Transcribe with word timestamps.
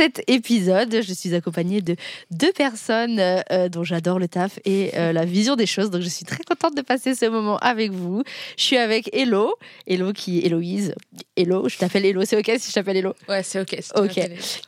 Cet 0.00 0.22
épisode, 0.30 1.02
je 1.02 1.12
suis 1.12 1.34
accompagnée 1.34 1.82
de 1.82 1.94
deux 2.30 2.52
personnes 2.52 3.20
euh, 3.20 3.42
euh, 3.52 3.68
dont 3.68 3.84
j'adore 3.84 4.18
le 4.18 4.28
taf 4.28 4.58
et 4.64 4.92
euh, 4.94 5.12
la 5.12 5.26
vision 5.26 5.56
des 5.56 5.66
choses. 5.66 5.90
Donc, 5.90 6.00
je 6.00 6.08
suis 6.08 6.24
très 6.24 6.42
contente 6.42 6.74
de 6.74 6.80
passer 6.80 7.14
ce 7.14 7.26
moment 7.26 7.58
avec 7.58 7.92
vous. 7.92 8.22
Je 8.56 8.62
suis 8.62 8.78
avec 8.78 9.14
Hello, 9.14 9.54
Hello 9.86 10.14
qui 10.14 10.38
est 10.38 10.46
Héloïse. 10.46 10.94
Hello, 11.36 11.68
je 11.68 11.76
t'appelle 11.76 12.06
Hello, 12.06 12.24
c'est 12.24 12.38
ok 12.38 12.50
si 12.58 12.70
je 12.70 12.72
t'appelle 12.72 12.96
Hello 12.96 13.14
Ouais, 13.28 13.42
c'est 13.42 13.60
ok. 13.60 13.76
si 13.78 13.90
Ok. 13.94 14.18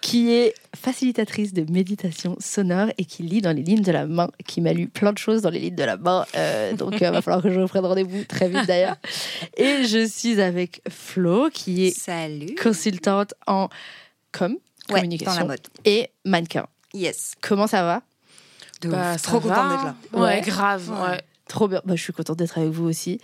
Qui 0.02 0.32
est 0.34 0.52
facilitatrice 0.76 1.54
de 1.54 1.64
méditation 1.72 2.36
sonore 2.38 2.88
et 2.98 3.06
qui 3.06 3.22
lit 3.22 3.40
dans 3.40 3.56
les 3.56 3.62
lignes 3.62 3.80
de 3.80 3.92
la 3.92 4.04
main, 4.04 4.28
qui 4.46 4.60
m'a 4.60 4.74
lu 4.74 4.86
plein 4.86 5.14
de 5.14 5.18
choses 5.18 5.40
dans 5.40 5.50
les 5.50 5.60
lignes 5.60 5.76
de 5.76 5.84
la 5.84 5.96
main. 5.96 6.26
Euh, 6.36 6.72
donc, 6.76 7.00
il 7.00 7.06
va 7.08 7.22
falloir 7.22 7.42
que 7.42 7.50
je 7.50 7.58
reprenne 7.58 7.86
rendez-vous 7.86 8.24
très 8.24 8.50
vite 8.50 8.66
d'ailleurs. 8.66 8.96
Et 9.56 9.84
je 9.84 10.06
suis 10.06 10.42
avec 10.42 10.82
Flo, 10.90 11.48
qui 11.50 11.86
est 11.86 11.98
Salut. 11.98 12.54
consultante 12.62 13.32
en 13.46 13.70
com, 14.32 14.56
communication 15.00 15.32
dans 15.34 15.40
la 15.40 15.44
mode. 15.46 15.60
et 15.84 16.10
mannequin. 16.24 16.66
Yes. 16.94 17.32
Comment 17.40 17.66
ça 17.66 17.82
va 17.82 18.02
De 18.82 18.88
Bah, 18.88 19.16
ça 19.18 19.24
Trop 19.28 19.40
va. 19.40 19.54
contente 19.54 19.70
d'être 19.70 19.84
là. 19.84 19.94
Ouais, 20.12 20.20
Ouais. 20.20 20.40
grave. 20.42 20.90
Ouais. 20.90 21.08
Ouais. 21.10 21.20
Trop 21.48 21.68
bien. 21.68 21.80
Bah, 21.84 21.94
je 21.96 22.02
suis 22.02 22.12
contente 22.12 22.38
d'être 22.38 22.56
avec 22.58 22.70
vous 22.70 22.84
aussi. 22.88 23.20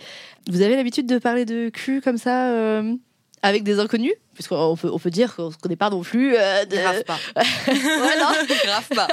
Vous 0.49 0.61
avez 0.61 0.75
l'habitude 0.75 1.07
de 1.07 1.17
parler 1.17 1.45
de 1.45 1.69
cul 1.69 2.01
comme 2.01 2.17
ça 2.17 2.49
euh, 2.51 2.93
avec 3.41 3.63
des 3.63 3.79
inconnus? 3.79 4.13
Puisqu'on 4.35 4.75
peut, 4.77 4.89
on 4.91 4.99
peut 4.99 5.09
dire 5.09 5.35
qu'on 5.35 5.47
ne 5.47 5.51
se 5.51 5.57
connaît 5.57 5.75
pas 5.75 5.89
non 5.89 6.01
plus. 6.01 6.35
euh, 6.35 6.63
de- 6.65 6.77
Grave 6.77 7.03
pas. 7.03 7.17
Ouais, 7.67 8.19
non 8.19 8.31
Grave 8.65 8.87
pas. 8.95 9.07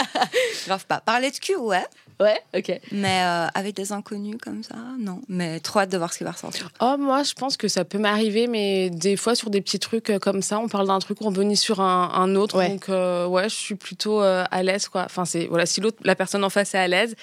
Grave 0.66 0.86
pas. 0.86 1.00
Parler 1.00 1.30
de 1.30 1.36
cul, 1.36 1.56
ouais. 1.56 1.84
Ouais, 2.18 2.40
ok. 2.56 2.80
Mais 2.92 3.22
euh, 3.22 3.46
avec 3.54 3.76
des 3.76 3.92
inconnus 3.92 4.36
comme 4.40 4.62
ça, 4.62 4.76
non. 4.98 5.20
Mais 5.28 5.60
trop 5.60 5.80
hâte 5.80 5.90
de 5.90 5.98
voir 5.98 6.12
ce 6.12 6.18
qui 6.18 6.24
va 6.24 6.30
ressortir. 6.30 6.70
Oh, 6.80 6.96
moi, 6.98 7.22
je 7.22 7.34
pense 7.34 7.58
que 7.58 7.68
ça 7.68 7.84
peut 7.84 7.98
m'arriver, 7.98 8.46
mais 8.46 8.88
des 8.88 9.16
fois, 9.16 9.34
sur 9.34 9.50
des 9.50 9.60
petits 9.60 9.78
trucs 9.78 10.08
euh, 10.08 10.18
comme 10.18 10.40
ça, 10.40 10.58
on 10.58 10.68
parle 10.68 10.86
d'un 10.86 10.98
truc, 10.98 11.18
on 11.20 11.26
rebondit 11.26 11.56
sur 11.56 11.80
un, 11.80 12.10
un 12.14 12.34
autre. 12.34 12.56
Ouais. 12.56 12.70
Donc, 12.70 12.88
euh, 12.88 13.26
ouais, 13.26 13.50
je 13.50 13.54
suis 13.54 13.74
plutôt 13.74 14.22
euh, 14.22 14.44
à 14.50 14.62
l'aise, 14.62 14.88
quoi. 14.88 15.02
Enfin, 15.04 15.26
c'est, 15.26 15.46
voilà, 15.46 15.66
si 15.66 15.80
l'autre, 15.82 15.98
la 16.04 16.14
personne 16.14 16.42
en 16.42 16.50
face 16.50 16.74
est 16.74 16.78
à 16.78 16.88
l'aise, 16.88 17.14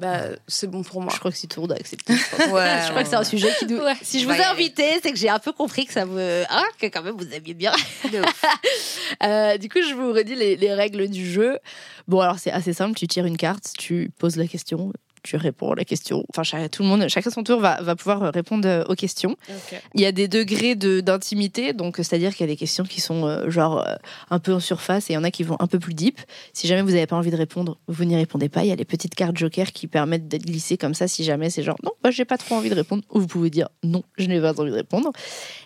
bah, 0.00 0.22
c'est 0.48 0.66
bon 0.66 0.82
pour 0.82 1.02
moi. 1.02 1.12
Je 1.14 1.18
crois 1.18 1.30
que 1.30 1.60
monde 1.60 1.72
a 1.72 1.76
accepté. 1.76 2.14
je 2.14 2.36
pense. 2.36 2.48
Ouais. 2.50 2.80
Je 2.84 2.90
crois 2.90 3.02
que 3.02 3.08
c'est 3.08 3.16
un 3.16 3.24
sujet 3.24 3.50
qui 3.58 3.66
nous. 3.66 3.78
Ouais. 3.78 3.94
Si 4.02 4.20
je 4.20 4.26
On 4.26 4.32
vous 4.32 4.40
ai 4.40 4.44
invité, 4.44 4.84
c'est 5.02 5.12
que 5.12 5.18
j'ai 5.18 5.28
un 5.28 5.38
peu 5.38 5.52
compris 5.52 5.84
que 5.84 5.92
ça 5.92 6.06
me. 6.06 6.44
Ah, 6.48 6.64
que 6.78 6.86
quand 6.86 7.02
même 7.02 7.16
vous 7.16 7.32
aimiez 7.32 7.54
bien. 7.54 7.72
Euh, 9.22 9.58
du 9.58 9.68
coup, 9.68 9.80
je 9.86 9.92
vous 9.94 10.12
redis 10.12 10.34
les, 10.34 10.56
les 10.56 10.72
règles 10.72 11.08
du 11.08 11.28
jeu. 11.30 11.58
Bon, 12.08 12.20
alors 12.20 12.38
c'est 12.38 12.50
assez 12.50 12.72
simple. 12.72 12.94
Tu 12.94 13.06
tires 13.06 13.26
une 13.26 13.36
carte, 13.36 13.72
tu 13.76 14.10
poses 14.18 14.36
la 14.36 14.46
question, 14.46 14.92
tu 15.22 15.36
réponds 15.36 15.72
à 15.72 15.74
la 15.76 15.84
question. 15.84 16.24
Enfin, 16.36 16.68
tout 16.68 16.82
le 16.82 16.88
monde, 16.88 17.06
chacun 17.08 17.30
son 17.30 17.42
tour 17.42 17.60
va, 17.60 17.80
va 17.82 17.96
pouvoir 17.96 18.32
répondre 18.32 18.66
euh, 18.68 18.84
aux 18.88 18.94
questions. 18.94 19.36
Il 19.94 20.00
y 20.00 20.06
a 20.06 20.12
des 20.12 20.28
degrés 20.28 20.74
de- 20.74 21.00
d'intimité, 21.00 21.72
donc 21.72 21.96
c'est-à-dire 21.96 22.32
qu'il 22.34 22.46
y 22.46 22.48
a 22.50 22.52
des 22.52 22.56
questions 22.56 22.84
qui 22.84 23.00
sont 23.00 23.26
euh, 23.26 23.50
genre 23.50 23.86
euh, 23.86 23.94
un 24.30 24.38
peu 24.38 24.52
en 24.54 24.60
surface 24.60 25.10
et 25.10 25.12
il 25.12 25.16
y 25.16 25.18
en 25.18 25.24
a 25.24 25.30
qui 25.30 25.42
vont 25.42 25.56
un 25.60 25.66
peu 25.66 25.78
plus 25.78 25.94
deep. 25.94 26.20
Si 26.52 26.66
jamais 26.66 26.82
vous 26.82 26.90
n'avez 26.90 27.06
pas 27.06 27.16
envie 27.16 27.30
de 27.30 27.36
répondre, 27.36 27.78
vous 27.86 28.04
n'y 28.04 28.16
répondez 28.16 28.48
pas. 28.48 28.62
Il 28.64 28.68
y 28.68 28.72
a 28.72 28.76
les 28.76 28.84
petites 28.84 29.14
cartes 29.14 29.36
joker 29.36 29.72
qui 29.72 29.86
permettent 29.86 30.28
d'être 30.28 30.44
glissées 30.46 30.76
comme 30.76 30.94
ça. 30.94 31.08
Si 31.08 31.24
jamais 31.24 31.50
c'est 31.50 31.62
genre 31.62 31.76
non, 31.82 31.92
moi 32.04 32.10
j'ai 32.10 32.24
pas 32.24 32.38
trop 32.38 32.54
envie 32.54 32.70
de 32.70 32.74
répondre, 32.74 33.02
ou 33.10 33.20
vous 33.20 33.26
pouvez 33.26 33.50
dire 33.50 33.68
non, 33.82 34.02
je 34.18 34.26
n'ai 34.26 34.40
pas 34.40 34.58
envie 34.58 34.70
de 34.70 34.76
répondre. 34.76 35.10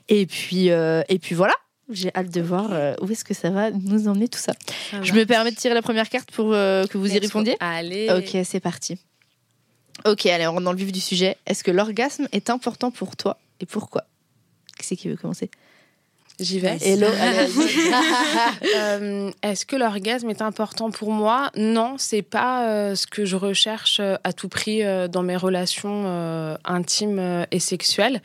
Et 0.09 0.27
puis 0.27 0.71
euh, 0.71 1.03
et 1.09 1.19
puis 1.19 1.35
voilà. 1.35 1.55
J'ai 1.91 2.11
hâte 2.17 2.31
de 2.31 2.41
voir 2.41 2.69
euh, 2.73 2.95
où 3.03 3.11
est-ce 3.11 3.25
que 3.25 3.35
ça 3.35 3.51
va 3.51 3.71
nous 3.71 4.09
emmener 4.09 4.27
tout 4.27 4.39
ça. 4.39 4.55
Je 5.03 5.13
me 5.13 5.27
permets 5.27 5.51
de 5.51 5.57
tirer 5.57 5.75
la 5.75 5.83
première 5.83 6.09
carte 6.09 6.31
pour 6.31 6.55
euh, 6.55 6.87
que 6.87 6.97
vous 6.97 7.11
y 7.11 7.17
go. 7.17 7.21
répondiez. 7.21 7.57
Allez. 7.61 8.09
Ok, 8.11 8.39
c'est 8.45 8.59
parti. 8.61 8.97
Ok, 10.07 10.27
allez, 10.27 10.47
on 10.47 10.53
rentre 10.53 10.65
dans 10.65 10.73
le 10.73 10.79
vif 10.79 10.93
du 10.93 11.01
sujet. 11.01 11.39
Est-ce 11.47 11.65
que 11.65 11.71
l'orgasme 11.71 12.29
est 12.33 12.51
important 12.51 12.91
pour 12.91 13.17
toi 13.17 13.39
et 13.61 13.67
pourquoi? 13.67 14.05
Qui 14.79 14.85
c'est 14.85 14.97
qui 14.97 15.09
veut 15.09 15.17
commencer? 15.17 15.51
J'y 16.41 16.59
vais. 16.59 16.79
Hello. 16.81 17.07
Euh, 18.77 19.31
Est-ce 19.43 19.67
que 19.67 19.77
l'orgasme 19.77 20.31
est 20.31 20.43
important 20.43 20.91
pour 20.91 21.11
moi? 21.11 21.51
Non, 21.57 21.95
c'est 21.99 22.23
pas 22.23 22.69
euh, 22.69 22.95
ce 22.95 23.07
que 23.07 23.25
je 23.25 23.37
recherche 23.37 23.99
euh, 24.01 24.17
à 24.25 24.33
tout 24.33 24.49
prix 24.49 24.83
euh, 24.83 25.07
dans 25.07 25.23
mes 25.23 25.37
relations 25.37 26.57
intimes 26.65 27.47
et 27.51 27.61
sexuelles. 27.61 28.21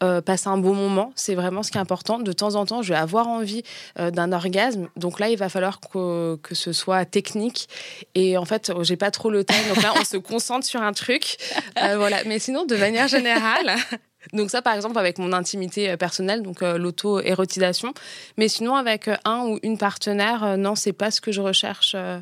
Passer 0.00 0.48
un 0.48 0.58
bon 0.58 0.74
moment, 0.74 1.12
c'est 1.16 1.34
vraiment 1.34 1.64
ce 1.64 1.72
qui 1.72 1.78
est 1.78 1.80
important. 1.80 2.20
De 2.20 2.32
temps 2.32 2.54
en 2.54 2.66
temps, 2.66 2.82
je 2.82 2.92
vais 2.92 2.98
avoir 2.98 3.26
envie 3.26 3.62
d'un 3.96 4.32
orgasme. 4.32 4.88
Donc 4.96 5.18
là, 5.18 5.28
il 5.28 5.36
va 5.36 5.48
falloir 5.48 5.80
que, 5.80 6.36
que 6.36 6.54
ce 6.54 6.72
soit 6.72 7.04
technique. 7.04 7.68
Et 8.14 8.38
en 8.38 8.44
fait, 8.44 8.72
j'ai 8.82 8.96
pas 8.96 9.10
trop 9.10 9.30
le 9.30 9.42
temps. 9.42 9.54
Donc 9.68 9.82
là, 9.82 9.92
on 9.98 10.04
se 10.04 10.16
concentre 10.16 10.66
sur 10.66 10.82
un 10.82 10.92
truc. 10.92 11.38
Voilà. 11.76 12.18
Mais 12.26 12.38
sinon, 12.38 12.64
de 12.64 12.76
manière 12.76 13.08
générale. 13.08 13.74
Donc 14.32 14.50
ça, 14.50 14.62
par 14.62 14.74
exemple, 14.74 14.98
avec 14.98 15.18
mon 15.18 15.32
intimité 15.32 15.90
euh, 15.90 15.96
personnelle, 15.96 16.42
donc 16.42 16.62
euh, 16.62 16.76
l'auto-érotisation. 16.78 17.94
Mais 18.36 18.48
sinon, 18.48 18.74
avec 18.76 19.08
euh, 19.08 19.16
un 19.24 19.46
ou 19.46 19.58
une 19.62 19.78
partenaire, 19.78 20.42
euh, 20.44 20.56
non, 20.56 20.74
c'est 20.74 20.92
pas 20.92 21.10
ce 21.10 21.20
que 21.20 21.32
je 21.32 21.40
recherche 21.40 21.92
euh, 21.96 22.18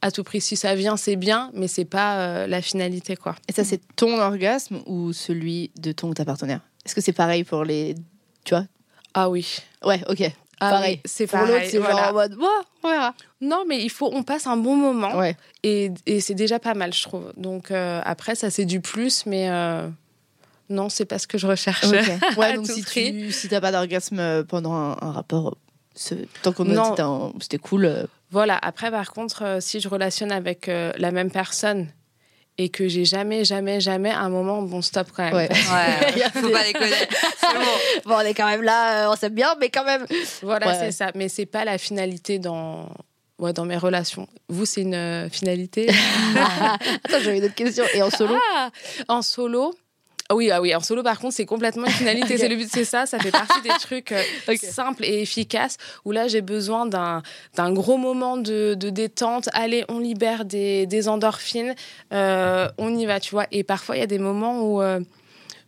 à 0.00 0.10
tout 0.10 0.22
prix. 0.24 0.40
Si 0.40 0.56
ça 0.56 0.74
vient, 0.74 0.96
c'est 0.96 1.16
bien, 1.16 1.50
mais 1.54 1.66
c'est 1.68 1.84
pas 1.84 2.46
la 2.46 2.62
finalité, 2.62 3.16
quoi. 3.16 3.34
Et 3.48 3.52
ça, 3.52 3.64
c'est 3.64 3.80
ton 3.96 4.18
orgasme 4.20 4.80
ou 4.86 5.12
celui 5.12 5.70
de 5.76 5.92
ton 5.92 6.08
ou 6.08 6.14
ta 6.14 6.24
partenaire? 6.24 6.60
Est-ce 6.86 6.94
que 6.94 7.00
c'est 7.00 7.12
pareil 7.12 7.44
pour 7.44 7.64
les. 7.64 7.94
Tu 8.44 8.54
vois? 8.54 8.64
Ah 9.14 9.28
oui. 9.30 9.58
Ouais, 9.84 10.02
ok. 10.08 10.22
Ah 10.60 10.70
pareil. 10.70 10.94
oui, 10.96 11.00
c'est 11.04 11.26
Pour 11.26 11.38
pareil. 11.40 11.52
l'autre, 11.54 11.66
c'est 11.70 11.78
genre 11.78 11.90
voilà. 11.90 12.10
en 12.10 12.12
mode. 12.12 12.36
On 12.84 12.88
verra. 12.90 13.14
Non, 13.40 13.64
mais 13.66 13.82
il 13.82 13.90
faut, 13.90 14.10
on 14.12 14.22
passe 14.22 14.46
un 14.46 14.56
bon 14.56 14.76
moment 14.76 15.16
Ouais. 15.16 15.36
et, 15.62 15.90
et 16.06 16.20
c'est 16.20 16.34
déjà 16.34 16.58
pas 16.58 16.74
mal, 16.74 16.92
je 16.92 17.02
trouve. 17.02 17.32
Donc 17.36 17.70
après, 17.70 18.34
ça 18.34 18.50
c'est 18.50 18.64
du 18.66 18.80
plus, 18.80 19.26
mais 19.26 19.48
non, 20.68 20.88
c'est 20.88 21.04
pas 21.04 21.18
ce 21.18 21.26
que 21.26 21.38
je 21.38 21.46
recherche. 21.46 21.84
Ouais, 22.36 22.54
donc 22.54 22.66
si 22.66 22.82
prix. 22.82 23.12
tu 23.12 23.32
si 23.32 23.48
t'as 23.48 23.60
pas 23.60 23.72
d'orgasme 23.72 24.18
euh, 24.18 24.42
pendant 24.44 24.72
un, 24.74 24.96
un 25.00 25.12
rapport, 25.12 25.56
tant 26.42 26.52
qu'on 26.52 26.64
dit 26.64 26.76
c'était 27.40 27.58
cool. 27.58 27.84
euh, 27.84 28.04
Voilà, 28.30 28.58
après, 28.62 28.90
par 28.90 29.12
contre, 29.12 29.42
euh, 29.44 29.60
si 29.60 29.80
je 29.80 29.88
relationne 29.88 30.32
avec 30.32 30.68
euh, 30.68 30.92
la 30.96 31.10
même 31.12 31.30
personne 31.30 31.88
et 32.56 32.68
que 32.68 32.86
j'ai 32.88 33.04
jamais, 33.04 33.44
jamais, 33.44 33.80
jamais 33.80 34.10
un 34.12 34.28
moment, 34.28 34.62
bon, 34.62 34.80
stop 34.80 35.08
quand 35.14 35.24
même. 35.24 35.34
Ouais. 35.34 35.48
Ouais. 35.52 36.30
Faut 36.40 36.48
pas 36.50 36.62
déconner. 36.64 36.92
C'est 37.40 37.54
bon. 37.58 38.06
Bon, 38.06 38.14
on 38.16 38.20
est 38.20 38.34
quand 38.34 38.46
même 38.46 38.62
là, 38.62 39.06
euh, 39.08 39.12
on 39.12 39.16
s'aime 39.16 39.34
bien, 39.34 39.54
mais 39.60 39.70
quand 39.70 39.84
même. 39.84 40.06
Voilà, 40.42 40.68
Ouais. 40.68 40.74
c'est 40.78 40.92
ça. 40.92 41.10
Mais 41.16 41.28
c'est 41.28 41.46
pas 41.46 41.64
la 41.64 41.78
finalité 41.78 42.38
dans, 42.38 42.88
ouais, 43.40 43.52
dans 43.52 43.64
mes 43.64 43.76
relations. 43.76 44.28
Vous, 44.48 44.66
c'est 44.66 44.82
une 44.82 44.94
euh, 44.94 45.28
finalité? 45.28 45.90
Attends, 46.36 47.18
j'avais 47.22 47.38
une 47.38 47.44
autre 47.44 47.54
question. 47.54 47.84
Et 47.94 48.02
en 48.02 48.10
solo? 48.10 48.36
Ah, 48.54 48.70
en 49.08 49.22
solo 49.22 49.74
ah 50.30 50.34
oui, 50.34 50.50
ah 50.50 50.60
oui, 50.62 50.74
en 50.74 50.80
solo 50.80 51.02
par 51.02 51.18
contre, 51.18 51.34
c'est 51.34 51.44
complètement 51.44 51.84
une 51.84 51.92
finalité. 51.92 52.38
C'est 52.44 52.48
le 52.48 52.56
but, 52.56 52.68
c'est 52.70 52.84
ça. 52.84 53.04
Ça 53.04 53.18
fait 53.18 53.30
partie 53.30 53.60
des 53.60 53.68
trucs 53.80 54.12
euh, 54.12 54.22
simples 54.56 55.04
et 55.04 55.20
efficaces 55.20 55.76
où 56.06 56.12
là, 56.12 56.28
j'ai 56.28 56.40
besoin 56.40 56.86
d'un 56.86 57.22
d'un 57.56 57.72
gros 57.72 57.98
moment 57.98 58.38
de, 58.38 58.74
de 58.74 58.90
détente. 58.90 59.50
Allez, 59.52 59.84
on 59.88 59.98
libère 59.98 60.46
des, 60.46 60.86
des 60.86 61.08
endorphines, 61.08 61.74
euh, 62.12 62.68
on 62.78 62.96
y 62.96 63.04
va, 63.04 63.20
tu 63.20 63.32
vois. 63.32 63.46
Et 63.52 63.64
parfois, 63.64 63.96
il 63.96 64.00
y 64.00 64.02
a 64.02 64.06
des 64.06 64.18
moments 64.18 64.62
où 64.62 64.80
euh, 64.80 65.00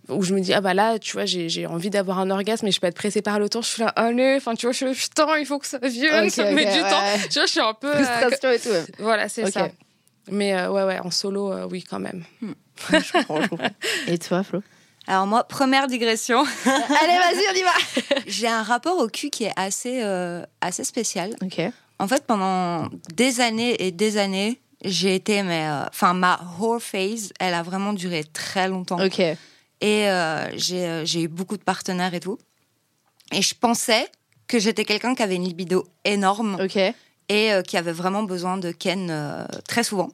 où 0.09 0.22
je 0.22 0.34
me 0.34 0.41
dis 0.41 0.55
ah 0.55 0.61
bah 0.61 0.73
là 0.73 0.99
tu 0.99 1.12
vois 1.15 1.25
j'ai 1.25 1.49
j'ai 1.49 1.67
envie 1.67 1.91
d'avoir 1.91 2.20
un 2.20 2.31
orgasme 2.31 2.67
mais 2.67 2.70
je 2.70 2.81
peux 2.81 2.87
être 2.87 2.94
pressée 2.94 3.23
par 3.23 3.41
le 3.41 3.49
temps 3.49 3.61
je 3.61 3.67
suis 3.67 3.82
là 3.82 3.88
allez 3.97 4.37
enfin 4.37 4.55
tu 4.55 4.67
vois 4.67 4.73
je 4.73 4.87
suis 4.87 5.09
putain 5.09 5.37
il 5.38 5.47
faut 5.47 5.59
que 5.59 5.67
ça 5.67 5.79
vienne 5.82 6.31
ça 6.31 6.44
met 6.52 6.64
du 6.64 6.81
temps 6.81 7.02
tu 7.29 7.41
vois 7.41 7.47
je 7.47 7.50
suis 7.50 7.61
un 7.61 7.75
peu 7.75 7.93
Frustration 7.93 8.50
et 8.52 8.59
tout. 8.61 8.69
ouais. 8.69 8.85
voilà 9.00 9.29
c'est 9.29 9.50
ça 9.50 9.69
mais 10.31 10.55
euh, 10.55 10.70
ouais 10.70 10.84
ouais 10.84 10.99
en 10.99 11.11
solo 11.11 11.52
euh, 11.52 11.69
oui 11.70 11.82
quand 11.82 12.00
même 12.00 12.25
Je 12.90 13.12
comprends, 13.12 13.43
je 13.43 13.49
comprends. 13.49 13.69
Et 14.06 14.19
toi, 14.19 14.43
Flo? 14.43 14.62
Alors 15.06 15.26
moi, 15.26 15.44
première 15.44 15.87
digression. 15.87 16.40
Allez, 16.64 17.19
vas-y, 17.19 17.44
on 17.52 17.55
y 17.55 17.62
va. 17.62 18.23
J'ai 18.26 18.49
un 18.49 18.62
rapport 18.62 18.99
au 18.99 19.06
cul 19.08 19.31
qui 19.31 19.44
est 19.44 19.52
assez, 19.56 20.02
euh, 20.02 20.44
assez 20.61 20.84
spécial. 20.84 21.37
Ok. 21.43 21.61
En 21.99 22.08
fait, 22.08 22.25
pendant 22.26 22.88
des 23.14 23.40
années 23.40 23.87
et 23.87 23.93
des 23.93 24.19
années, 24.19 24.61
j'ai 24.84 25.14
été, 25.14 25.43
mais 25.43 25.67
euh, 25.67 25.87
enfin, 25.88 26.12
ma 26.12 26.40
whore 26.58 26.82
phase, 26.82 27.32
elle 27.40 27.55
a 27.55 27.62
vraiment 27.62 27.93
duré 27.93 28.25
très 28.25 28.69
longtemps. 28.69 29.02
Ok. 29.02 29.20
Et 29.20 29.38
euh, 30.08 30.50
j'ai 30.56 30.87
euh, 30.87 31.05
j'ai 31.05 31.23
eu 31.23 31.28
beaucoup 31.28 31.56
de 31.56 31.62
partenaires 31.62 32.14
et 32.14 32.20
tout. 32.20 32.38
Et 33.32 33.43
je 33.43 33.55
pensais 33.55 34.08
que 34.49 34.58
j'étais 34.58 34.84
quelqu'un 34.84 35.14
qui 35.14 35.23
avait 35.23 35.37
une 35.37 35.44
libido 35.44 35.87
énorme 36.05 36.58
Ok. 36.61 36.78
Et 37.28 37.52
euh, 37.52 37.62
qui 37.62 37.76
avait 37.76 37.93
vraiment 37.93 38.23
besoin 38.23 38.56
de 38.58 38.70
Ken 38.73 39.08
euh, 39.11 39.44
très 39.69 39.82
souvent. 39.84 40.11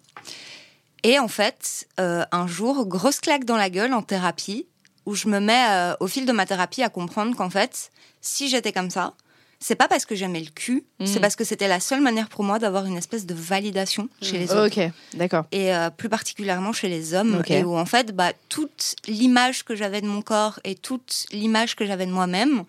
Et 1.04 1.18
en 1.18 1.28
fait, 1.28 1.88
euh, 2.00 2.24
un 2.32 2.46
jour, 2.46 2.86
grosse 2.86 3.20
claque 3.20 3.44
dans 3.44 3.56
la 3.56 3.70
gueule 3.70 3.92
en 3.92 4.02
thérapie. 4.02 4.66
où 5.04 5.16
je 5.16 5.26
me 5.26 5.40
mets 5.40 5.66
au 5.98 6.06
fil 6.06 6.26
de 6.26 6.32
ma 6.32 6.46
thérapie 6.46 6.80
à 6.84 6.88
comprendre 6.88 7.34
qu'en 7.36 7.50
fait, 7.50 7.90
si 8.20 8.48
j'étais 8.48 8.70
comme 8.72 8.88
ça, 8.88 9.14
c'est 9.58 9.74
pas 9.74 9.88
parce 9.88 10.04
que 10.04 10.14
j'aimais 10.14 10.38
le 10.38 10.50
cul, 10.54 10.84
c'est 11.04 11.18
Mm. 11.18 11.20
parce 11.20 11.34
que 11.34 11.42
c'était 11.42 11.66
la 11.66 11.80
seule 11.80 12.00
manière 12.00 12.28
pour 12.28 12.44
moi 12.44 12.60
d'avoir 12.60 12.86
une 12.86 12.96
espèce 12.96 13.26
de 13.26 13.34
validation 13.34 14.08
chez 14.22 14.38
les 14.38 14.52
autres. 14.52 14.66
Ok, 14.80 14.92
d'accord. 15.14 15.44
Et 15.50 15.74
euh, 15.74 15.90
plus 15.90 16.08
particulièrement 16.08 16.72
chez 16.72 16.88
les 16.88 17.14
hommes, 17.14 17.42
et 17.48 17.64
où 17.64 17.76
en 17.76 17.84
fait, 17.84 18.14
bah, 18.14 18.32
toute 18.48 18.94
l'image 19.08 19.64
que 19.64 19.74
j'avais 19.74 20.00
de 20.02 20.06
mon 20.06 20.22
corps 20.22 20.60
et 20.62 20.76
toute 20.76 21.26
l'image 21.32 21.74
que 21.74 21.84
j'avais 21.84 22.06
de 22.06 22.12
moi-même, 22.12 22.62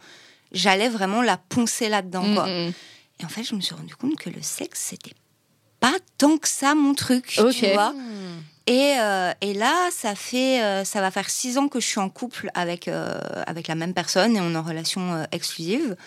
j'allais 0.54 0.90
vraiment 0.90 1.22
la 1.22 1.38
poncer 1.38 1.88
là-dedans. 1.88 2.34
quoi. 2.34 2.48
Et 3.20 3.26
en 3.26 3.30
fait, 3.30 3.44
je 3.44 3.56
me 3.56 3.62
suis 3.62 3.76
rendu 3.76 3.96
compte 3.96 4.16
que 4.16 4.30
le 4.30 4.42
sexe, 4.42 4.80
c'était 4.90 5.16
pas 5.80 5.94
tant 6.18 6.38
que 6.38 6.48
ça 6.48 6.76
mon 6.76 6.94
truc, 6.94 7.38
tu 7.52 7.74
vois. 7.74 7.94
Et, 8.66 8.96
euh, 9.00 9.32
et 9.42 9.54
là, 9.54 9.90
ça 9.92 10.16
fait, 10.16 10.64
euh, 10.64 10.86
ça 10.86 11.02
va 11.02 11.12
faire 11.12 11.30
six 11.30 11.58
ans 11.58 11.68
que 11.68 11.82
je 11.82 11.86
suis 11.86 12.00
en 12.00 12.10
couple 12.10 12.50
avec 12.54 12.88
euh, 12.88 13.20
avec 13.46 13.68
la 13.68 13.76
même 13.76 13.94
personne 13.94 14.38
et 14.38 14.42
on 14.42 14.54
est 14.54 14.58
en 14.58 14.64
relation 14.64 15.26
exclusive. 15.34 15.98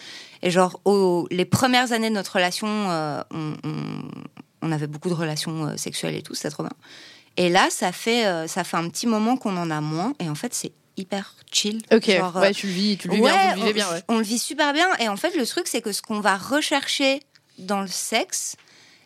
Et 0.42 0.50
genre, 0.50 0.80
au- 0.86 1.26
les 1.30 1.44
premières 1.44 1.92
années 1.92 2.08
de 2.08 2.14
notre 2.14 2.36
relation, 2.36 2.66
on, 2.66 3.22
on- 3.62 4.02
on 4.62 4.72
avait 4.72 4.86
beaucoup 4.86 5.10
de 5.10 5.14
relations 5.14 5.76
sexuelles 5.76 6.14
et 6.14 6.22
tout, 6.22 6.34
c'était 6.34 6.50
trop 6.50 6.62
bien. 6.62 6.72
Et 7.36 7.50
là, 7.50 7.68
ça 7.70 7.92
fait, 7.92 8.48
ça 8.48 8.64
fait 8.64 8.78
un 8.78 8.88
petit 8.88 9.06
moment 9.06 9.36
qu'on 9.36 9.56
en 9.58 9.70
a 9.70 9.82
moins. 9.82 10.14
Et 10.18 10.30
en 10.30 10.34
fait, 10.34 10.54
c'est 10.54 10.72
hyper 10.96 11.34
chill. 11.52 11.82
Ok, 11.92 12.10
Genre, 12.10 12.36
euh, 12.36 12.40
ouais, 12.40 12.52
tu 12.52 12.66
le 12.66 12.72
vis, 12.72 12.96
tu 12.98 13.08
le 13.08 13.14
vis 13.14 13.20
bien, 13.22 13.54
vous 13.54 13.60
le 13.62 13.66
vivez 13.66 13.70
on, 13.70 13.72
bien, 13.74 13.90
ouais. 13.92 14.02
on 14.08 14.18
le 14.18 14.24
vit 14.24 14.38
super 14.38 14.72
bien. 14.72 14.88
Et 14.98 15.08
en 15.08 15.16
fait, 15.16 15.34
le 15.36 15.46
truc, 15.46 15.66
c'est 15.68 15.82
que 15.82 15.92
ce 15.92 16.02
qu'on 16.02 16.20
va 16.20 16.36
rechercher 16.36 17.20
dans 17.58 17.80
le 17.80 17.86
sexe, 17.88 18.56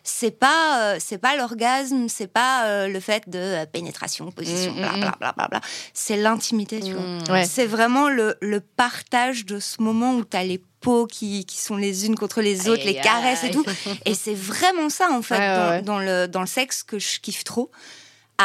c'est 0.03 0.31
pas, 0.31 0.81
euh, 0.95 0.97
c'est 0.99 1.19
pas 1.19 1.35
l'orgasme, 1.35 2.07
c'est 2.09 2.25
pas 2.27 2.65
euh, 2.65 2.87
le 2.87 2.99
fait 2.99 3.29
de 3.29 3.37
euh, 3.37 3.65
pénétration, 3.67 4.31
position, 4.31 4.71
Mm, 4.71 4.75
mm, 4.75 4.79
bla 4.81 4.91
mm. 4.93 4.99
bla 4.99 5.15
bla 5.19 5.33
bla 5.37 5.47
bla. 5.47 5.61
C'est 5.93 6.17
l'intimité, 6.17 6.79
tu 6.79 6.93
vois. 6.93 7.33
Ouais. 7.33 7.45
C'est 7.45 7.67
vraiment 7.67 8.09
le, 8.09 8.35
le 8.41 8.61
partage 8.61 9.45
de 9.45 9.59
ce 9.59 9.81
moment 9.81 10.15
où 10.15 10.23
t'as 10.25 10.43
les 10.43 10.59
peaux 10.79 11.05
qui, 11.05 11.45
qui 11.45 11.59
sont 11.59 11.75
les 11.77 12.07
unes 12.07 12.15
contre 12.15 12.41
les 12.41 12.67
autres, 12.67 12.81
Aïe, 12.81 12.93
les 12.95 12.99
caresses 13.01 13.43
et 13.43 13.51
tout. 13.51 13.63
Et 14.05 14.15
c'est 14.15 14.33
vraiment 14.33 14.89
ça, 14.89 15.11
en 15.11 15.21
fait, 15.21 15.35
Ouais, 15.37 15.39
ouais, 15.41 15.55
dans, 15.55 15.69
ouais. 15.69 15.81
dans 15.83 15.99
le, 15.99 16.27
dans 16.27 16.41
le 16.41 16.47
sexe 16.47 16.81
que 16.81 16.97
je 16.97 17.19
kiffe 17.19 17.43
trop. 17.43 17.69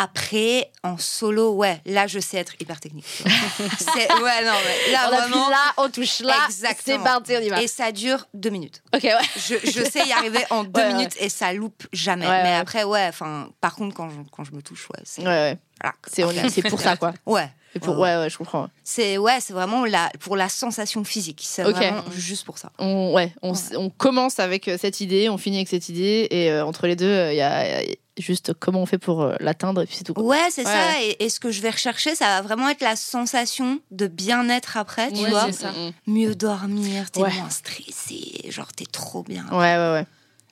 Après, 0.02 0.70
en 0.82 0.98
solo, 0.98 1.52
ouais, 1.54 1.80
là, 1.86 2.06
je 2.06 2.18
sais 2.20 2.36
être 2.36 2.52
hyper 2.60 2.78
technique. 2.80 3.06
ouais, 3.24 4.44
non, 4.44 4.52
mais 4.64 4.92
là, 4.92 5.08
on 5.10 5.16
vraiment. 5.16 5.48
là, 5.48 5.72
on 5.78 5.88
touche 5.88 6.20
là, 6.20 6.34
Exactement. 6.46 6.98
c'est 6.98 7.02
parti, 7.02 7.32
on 7.36 7.40
y 7.40 7.48
va. 7.48 7.62
Et 7.62 7.66
ça 7.66 7.92
dure 7.92 8.26
deux 8.34 8.50
minutes. 8.50 8.82
Ok, 8.94 9.04
ouais. 9.04 9.12
Je, 9.36 9.54
je 9.64 9.82
sais 9.90 10.06
y 10.06 10.12
arriver 10.12 10.44
en 10.50 10.64
deux 10.64 10.80
Ouais, 10.80 10.86
ouais. 10.88 10.92
minutes 10.94 11.16
et 11.18 11.30
ça 11.30 11.52
loupe 11.54 11.86
jamais. 11.94 12.26
Ouais, 12.26 12.42
mais 12.42 12.54
après, 12.56 12.84
ouais, 12.84 13.06
enfin, 13.08 13.48
par 13.62 13.74
contre, 13.74 13.94
quand 13.94 14.10
je, 14.10 14.16
quand 14.30 14.44
je 14.44 14.52
me 14.52 14.60
touche, 14.60 14.86
ouais, 14.90 15.00
c'est. 15.04 15.22
Ouais, 15.22 15.28
ouais. 15.28 15.58
voilà. 15.80 15.94
C'est 16.06 16.24
on 16.24 16.30
y- 16.30 16.50
c'est 16.50 16.68
pour 16.68 16.80
ça, 16.80 16.96
quoi. 16.96 17.14
Ouais. 17.24 17.48
Et 17.74 17.78
pour, 17.78 17.98
Ouais, 17.98 18.16
ouais, 18.16 18.28
je 18.30 18.36
comprends. 18.38 18.68
C'est 18.84 19.16
ouais, 19.18 19.38
c'est 19.40 19.52
vraiment 19.52 19.84
la, 19.86 20.10
pour 20.20 20.36
la 20.36 20.48
sensation 20.50 21.04
physique. 21.04 21.42
C'est 21.44 21.62
vraiment 21.62 22.04
juste 22.10 22.44
pour 22.44 22.58
ça. 22.58 22.70
On, 22.78 23.12
ouais, 23.14 23.32
on, 23.42 23.52
on 23.76 23.90
commence 23.90 24.40
avec 24.40 24.68
euh, 24.68 24.76
cette 24.80 25.00
idée, 25.00 25.28
on 25.30 25.36
finit 25.38 25.56
avec 25.56 25.68
cette 25.68 25.88
idée, 25.88 26.26
et 26.30 26.50
euh, 26.50 26.64
entre 26.66 26.86
les 26.86 26.96
deux, 26.96 27.30
il 27.32 27.36
y, 27.36 27.40
a 27.42 27.82
y 27.82 27.92
a 27.92 27.94
juste 28.18 28.54
comment 28.54 28.80
on 28.82 28.86
fait 28.86 28.98
pour 28.98 29.22
euh, 29.22 29.34
l'atteindre, 29.40 29.82
et 29.82 29.86
puis 29.86 29.96
c'est 29.96 30.04
tout. 30.04 30.14
Ouais, 30.20 30.48
c'est 30.50 30.64
Ouais, 30.64 30.72
ça. 30.72 31.02
Et, 31.02 31.24
et 31.24 31.28
ce 31.28 31.38
que 31.40 31.50
je 31.50 31.60
vais 31.60 31.70
rechercher, 31.70 32.14
ça 32.14 32.26
va 32.26 32.42
vraiment 32.42 32.68
être 32.68 32.80
la 32.80 32.96
sensation 32.96 33.80
de 33.90 34.06
bien-être 34.06 34.76
après, 34.76 35.10
tu 35.12 35.20
Ouais, 35.22 35.30
vois. 35.30 35.46
c'est 35.46 35.52
ça. 35.52 35.72
Mm, 35.72 35.92
Mieux 36.06 36.34
dormir, 36.34 37.10
t'es 37.10 37.20
Ouais. 37.20 37.32
moins 37.34 37.50
stressé, 37.50 38.50
genre 38.50 38.72
t'es 38.72 38.86
trop 38.86 39.22
bien. 39.22 39.44
mm. 39.44 39.52
Ouais, 39.54 39.76
ouais, 39.76 39.92
ouais. 39.92 40.06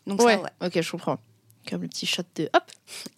Donc 0.06 0.20
Ouais, 0.22 0.34
ça, 0.34 0.40
ouais. 0.42 0.50
ok, 0.66 0.80
je 0.82 0.90
comprends. 0.90 1.18
Comme 1.70 1.80
le 1.82 1.88
petit 1.88 2.04
shot 2.06 2.22
de 2.36 2.50
hop. 2.54 2.62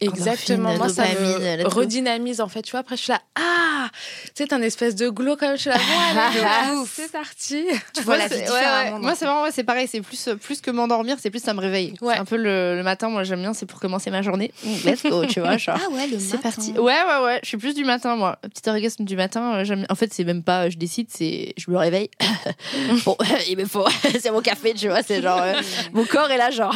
Exactement. 0.00 0.70
Endorphine, 0.70 0.78
Moi, 0.78 0.88
ça 0.88 1.06
dopamine, 1.14 1.58
me 1.64 1.68
redynamise 1.68 2.40
en 2.40 2.48
fait. 2.48 2.62
Tu 2.62 2.70
vois, 2.72 2.80
après, 2.80 2.96
je 2.96 3.02
suis 3.02 3.12
là, 3.12 3.20
ah, 3.36 3.88
tu 4.26 4.42
sais, 4.42 4.46
t'as 4.46 4.56
un 4.56 4.62
espèce 4.62 4.94
de 4.94 5.08
glow 5.08 5.36
quand 5.36 5.46
même. 5.48 5.56
Je 5.56 5.62
suis 5.62 5.70
là, 5.70 5.76
ouais, 5.76 6.84
c'est 6.92 7.10
parti. 7.12 7.64
Tu 7.94 8.02
vois 8.02 8.16
Moi, 8.16 8.28
la 8.28 8.28
vie 8.28 8.34
c'est- 8.34 8.50
ouais, 8.50 8.54
ouais. 8.54 8.60
différemment. 8.60 8.98
Moi, 9.00 9.14
c'est 9.14 9.24
vraiment, 9.24 9.42
ouais, 9.42 9.50
c'est 9.52 9.64
pareil, 9.64 9.88
c'est 9.90 10.00
plus, 10.00 10.28
plus 10.40 10.60
que 10.60 10.70
m'endormir, 10.70 11.16
c'est 11.20 11.30
plus 11.30 11.42
ça 11.42 11.54
me 11.54 11.60
réveille. 11.60 11.94
C'est 12.00 12.08
un 12.16 12.24
peu 12.24 12.36
le, 12.36 12.76
le 12.76 12.82
matin, 12.82 13.08
moi 13.08 13.24
j'aime 13.24 13.40
bien, 13.40 13.54
c'est 13.54 13.66
pour 13.66 13.80
commencer 13.80 14.10
ma 14.10 14.22
journée. 14.22 14.52
Let's 14.84 15.02
go, 15.04 15.24
tu 15.26 15.40
vois, 15.40 15.56
genre. 15.56 15.78
Ah 15.82 15.90
ouais, 15.90 16.06
le 16.08 16.18
C'est 16.18 16.36
matin. 16.36 16.50
parti. 16.50 16.72
Ouais, 16.72 16.78
ouais, 17.02 17.24
ouais. 17.24 17.40
Je 17.42 17.48
suis 17.48 17.56
plus 17.56 17.74
du 17.74 17.84
matin, 17.84 18.16
moi. 18.16 18.38
Petit 18.42 18.68
orgasme 18.68 19.04
du 19.04 19.16
matin. 19.16 19.54
euh, 19.56 19.64
j'aime- 19.64 19.86
En 19.88 19.94
fait, 19.94 20.12
c'est 20.12 20.24
même 20.24 20.42
pas 20.42 20.68
je 20.70 20.76
décide, 20.76 21.08
c'est 21.10 21.54
je 21.56 21.70
me 21.70 21.76
réveille. 21.78 22.10
bon, 23.04 23.16
il 23.48 23.56
me 23.56 23.64
faut. 23.64 23.86
c'est 24.20 24.30
mon 24.30 24.40
café, 24.42 24.74
tu 24.74 24.88
vois. 24.88 25.02
C'est 25.02 25.22
genre. 25.22 25.40
euh, 25.42 25.54
mon 25.92 26.04
corps 26.04 26.30
est 26.30 26.38
là, 26.38 26.50
genre. 26.50 26.74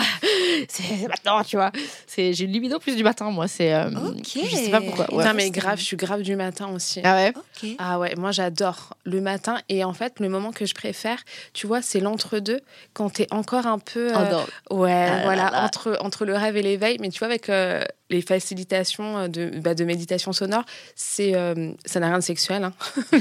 c'est 0.68 0.80
c'est 0.90 1.06
maintenant, 1.08 1.42
tu 1.44 1.56
vois. 1.56 1.70
C'est 2.06 2.32
J'ai 2.32 2.44
une 2.44 2.52
libido 2.52 2.78
plus 2.78 2.89
du 2.96 3.02
matin, 3.04 3.30
moi. 3.30 3.48
C'est. 3.48 3.72
euh, 3.74 3.90
Ok. 3.90 4.24
Je 4.34 4.56
sais 4.56 4.70
pas 4.70 4.80
pourquoi. 4.80 5.12
Ouais. 5.14 5.24
non, 5.24 5.32
mais 5.34 5.50
grave, 5.50 5.78
je 5.78 5.84
suis 5.84 5.96
grave 5.96 6.22
du 6.22 6.36
matin 6.36 6.68
aussi. 6.74 7.00
Ah 7.04 7.14
ouais? 7.16 7.32
Ah 7.78 7.98
ouais, 7.98 8.14
moi 8.16 8.30
j'adore 8.32 8.94
le 9.04 9.20
matin 9.20 9.58
et 9.68 9.84
en 9.84 9.92
fait 9.92 10.18
le 10.20 10.28
moment 10.28 10.50
que 10.52 10.64
je 10.66 10.74
préfère, 10.74 11.18
tu 11.52 11.66
vois, 11.66 11.82
c'est 11.82 12.00
l'entre-deux 12.00 12.60
quand 12.94 13.10
t'es 13.10 13.26
encore 13.30 13.66
un 13.66 13.78
peu, 13.78 14.16
euh, 14.16 14.42
Oh, 14.70 14.76
ouais, 14.80 14.92
Ah 14.92 15.16
là 15.18 15.22
voilà, 15.24 15.50
là. 15.50 15.64
entre 15.64 15.96
entre 16.00 16.24
le 16.24 16.34
rêve 16.34 16.56
et 16.56 16.62
l'éveil. 16.62 16.96
Mais 17.00 17.08
tu 17.10 17.18
vois 17.18 17.28
avec 17.28 17.48
euh, 17.48 17.84
les 18.10 18.20
facilitations 18.22 19.16
euh, 19.18 19.28
de 19.28 19.50
bah, 19.60 19.74
de 19.74 19.84
méditation 19.84 20.32
sonore, 20.32 20.64
c'est 20.94 21.34
euh, 21.34 21.72
ça 21.86 22.00
n'a 22.00 22.08
rien 22.08 22.18
de 22.18 22.22
sexuel. 22.24 22.64
Hein. 22.64 22.72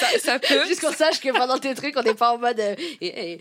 ça, 0.00 0.18
ça 0.18 0.38
peut. 0.38 0.66
Juste 0.66 0.80
qu'on 0.80 0.92
sache 0.92 1.20
que 1.20 1.30
pendant 1.32 1.58
tes 1.58 1.74
trucs, 1.74 1.96
on 1.96 2.02
n'est 2.02 2.14
pas 2.14 2.32
en 2.34 2.38
mode. 2.38 2.58
euh, 2.60 2.74
et- 3.00 3.32
et- 3.32 3.38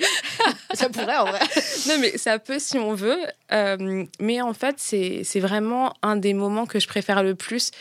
Ça 0.74 0.90
pourrait 0.90 1.18
en 1.18 1.26
vrai. 1.26 1.40
Non, 1.88 1.96
mais 2.00 2.18
ça 2.18 2.40
peut 2.40 2.60
si 2.60 2.78
on 2.78 2.94
veut. 2.94 3.20
Euh, 3.52 4.04
mais 4.20 4.42
en 4.42 4.54
fait, 4.54 4.76
c'est 4.80 5.22
c'est 5.24 5.40
vraiment 5.40 5.94
un 6.02 6.16
des 6.16 6.34
moments 6.34 6.66
que 6.66 6.80
je 6.80 6.88
préfère 6.88 7.24
le 7.24 7.36
plus. 7.36 7.72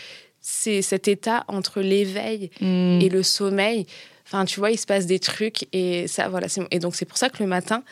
C'est 0.41 0.83
cet 0.83 1.09
état 1.09 1.45
entre 1.49 1.81
l'éveil 1.81 2.51
Mm. 2.61 3.01
et 3.01 3.09
le 3.09 3.23
sommeil. 3.23 3.87
Enfin, 4.27 4.45
tu 4.45 4.59
vois, 4.61 4.71
il 4.71 4.79
se 4.79 4.87
passe 4.87 5.07
des 5.07 5.19
trucs 5.19 5.67
et 5.73 6.07
ça, 6.09 6.29
voilà. 6.29 6.49
c'est- 6.49 6.67
Et 6.71 6.79
donc, 6.79 6.95
c'est 6.97 7.05
pour 7.05 7.19
ça 7.19 7.29
que 7.31 7.43
le 7.43 7.49
matin, 7.49 7.83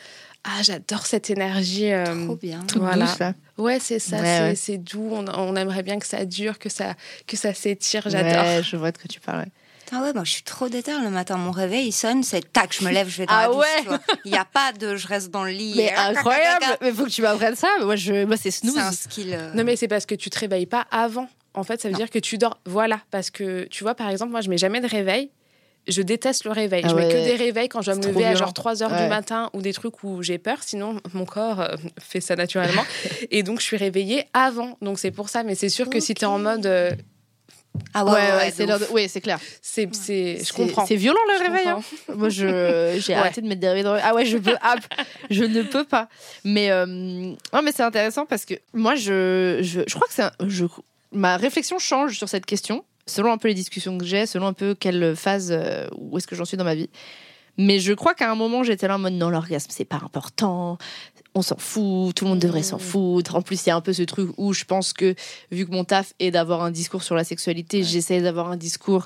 ah, 0.43 0.61
j'adore 0.61 1.05
cette 1.05 1.29
énergie. 1.29 1.91
euh, 1.91 2.25
Trop 2.25 2.35
bien. 2.35 2.59
Toute 2.67 2.81
Voilà. 2.81 3.05
douce, 3.05 3.19
là. 3.19 3.33
ouais, 3.57 3.79
c'est 3.79 3.99
ça, 3.99 4.17
Ouais, 4.17 4.53
c'est 4.55 4.73
ouais. 4.73 4.77
doux. 4.77 5.09
On, 5.11 5.25
on 5.27 5.55
aimerait 5.55 5.83
bien 5.83 5.99
que 5.99 6.05
ça 6.05 6.25
dure, 6.25 6.59
que 6.59 6.69
ça, 6.69 6.95
que 7.27 7.37
ça 7.37 7.53
s'étire. 7.53 8.03
J'adore. 8.07 8.43
Ouais, 8.43 8.61
je 8.63 8.75
vois 8.75 8.91
de 8.91 8.97
quoi 8.97 9.05
tu 9.09 9.19
parles. 9.19 9.45
Putain, 9.85 10.01
ouais, 10.01 10.13
moi 10.13 10.23
je 10.23 10.31
suis 10.31 10.43
trop 10.43 10.69
déter 10.69 10.91
le 11.03 11.09
matin. 11.09 11.35
Mon 11.37 11.51
réveil 11.51 11.87
il 11.87 11.91
sonne, 11.91 12.23
c'est 12.23 12.51
tac, 12.53 12.73
je 12.77 12.85
me 12.85 12.89
lève, 12.91 13.09
je 13.09 13.17
vais 13.17 13.25
dans 13.25 13.33
Ah 13.33 13.47
la 13.47 13.53
douche. 13.53 13.57
ouais. 13.89 13.97
Il 14.25 14.31
n'y 14.31 14.37
a 14.37 14.45
pas 14.45 14.71
de 14.71 14.95
je 14.95 15.07
reste 15.07 15.29
dans 15.29 15.43
le 15.43 15.51
lit. 15.51 15.73
Mais 15.75 15.93
incroyable 15.93 16.65
Mais 16.81 16.91
faut 16.93 17.03
que 17.03 17.09
tu 17.09 17.21
m'apprennes 17.21 17.55
ça. 17.57 17.67
Moi, 17.81 17.95
je... 17.97 18.23
moi 18.25 18.37
c'est 18.37 18.51
snooze. 18.51 18.73
C'est 18.75 18.79
un 18.79 18.91
skill. 18.93 19.33
euh, 19.33 19.53
Non, 19.53 19.63
mais 19.65 19.75
c'est 19.75 19.89
parce 19.89 20.05
que 20.05 20.15
tu 20.15 20.29
te 20.29 20.39
réveilles 20.39 20.65
pas 20.67 20.87
avant. 20.89 21.27
En 21.53 21.63
fait, 21.63 21.81
ça 21.81 21.89
veut 21.89 21.93
Non. 21.93 21.97
dire 21.99 22.09
que 22.09 22.17
tu 22.19 22.37
dors. 22.37 22.57
Voilà. 22.65 22.99
Parce 23.11 23.29
que, 23.29 23.65
tu 23.69 23.83
vois, 23.83 23.93
par 23.93 24.09
exemple, 24.09 24.31
moi, 24.31 24.39
je 24.41 24.49
mets 24.49 24.57
jamais 24.57 24.79
de 24.81 24.87
réveil. 24.87 25.29
Je 25.87 26.01
déteste 26.01 26.45
le 26.45 26.51
réveil. 26.51 26.81
Ah 26.85 26.89
je 26.89 26.95
mets 26.95 27.05
ouais. 27.07 27.11
que 27.11 27.17
des 27.25 27.35
réveils 27.35 27.67
quand 27.69 27.81
je 27.81 27.91
dois 27.91 27.99
me 27.99 28.07
lever 28.07 28.25
à 28.25 28.35
genre 28.35 28.53
3 28.53 28.83
heures 28.83 28.91
Ouais. 28.91 29.03
du 29.03 29.09
matin 29.09 29.49
ou 29.53 29.61
des 29.61 29.73
trucs 29.73 30.03
où 30.03 30.23
j'ai 30.23 30.37
peur. 30.37 30.57
Sinon, 30.61 30.99
mon 31.13 31.25
corps 31.25 31.59
euh, 31.61 31.75
fait 32.01 32.21
ça 32.21 32.35
naturellement. 32.35 32.83
Et 33.31 33.43
donc, 33.43 33.59
je 33.59 33.65
suis 33.65 33.77
réveillée 33.77 34.25
avant. 34.33 34.77
Donc, 34.81 34.97
c'est 34.99 35.11
pour 35.11 35.27
ça. 35.29 35.43
Mais 35.43 35.55
c'est 35.55 35.69
sûr 35.69 35.89
que 35.89 35.99
si 35.99 36.13
tu 36.13 36.21
es 36.23 36.25
en 36.25 36.39
mode. 36.39 36.65
euh, 36.65 36.91
Ah 37.93 38.05
Ouais, 38.05 38.11
ouais, 38.11 38.51
c'est 38.55 38.65
de 38.65 38.73
oui, 38.91 39.09
c'est 39.09 39.19
clair. 39.19 39.39
c'est, 39.61 39.89
je 39.91 40.53
comprends. 40.53 40.85
C'est 40.85 40.95
violent 40.95 41.19
le 41.31 41.37
Je 41.37 41.43
réveil. 41.51 41.67
hein. 41.67 41.81
Moi, 42.15 42.29
je 42.29 42.97
j'ai 43.05 43.13
arrêté 43.15 43.41
de 43.41 43.47
mettre 43.47 43.59
des 43.61 43.67
réveils 43.67 43.83
dans 43.83 43.93
le- 43.95 43.99
Ah 44.03 44.13
ouais, 44.15 44.25
je 44.25 44.37
peux. 44.37 44.55
ah, 44.61 44.75
je 45.29 45.43
ne 45.43 45.63
peux 45.63 45.83
pas. 45.83 46.07
Mais 46.45 46.69
euh, 46.71 46.85
non, 46.85 47.61
mais 47.63 47.71
c'est 47.73 47.83
intéressant 47.83 48.25
parce 48.25 48.45
que 48.45 48.53
moi, 48.73 48.95
je 48.95 49.59
je, 49.61 49.81
je 49.87 49.95
crois 49.95 50.07
que 50.07 50.13
c'est 50.13 50.21
un- 50.23 50.31
je 50.47 50.65
ma 51.11 51.35
réflexion 51.37 51.77
change 51.77 52.17
sur 52.17 52.29
cette 52.29 52.45
question 52.45 52.83
selon 53.05 53.31
un 53.31 53.37
peu 53.37 53.47
les 53.47 53.53
discussions 53.53 53.97
que 53.97 54.05
j'ai, 54.05 54.25
selon 54.25 54.47
un 54.47 54.53
peu 54.53 54.75
quelle 54.75 55.15
phase 55.15 55.51
euh, 55.51 55.87
où 55.97 56.17
est-ce 56.17 56.27
que 56.27 56.35
j'en 56.35 56.45
suis 56.45 56.57
dans 56.57 56.63
ma 56.63 56.75
vie. 56.75 56.89
Mais 57.57 57.79
je 57.79 57.93
crois 57.93 58.15
qu'à 58.15 58.31
un 58.31 58.35
moment, 58.35 58.63
j'étais 58.63 58.87
là 58.87 58.95
en 58.95 58.99
mode 58.99 59.13
non, 59.13 59.29
l'orgasme, 59.29 59.69
c'est 59.69 59.85
pas 59.85 60.01
important. 60.03 60.77
On 61.35 61.41
s'en 61.41 61.57
fout, 61.57 62.15
tout 62.15 62.25
le 62.25 62.29
monde 62.31 62.39
devrait 62.39 62.61
Mmh. 62.61 62.63
s'en 62.63 62.79
foutre. 62.79 63.35
En 63.35 63.41
plus, 63.41 63.63
il 63.65 63.69
y 63.69 63.71
a 63.71 63.75
un 63.75 63.81
peu 63.81 63.93
ce 63.93 64.03
truc 64.03 64.31
où 64.37 64.53
je 64.53 64.65
pense 64.65 64.93
que, 64.93 65.15
vu 65.51 65.65
que 65.67 65.71
mon 65.71 65.83
taf 65.83 66.13
est 66.19 66.31
d'avoir 66.31 66.63
un 66.63 66.71
discours 66.71 67.03
sur 67.03 67.15
la 67.15 67.23
sexualité, 67.23 67.83
j'essaie 67.83 68.21
d'avoir 68.21 68.49
un 68.49 68.57
discours 68.57 69.05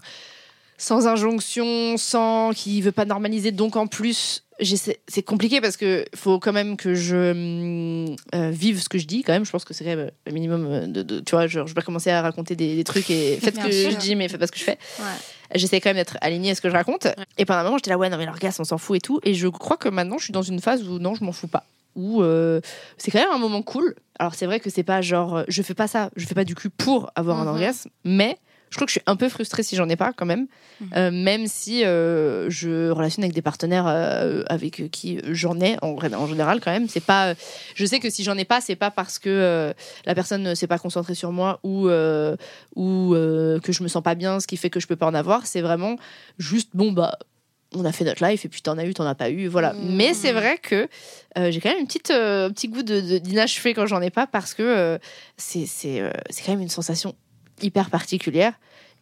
sans 0.77 1.07
injonction, 1.07 1.97
sans 1.97 2.51
qui 2.53 2.81
veut 2.81 2.91
pas 2.91 3.05
normaliser. 3.05 3.51
Donc 3.51 3.75
en 3.75 3.87
plus, 3.87 4.43
c'est 4.63 5.23
compliqué 5.23 5.61
parce 5.61 5.77
que 5.77 6.05
faut 6.15 6.39
quand 6.39 6.53
même 6.53 6.77
que 6.77 6.95
je 6.95 7.31
hum, 7.31 8.15
euh, 8.35 8.49
vive 8.51 8.81
ce 8.81 8.89
que 8.89 8.97
je 8.97 9.05
dis. 9.05 9.21
Quand 9.23 9.33
même, 9.33 9.45
je 9.45 9.51
pense 9.51 9.65
que 9.65 9.73
c'est 9.73 9.83
quand 9.83 9.95
même 9.95 10.11
le 10.25 10.31
minimum 10.31 10.65
euh, 10.65 10.87
de, 10.87 11.03
de- 11.03 11.19
tu 11.19 11.31
vois. 11.31 11.47
Genre, 11.47 11.67
je 11.67 11.71
vais 11.73 11.75
pas 11.75 11.81
commencer 11.83 12.09
à 12.09 12.21
raconter 12.21 12.55
des, 12.55 12.75
des 12.75 12.83
trucs 12.83 13.09
et 13.09 13.37
faites 13.41 13.55
ce 13.55 13.61
que 13.61 13.71
sûr. 13.71 13.91
je 13.91 13.97
dis, 13.97 14.15
mais 14.15 14.27
faites 14.27 14.39
pas 14.39 14.47
ce 14.47 14.51
que 14.51 14.57
je 14.59 14.63
fais. 14.63 14.77
Ouais. 14.99 15.05
J'essaie 15.55 15.79
quand 15.79 15.89
même 15.89 15.97
d'être 15.97 16.17
alignée 16.21 16.51
à 16.51 16.55
ce 16.55 16.61
que 16.61 16.69
je 16.69 16.73
raconte. 16.75 17.07
Et 17.37 17.45
pendant 17.45 17.59
un 17.59 17.63
moment, 17.63 17.77
j'étais 17.77 17.89
là, 17.91 17.97
ouais, 17.97 18.09
non, 18.09 18.17
mais 18.17 18.25
l'orgasme, 18.25 18.61
on 18.63 18.65
s'en 18.65 18.77
fout 18.77 18.97
et 18.97 19.01
tout. 19.01 19.19
Et 19.23 19.33
je 19.33 19.47
crois 19.47 19.77
que 19.77 19.89
maintenant, 19.89 20.17
je 20.17 20.25
suis 20.25 20.33
dans 20.33 20.41
une 20.41 20.59
phase 20.59 20.83
où 20.87 20.99
non, 20.99 21.13
je 21.15 21.23
m'en 21.23 21.31
fous 21.31 21.47
pas. 21.47 21.63
Où 21.95 22.21
euh, 22.21 22.59
c'est 22.97 23.11
quand 23.11 23.19
même 23.19 23.31
un 23.31 23.37
moment 23.39 23.61
cool. 23.61 23.95
Alors, 24.19 24.35
c'est 24.35 24.45
vrai 24.45 24.59
que 24.59 24.69
c'est 24.69 24.83
pas 24.83 25.01
genre, 25.01 25.37
euh, 25.37 25.43
je 25.47 25.61
fais 25.61 25.73
pas 25.73 25.87
ça, 25.87 26.09
je 26.15 26.25
fais 26.25 26.35
pas 26.35 26.43
du 26.43 26.53
cul 26.55 26.69
pour 26.69 27.11
avoir 27.15 27.39
un 27.39 27.43
Mhm. 27.43 27.47
orgasme, 27.49 27.89
mais 28.03 28.37
je 28.69 28.75
crois 28.75 28.85
que 28.85 28.91
je 28.91 28.99
suis 28.99 29.03
un 29.05 29.15
peu 29.15 29.29
frustrée 29.29 29.63
si 29.63 29.75
j'en 29.75 29.87
ai 29.89 29.95
pas 29.95 30.13
quand 30.13 30.25
même, 30.25 30.47
Mhm. 30.79 30.89
Euh, 30.95 31.09
même 31.11 31.47
si 31.47 31.83
euh, 31.83 32.51
je 32.51 32.91
relationne 32.91 33.23
avec 33.23 33.33
des 33.33 33.41
partenaires 33.41 33.85
euh, 33.87 34.43
avec 34.47 34.91
qui 34.91 35.19
j'en 35.31 35.59
ai 35.59 35.75
en, 35.81 35.95
en 35.97 36.27
général 36.27 36.59
quand 36.61 36.69
même. 36.71 36.87
C'est 36.87 37.03
pas, 37.03 37.33
je 37.73 37.83
sais 37.85 37.99
que 37.99 38.11
si 38.11 38.23
j'en 38.23 38.37
ai 38.37 38.45
pas, 38.45 38.61
c'est 38.61 38.75
pas 38.75 38.91
parce 38.91 39.17
que 39.17 39.73
la 40.05 40.13
personne 40.13 40.43
ne 40.43 40.53
s'est 40.53 40.67
pas 40.67 40.77
concentrée 40.77 41.15
sur 41.15 41.31
moi 41.31 41.59
ou 41.63 41.87
ou 42.75 43.13
que 43.63 43.71
je 43.71 43.81
me 43.83 43.87
sens 43.87 44.03
pas 44.03 44.13
bien, 44.15 44.39
ce 44.39 44.45
qui 44.47 44.55
fait 44.57 44.69
que 44.69 44.79
je 44.79 44.85
peux 44.85 44.95
pas 44.95 45.07
en 45.07 45.13
avoir. 45.15 45.47
C'est 45.47 45.61
vraiment 45.61 45.95
juste 46.37 46.69
bon 46.75 46.91
bah 46.91 47.17
on 47.73 47.83
a 47.83 47.91
fait 47.91 48.05
notre 48.05 48.25
life 48.25 48.45
et 48.45 48.47
puis 48.49 48.61
t'en 48.61 48.77
as 48.77 48.85
eu, 48.85 48.93
t'en 48.93 49.05
as 49.05 49.15
pas 49.15 49.29
eu, 49.29 49.47
voilà. 49.47 49.73
Mhm. 49.73 49.95
Mais 49.95 50.13
c'est 50.13 50.31
vrai 50.31 50.57
que 50.57 50.87
euh, 51.37 51.51
j'ai 51.51 51.59
quand 51.59 51.69
même 51.69 51.79
une 51.79 51.87
petite 51.87 52.11
euh, 52.11 52.49
petit 52.49 52.67
goût 52.69 52.83
de 52.83 53.01
de- 53.01 53.17
d'inachevé 53.17 53.73
quand 53.73 53.85
j'en 53.87 54.01
ai 54.01 54.09
pas 54.09 54.25
parce 54.27 54.53
que 54.53 54.99
c'est 55.37 55.65
c'est 55.65 55.99
euh, 56.01 56.11
c'est 56.29 56.43
quand 56.45 56.51
même 56.53 56.61
une 56.61 56.69
sensation 56.69 57.15
hyper 57.61 57.89
particulière 57.89 58.53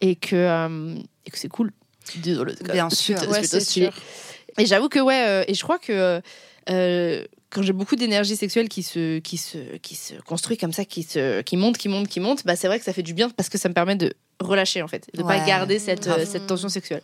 et 0.01 0.15
que 0.15 0.35
euh, 0.35 0.95
et 1.25 1.31
que 1.31 1.37
c'est 1.37 1.47
cool. 1.49 1.71
Quand 2.13 2.71
Bien 2.71 2.89
sûr. 2.89 3.15
plutôt- 3.17 3.31
Ouais, 3.31 3.39
plutôt 3.39 3.55
c'est 3.59 3.59
stylé. 3.61 3.85
sûr. 3.91 4.01
Et 4.57 4.65
j'avoue 4.65 4.89
que 4.89 4.99
ouais, 4.99 5.25
euh, 5.27 5.43
et 5.47 5.53
je 5.53 5.61
crois 5.63 5.79
que 5.79 6.21
euh, 6.69 7.25
quand 7.49 7.61
j'ai 7.61 7.73
beaucoup 7.73 7.95
d'énergie 7.95 8.35
sexuelle 8.35 8.69
qui 8.69 8.83
se, 8.83 9.19
qui 9.19 9.37
se, 9.37 9.77
qui 9.77 9.95
se 9.95 10.13
construit 10.25 10.57
comme 10.57 10.73
ça, 10.73 10.83
qui 10.85 11.03
se, 11.03 11.41
qui 11.41 11.57
monte, 11.57 11.77
qui 11.77 11.87
monte, 11.89 12.07
qui 12.07 12.19
monte, 12.19 12.45
bah 12.45 12.55
c'est 12.55 12.67
vrai 12.67 12.79
que 12.79 12.85
ça 12.85 12.93
fait 12.93 13.03
du 13.03 13.13
bien 13.13 13.29
parce 13.29 13.49
que 13.49 13.57
ça 13.57 13.69
me 13.69 13.73
permet 13.73 13.95
de 13.95 14.13
relâcher 14.41 14.81
en 14.81 14.87
fait, 14.87 15.07
de 15.13 15.21
pas 15.23 15.39
Ouais. 15.39 15.45
garder 15.47 15.79
cette, 15.79 16.07
euh, 16.07 16.25
cette 16.25 16.47
tension 16.47 16.69
sexuelle. 16.69 17.01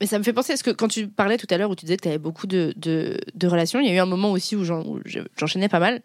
Mais 0.00 0.06
ça 0.06 0.18
me 0.18 0.24
fait 0.24 0.32
penser, 0.32 0.54
est-ce 0.54 0.64
que 0.64 0.70
quand 0.70 0.88
tu 0.88 1.08
parlais 1.08 1.36
tout 1.36 1.46
à 1.50 1.58
l'heure 1.58 1.70
où 1.70 1.76
tu 1.76 1.84
disais 1.84 1.96
que 1.96 2.02
tu 2.02 2.08
avais 2.08 2.18
beaucoup 2.18 2.46
de, 2.46 2.72
de, 2.76 3.18
de 3.34 3.46
relations, 3.46 3.78
il 3.80 3.86
y 3.86 3.90
a 3.90 3.92
eu 3.92 3.98
un 3.98 4.06
moment 4.06 4.32
aussi 4.32 4.56
où 4.56 4.64
j'en- 4.64 4.82
où 4.84 5.00
je- 5.04 5.20
j'enchaînais 5.38 5.68
pas 5.68 5.78
mal. 5.80 6.00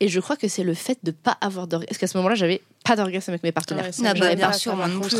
Et 0.00 0.08
je 0.08 0.18
crois 0.20 0.36
que 0.36 0.48
c'est 0.48 0.64
le 0.64 0.74
fait 0.74 0.98
de 1.04 1.12
pas 1.12 1.38
avoir 1.40 1.66
d'orgasme. 1.68 1.86
Parce 1.88 1.98
qu'à 1.98 2.08
ce 2.08 2.16
moment-là, 2.18 2.34
j'avais 2.34 2.60
pas 2.84 2.94
d'orgasme 2.96 3.30
avec 3.30 3.42
mes 3.42 3.50
partenaires. 3.52 3.86
Ouais, 3.86 4.06
Ah 4.06 4.14
bah, 4.14 4.34
bien 4.34 4.46
pas, 4.48 4.52
sûr, 4.52 4.76
moi 4.76 4.86
non 4.88 5.00
plus. 5.00 5.16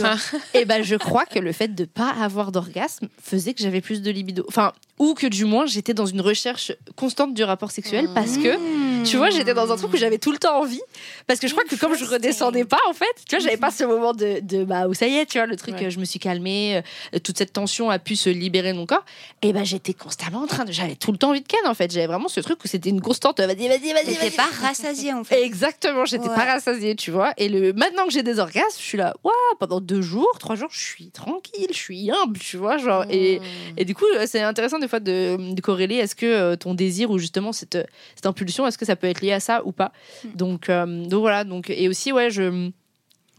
Et 0.55 0.65
ben 0.67 0.83
je 0.83 0.95
crois 0.97 1.25
que 1.27 1.39
le 1.39 1.51
fait 1.53 1.75
de 1.75 1.85
pas 1.87 2.11
avoir 2.21 2.53
d'orgasme 2.53 3.09
faisait 3.23 3.55
que 3.55 3.63
j'avais 3.63 3.81
plus 3.81 4.03
de 4.03 4.11
libido. 4.11 4.45
Enfin, 4.49 4.73
ou 4.99 5.15
que 5.15 5.27
du 5.27 5.45
moins 5.45 5.67
j'étais 5.67 5.95
dans 5.95 6.07
une 6.07 6.21
recherche 6.21 6.71
constante 6.95 7.35
du 7.35 7.43
rapport 7.43 7.71
sexuel 7.73 8.09
parce 8.15 8.37
que 8.39 8.55
Mmh. 8.95 9.03
tu 9.05 9.17
vois, 9.17 9.29
j'étais 9.31 9.53
dans 9.55 9.71
un 9.73 9.77
truc 9.77 9.93
où 9.93 9.97
j'avais 9.97 10.19
tout 10.19 10.31
le 10.33 10.39
temps 10.39 10.61
envie. 10.61 10.81
Parce 11.27 11.41
que 11.41 11.49
je 11.49 11.53
crois 11.53 11.65
que 11.65 11.75
comme 11.77 11.95
je 11.97 12.05
redescendais 12.05 12.65
pas, 12.65 12.79
en 12.89 12.93
fait, 12.95 13.05
tu 13.29 13.35
vois, 13.37 13.45
j'avais 13.45 13.57
pas 13.57 13.71
ce 13.71 13.85
moment 13.85 14.13
de, 14.13 14.39
de 14.41 14.65
bah, 14.65 14.87
où 14.89 14.95
ça 14.95 15.07
y 15.07 15.17
est, 15.17 15.27
tu 15.27 15.39
vois, 15.39 15.47
le 15.47 15.57
truc, 15.57 15.75
Ouais. 15.75 15.87
euh, 15.87 15.91
je 15.91 15.99
me 15.99 16.05
suis 16.05 16.19
calmée, 16.21 16.83
euh, 17.15 17.19
toute 17.19 17.37
cette 17.39 17.53
tension 17.53 17.91
a 17.91 17.99
pu 17.99 18.15
se 18.17 18.31
libérer 18.31 18.73
de 18.73 18.79
mon 18.79 18.87
corps. 18.87 19.05
Et 19.43 19.53
ben 19.53 19.65
j'étais 19.65 19.93
constamment 19.95 20.43
en 20.43 20.47
train 20.47 20.65
de. 20.65 20.73
J'avais 20.73 20.95
tout 20.97 21.13
le 21.13 21.19
temps 21.19 21.31
envie 21.31 21.41
de 21.43 21.47
ken, 21.49 21.61
en 21.67 21.75
fait. 21.75 21.91
J'avais 21.93 22.07
vraiment 22.07 22.29
ce 22.29 22.41
truc 22.41 22.63
où 22.65 22.69
c'était 22.69 22.89
une 22.91 23.01
constante. 23.01 23.41
euh, 23.41 23.47
Vas-y, 23.47 23.69
vas-y, 23.69 23.93
vas-y, 23.93 24.05
T'étais 24.07 24.29
vas-y. 24.29 24.31
pas 24.37 24.49
rassasiée 24.63 25.13
en 25.13 25.25
fait. 25.25 25.43
Exactement, 25.43 26.05
j'étais 26.07 26.29
Ouais. 26.29 26.35
pas 26.35 26.45
rassasiée, 26.45 26.95
tu 26.97 27.11
vois. 27.11 27.33
Et 27.37 27.49
le 27.61 27.73
maintenant 27.73 28.07
que 28.07 28.13
j'ai 28.13 28.23
des 28.23 28.39
orgasmes, 28.39 28.79
je 28.79 28.83
suis 28.85 28.99
là, 28.99 29.15
waouh, 29.25 29.35
pendant 29.59 29.81
deux 29.81 30.03
jours, 30.03 30.31
trois 30.39 30.57
jours, 30.57 30.69
je 30.71 30.81
suis 30.81 31.11
tranquille, 31.11 31.69
je 31.71 31.77
suis 31.77 32.11
humble, 32.11 32.39
tu 32.39 32.57
vois, 32.57 32.79
genre. 32.79 33.05
Et, 33.11 33.39
Mmh. 33.39 33.43
et 33.79 33.85
du 33.85 33.95
coup, 33.95 34.05
euh, 34.17 34.25
c'est 34.27 34.43
intéressant 34.43 34.79
des 34.79 34.89
fois 34.89 35.01
de, 35.01 35.55
de 35.55 35.61
corréler. 35.61 35.97
Est-ce 35.97 36.15
que 36.15 36.27
euh, 36.27 36.57
ton 36.57 36.75
désir 36.75 37.11
ou 37.11 37.19
justement 37.19 37.53
cette, 37.53 37.79
cette 38.15 38.27
impulsion, 38.27 38.67
est-ce 38.67 38.79
que 38.79 38.85
ça 38.85 38.97
peut 38.97 39.07
être 39.07 39.21
lié 39.21 39.33
à 39.33 39.41
ça 39.41 39.63
ou 39.65 39.73
pas? 39.73 39.93
Mm. 40.25 40.29
donc, 40.37 40.69
euh, 40.69 41.05
donc 41.05 41.21
voilà. 41.21 41.45
Donc 41.45 41.71
et 41.71 41.89
aussi 41.89 42.13
ouais, 42.13 42.31
je 42.31 42.71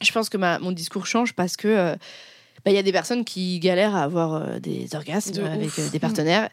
je 0.01 0.12
pense 0.12 0.29
que 0.29 0.38
ma, 0.38 0.60
mon 0.60 0.72
discours 0.72 1.07
change 1.07 1.34
parce 1.34 1.55
que 1.55 1.67
euh, 1.67 1.95
bah, 2.65 2.72
il 2.72 2.75
y 2.75 2.79
a 2.79 2.84
des 2.84 2.91
personnes 2.91 3.24
qui 3.24 3.60
galèrent 3.60 3.95
à 3.95 4.03
avoir 4.03 4.34
euh, 4.36 4.60
des 4.60 4.88
orgasmes 4.93 5.31
De 5.34 5.43
avec 5.43 5.77
euh, 5.79 5.89
des 5.89 6.00
partenaires 6.00 6.50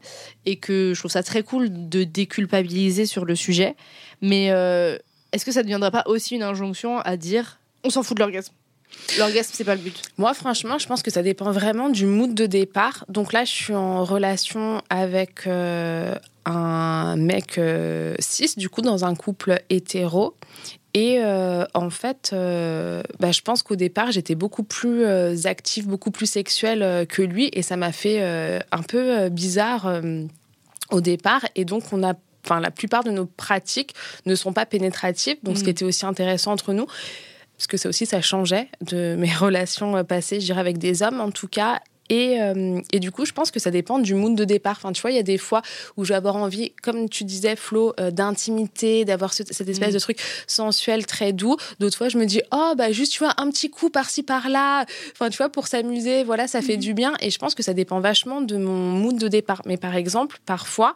et 0.47 0.57
que 0.57 0.93
je 0.95 0.99
trouve 1.01 1.11
ça 1.11 1.23
très 1.23 1.43
cool 1.43 1.69
de 1.89 2.05
déculpabiliser 2.05 3.07
sur 3.07 3.25
le 3.25 3.35
sujet. 3.35 3.75
Mais 4.21 4.51
euh, 4.51 4.99
est-ce 5.33 5.45
que 5.45 5.53
ça 5.53 5.61
ne 5.61 5.65
deviendra 5.65 5.91
pas 5.91 6.05
aussi 6.07 6.35
une 6.35 6.43
injonction 6.43 6.99
à 7.01 7.17
dire 7.17 7.59
on 7.85 7.91
s'en 7.91 8.03
fout 8.03 8.17
de 8.17 8.23
l'orgasme? 8.23 8.53
L'orgasme, 9.19 9.51
c'est 9.55 9.65
pas 9.65 9.75
le 9.75 9.81
but. 9.81 10.03
Moi, 10.19 10.35
franchement, 10.35 10.79
je 10.79 10.87
pense 10.87 11.03
que 11.03 11.11
ça 11.11 11.23
dépend 11.23 11.51
vraiment 11.51 11.89
du 11.89 12.07
mood 12.07 12.35
de 12.35 12.47
départ. 12.47 13.05
Donc 13.09 13.33
là, 13.33 13.45
je 13.45 13.51
suis 13.51 13.75
en 13.75 14.05
relation 14.05 14.83
avec 14.91 15.47
euh, 15.47 16.15
un 16.45 17.17
mec 17.17 17.59
euh, 17.59 18.15
cis, 18.19 18.55
du 18.57 18.69
coup, 18.69 18.83
dans 18.83 19.05
un 19.05 19.15
couple 19.15 19.61
hétéro. 19.71 20.35
Et 20.95 21.21
euh, 21.21 21.65
en 21.73 21.89
fait, 21.91 22.31
euh, 22.33 23.03
bah, 23.19 23.33
je 23.33 23.41
pense 23.41 23.63
qu'au 23.63 23.77
départ, 23.77 24.13
j'étais 24.13 24.35
beaucoup 24.35 24.63
plus 24.63 25.07
active, 25.47 25.87
beaucoup 25.87 26.11
plus 26.11 26.27
sexuelle 26.27 27.07
que 27.07 27.23
lui. 27.23 27.49
Et 27.53 27.63
ça 27.63 27.77
m'a 27.77 27.93
fait 27.93 28.23
un 28.71 28.83
peu 28.83 29.29
bizarre 29.29 30.01
au 30.91 31.01
départ. 31.01 31.45
Et 31.55 31.65
donc, 31.65 31.85
on 31.93 32.03
a. 32.03 32.15
Enfin, 32.45 32.61
la 32.61 32.71
plupart 32.71 33.05
de 33.05 33.11
nos 33.11 33.27
pratiques 33.27 33.95
ne 34.27 34.35
sont 34.35 34.53
pas 34.53 34.67
pénétratives, 34.67 35.37
donc 35.43 35.57
ce 35.57 35.63
Mm. 35.63 35.65
qui 35.65 35.71
était 35.71 35.85
aussi 35.85 36.05
intéressant 36.07 36.53
entre 36.53 36.73
nous 36.73 36.87
parce 37.57 37.67
que 37.69 37.77
ça 37.77 37.89
aussi, 37.89 38.07
ça 38.07 38.21
changeait 38.21 38.69
de 38.81 39.15
mes 39.19 39.33
relations 39.33 40.03
passées, 40.05 40.41
je 40.41 40.47
dirais, 40.47 40.59
avec 40.61 40.79
des 40.79 41.03
hommes 41.05 41.21
en 41.21 41.31
tout 41.31 41.47
cas. 41.49 41.81
Et, 42.13 42.43
euh, 42.43 42.79
et 42.93 43.01
du 43.01 43.11
coup, 43.11 43.25
je 43.25 43.33
pense 43.33 43.51
que 43.51 43.59
ça 43.59 43.71
dépend 43.71 43.99
du 43.99 44.15
mood 44.15 44.35
de 44.35 44.45
départ. 44.45 44.77
Enfin, 44.77 44.93
tu 44.93 45.01
vois, 45.01 45.11
il 45.13 45.17
y 45.17 45.19
a 45.19 45.23
des 45.23 45.39
fois 45.39 45.63
où 45.97 46.05
je 46.05 46.11
vais 46.11 46.15
avoir 46.15 46.37
envie, 46.37 46.73
comme 46.83 47.09
tu 47.09 47.25
disais, 47.25 47.57
Flo, 47.57 47.95
euh, 47.99 48.11
d'intimité, 48.11 49.07
d'avoir 49.07 49.33
ce- 49.33 49.45
cette 49.51 49.69
espèce 49.69 49.91
Mm. 49.91 49.95
de 49.95 49.99
truc 49.99 50.19
sensuel 50.47 51.07
très 51.07 51.33
doux. 51.33 51.57
D'autres 51.81 51.97
fois, 51.97 52.11
je 52.11 52.19
me 52.19 52.27
dis, 52.27 52.43
oh, 52.53 52.75
bah, 52.77 52.93
juste, 52.93 53.13
tu 53.13 53.21
vois, 53.21 53.33
un 53.39 53.51
petit 53.51 53.71
coup 53.71 53.89
par-ci, 53.89 54.23
par-là. 54.23 54.85
Enfin, 55.13 55.31
tu 55.31 55.39
vois, 55.39 55.49
pour 55.49 55.67
s'amuser, 55.69 56.23
voilà, 56.23 56.47
ça 56.49 56.61
fait 56.61 56.77
du 56.77 56.93
bien. 56.93 57.15
Et 57.21 57.31
je 57.31 57.39
pense 57.39 57.55
que 57.55 57.63
ça 57.63 57.73
dépend 57.73 57.99
vachement 58.01 58.43
de 58.43 58.59
mon 58.59 58.91
mood 58.93 59.17
de 59.19 59.29
départ. 59.29 59.63
Mais 59.65 59.79
par 59.79 59.97
exemple, 59.97 60.39
parfois, 60.45 60.95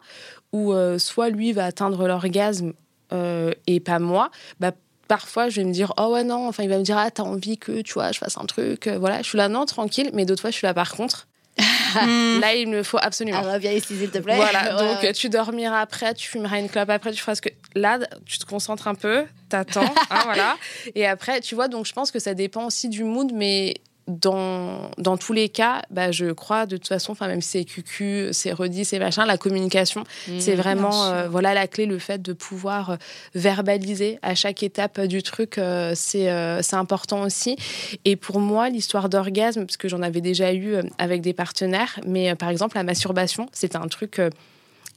où 0.53 0.71
euh, 0.73 0.99
soit 0.99 1.29
lui 1.29 1.51
va 1.51 1.65
atteindre 1.65 2.07
l'orgasme 2.07 2.73
euh, 3.11 3.51
et 3.65 3.79
pas 3.79 3.97
moi, 3.99 4.29
bah, 4.59 4.71
parfois 5.07 5.49
je 5.49 5.61
vais 5.61 5.65
me 5.65 5.71
dire 5.73 5.93
oh 5.97 6.07
ouais 6.13 6.23
non 6.23 6.47
enfin 6.47 6.63
il 6.63 6.69
va 6.69 6.77
me 6.77 6.83
dire 6.83 6.97
ah 6.97 7.09
t'as 7.11 7.23
envie 7.23 7.57
que 7.57 7.81
tu 7.81 7.93
vois 7.93 8.11
je 8.11 8.19
fasse 8.19 8.37
un 8.37 8.45
truc 8.45 8.87
euh, 8.87 8.97
voilà 8.97 9.21
je 9.21 9.27
suis 9.29 9.37
là 9.37 9.47
non 9.49 9.65
tranquille 9.65 10.09
mais 10.13 10.25
d'autres 10.25 10.41
fois 10.41 10.51
je 10.51 10.55
suis 10.57 10.65
là 10.67 10.73
par 10.73 10.93
contre 10.95 11.27
là 11.95 12.53
il 12.53 12.67
me 12.67 12.83
faut 12.83 12.99
absolument 13.01 13.41
Ah, 13.43 13.57
viens 13.57 13.71
ici, 13.71 13.97
s'il 13.97 14.09
te 14.11 14.19
plaît. 14.19 14.35
voilà, 14.35 14.69
donc 14.77 15.01
ouais. 15.01 15.09
euh, 15.09 15.13
tu 15.13 15.29
dormiras 15.29 15.79
après, 15.81 16.13
tu 16.13 16.27
fumeras 16.27 16.59
une 16.59 16.69
clope 16.69 16.89
après, 16.89 17.11
tu 17.11 17.19
feras 17.21 17.35
ce 17.35 17.41
que. 17.41 17.49
Là, 17.75 17.99
tu 18.25 18.37
te 18.37 18.45
concentres 18.45 18.87
un 18.87 18.93
peu, 18.95 19.25
t'attends, 19.49 19.93
hein, 20.11 20.21
voilà. 20.25 20.57
Et 20.95 21.07
après, 21.07 21.39
tu 21.41 21.55
vois, 21.55 21.67
donc 21.67 21.85
je 21.87 21.93
pense 21.93 22.11
que 22.11 22.19
ça 22.19 22.33
dépend 22.33 22.65
aussi 22.65 22.89
du 22.89 23.03
mood, 23.03 23.31
mais 23.33 23.75
dans, 24.07 24.89
dans 24.97 25.17
tous 25.17 25.33
les 25.33 25.49
cas, 25.49 25.81
bah, 25.91 26.11
je 26.11 26.31
crois 26.31 26.65
de 26.65 26.77
toute 26.77 26.87
façon, 26.87 27.11
enfin, 27.11 27.27
même 27.27 27.41
si 27.41 27.49
c'est 27.49 27.65
QQ, 27.65 28.29
c'est 28.31 28.53
redit, 28.53 28.85
c'est 28.85 28.99
machin, 28.99 29.25
la 29.25 29.37
communication, 29.37 30.03
c'est 30.39 30.53
Mmh. 30.55 30.59
vraiment 30.59 30.89
bien 30.89 30.91
sûr. 30.91 31.13
euh, 31.25 31.27
voilà 31.29 31.53
la 31.53 31.67
clé, 31.67 31.85
le 31.85 31.99
fait 31.99 32.21
de 32.21 32.33
pouvoir 32.33 32.91
euh, 32.91 32.95
verbaliser 33.35 34.19
à 34.21 34.35
chaque 34.35 34.63
étape 34.63 35.01
du 35.01 35.23
truc, 35.23 35.57
euh, 35.57 35.91
c'est 35.95 36.29
euh, 36.29 36.61
c'est 36.61 36.75
important 36.75 37.21
aussi. 37.21 37.55
Et 38.05 38.15
pour 38.15 38.39
moi, 38.39 38.69
l'histoire 38.69 39.09
d'orgasme, 39.09 39.65
parce 39.65 39.77
que 39.77 39.87
j'en 39.87 40.01
avais 40.01 40.21
déjà 40.21 40.53
eu 40.53 40.75
avec 40.97 41.21
des 41.21 41.33
partenaires, 41.33 41.99
mais 42.05 42.33
par 42.35 42.49
exemple 42.49 42.75
la 42.77 42.83
masturbation, 42.83 43.47
c'est 43.51 43.75
un 43.75 43.87
truc 43.87 44.21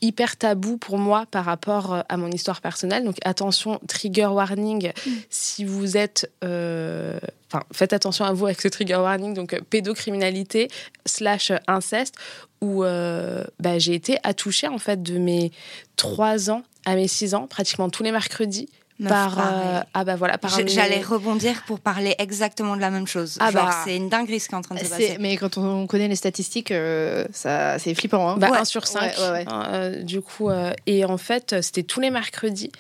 hyper 0.02 0.36
tabou 0.36 0.76
pour 0.76 0.98
moi 0.98 1.26
par 1.30 1.44
rapport 1.44 1.92
euh, 1.92 2.00
à 2.08 2.16
mon 2.16 2.30
histoire 2.30 2.60
personnelle. 2.60 3.04
Donc 3.04 3.16
attention, 3.24 3.80
trigger 3.88 4.26
warning, 4.26 4.92
si 5.28 5.64
vous 5.64 5.96
êtes... 5.96 6.30
euh, 6.44 7.18
Enfin, 7.52 7.64
faites 7.72 7.92
attention 7.92 8.24
à 8.24 8.32
vous 8.32 8.46
avec 8.46 8.60
ce 8.60 8.68
trigger 8.68 8.94
warning, 8.94 9.34
donc 9.34 9.54
euh, 9.54 9.60
pédocriminalité 9.68 10.68
slash 11.04 11.50
inceste, 11.66 12.14
où 12.60 12.84
euh, 12.84 13.42
bah, 13.58 13.80
j'ai 13.80 13.94
été 13.94 14.18
attouchée 14.22 14.68
en 14.68 14.78
fait 14.78 15.02
de 15.02 15.18
mes 15.18 15.50
3 15.96 16.52
ans 16.52 16.62
à 16.84 16.94
mes 16.94 17.08
6 17.08 17.34
ans, 17.34 17.48
pratiquement 17.48 17.90
tous 17.90 18.04
les 18.04 18.12
mercredis, 18.12 18.68
par... 19.08 19.38
euh, 19.38 19.80
ah 19.94 20.04
bah 20.04 20.16
voilà, 20.16 20.38
par 20.38 20.50
J'allais 20.66 21.00
rebondir 21.02 21.62
pour 21.66 21.80
parler 21.80 22.14
exactement 22.18 22.76
de 22.76 22.80
la 22.80 22.90
même 22.90 23.06
chose. 23.06 23.36
Ah 23.40 23.50
bah. 23.50 23.70
c'est 23.84 23.96
une 23.96 24.08
dinguerie 24.08 24.40
ce 24.40 24.48
qui 24.48 24.54
est 24.54 24.58
en 24.58 24.62
train 24.62 24.74
de 24.74 24.80
se 24.80 24.90
passer. 24.90 25.16
Mais 25.20 25.36
quand 25.36 25.58
on 25.58 25.86
connaît 25.86 26.08
les 26.08 26.16
statistiques, 26.16 26.70
euh, 26.70 27.24
ça, 27.32 27.78
c'est 27.78 27.94
flippant. 27.94 28.30
Hein. 28.30 28.36
Bah, 28.36 28.50
Ouais. 28.50 28.58
1 28.58 28.64
sur 28.64 28.86
5. 28.86 29.00
Ouais, 29.00 29.30
ouais, 29.30 29.46
ouais. 29.46 30.02
du 30.02 30.20
coup, 30.20 30.50
euh, 30.50 30.72
et 30.86 31.04
en 31.04 31.18
fait, 31.18 31.60
c'était 31.62 31.82
tous 31.82 32.00
les 32.00 32.10
mercredis. 32.10 32.72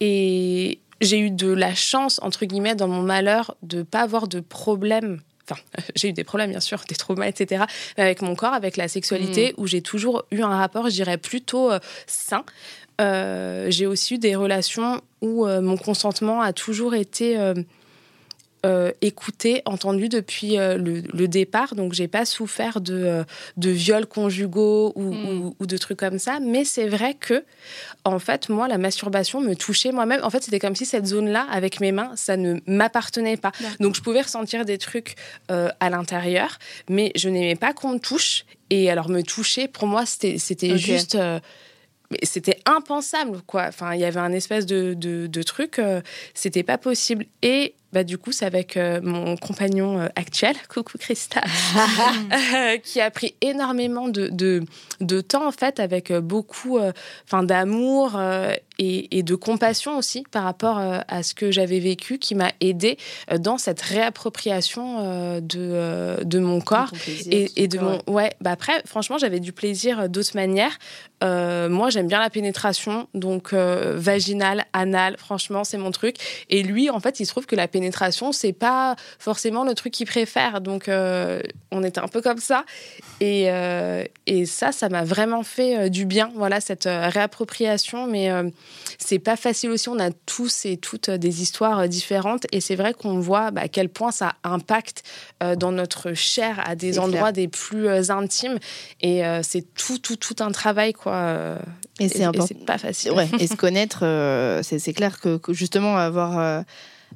Et 0.00 0.78
j'ai 1.00 1.18
eu 1.18 1.30
de 1.30 1.52
la 1.52 1.74
chance, 1.74 2.20
entre 2.22 2.44
guillemets, 2.44 2.74
dans 2.74 2.88
mon 2.88 3.02
malheur, 3.02 3.56
de 3.62 3.82
pas 3.82 4.00
avoir 4.00 4.28
de 4.28 4.40
problème. 4.40 5.20
Enfin, 5.48 5.60
j'ai 5.96 6.08
eu 6.08 6.12
des 6.12 6.24
problèmes, 6.24 6.50
bien 6.50 6.60
sûr, 6.60 6.82
des 6.88 6.94
traumas, 6.94 7.26
etc. 7.26 7.64
Mais 7.96 8.04
avec 8.04 8.22
mon 8.22 8.34
corps, 8.34 8.54
avec 8.54 8.76
la 8.76 8.88
sexualité, 8.88 9.54
où 9.56 9.66
j'ai 9.66 9.82
toujours 9.82 10.24
eu 10.30 10.42
un 10.42 10.56
rapport, 10.56 10.88
je 10.88 10.94
dirais, 10.94 11.18
plutôt 11.18 11.70
euh, 11.70 11.78
sain. 12.06 12.44
Euh, 13.00 13.66
j'ai 13.70 13.86
aussi 13.86 14.14
eu 14.14 14.18
des 14.18 14.36
relations 14.36 15.00
où 15.24 15.46
euh, 15.46 15.60
mon 15.60 15.76
consentement 15.76 16.40
a 16.40 16.52
toujours 16.52 16.94
été 16.94 17.38
euh, 17.38 17.54
euh, 18.66 18.90
écouté, 19.02 19.60
entendu 19.66 20.08
depuis 20.08 20.56
euh, 20.58 20.78
le, 20.78 21.02
le 21.12 21.28
départ. 21.28 21.74
Donc, 21.74 21.92
j'ai 21.92 22.08
pas 22.08 22.24
souffert 22.24 22.80
de, 22.80 22.94
euh, 22.94 23.24
de 23.58 23.68
viols 23.68 24.06
conjugaux 24.06 24.92
ou, 24.96 25.12
Mm. 25.12 25.24
ou- 25.42 25.56
ou 25.60 25.66
de 25.66 25.76
trucs 25.76 25.98
comme 25.98 26.18
ça. 26.18 26.40
Mais 26.40 26.64
c'est 26.64 26.88
vrai 26.88 27.12
que, 27.12 27.44
en 28.04 28.18
fait, 28.18 28.48
moi, 28.48 28.66
la 28.66 28.78
masturbation 28.78 29.42
me 29.42 29.54
touchait 29.54 29.92
moi-même. 29.92 30.20
En 30.24 30.30
fait, 30.30 30.42
c'était 30.42 30.60
comme 30.60 30.76
si 30.76 30.86
cette 30.86 31.04
zone-là, 31.06 31.46
avec 31.50 31.78
mes 31.80 31.92
mains, 31.92 32.12
ça 32.16 32.38
ne 32.38 32.60
m'appartenait 32.66 33.36
pas. 33.36 33.52
Donc, 33.80 33.96
je 33.96 34.00
pouvais 34.00 34.22
ressentir 34.22 34.64
des 34.64 34.78
trucs 34.78 35.14
à 35.50 35.90
l'intérieur, 35.90 36.58
mais 36.88 37.12
je 37.16 37.28
n'aimais 37.28 37.56
pas 37.56 37.74
qu'on 37.74 37.92
me 37.94 37.98
touche. 37.98 38.46
Et 38.70 38.90
alors, 38.90 39.10
me 39.10 39.20
toucher, 39.22 39.68
pour 39.68 39.86
moi, 39.86 40.06
c'était 40.06 40.38
juste. 40.78 41.18
Euh, 42.14 42.18
c'était 42.22 42.58
impensable, 42.66 43.42
quoi. 43.46 43.66
Enfin, 43.68 43.94
il 43.94 44.00
y 44.00 44.04
avait 44.04 44.20
un 44.20 44.32
espèce 44.32 44.66
de, 44.66 44.94
de, 44.94 45.42
truc, 45.42 45.78
euh, 45.78 46.00
c'était 46.34 46.62
pas 46.62 46.78
possible. 46.78 47.26
Et 47.42 47.74
bah, 47.92 48.04
du 48.04 48.18
coup, 48.18 48.32
c'est 48.32 48.46
avec 48.46 48.76
mon 48.76 49.36
compagnon 49.36 50.08
actuel, 50.16 50.56
coucou 50.68 50.98
Christa, 50.98 51.42
qui 52.82 53.00
a 53.00 53.10
pris 53.10 53.34
énormément 53.40 54.08
de, 54.08 54.28
de, 54.28 54.64
de, 55.00 55.20
temps, 55.20 55.46
en 55.46 55.52
fait, 55.52 55.78
avec 55.78 56.12
beaucoup 56.12 56.80
enfin 57.24 57.44
d'amour 57.44 58.18
et, 58.78 59.22
de 59.22 59.34
compassion 59.34 59.96
aussi 59.96 60.24
par 60.30 60.44
rapport 60.44 60.78
euh, 60.78 60.98
à 61.08 61.22
ce 61.22 61.34
que 61.34 61.50
j'avais 61.50 61.78
vécu 61.78 62.18
qui 62.18 62.34
m'a 62.34 62.52
aidé 62.60 62.98
euh, 63.30 63.38
dans 63.38 63.58
cette 63.58 63.80
réappropriation 63.80 64.98
euh, 65.00 65.40
de, 65.40 66.24
de 66.24 66.38
mon 66.38 66.60
corps 66.60 66.90
et, 67.26 67.68
de 67.68 67.78
mon 67.78 68.00
ouais 68.06 68.32
bah 68.40 68.50
après 68.50 68.82
franchement 68.84 69.18
j'avais 69.18 69.40
du 69.40 69.52
plaisir 69.52 70.08
d'autres 70.08 70.34
manières. 70.34 70.78
Moi 71.22 71.88
j'aime 71.88 72.06
bien 72.06 72.20
la 72.20 72.28
pénétration 72.28 73.08
donc 73.14 73.54
vaginale 73.54 74.66
anale 74.74 75.16
franchement 75.16 75.64
c'est 75.64 75.78
mon 75.78 75.90
truc. 75.90 76.16
Et 76.50 76.62
lui 76.62 76.90
en 76.90 77.00
fait 77.00 77.18
il 77.18 77.24
se 77.24 77.30
trouve 77.30 77.46
que 77.46 77.56
la 77.56 77.66
pénétration 77.66 78.32
c'est 78.32 78.52
pas 78.52 78.94
forcément 79.18 79.64
le 79.64 79.74
truc 79.74 79.94
qu'il 79.94 80.06
préfère. 80.06 80.60
Donc 80.60 80.90
on 80.90 81.82
était 81.82 82.00
un 82.00 82.08
peu 82.08 82.20
comme 82.20 82.38
ça. 82.38 82.66
Et, 83.20 83.48
et 84.26 84.44
ça 84.44 84.72
ça 84.72 84.90
m'a 84.90 85.04
vraiment 85.04 85.42
fait 85.42 85.88
du 85.88 86.04
bien. 86.04 86.30
Voilà 86.34 86.60
cette 86.60 86.84
réappropriation. 86.84 88.06
Mais 88.06 88.30
c'est 88.98 89.18
pas 89.18 89.36
facile 89.36 89.70
aussi. 89.70 89.88
On 89.88 89.98
a 89.98 90.10
tous 90.10 90.64
et 90.64 90.76
toutes 90.76 91.10
des 91.10 91.42
histoires 91.42 91.88
différentes 91.88 92.46
et 92.52 92.60
c'est 92.60 92.76
vrai 92.76 92.94
qu'on 92.94 93.18
voit 93.18 93.50
bah, 93.50 93.62
à 93.62 93.68
quel 93.68 93.88
point 93.88 94.10
ça 94.10 94.34
impacte 94.44 95.02
euh, 95.42 95.56
dans 95.56 95.72
notre 95.72 96.14
chair 96.14 96.62
à 96.66 96.74
des 96.74 96.98
endroits 96.98 97.32
des 97.32 97.48
plus 97.48 97.88
euh, 97.88 98.10
intimes 98.10 98.58
et 99.00 99.24
euh, 99.24 99.40
c'est 99.42 99.64
tout, 99.74 99.98
tout, 99.98 100.16
tout 100.16 100.36
un 100.40 100.50
travail 100.52 100.92
quoi. 100.92 101.58
Et, 102.00 102.08
c'est 102.08 102.24
pas 102.66 102.78
facile. 102.78 103.12
et 103.38 103.46
se 103.46 103.54
connaître, 103.56 104.00
c'est 104.62 104.92
clair 104.92 105.20
que, 105.20 105.36
que, 105.36 105.52
justement 105.52 105.96
avoir 105.96 106.64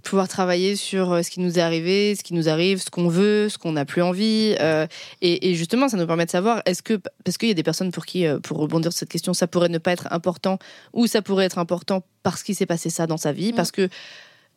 pouvoir 0.02 0.28
travailler 0.28 0.76
sur 0.76 1.12
euh, 1.12 1.22
ce 1.22 1.30
qui 1.30 1.40
nous 1.40 1.58
est 1.58 1.62
arrivé, 1.62 2.14
ce 2.14 2.22
qui 2.22 2.34
nous 2.34 2.48
arrive, 2.48 2.82
ce 2.82 2.90
qu'on 2.90 3.08
veut, 3.08 3.48
ce 3.48 3.58
qu'on 3.58 3.72
n'a 3.72 3.84
plus 3.84 4.02
envie. 4.02 4.54
Euh, 4.60 4.86
et, 5.20 5.54
justement, 5.54 5.88
ça 5.88 5.96
nous 5.96 6.06
permet 6.06 6.26
de 6.26 6.30
savoir, 6.30 6.62
est-ce 6.66 6.82
que, 6.82 7.00
parce 7.24 7.38
qu'il 7.38 7.48
y 7.48 7.52
a 7.52 7.54
des 7.54 7.62
personnes 7.62 7.92
pour 7.92 8.06
qui, 8.06 8.26
euh, 8.26 8.38
pour 8.40 8.58
rebondir 8.58 8.92
sur 8.92 9.00
cette 9.00 9.10
question, 9.10 9.34
ça 9.34 9.46
pourrait 9.46 9.68
ne 9.68 9.78
pas 9.78 9.92
être 9.92 10.08
important, 10.10 10.58
ou 10.92 11.06
ça 11.06 11.22
pourrait 11.22 11.44
être 11.44 11.58
important 11.58 12.04
parce 12.22 12.42
qu'il 12.42 12.54
s'est 12.54 12.66
passé 12.66 12.90
ça 12.90 13.06
dans 13.06 13.16
sa 13.16 13.32
vie, 13.32 13.52
mm. 13.52 13.56
parce 13.56 13.70
que 13.70 13.88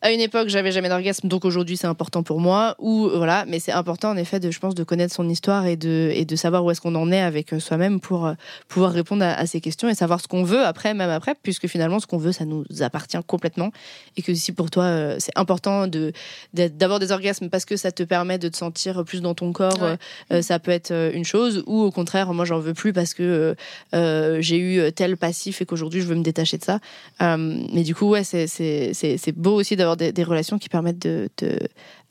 à 0.02 0.10
une 0.10 0.20
époque, 0.20 0.48
j'avais 0.48 0.72
jamais 0.72 0.88
d'orgasme, 0.88 1.28
donc 1.28 1.44
aujourd'hui, 1.44 1.76
c'est 1.76 1.86
important 1.86 2.24
pour 2.24 2.40
moi. 2.40 2.74
Ou 2.80 3.08
voilà, 3.08 3.44
mais 3.46 3.60
c'est 3.60 3.70
important 3.70 4.10
en 4.10 4.16
effet, 4.16 4.40
de, 4.40 4.50
je 4.50 4.58
pense, 4.58 4.74
de 4.74 4.82
connaître 4.82 5.14
son 5.14 5.28
histoire 5.28 5.64
et 5.66 5.76
de 5.76 6.10
et 6.12 6.24
de 6.24 6.34
savoir 6.34 6.64
où 6.64 6.72
est-ce 6.72 6.80
qu'on 6.80 6.96
en 6.96 7.12
est 7.12 7.20
avec 7.20 7.52
euh, 7.52 7.60
soi-même 7.60 8.00
pour 8.00 8.26
euh, 8.26 8.34
pouvoir 8.66 8.90
répondre 8.92 9.24
à, 9.24 9.46
ces 9.46 9.60
questions 9.60 9.88
et 9.88 9.94
savoir 9.94 10.20
ce 10.20 10.26
qu'on 10.26 10.42
veut 10.42 10.64
après, 10.64 10.92
même 10.92 11.10
après, 11.10 11.36
puisque 11.40 11.68
finalement, 11.68 12.00
ce 12.00 12.08
qu'on 12.08 12.18
veut, 12.18 12.32
ça 12.32 12.44
nous 12.44 12.64
appartient 12.80 13.18
complètement. 13.28 13.70
Et 14.16 14.22
que 14.22 14.34
si 14.34 14.50
pour 14.50 14.70
toi, 14.70 14.84
euh, 14.84 15.16
c'est 15.20 15.36
important 15.36 15.86
de 15.86 16.12
d'avoir 16.52 16.98
des 16.98 17.12
orgasmes 17.12 17.48
parce 17.48 17.64
que 17.64 17.76
ça 17.76 17.92
te 17.92 18.02
permet 18.02 18.38
de 18.38 18.48
te 18.48 18.56
sentir 18.56 19.04
plus 19.04 19.22
dans 19.22 19.34
ton 19.34 19.52
corps, 19.52 19.96
ça 20.40 20.58
peut 20.58 20.72
être 20.72 20.92
une 21.14 21.24
chose. 21.24 21.62
Ou 21.66 21.80
au 21.82 21.90
contraire, 21.92 22.32
moi, 22.32 22.44
j'en 22.44 22.58
veux 22.58 22.74
plus 22.74 22.92
parce 22.92 23.14
que 23.14 23.54
j'ai 23.92 24.58
eu 24.58 24.92
tel 24.92 25.16
passif 25.16 25.62
et 25.62 25.66
qu'aujourd'hui, 25.66 26.00
je 26.00 26.06
veux 26.06 26.16
me 26.16 26.22
détacher 26.22 26.58
de 26.58 26.64
ça. 26.64 26.80
mais 27.20 27.84
du 27.84 27.94
coup, 27.94 28.08
ouais, 28.08 28.24
c'est 28.24 28.46
c'est 28.48 29.32
beau 29.36 29.54
aussi 29.54 29.76
d'avoir 29.76 29.91
des, 29.96 30.24
relations 30.24 30.58
qui 30.58 30.68
permettent 30.68 30.98
de, 30.98 31.28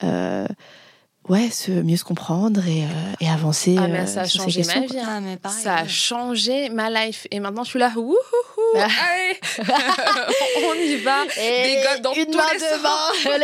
euh, 0.03 0.47
ouais, 1.29 1.49
se 1.49 1.71
mieux 1.71 1.97
se 1.97 2.03
comprendre 2.03 2.65
et, 2.67 2.83
euh, 2.83 3.31
avancer. 3.31 3.75
Ah, 3.79 3.87
mais 3.87 4.07
ça 4.07 4.21
a 4.21 4.27
changé 4.27 4.63
ma 4.63 4.79
vie. 4.81 4.99
Hein. 4.99 5.37
Ah, 5.43 5.49
ça 5.49 5.75
a 5.77 5.87
changé 5.87 6.69
ma 6.69 6.89
life. 6.89 7.27
Et 7.31 7.39
maintenant, 7.39 7.63
je 7.63 7.69
suis 7.69 7.79
là, 7.79 7.91
wouhou, 7.95 8.17
ah. 8.75 8.87
allez, 9.09 9.39
on 10.67 10.73
y 10.73 10.95
va. 10.97 11.23
Et 11.39 11.75
des 11.75 11.83
gosses 11.83 12.01
dans 12.01 12.13
une 12.13 12.25
tous 12.25 12.37
main 12.37 12.43
les 12.53 12.59
devant, 12.59 13.37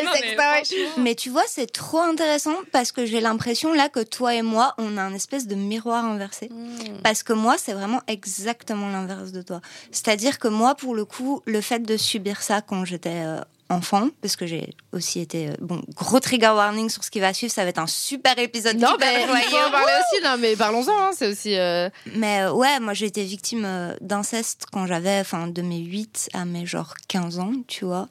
les 0.98 1.02
Mais 1.02 1.16
tu 1.16 1.30
vois, 1.30 1.44
c'est 1.48 1.72
trop 1.72 2.00
intéressant 2.00 2.56
parce 2.72 2.92
que 2.92 3.06
j'ai 3.06 3.22
l'impression 3.22 3.74
là 3.74 3.90
que 3.90 4.02
toi 4.02 4.34
et 4.34 4.42
moi, 4.42 4.74
on 4.78 4.98
a 4.98 5.02
un 5.02 5.14
espèce 5.14 5.48
de 5.48 5.56
miroir 5.56 6.06
inversé. 6.06 6.50
Hmm. 6.52 7.02
Parce 7.04 7.24
que 7.24 7.34
moi, 7.34 7.56
c'est 7.58 7.74
vraiment 7.74 8.02
exactement 8.08 8.90
l'inverse 8.90 9.32
de 9.32 9.42
toi. 9.42 9.62
C'est-à-dire 9.92 10.40
que 10.40 10.48
moi, 10.48 10.76
pour 10.76 10.96
le 10.96 11.06
coup, 11.06 11.42
le 11.46 11.62
fait 11.62 11.80
de 11.80 11.98
subir 11.98 12.42
ça 12.42 12.62
quand 12.62 12.86
j'étais 12.86 13.24
euh, 13.26 13.40
enfant, 13.70 14.10
parce 14.22 14.36
que 14.36 14.46
j'ai 14.46 14.74
aussi 14.94 15.20
été. 15.20 15.50
Euh, 15.50 15.54
bon, 15.60 15.82
gros 15.96 16.20
trigger 16.20 16.52
warning 16.56 16.90
sur 16.90 17.04
ce 17.04 17.12
qui 17.12 17.20
va 17.20 17.34
suivre, 17.34 17.54
ça 17.54 17.64
va 17.64 17.70
être 17.70 17.80
un 17.80 17.88
super 17.88 18.38
épisode. 18.40 18.78
Non, 18.78 18.96
mais 19.00 19.26
on 19.28 19.32
en 19.32 19.72
parler 19.72 19.94
aussi, 20.00 20.24
non, 20.24 20.38
mais 20.40 20.56
parlons-en, 20.56 20.92
hein, 20.92 21.12
c'est 21.14 21.28
aussi. 21.28 21.58
Euh, 21.58 21.90
mais 22.16 22.44
euh, 22.44 22.54
ouais, 22.54 22.80
moi 22.80 22.94
j'ai 22.94 23.06
été 23.06 23.24
victime 23.24 23.96
d'inceste 24.02 24.66
quand 24.72 24.88
j'avais, 24.88 25.20
enfin, 25.20 25.48
de 25.48 25.62
mes 25.62 25.80
8 25.80 26.30
à 26.34 26.46
mes 26.46 26.66
genre 26.66 26.94
15 27.08 27.40
ans, 27.40 27.54
tu 27.68 27.86
vois. 27.86 28.08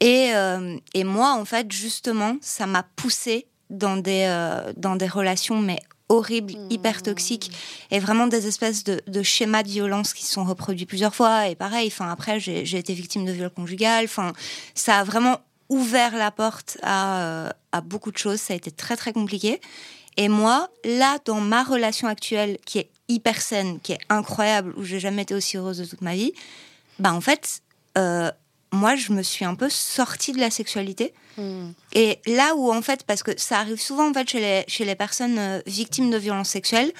Et, 0.00 0.32
et 0.92 1.04
moi, 1.04 1.32
en 1.32 1.46
fait, 1.46 1.72
justement, 1.72 2.36
ça 2.42 2.66
m'a 2.66 2.82
poussé 2.82 3.46
dans 3.70 3.96
des, 3.96 4.28
dans 4.76 4.94
des 4.94 5.06
relations, 5.06 5.58
mais 5.58 5.78
horribles, 6.08 6.54
mmh. 6.54 6.70
hyper 6.70 7.02
toxiques, 7.02 7.50
et 7.90 7.98
vraiment 7.98 8.26
des 8.26 8.46
espèces 8.46 8.84
de, 8.84 9.22
schémas 9.22 9.62
de 9.62 9.68
violence 9.68 10.14
qui 10.14 10.24
se 10.24 10.32
sont 10.32 10.44
reproduits 10.44 10.86
plusieurs 10.86 11.14
fois. 11.14 11.48
Et 11.48 11.54
pareil, 11.54 11.88
enfin 11.88 12.10
après, 12.10 12.40
j'ai 12.40 12.78
été 12.78 12.94
victime 12.94 13.24
de 13.24 13.32
viol 13.32 13.50
conjugal. 13.50 14.04
Enfin, 14.04 14.32
ça 14.74 14.98
a 14.98 15.04
vraiment 15.04 15.40
ouvert 15.68 16.16
la 16.16 16.30
porte 16.30 16.78
à, 16.82 17.52
à 17.72 17.80
beaucoup 17.80 18.12
de 18.12 18.18
choses. 18.18 18.40
Ça 18.40 18.52
a 18.52 18.56
été 18.56 18.70
très 18.70 18.96
très 18.96 19.12
compliqué. 19.12 19.60
Et 20.16 20.28
moi, 20.28 20.70
là, 20.84 21.18
dans 21.24 21.40
ma 21.40 21.62
relation 21.62 22.08
actuelle, 22.08 22.58
qui 22.64 22.78
est 22.78 22.90
hyper 23.08 23.40
saine, 23.40 23.80
qui 23.80 23.92
est 23.92 24.00
incroyable, 24.08 24.72
où 24.76 24.82
j'ai 24.82 25.00
jamais 25.00 25.22
été 25.22 25.34
aussi 25.34 25.56
heureuse 25.56 25.78
de 25.78 25.84
toute 25.84 26.00
ma 26.00 26.14
vie, 26.14 26.32
bah 26.98 27.12
en 27.12 27.20
fait, 27.20 27.60
euh, 27.98 28.30
moi, 28.72 28.96
je 28.96 29.12
me 29.12 29.22
suis 29.22 29.44
un 29.44 29.54
peu 29.54 29.68
sortie 29.68 30.32
de 30.32 30.40
la 30.40 30.50
sexualité. 30.50 31.12
Hmm. 31.36 31.70
Et 31.92 32.18
là 32.26 32.54
où, 32.56 32.72
en 32.72 32.82
fait, 32.82 33.04
parce 33.04 33.22
que 33.22 33.32
ça 33.38 33.58
arrive 33.58 33.80
souvent, 33.80 34.10
en 34.10 34.12
fait, 34.12 34.28
chez 34.28 34.40
les, 34.40 34.64
chez 34.68 34.84
les 34.84 34.94
personnes 34.94 35.38
euh, 35.38 35.60
victimes 35.66 36.10
de 36.10 36.16
violences 36.16 36.50
sexuelles, 36.50 36.92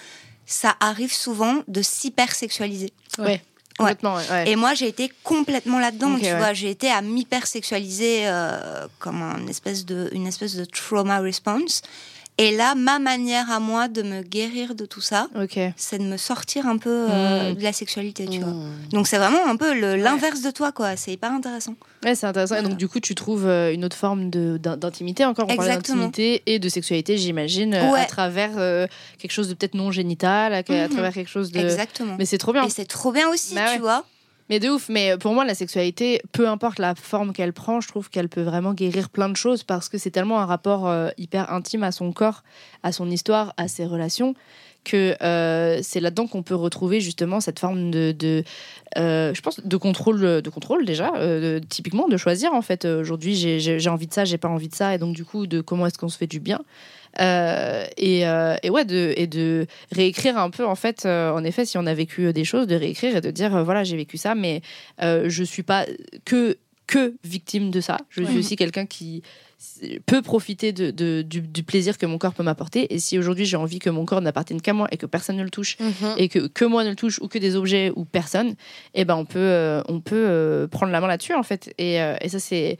ça 0.46 0.76
arrive 0.80 1.12
souvent 1.12 1.62
de 1.68 1.82
s'hypersexualiser. 1.82 2.92
Ouais. 3.18 3.42
Complètement, 3.78 4.18
Et 4.46 4.56
moi, 4.56 4.72
j'ai 4.72 4.88
été 4.88 5.12
complètement 5.22 5.78
là-dedans, 5.78 6.18
tu 6.18 6.30
vois. 6.30 6.54
J'ai 6.54 6.70
été 6.70 6.90
à 6.90 7.02
m'hypersexualiser 7.02 8.22
euh, 8.24 8.86
comme 8.98 9.20
un 9.20 9.46
espèce 9.48 9.84
de, 9.84 10.08
une 10.12 10.26
espèce 10.26 10.56
de 10.56 10.64
trauma 10.64 11.18
response. 11.18 11.82
Et 12.38 12.54
là, 12.54 12.74
ma 12.74 12.98
manière 12.98 13.50
à 13.50 13.60
moi 13.60 13.88
de 13.88 14.02
me 14.02 14.20
guérir 14.20 14.74
de 14.74 14.84
tout 14.84 15.00
ça, 15.00 15.28
c'est 15.76 15.98
de 15.98 16.04
me 16.04 16.18
sortir 16.18 16.66
un 16.66 16.76
peu 16.76 17.06
euh, 17.10 17.52
hmm. 17.52 17.54
de 17.54 17.62
la 17.62 17.72
sexualité, 17.72 18.26
tu 18.26 18.40
vois. 18.40 18.50
Hmm. 18.50 18.72
Donc 18.92 19.06
c'est 19.06 19.16
vraiment 19.16 19.46
un 19.46 19.56
peu 19.56 19.72
l'inverse 19.96 20.42
de 20.42 20.50
toi, 20.50 20.70
quoi. 20.70 20.96
C'est 20.96 21.12
hyper 21.12 21.32
intéressant. 21.32 21.74
Ouais, 22.04 22.14
c'est 22.14 22.26
intéressant. 22.26 22.56
Et 22.56 22.62
donc 22.62 22.76
du 22.76 22.88
coup, 22.88 23.00
tu 23.00 23.14
trouves 23.14 23.46
euh, 23.46 23.72
une 23.72 23.86
autre 23.86 23.96
forme 23.96 24.28
d'intimité, 24.30 25.24
encore? 25.24 25.46
On 25.48 25.54
d'intimité 25.54 26.42
et 26.46 26.58
de 26.58 26.68
sexualité, 26.68 27.16
j'imagine, 27.16 27.74
euh, 27.74 27.94
à 27.94 28.04
travers 28.04 28.52
quelque 29.18 29.32
chose 29.32 29.48
de 29.48 29.54
peut-être 29.54 29.74
non 29.74 29.90
génital, 29.90 30.52
à, 30.52 30.58
mhm. 30.58 30.90
travers 30.90 31.14
quelque 31.14 31.30
chose 31.30 31.50
de. 31.52 31.60
Exactement. 31.60 32.16
Mais 32.18 32.26
c'est 32.26 32.38
trop 32.38 32.52
bien. 32.52 32.64
Et 32.64 32.70
c'est 32.70 32.84
trop 32.84 33.12
bien 33.12 33.30
aussi, 33.30 33.54
bah 33.54 33.72
tu 33.74 33.80
vois. 33.80 34.04
Mais 34.48 34.60
de 34.60 34.68
ouf, 34.68 34.88
mais 34.88 35.16
pour 35.18 35.34
moi, 35.34 35.44
la 35.44 35.54
sexualité, 35.54 36.22
peu 36.30 36.48
importe 36.48 36.78
la 36.78 36.94
forme 36.94 37.32
qu'elle 37.32 37.52
prend, 37.52 37.80
je 37.80 37.88
trouve 37.88 38.10
qu'elle 38.10 38.28
peut 38.28 38.42
vraiment 38.42 38.74
guérir 38.74 39.10
plein 39.10 39.28
de 39.28 39.36
choses 39.36 39.64
parce 39.64 39.88
que 39.88 39.98
c'est 39.98 40.10
tellement 40.10 40.38
un 40.38 40.46
rapport 40.46 40.86
euh, 40.86 41.08
hyper 41.18 41.52
intime 41.52 41.82
à 41.82 41.90
son 41.90 42.12
corps, 42.12 42.44
à 42.84 42.92
son 42.92 43.10
histoire, 43.10 43.54
à 43.56 43.66
ses 43.66 43.86
relations, 43.86 44.34
que 44.84 45.16
euh, 45.20 45.80
c'est 45.82 45.98
là-dedans 45.98 46.28
qu'on 46.28 46.44
peut 46.44 46.54
retrouver 46.54 47.00
justement 47.00 47.40
cette 47.40 47.58
forme 47.58 47.90
de, 47.90 48.44
euh, 48.96 49.34
je 49.34 49.40
pense, 49.40 49.58
de 49.58 49.76
contrôle, 49.76 50.20
de 50.20 50.50
contrôle 50.50 50.84
déjà, 50.84 51.12
typiquement, 51.68 52.06
de 52.06 52.16
choisir 52.16 52.54
en 52.54 52.62
fait. 52.62 52.84
Aujourd'hui, 52.84 53.34
j'ai 53.34 53.88
envie 53.88 54.06
de 54.06 54.14
ça, 54.14 54.24
j'ai 54.24 54.38
pas 54.38 54.48
envie 54.48 54.68
de 54.68 54.76
ça, 54.76 54.94
et 54.94 54.98
donc 54.98 55.16
du 55.16 55.24
coup, 55.24 55.48
de 55.48 55.60
comment 55.60 55.86
est-ce 55.86 55.98
qu'on 55.98 56.08
se 56.08 56.18
fait 56.18 56.28
du 56.28 56.38
bien. 56.38 56.60
Euh, 57.20 57.86
et, 57.96 58.26
euh, 58.26 58.56
et, 58.62 58.70
ouais, 58.70 58.84
de, 58.84 59.12
et 59.16 59.26
de 59.26 59.66
réécrire 59.92 60.38
un 60.38 60.50
peu, 60.50 60.66
en 60.66 60.74
fait, 60.74 61.04
euh, 61.06 61.30
en 61.30 61.44
effet, 61.44 61.64
si 61.64 61.78
on 61.78 61.86
a 61.86 61.94
vécu 61.94 62.32
des 62.32 62.44
choses, 62.44 62.66
de 62.66 62.76
réécrire 62.76 63.16
et 63.16 63.20
de 63.20 63.30
dire, 63.30 63.64
voilà, 63.64 63.84
j'ai 63.84 63.96
vécu 63.96 64.16
ça, 64.16 64.34
mais 64.34 64.62
je 65.00 65.42
suis 65.44 65.62
pas 65.62 65.86
que, 66.24 66.58
que 66.86 67.14
victime 67.24 67.70
de 67.70 67.80
ça. 67.80 67.98
Je 68.10 68.22
suis 68.22 68.38
aussi 68.38 68.56
quelqu'un 68.56 68.86
qui 68.86 69.22
peut 70.04 70.20
profiter 70.20 70.72
de, 70.72 71.22
du, 71.22 71.62
plaisir 71.62 71.96
que 71.96 72.06
mon 72.06 72.18
corps 72.18 72.34
peut 72.34 72.42
m'apporter. 72.42 72.92
Et 72.94 72.98
si 72.98 73.18
aujourd'hui 73.18 73.46
j'ai 73.46 73.56
envie 73.56 73.78
que 73.78 73.90
mon 73.90 74.04
corps 74.04 74.20
n'appartienne 74.20 74.60
qu'à 74.60 74.74
moi 74.74 74.86
et 74.90 74.96
que 74.96 75.06
personne 75.06 75.36
ne 75.36 75.42
le 75.42 75.50
touche, 75.50 75.78
mhm. 75.80 76.14
et 76.18 76.28
que, 76.28 76.46
que 76.46 76.64
moi 76.64 76.84
ne 76.84 76.90
le 76.90 76.96
touche, 76.96 77.18
ou 77.20 77.28
que 77.28 77.38
des 77.38 77.56
objets 77.56 77.90
ou 77.96 78.04
personne, 78.04 78.50
et 78.94 79.00
eh 79.00 79.04
ben 79.04 79.16
on 79.16 79.24
peut, 79.24 79.82
on 79.88 80.00
peut 80.00 80.68
prendre 80.70 80.92
la 80.92 81.00
main 81.00 81.08
là-dessus, 81.08 81.34
en 81.34 81.42
fait. 81.42 81.74
Et, 81.78 81.94
et 81.94 82.28
ça, 82.28 82.38
c'est 82.38 82.78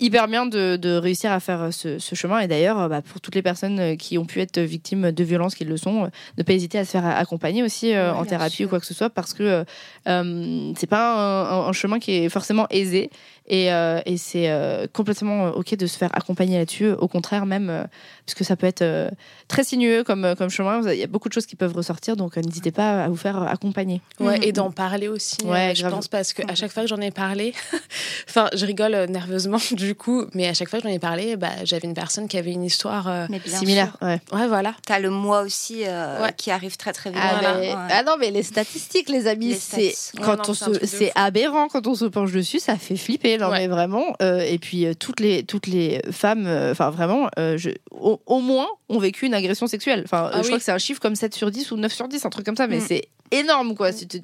hyper 0.00 0.28
bien 0.28 0.46
de, 0.46 0.96
réussir 0.96 1.30
à 1.30 1.40
faire 1.40 1.68
ce, 1.72 1.98
chemin. 2.14 2.40
Et 2.40 2.48
d'ailleurs, 2.48 2.80
euh, 2.80 2.88
bah, 2.88 3.02
pour 3.02 3.20
toutes 3.20 3.34
les 3.34 3.42
personnes 3.42 3.78
euh, 3.78 3.96
qui 3.96 4.18
ont 4.18 4.24
pu 4.24 4.40
être 4.40 4.58
victimes 4.58 5.12
de 5.12 5.24
violences, 5.24 5.54
qui 5.54 5.64
le 5.64 5.76
sont, 5.76 6.04
euh, 6.04 6.08
ne 6.38 6.42
pas 6.42 6.54
hésiter 6.54 6.78
à 6.78 6.84
se 6.84 6.90
faire 6.90 7.06
accompagner 7.06 7.62
aussi 7.62 7.96
en 7.96 8.24
thérapie 8.24 8.64
ou 8.64 8.68
quoi 8.68 8.80
que 8.80 8.86
ce 8.86 8.94
soit, 8.94 9.10
parce 9.10 9.34
que 9.34 9.64
c'est 10.06 10.86
pas 10.88 11.66
un, 11.66 11.72
chemin 11.72 11.98
qui 11.98 12.12
est 12.12 12.28
forcément 12.28 12.66
aisé. 12.70 13.10
Et, 13.52 13.66
et 13.66 14.16
c'est 14.16 14.48
complètement 14.92 15.48
ok 15.48 15.74
de 15.74 15.86
se 15.86 15.98
faire 15.98 16.10
accompagner 16.12 16.58
là-dessus. 16.58 16.92
Au 16.92 17.08
contraire, 17.08 17.46
même, 17.46 17.88
puisque 18.24 18.44
ça 18.44 18.54
peut 18.56 18.66
être 18.66 19.10
très 19.48 19.64
sinueux 19.64 20.04
comme, 20.04 20.34
comme 20.38 20.50
chemin. 20.50 20.80
Il 20.92 20.98
y 20.98 21.02
a 21.02 21.08
beaucoup 21.08 21.28
de 21.28 21.34
choses 21.34 21.46
qui 21.46 21.56
peuvent 21.56 21.74
ressortir, 21.74 22.16
donc 22.16 22.36
n'hésitez 22.36 22.70
pas 22.70 23.04
à 23.04 23.08
vous 23.08 23.16
faire 23.16 23.42
accompagner. 23.42 24.00
Ouais, 24.20 24.38
et 24.42 24.52
d'en 24.52 24.70
parler 24.70 25.08
aussi. 25.08 25.38
Ouais, 25.44 25.74
je 25.74 25.86
pense 25.86 26.08
parce 26.08 26.32
qu'à 26.32 26.54
chaque 26.54 26.70
fois 26.70 26.84
que 26.84 26.88
j'en 26.88 27.00
ai 27.00 27.10
parlé, 27.10 27.52
enfin, 28.28 28.48
je 28.54 28.64
rigole 28.66 28.94
nerveusement 29.08 29.58
du 29.72 29.94
coup, 29.94 30.26
mais 30.34 30.48
à 30.48 30.54
chaque 30.54 30.68
fois 30.68 30.80
que 30.80 30.88
j'en 30.88 30.94
ai 30.94 30.98
parlé, 30.98 31.36
bah, 31.36 31.50
j'avais 31.64 31.86
une 31.86 31.94
personne 31.94 32.28
qui 32.28 32.38
avait 32.38 32.52
une 32.52 32.64
histoire 32.64 33.08
euh, 33.08 33.26
similaire. 33.46 33.96
Ouais. 34.02 34.20
ouais, 34.32 34.46
voilà. 34.46 34.74
T'as 34.86 34.98
le 34.98 35.10
moi 35.10 35.42
aussi 35.42 35.82
euh, 35.84 36.28
qui 36.36 36.50
arrive 36.50 36.76
très 36.76 36.92
très 36.92 37.10
vite. 37.10 37.20
Ah, 37.22 37.88
ah, 37.90 38.02
non, 38.02 38.16
mais 38.18 38.30
les 38.30 38.42
statistiques, 38.42 39.08
les 39.08 39.26
amis, 39.26 39.54
c'est 39.54 39.94
quand 40.22 40.48
on 40.48 40.54
se, 40.54 40.86
c'est 40.86 41.12
aberrant 41.14 41.68
quand 41.68 41.86
on 41.86 41.94
se 41.94 42.04
penche 42.06 42.32
dessus, 42.32 42.58
ça 42.58 42.76
fait 42.76 42.96
flipper. 42.96 43.38
Non, 43.40 43.50
mais 43.50 43.66
vraiment. 43.66 44.14
Euh, 44.22 44.40
et 44.40 44.58
puis 44.58 44.86
toutes 44.96 45.20
les 45.20 45.42
toutes 45.44 45.66
les 45.66 46.00
femmes, 46.10 46.46
enfin 46.70 46.90
vraiment, 46.90 47.28
je, 47.36 47.70
au, 47.90 48.40
moins 48.40 48.68
ont 48.88 48.98
vécu 48.98 49.26
une 49.26 49.34
agression 49.34 49.66
sexuelle. 49.66 50.02
Enfin, 50.04 50.30
ah 50.32 50.42
je 50.42 50.46
crois 50.46 50.58
que 50.58 50.64
c'est 50.64 50.72
un 50.72 50.78
chiffre 50.78 51.00
comme 51.00 51.16
7 51.16 51.34
sur 51.34 51.50
10 51.50 51.70
ou 51.72 51.76
9 51.76 51.92
sur 51.92 52.08
10, 52.08 52.24
un 52.24 52.30
truc 52.30 52.46
comme 52.46 52.56
ça, 52.56 52.66
mais 52.66 52.78
mm. 52.78 52.84
c'est 52.86 53.08
énorme 53.30 53.74
quoi. 53.74 53.92
Tu 53.92 54.06
te, 54.06 54.18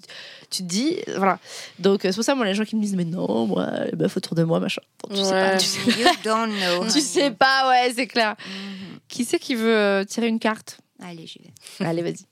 tu 0.50 0.62
te 0.62 0.62
dis, 0.62 0.96
voilà. 1.16 1.38
Donc 1.79 2.00
c'est 2.02 2.14
pour 2.14 2.24
ça, 2.24 2.35
moi, 2.35 2.44
les 2.46 2.55
gens 2.55 2.64
qui 2.64 2.76
me 2.76 2.83
disent, 2.83 2.96
mais 2.96 3.05
non, 3.05 3.46
moi, 3.46 3.68
les 3.90 3.96
meufs 3.96 4.16
autour 4.16 4.35
de 4.35 4.44
moi, 4.44 4.61
machin. 4.61 4.83
tu 5.11 5.16
sais 5.16 5.31
pas. 5.31 5.57
Tu 5.57 5.66
sais, 5.66 5.81
tu 6.92 7.00
sais 7.00 7.31
pas, 7.31 7.68
ouais, 7.68 7.92
c'est 7.94 8.07
clair. 8.07 8.35
Mm-hmm. 8.35 8.98
Qui 9.09 9.24
c'est 9.24 9.38
qui 9.38 9.55
veut 9.55 9.76
euh, 9.76 10.05
tirer 10.05 10.29
une 10.29 10.38
carte? 10.38 10.79
Allez, 11.02 11.26
j'y 11.26 11.40
vais. 11.40 11.87
Allez, 11.87 12.02
vas-y. 12.02 12.24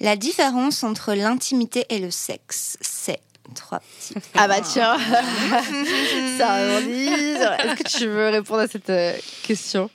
La 0.00 0.16
différence 0.16 0.82
entre 0.82 1.14
l'intimité 1.14 1.86
et 1.88 1.98
le 1.98 2.10
sexe, 2.10 2.76
c'est 2.80 3.20
trois 3.54 3.80
petits. 3.80 4.14
Ah 4.34 4.48
bah 4.48 4.60
tiens, 4.60 4.96
ça. 6.38 6.80
Est-ce 6.80 7.82
que 7.82 7.98
tu 7.98 8.06
veux 8.06 8.28
répondre 8.28 8.60
à 8.60 8.68
cette 8.68 8.90
euh, 8.90 9.12
question? 9.42 9.90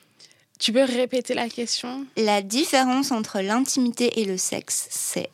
Tu 0.59 0.71
peux 0.73 0.83
répéter 0.83 1.33
la 1.33 1.49
question? 1.49 2.05
La 2.17 2.41
différence 2.41 3.11
entre 3.11 3.41
l'intimité 3.41 4.19
et 4.21 4.25
le 4.25 4.37
sexe, 4.37 4.87
c'est? 4.89 5.29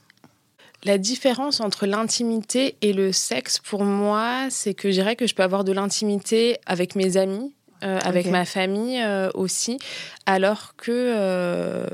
La 0.84 0.98
différence 0.98 1.62
entre 1.62 1.86
l'intimité 1.86 2.76
et 2.82 2.92
le 2.92 3.14
sexe, 3.14 3.60
pour 3.60 3.86
moi, 3.86 4.48
c'est 4.50 4.74
que 4.74 4.90
je 4.90 4.96
dirais 4.96 5.16
que 5.16 5.28
je 5.28 5.34
peux 5.34 5.44
avoir 5.44 5.64
de 5.64 5.72
l'intimité 5.72 6.58
avec 6.66 6.96
mes 6.96 7.16
amis, 7.16 7.54
euh, 7.84 8.00
avec 8.04 8.28
ma 8.28 8.44
famille 8.44 9.02
euh, 9.02 9.30
aussi, 9.34 9.78
alors 10.26 10.76
que 10.76 10.92
euh, 10.92 11.88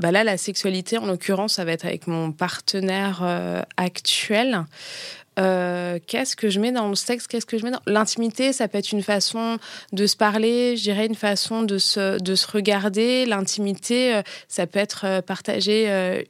bah 0.00 0.10
là, 0.10 0.24
la 0.24 0.36
sexualité, 0.38 0.98
en 0.98 1.06
l'occurrence, 1.06 1.54
ça 1.54 1.64
va 1.64 1.72
être 1.72 1.84
avec 1.84 2.08
mon 2.08 2.32
partenaire 2.32 3.64
actuel. 3.76 4.64
Euh, 5.38 5.98
qu'est-ce 6.06 6.34
que 6.34 6.48
je 6.48 6.60
mets 6.60 6.72
dans 6.72 6.88
le 6.88 6.94
sexe 6.94 7.26
Qu'est-ce 7.26 7.46
que 7.46 7.58
je 7.58 7.64
mets 7.64 7.70
dans? 7.70 7.82
L'intimité 7.86 8.52
Ça 8.52 8.68
peut 8.68 8.78
être 8.78 8.92
une 8.92 9.02
façon 9.02 9.58
de 9.92 10.06
se 10.06 10.16
parler, 10.16 10.76
je 10.76 10.82
dirais 10.82 11.06
une 11.06 11.14
façon 11.14 11.62
de 11.62 11.78
se, 11.78 12.18
de 12.18 12.34
se 12.34 12.50
regarder. 12.50 13.26
L'intimité, 13.26 14.14
euh, 14.14 14.22
ça 14.48 14.66
peut 14.66 14.78
être 14.78 15.04
euh, 15.04 15.22
partager 15.22 15.66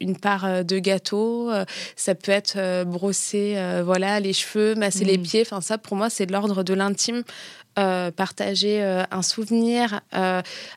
une 0.00 0.16
part 0.16 0.64
de 0.64 0.78
gâteau, 0.78 1.50
ça 1.96 2.14
peut 2.14 2.32
être 2.32 2.84
brosser 2.84 3.56
voilà 3.84 4.20
les 4.20 4.32
cheveux, 4.32 4.74
masser 4.74 5.04
les 5.04 5.18
mm. 5.18 5.22
pieds. 5.22 5.42
Enfin 5.42 5.60
ça, 5.60 5.78
pour 5.78 5.96
moi, 5.96 6.10
c'est 6.10 6.26
de 6.26 6.32
l'ordre 6.32 6.62
de 6.62 6.74
l'intime. 6.74 7.22
partager 7.74 8.82
un 8.82 9.22
souvenir, 9.22 10.00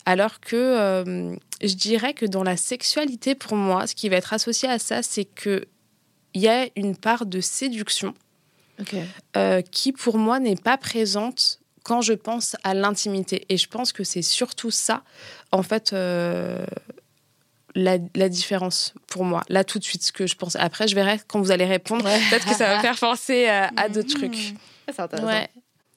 alors 0.06 0.40
que 0.40 1.38
je 1.62 1.76
dirais 1.76 2.14
que 2.14 2.26
dans 2.26 2.44
la 2.44 2.58
sexualité, 2.58 3.36
pour 3.36 3.56
moi, 3.56 3.88
ce 3.88 3.96
qui 3.96 4.10
va 4.10 4.18
être 4.18 4.34
associé 4.34 4.70
à 4.70 4.80
ça, 4.80 5.02
c'est 5.02 5.26
que 5.26 5.66
il 6.34 6.42
y 6.42 6.48
a 6.48 6.68
une 6.76 6.96
part 6.96 7.26
de 7.26 7.42
séduction 7.42 8.14
euh, 9.36 9.62
qui, 9.62 9.92
pour 9.92 10.18
moi, 10.18 10.40
n'est 10.40 10.56
pas 10.56 10.78
présente 10.78 11.60
quand 11.84 12.02
je 12.02 12.14
pense 12.14 12.56
à 12.64 12.74
l'intimité. 12.74 13.46
Et 13.50 13.58
je 13.58 13.68
pense 13.68 13.92
que 13.92 14.04
c'est 14.04 14.22
surtout 14.22 14.72
ça, 14.72 15.04
en 15.52 15.64
fait, 15.64 15.94
euh, 15.94 16.66
la, 17.76 17.98
différence 18.30 18.94
pour 19.08 19.24
moi. 19.26 19.44
Là, 19.50 19.64
tout 19.64 19.80
de 19.80 19.84
suite, 19.84 20.04
ce 20.04 20.12
que 20.12 20.28
je 20.28 20.36
pense. 20.36 20.56
Après, 20.56 20.88
je 20.88 20.96
verrai 20.96 21.20
quand 21.28 21.40
vous 21.40 21.52
allez 21.52 21.66
répondre. 21.66 22.04
Peut-être 22.04 22.46
que 22.46 22.56
ça 22.56 22.68
va 22.68 22.80
faire 22.82 22.98
penser 22.98 23.48
à, 23.48 23.72
à 23.76 23.90
d'autres 23.90 24.16
mmh. 24.16 24.20
trucs. 24.20 24.54
C'est 24.88 25.00
intéressant. 25.00 25.48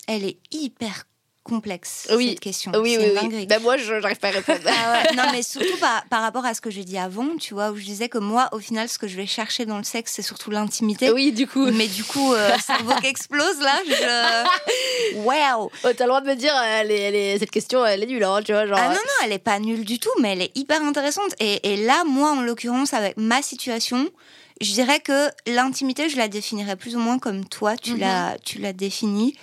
Elle 0.09 0.25
est 0.25 0.39
hyper 0.51 1.05
complexe 1.43 2.09
oui. 2.15 2.31
cette 2.31 2.41
question. 2.41 2.73
Oui, 2.75 2.97
oui, 2.99 3.19
oui. 3.33 3.47
Ben 3.47 3.61
moi, 3.61 3.77
je 3.77 3.95
n'arrive 3.95 4.19
pas 4.19 4.29
à 4.29 4.33
répondre. 4.33 4.61
Ah 4.67 5.03
non, 5.15 5.25
mais 5.33 5.43
surtout 5.43 5.77
par, 5.79 6.05
par, 6.07 6.23
rapport 6.23 6.45
à 6.45 6.55
ce 6.55 6.61
que 6.61 6.71
j'ai 6.71 6.85
dit 6.85 6.99
avant, 6.99 7.37
tu 7.39 7.55
vois, 7.55 7.71
où 7.71 7.77
je 7.77 7.85
disais 7.85 8.09
que 8.09 8.19
moi, 8.19 8.49
au 8.53 8.59
final, 8.59 8.89
ce 8.89 8.99
que 8.99 9.09
je 9.09 9.17
vais 9.17 9.27
chercher 9.27 9.67
dans 9.67 9.79
le 9.79 9.85
sexe, 9.85 10.13
c'est 10.15 10.23
surtout 10.23 10.51
l'intimité. 10.51 11.11
Oui, 11.11 11.33
du 11.33 11.47
coup. 11.47 11.67
Mais 11.67 11.89
du 11.89 12.05
coup, 12.05 12.33
euh, 12.33 12.51
cerveau 12.59 12.93
qui 13.01 13.07
explose 13.07 13.59
là. 13.61 13.81
Je... 13.87 15.17
Wow. 15.23 15.71
Oh, 15.85 15.89
T'as 15.97 16.05
le 16.05 16.09
droit 16.09 16.21
de 16.21 16.29
me 16.29 16.35
dire, 16.35 16.55
elle 16.55 16.91
est, 16.91 17.39
cette 17.39 17.51
question, 17.51 17.85
elle 17.85 18.03
est 18.03 18.07
nulle, 18.07 18.25
hein, 18.25 18.41
tu 18.45 18.53
vois. 18.53 18.67
Genre... 18.67 18.79
Ah 18.79 18.89
non, 18.89 18.95
non, 18.95 19.25
elle 19.25 19.33
est 19.33 19.39
pas 19.39 19.59
nulle 19.59 19.85
du 19.85 19.99
tout, 19.99 20.11
mais 20.21 20.33
elle 20.33 20.43
est 20.43 20.57
hyper 20.57 20.83
intéressante. 20.83 21.35
Et, 21.41 21.73
et 21.73 21.77
là, 21.85 22.05
moi, 22.05 22.33
en 22.33 22.41
l'occurrence, 22.41 22.95
avec 22.95 23.17
ma 23.17 23.43
situation, 23.43 24.09
je 24.61 24.73
dirais 24.73 25.01
que 25.01 25.29
l'intimité, 25.47 26.09
je 26.09 26.17
la 26.17 26.29
définirais 26.29 26.77
plus 26.77 26.97
ou 26.97 26.99
moins 26.99 27.19
comme 27.19 27.45
toi, 27.45 27.77
tu 27.77 27.95
mm 27.95 27.99
l'as, 27.99 28.37
tu 28.45 28.59
l'as 28.59 28.73
définie. 28.73 29.37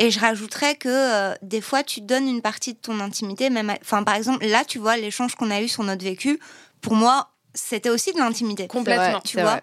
Et 0.00 0.10
je 0.10 0.18
rajouterais 0.18 0.76
que 0.76 0.88
euh, 0.88 1.34
des 1.42 1.60
fois, 1.60 1.82
tu 1.82 2.00
donnes 2.00 2.26
une 2.26 2.40
partie 2.40 2.72
de 2.72 2.78
ton 2.78 3.00
intimité, 3.00 3.50
même, 3.50 3.70
enfin, 3.82 4.02
par 4.02 4.14
exemple, 4.14 4.46
là, 4.46 4.64
tu 4.64 4.78
vois, 4.78 4.96
l'échange 4.96 5.34
qu'on 5.34 5.50
a 5.50 5.60
eu 5.60 5.68
sur 5.68 5.84
notre 5.84 6.02
vécu, 6.02 6.40
pour 6.80 6.94
moi, 6.94 7.28
c'était 7.52 7.90
aussi 7.90 8.14
de 8.14 8.18
l'intimité. 8.18 8.66
Complètement, 8.66 9.20
tu 9.20 9.38
vois? 9.38 9.60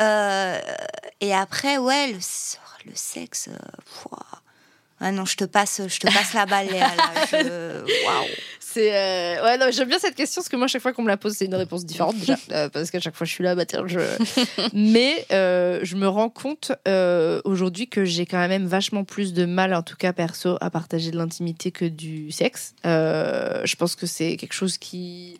Euh, 0.00 0.60
et 1.20 1.34
après, 1.34 1.76
ouais, 1.76 2.12
le, 2.12 2.18
le 2.84 2.92
sexe, 2.94 3.48
euh, 3.48 4.16
ah 5.00 5.10
non, 5.10 5.24
je 5.24 5.36
te 5.36 5.44
passe, 5.44 5.80
je 5.88 5.98
te 5.98 6.06
passe 6.06 6.34
la 6.34 6.46
balle, 6.46 6.68
Léa. 6.68 6.90
Waouh. 7.32 8.26
C'est 8.78 8.94
euh, 8.94 9.42
ouais, 9.42 9.58
non, 9.58 9.66
j'aime 9.72 9.88
bien 9.88 9.98
cette 9.98 10.14
question 10.14 10.40
parce 10.40 10.48
que 10.48 10.54
moi, 10.54 10.68
chaque 10.68 10.82
fois 10.82 10.92
qu'on 10.92 11.02
me 11.02 11.08
la 11.08 11.16
pose, 11.16 11.32
c'est 11.32 11.46
une 11.46 11.54
réponse 11.56 11.84
différente 11.84 12.16
déjà, 12.16 12.36
euh, 12.52 12.68
parce 12.68 12.92
qu'à 12.92 13.00
chaque 13.00 13.16
fois, 13.16 13.26
je 13.26 13.32
suis 13.32 13.42
là, 13.42 13.56
bah 13.56 13.66
tiens, 13.66 13.82
je. 13.88 13.98
Mais 14.72 15.26
euh, 15.32 15.80
je 15.82 15.96
me 15.96 16.06
rends 16.06 16.28
compte 16.28 16.70
aujourd'hui 17.44 17.88
que 17.88 18.04
j'ai 18.04 18.24
quand 18.24 18.46
même 18.46 18.66
vachement 18.66 19.02
plus 19.02 19.32
de 19.32 19.46
mal, 19.46 19.74
en 19.74 19.82
tout 19.82 19.96
cas 19.96 20.12
perso, 20.12 20.56
à 20.60 20.70
partager 20.70 21.10
de 21.10 21.16
l'intimité 21.16 21.72
que 21.72 21.86
du 21.86 22.30
sexe. 22.30 22.74
je 22.84 23.74
pense 23.74 23.96
que 23.96 24.06
c'est 24.06 24.36
quelque 24.36 24.54
chose 24.54 24.78
qui 24.78 25.38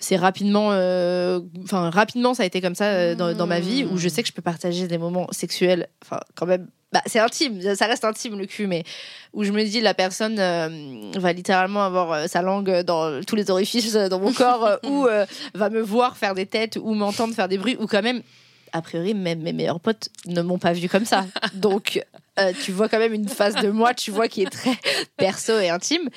c'est 0.00 0.16
rapidement 0.16 0.68
enfin 0.68 1.90
rapidement 1.90 2.32
ça 2.32 2.44
a 2.44 2.46
été 2.46 2.60
comme 2.60 2.76
ça 2.76 3.16
dans, 3.16 3.36
dans, 3.36 3.48
ma 3.48 3.58
vie 3.58 3.84
où 3.84 3.98
je 3.98 4.08
sais 4.08 4.22
que 4.22 4.28
je 4.28 4.32
peux 4.32 4.42
partager 4.42 4.86
des 4.86 4.98
moments 4.98 5.26
sexuels 5.32 5.88
enfin 6.04 6.20
quand 6.36 6.46
même 6.46 6.68
bah, 6.90 7.02
c'est 7.04 7.18
intime, 7.18 7.60
ça 7.74 7.86
reste 7.86 8.04
intime 8.04 8.38
le 8.38 8.46
cul, 8.46 8.66
mais 8.66 8.82
où 9.34 9.44
je 9.44 9.52
me 9.52 9.62
dis 9.62 9.82
la 9.82 9.92
personne 9.92 10.38
euh, 10.38 11.10
va 11.16 11.34
littéralement 11.34 11.84
avoir 11.84 12.12
euh, 12.12 12.26
sa 12.28 12.40
langue 12.40 12.80
dans 12.80 13.22
tous 13.24 13.36
les 13.36 13.50
orifices 13.50 13.92
dans 13.92 14.18
mon 14.18 14.32
corps, 14.32 14.64
euh, 14.64 14.76
ou 14.84 15.06
va 15.54 15.68
me 15.68 15.80
voir 15.80 16.16
faire 16.16 16.34
des 16.34 16.46
têtes, 16.46 16.78
ou 16.80 16.94
m'entendre 16.94 17.34
faire 17.34 17.48
des 17.48 17.58
bruits, 17.58 17.76
ou 17.78 17.86
quand 17.86 18.00
même, 18.00 18.22
a 18.72 18.80
priori, 18.80 19.12
même 19.12 19.42
mes 19.42 19.52
meilleurs 19.52 19.80
potes 19.80 20.08
ne 20.26 20.40
m'ont 20.40 20.58
pas 20.58 20.72
vu 20.72 20.88
comme 20.88 21.04
ça. 21.04 21.26
Donc, 21.54 22.02
tu 22.64 22.72
vois 22.72 22.88
quand 22.88 22.98
même 22.98 23.12
une 23.12 23.28
face 23.28 23.56
de 23.56 23.68
moi, 23.68 23.92
tu 23.92 24.10
vois 24.10 24.28
qui 24.28 24.42
est 24.42 24.50
très 24.50 24.76
perso 25.16 25.58
et 25.58 25.68
intime. 25.68 26.08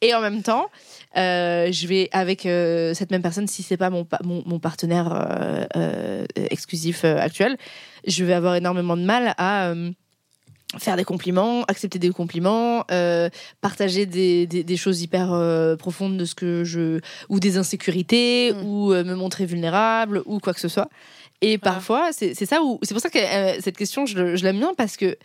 Et 0.00 0.12
en 0.12 0.20
même 0.20 0.42
temps, 0.42 0.70
je 1.14 1.86
vais 1.86 2.08
avec 2.12 2.42
cette 2.42 3.10
même 3.10 3.22
personne, 3.22 3.46
si 3.46 3.62
c'est 3.62 3.76
pas 3.76 3.90
mon, 3.90 4.06
mon, 4.24 4.42
mon 4.44 4.58
partenaire 4.58 5.68
exclusif 6.34 7.04
actuel, 7.04 7.56
je 8.06 8.24
vais 8.24 8.34
avoir 8.34 8.56
énormément 8.56 8.96
de 8.96 9.02
mal 9.02 9.34
à 9.38 9.72
faire 10.78 10.96
des 10.96 11.04
compliments, 11.04 11.62
accepter 11.64 11.98
des 11.98 12.10
compliments, 12.10 12.84
euh, 12.90 13.30
partager 13.60 14.04
des, 14.04 14.46
des, 14.46 14.76
choses 14.76 15.00
hyper 15.00 15.32
euh, 15.32 15.76
profondes 15.76 16.16
de 16.16 16.24
ce 16.24 16.34
que 16.34 16.64
je 16.64 17.00
ou 17.28 17.38
des 17.38 17.56
insécurités 17.56 18.52
mm. 18.52 18.66
ou 18.66 18.92
euh, 18.92 19.04
me 19.04 19.14
montrer 19.14 19.46
vulnérable 19.46 20.22
ou 20.26 20.40
quoi 20.40 20.52
que 20.52 20.60
ce 20.60 20.68
soit. 20.68 20.88
Et 21.40 21.58
parfois, 21.58 22.10
c'est 22.12 22.34
ça 22.34 22.62
où 22.62 22.78
c'est 22.82 22.94
pour 22.94 23.02
ça 23.02 23.10
que 23.10 23.18
cette 23.60 23.76
question 23.76 24.06
je, 24.06 24.36
je 24.36 24.44
l'aime 24.44 24.58
bien 24.58 24.72
parce 24.74 24.96
que 24.96 25.16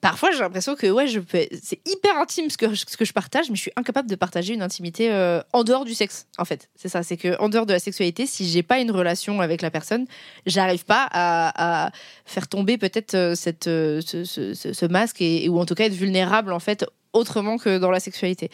parfois 0.00 0.30
j'ai 0.30 0.38
l'impression 0.38 0.74
que 0.74 0.86
ouais 0.86 1.06
je 1.06 1.20
peux 1.20 1.46
c'est 1.62 1.80
hyper 1.86 2.16
intime 2.18 2.50
ce 2.50 2.56
que 2.56 2.74
ce 2.74 2.96
que 2.96 3.04
je 3.04 3.12
partage 3.12 3.50
mais 3.50 3.56
je 3.56 3.62
suis 3.62 3.72
incapable 3.76 4.08
de 4.08 4.14
partager 4.14 4.54
une 4.54 4.62
intimité 4.62 5.12
euh, 5.12 5.42
en 5.52 5.64
dehors 5.64 5.84
du 5.84 5.94
sexe 5.94 6.26
en 6.38 6.44
fait. 6.44 6.68
C'est 6.76 6.88
ça 6.88 7.02
c'est 7.02 7.16
que 7.16 7.38
en 7.40 7.48
dehors 7.48 7.66
de 7.66 7.72
la 7.72 7.78
sexualité 7.78 8.26
si 8.26 8.48
j'ai 8.48 8.62
pas 8.62 8.78
une 8.78 8.90
relation 8.90 9.40
avec 9.40 9.62
la 9.62 9.70
personne 9.70 10.06
j'arrive 10.46 10.84
pas 10.84 11.08
à, 11.12 11.90
faire 12.24 12.48
tomber 12.48 12.78
peut-être 12.78 13.14
euh, 13.14 13.34
cette 13.34 13.66
euh, 13.66 14.00
ce, 14.02 14.86
masque 14.86 15.20
et, 15.20 15.48
ou 15.48 15.58
en 15.58 15.66
tout 15.66 15.74
cas 15.74 15.84
être 15.84 15.92
vulnérable 15.92 16.52
en 16.52 16.60
fait 16.60 16.84
autrement 17.12 17.56
que 17.56 17.78
dans 17.78 17.90
la 17.90 18.00
sexualité. 18.00 18.50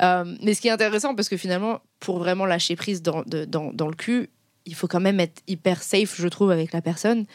Mais 0.00 0.54
ce 0.54 0.60
qui 0.60 0.68
est 0.68 0.72
intéressant 0.72 1.14
parce 1.14 1.28
que 1.28 1.36
finalement 1.36 1.80
pour 2.00 2.18
vraiment 2.18 2.46
lâcher 2.46 2.74
prise 2.74 3.02
dans, 3.02 3.22
dans, 3.26 3.72
dans 3.72 3.88
le 3.88 3.94
cul 3.94 4.30
il 4.66 4.74
faut 4.74 4.88
quand 4.88 5.00
même 5.00 5.20
être 5.20 5.42
hyper 5.46 5.82
safe 5.82 6.16
je 6.16 6.28
trouve 6.28 6.50
avec 6.50 6.72
la 6.72 6.82
personne 6.82 7.26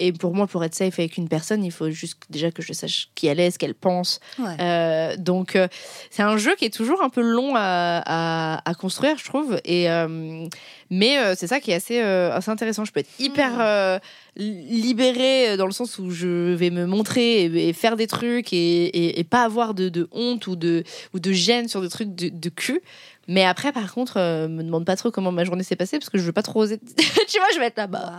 et 0.00 0.12
pour 0.12 0.34
moi, 0.34 0.48
pour 0.48 0.64
être 0.64 0.74
safe 0.74 0.98
avec 0.98 1.16
une 1.16 1.28
personne, 1.28 1.64
il 1.64 1.70
faut 1.70 1.88
juste 1.90 2.18
déjà 2.28 2.50
que 2.50 2.62
je 2.62 2.72
sache 2.72 3.10
qui 3.14 3.28
elle 3.28 3.38
est, 3.38 3.52
ce 3.52 3.58
qu'elle 3.58 3.74
pense. 3.74 4.18
Euh, 4.40 5.16
donc, 5.16 5.54
euh, 5.54 5.68
c'est 6.10 6.22
un 6.22 6.36
jeu 6.36 6.56
qui 6.56 6.64
est 6.64 6.74
toujours 6.74 7.00
un 7.02 7.10
peu 7.10 7.20
long 7.20 7.52
à, 7.54 8.60
à, 8.64 8.74
construire, 8.74 9.16
je 9.18 9.24
trouve. 9.24 9.60
Et, 9.64 9.88
euh, 9.88 10.46
mais 10.90 11.16
c'est 11.36 11.46
ça 11.46 11.60
qui 11.60 11.70
est 11.70 11.74
assez, 11.74 12.00
assez 12.00 12.50
intéressant. 12.50 12.84
Je 12.84 12.90
peux 12.90 13.00
être 13.00 13.20
hyper 13.20 14.00
mm. 14.36 14.42
libérée 14.42 15.56
dans 15.56 15.66
le 15.66 15.72
sens 15.72 15.98
où 16.00 16.10
je 16.10 16.54
vais 16.54 16.70
me 16.70 16.86
montrer 16.86 17.44
et, 17.44 17.72
faire 17.72 17.96
des 17.96 18.08
trucs 18.08 18.52
et, 18.52 19.20
et, 19.20 19.24
pas 19.24 19.44
avoir 19.44 19.74
de, 19.74 19.88
de, 19.88 20.08
honte 20.10 20.48
ou 20.48 20.56
de, 20.56 20.82
ou 21.14 21.20
de 21.20 21.32
gêne 21.32 21.68
sur 21.68 21.80
des 21.80 21.88
trucs 21.88 22.14
de, 22.16 22.30
de 22.30 22.48
cul. 22.48 22.82
Mais 23.28 23.44
après, 23.44 23.72
par 23.72 23.92
contre, 23.94 24.18
euh, 24.18 24.48
me 24.48 24.62
demande 24.62 24.84
pas 24.84 24.96
trop 24.96 25.10
comment 25.10 25.32
ma 25.32 25.44
journée 25.44 25.62
s'est 25.64 25.76
passée 25.76 25.98
parce 25.98 26.10
que 26.10 26.18
je 26.18 26.22
veux 26.24 26.32
pas 26.32 26.42
trop 26.42 26.60
oser. 26.60 26.78
tu 27.28 27.38
vois, 27.38 27.48
je 27.54 27.58
vais 27.58 27.66
être 27.66 27.76
là, 27.78 27.86
bah, 27.86 28.12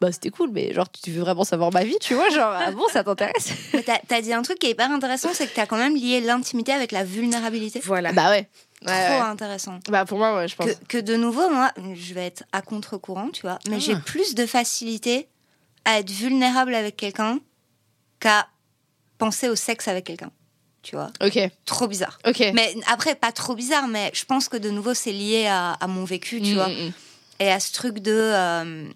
bah 0.00 0.12
c'était 0.12 0.30
cool, 0.30 0.50
mais 0.52 0.72
genre, 0.74 0.86
tu 0.90 1.10
veux 1.10 1.20
vraiment 1.20 1.44
savoir 1.44 1.72
ma 1.72 1.82
vie, 1.84 1.96
tu 2.00 2.14
vois, 2.14 2.28
genre, 2.30 2.52
ah 2.54 2.70
bon, 2.72 2.86
ça 2.92 3.02
t'intéresse? 3.04 3.52
Mais 3.74 3.82
t'as 3.82 3.98
as 4.16 4.20
dit 4.20 4.32
un 4.32 4.42
truc 4.42 4.58
qui 4.58 4.66
est 4.66 4.70
hyper 4.70 4.90
intéressant, 4.90 5.30
c'est 5.32 5.46
que 5.46 5.54
t'as 5.54 5.66
quand 5.66 5.76
même 5.78 5.94
lié 5.96 6.20
l'intimité 6.20 6.72
avec 6.72 6.92
la 6.92 7.04
vulnérabilité. 7.04 7.80
Voilà. 7.84 8.12
Bah 8.12 8.30
ouais. 8.30 8.48
Trop 8.84 8.94
Ouais, 8.94 9.08
ouais. 9.08 9.18
intéressant. 9.20 9.78
Bah 9.88 10.04
pour 10.06 10.18
moi, 10.18 10.34
ouais, 10.36 10.48
je 10.48 10.56
pense. 10.56 10.66
Que, 10.66 10.84
que 10.88 10.98
de 10.98 11.16
nouveau, 11.16 11.48
moi, 11.50 11.70
je 11.94 12.14
vais 12.14 12.26
être 12.26 12.44
à 12.52 12.62
contre-courant, 12.62 13.28
tu 13.30 13.42
vois, 13.42 13.58
mais 13.68 13.76
Ah. 13.76 13.80
j'ai 13.80 13.96
plus 13.96 14.34
de 14.34 14.46
facilité 14.46 15.28
à 15.84 15.98
être 16.00 16.10
vulnérable 16.10 16.74
avec 16.74 16.96
quelqu'un 16.96 17.38
qu'à 18.20 18.46
penser 19.18 19.48
au 19.50 19.54
sexe 19.56 19.86
avec 19.88 20.04
quelqu'un, 20.04 20.30
tu 20.82 20.96
vois. 20.96 21.10
Ok, 21.22 21.38
Trop 21.66 21.86
bizarre. 21.86 22.18
ok. 22.26 22.42
Mais 22.54 22.74
après, 22.86 23.14
pas 23.14 23.32
trop 23.32 23.54
bizarre, 23.54 23.86
mais 23.88 24.10
je 24.14 24.24
pense 24.24 24.48
que 24.48 24.56
de 24.56 24.70
nouveau, 24.70 24.94
c'est 24.94 25.12
lié 25.12 25.46
à, 25.46 25.72
à 25.72 25.86
mon 25.86 26.04
vécu, 26.04 26.40
tu 26.40 26.52
Mm, 26.52 26.54
vois. 26.54 26.68
mm, 26.68 26.72
mm. 26.88 26.92
Et 27.40 27.50
à 27.50 27.60
ce 27.60 27.72
truc 27.72 27.98
de. 28.00 28.12
euh, 28.12 28.88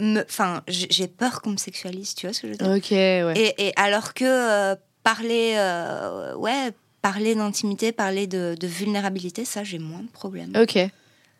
Enfin, 0.00 0.62
j'ai 0.66 0.88
j'ai 0.90 1.06
peur 1.06 1.42
qu'on 1.42 1.50
me 1.50 1.56
sexualise, 1.56 2.14
tu 2.16 2.26
vois 2.26 2.32
ce 2.34 2.40
que 2.40 2.48
je 2.48 2.52
veux 2.52 2.58
dire? 2.58 2.70
Ok, 2.76 2.90
ouais. 2.90 3.34
et, 3.36 3.68
et 3.68 3.72
alors 3.76 4.14
que 4.14 4.24
euh, 4.24 4.74
parler, 5.04 5.52
euh, 5.56 6.34
ouais, 6.34 6.72
parler 7.02 7.36
d'intimité, 7.36 7.92
parler 7.92 8.26
de, 8.26 8.56
de 8.58 8.66
vulnérabilité, 8.66 9.44
ça, 9.44 9.62
j'ai 9.62 9.78
moins 9.78 10.00
de 10.02 10.08
problèmes. 10.10 10.56
Ok. 10.60 10.76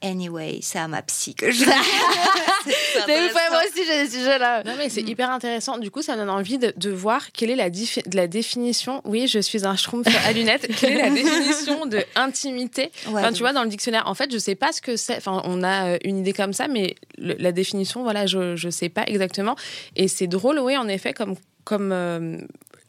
Anyway, 0.01 0.61
c'est 0.62 0.79
à 0.79 0.87
ma 0.87 1.03
psy 1.03 1.35
que 1.35 1.51
je. 1.51 1.64
C'est 2.92 3.07
Mais 3.07 3.16
intéressant. 3.18 3.50
moi 3.50 3.61
aussi, 3.68 3.85
j'ai 3.87 4.05
des 4.05 4.11
sujets 4.11 4.38
là. 4.38 4.62
Non 4.64 4.72
mais 4.78 4.88
c'est 4.88 5.02
hyper 5.02 5.31
intéressant. 5.31 5.78
Du 5.78 5.90
coup, 5.90 6.02
ça 6.02 6.12
me 6.12 6.18
donne 6.18 6.31
envie 6.31 6.59
de, 6.59 6.72
de 6.76 6.90
voir 6.90 7.33
quelle 7.33 7.50
est 7.50 7.57
la, 7.57 7.70
de 7.70 8.16
la 8.16 8.26
définition. 8.26 9.00
Oui, 9.05 9.26
je 9.28 9.38
suis 9.38 9.64
un 9.66 9.76
schtroumpf 9.76 10.07
à 10.26 10.33
lunettes. 10.33 10.68
quelle 10.78 10.92
est 10.98 11.02
la 11.02 11.11
définition 11.22 11.87
de 11.87 12.02
intimité? 12.16 12.90
Ouais, 13.09 13.20
Enfin, 13.20 13.33
tu 13.33 13.40
vois, 13.40 13.52
dans 13.52 13.62
le 13.62 13.68
dictionnaire, 13.68 14.05
en 14.07 14.14
fait, 14.14 14.33
je 14.33 14.38
sais 14.38 14.55
pas 14.55 14.72
ce 14.72 14.81
que 14.81 14.96
c'est. 14.96 15.16
Enfin, 15.16 15.42
on 15.44 15.62
a 15.62 15.92
euh, 15.94 15.98
une 16.05 16.18
idée 16.18 16.33
comme 16.33 16.52
ça, 16.52 16.68
mais 16.68 16.94
le- 17.18 17.37
la 17.38 17.52
définition, 17.52 18.02
voilà, 18.02 18.26
je 18.26 18.57
je 18.57 18.68
sais 18.70 18.88
pas 18.88 19.05
exactement. 19.07 19.57
Et 19.96 20.09
c'est 20.09 20.26
drôle, 20.26 20.59
oui, 20.59 20.76
en 20.76 20.88
effet, 20.88 21.12
comme 21.12 21.35
comme 21.64 21.90
euh, 21.92 22.38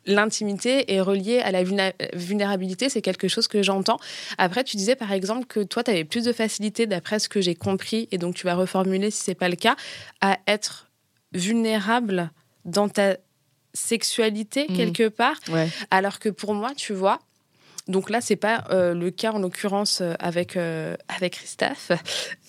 l'intimité 0.05 0.93
est 0.93 1.01
reliée 1.01 1.39
à 1.39 1.51
la 1.51 1.63
vulnérabilité, 2.13 2.89
c'est 2.89 3.01
quelque 3.01 3.27
chose 3.27 3.47
que 3.47 3.63
j'entends. 3.63 3.99
Après, 4.37 4.63
tu 4.63 4.77
disais 4.77 4.95
par 4.95 5.11
exemple 5.11 5.45
que 5.45 5.61
toi, 5.61 5.83
tu 5.83 5.91
avais 5.91 6.03
plus 6.03 6.23
de 6.25 6.33
facilité, 6.33 6.87
d'après 6.87 7.19
ce 7.19 7.29
que 7.29 7.41
j'ai 7.41 7.55
compris, 7.55 8.07
et 8.11 8.17
donc 8.17 8.35
tu 8.35 8.45
vas 8.45 8.55
reformuler 8.55 9.11
si 9.11 9.23
c'est 9.23 9.35
pas 9.35 9.49
le 9.49 9.55
cas, 9.55 9.75
à 10.21 10.39
être 10.47 10.89
vulnérable 11.33 12.31
dans 12.65 12.89
ta 12.89 13.17
sexualité 13.73 14.67
Mhm. 14.69 14.75
quelque 14.77 15.07
part, 15.09 15.37
Ouais. 15.49 15.67
alors 15.91 16.19
que 16.19 16.29
pour 16.29 16.53
moi, 16.53 16.71
tu 16.75 16.93
vois, 16.93 17.19
donc 17.87 18.09
là, 18.09 18.21
c'est 18.21 18.37
pas 18.37 18.63
euh, 18.69 18.93
le 18.93 19.11
cas 19.11 19.33
en 19.33 19.39
l'occurrence 19.39 19.99
euh, 20.01 20.13
avec 20.19 20.55
euh, 20.55 20.95
avec 21.07 21.33
Christophe, 21.33 21.91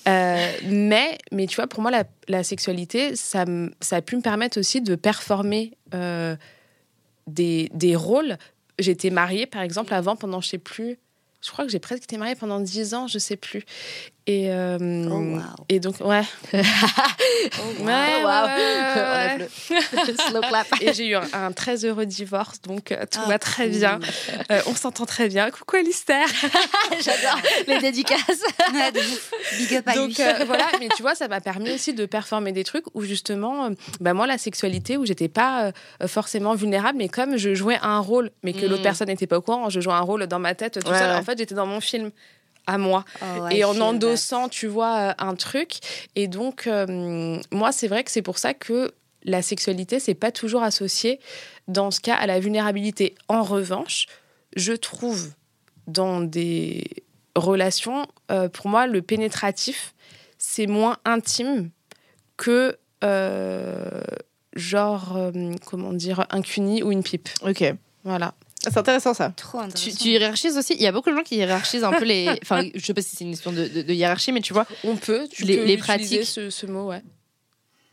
Euh, 0.06 0.50
mais 0.66 1.16
mais 1.32 1.46
tu 1.46 1.56
vois, 1.56 1.66
pour 1.66 1.80
moi, 1.80 1.90
la, 1.90 2.04
la 2.28 2.44
sexualité, 2.44 3.16
ça 3.16 3.46
ça 3.80 3.96
a 3.96 4.02
pu 4.02 4.16
me 4.16 4.20
permettre 4.20 4.60
aussi 4.60 4.82
de 4.82 4.94
performer 4.96 5.72
des 7.26 7.70
des 7.72 7.96
rôles. 7.96 8.36
J'étais 8.78 9.10
mariée, 9.10 9.46
par 9.46 9.62
exemple, 9.62 9.94
avant 9.94 10.16
pendant 10.16 10.40
je 10.40 10.48
sais 10.48 10.58
plus. 10.58 10.98
Je 11.42 11.50
crois 11.50 11.64
que 11.64 11.70
j'ai 11.70 11.78
presque 11.78 12.04
été 12.04 12.16
mariée 12.16 12.34
pendant 12.34 12.58
10 12.58 12.94
ans, 12.94 13.06
je 13.06 13.18
sais 13.18 13.36
plus. 13.36 13.64
Et, 14.26 14.50
euh, 14.50 14.78
Oh, 15.10 15.16
wow. 15.36 15.40
et 15.68 15.80
donc, 15.80 15.96
ouais. 16.00 16.22
Oh, 16.54 17.82
Ouais, 17.84 17.84
ouais, 17.84 18.24
ouais, 18.24 18.94
ouais. 18.96 19.38
le- 19.38 20.16
Slow 20.30 20.40
clap. 20.40 20.66
Et 20.80 20.94
j'ai 20.94 21.08
eu 21.08 21.14
un, 21.14 21.24
un 21.34 21.52
très 21.52 21.84
heureux 21.84 22.06
divorce, 22.06 22.60
donc 22.62 22.90
euh, 22.92 23.04
tout 23.10 23.20
Ah, 23.22 23.28
va 23.28 23.38
très 23.38 23.68
cool. 23.68 23.76
bien. 23.78 24.00
Euh, 24.50 24.60
on 24.66 24.74
s'entend 24.74 25.04
très 25.04 25.28
bien. 25.28 25.50
Coucou 25.50 25.76
Alistair. 25.76 26.26
J'adore 27.00 27.38
les 27.66 27.78
dédicaces. 27.80 28.42
Big 29.58 29.74
up 29.76 29.88
à 29.88 29.94
Donc 29.94 30.18
euh, 30.20 30.44
voilà, 30.46 30.66
mais 30.80 30.88
tu 30.96 31.02
vois, 31.02 31.14
ça 31.14 31.28
m'a 31.28 31.40
permis 31.42 31.72
aussi 31.72 31.92
de 31.92 32.06
performer 32.06 32.52
des 32.52 32.64
trucs 32.64 32.84
où 32.94 33.02
justement, 33.02 33.68
bah, 34.00 34.14
moi, 34.14 34.26
la 34.26 34.38
sexualité, 34.38 34.96
où 34.96 35.04
j'étais 35.04 35.28
pas 35.28 35.72
forcément 36.06 36.54
vulnérable, 36.54 36.96
mais 36.98 37.08
comme 37.08 37.36
je 37.36 37.54
jouais 37.54 37.78
un 37.82 37.98
rôle, 38.00 38.30
mais 38.42 38.52
que 38.54 38.64
Mm. 38.64 38.70
l'autre 38.70 38.82
personne 38.82 39.08
n'était 39.08 39.26
pas 39.26 39.36
au 39.38 39.42
courant, 39.42 39.68
je 39.68 39.80
jouais 39.80 39.92
un 39.92 40.00
rôle 40.00 40.26
dans 40.26 40.38
ma 40.38 40.54
tête 40.54 40.82
tout 40.82 40.94
seul. 40.94 41.14
En 41.14 41.22
fait, 41.22 41.36
j'étais 41.36 41.54
dans 41.54 41.66
mon 41.66 41.80
film 41.80 42.10
à 42.66 42.78
moi. 42.78 43.04
Oh, 43.22 43.48
et 43.50 43.64
en 43.64 43.80
endossant, 43.80 44.48
tu 44.48 44.66
vois, 44.66 44.96
euh, 44.98 45.14
un 45.18 45.34
truc. 45.34 45.78
Et 46.14 46.28
donc, 46.28 46.66
euh, 46.66 47.38
moi, 47.52 47.72
c'est 47.72 47.88
vrai 47.88 48.04
que 48.04 48.10
c'est 48.10 48.22
pour 48.22 48.38
ça 48.38 48.54
que 48.54 48.92
la 49.24 49.42
sexualité, 49.42 50.00
c'est 50.00 50.14
pas 50.14 50.32
toujours 50.32 50.62
associé, 50.62 51.20
dans 51.68 51.90
ce 51.90 52.00
cas, 52.00 52.14
à 52.14 52.26
la 52.26 52.40
vulnérabilité. 52.40 53.14
En 53.28 53.42
revanche, 53.42 54.06
je 54.56 54.72
trouve 54.72 55.30
dans 55.86 56.20
des 56.20 56.84
relations, 57.34 58.06
euh, 58.30 58.48
pour 58.48 58.68
moi, 58.68 58.86
le 58.86 59.02
pénétratif, 59.02 59.94
c'est 60.38 60.66
moins 60.66 60.98
intime 61.04 61.70
que, 62.36 62.76
euh, 63.02 64.02
genre, 64.54 65.18
comment 65.66 65.92
dire, 65.92 66.26
un 66.30 66.42
cuni 66.42 66.82
ou 66.82 66.92
une 66.92 67.02
pipe. 67.02 67.28
Ok. 67.42 67.64
Voilà. 68.04 68.34
C'est 68.70 68.78
intéressant 68.78 69.14
ça. 69.14 69.30
Trop 69.36 69.58
Tu, 69.58 69.64
intéressant. 69.64 69.98
tu 70.02 70.08
hiérarchises 70.08 70.56
aussi. 70.56 70.74
Il 70.74 70.82
y 70.82 70.86
a 70.86 70.92
beaucoup 70.92 71.10
de 71.10 71.16
gens 71.16 71.22
qui 71.22 71.36
hiérarchisent 71.36 71.84
un 71.84 71.92
peu 71.92 72.04
les. 72.04 72.28
Enfin, 72.42 72.62
je 72.74 72.84
sais 72.84 72.94
pas 72.94 73.02
si 73.02 73.16
c'est 73.16 73.24
une 73.24 73.30
question 73.30 73.52
de, 73.52 73.66
de- 73.68 73.82
de 73.82 73.92
hiérarchie, 73.94 74.32
mais 74.32 74.40
tu 74.40 74.52
vois, 74.52 74.66
On 74.84 74.96
peut, 74.96 75.26
tu 75.30 75.44
Les- 75.44 75.56
peux 75.56 75.64
les 75.64 75.74
utiliser 75.74 76.16
pratiques. 76.18 76.24
ce, 76.24 76.50
ce 76.50 76.66
mot, 76.66 76.86
ouais. 76.88 77.02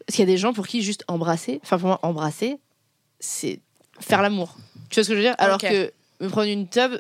parce 0.06 0.16
qu'il 0.16 0.20
y 0.20 0.30
a 0.30 0.32
des 0.34 0.38
gens 0.38 0.54
pour 0.54 0.68
qui 0.68 0.82
juste 0.82 1.04
embrasser, 1.08 1.60
enfin 1.64 1.78
pour 1.78 1.88
moi, 1.90 2.00
embrasser, 2.04 2.58
c'est 3.20 3.60
faire 4.00 4.22
l'amour. 4.22 4.56
Tu 4.90 4.96
vois 4.96 5.04
ce 5.04 5.10
que 5.10 5.14
je 5.16 5.20
veux 5.20 5.26
dire? 5.26 5.36
Alors 5.38 5.58
que 5.60 5.92
me 6.20 6.28
prendre 6.30 6.48
une 6.50 6.68
tub, 6.68 6.94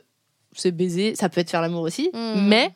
c'est 0.53 0.71
baiser, 0.71 1.15
ça 1.15 1.29
peut 1.29 1.41
être 1.41 1.49
faire 1.49 1.61
l'amour 1.61 1.81
aussi, 1.81 2.09
Mm. 2.13 2.47
mais 2.47 2.71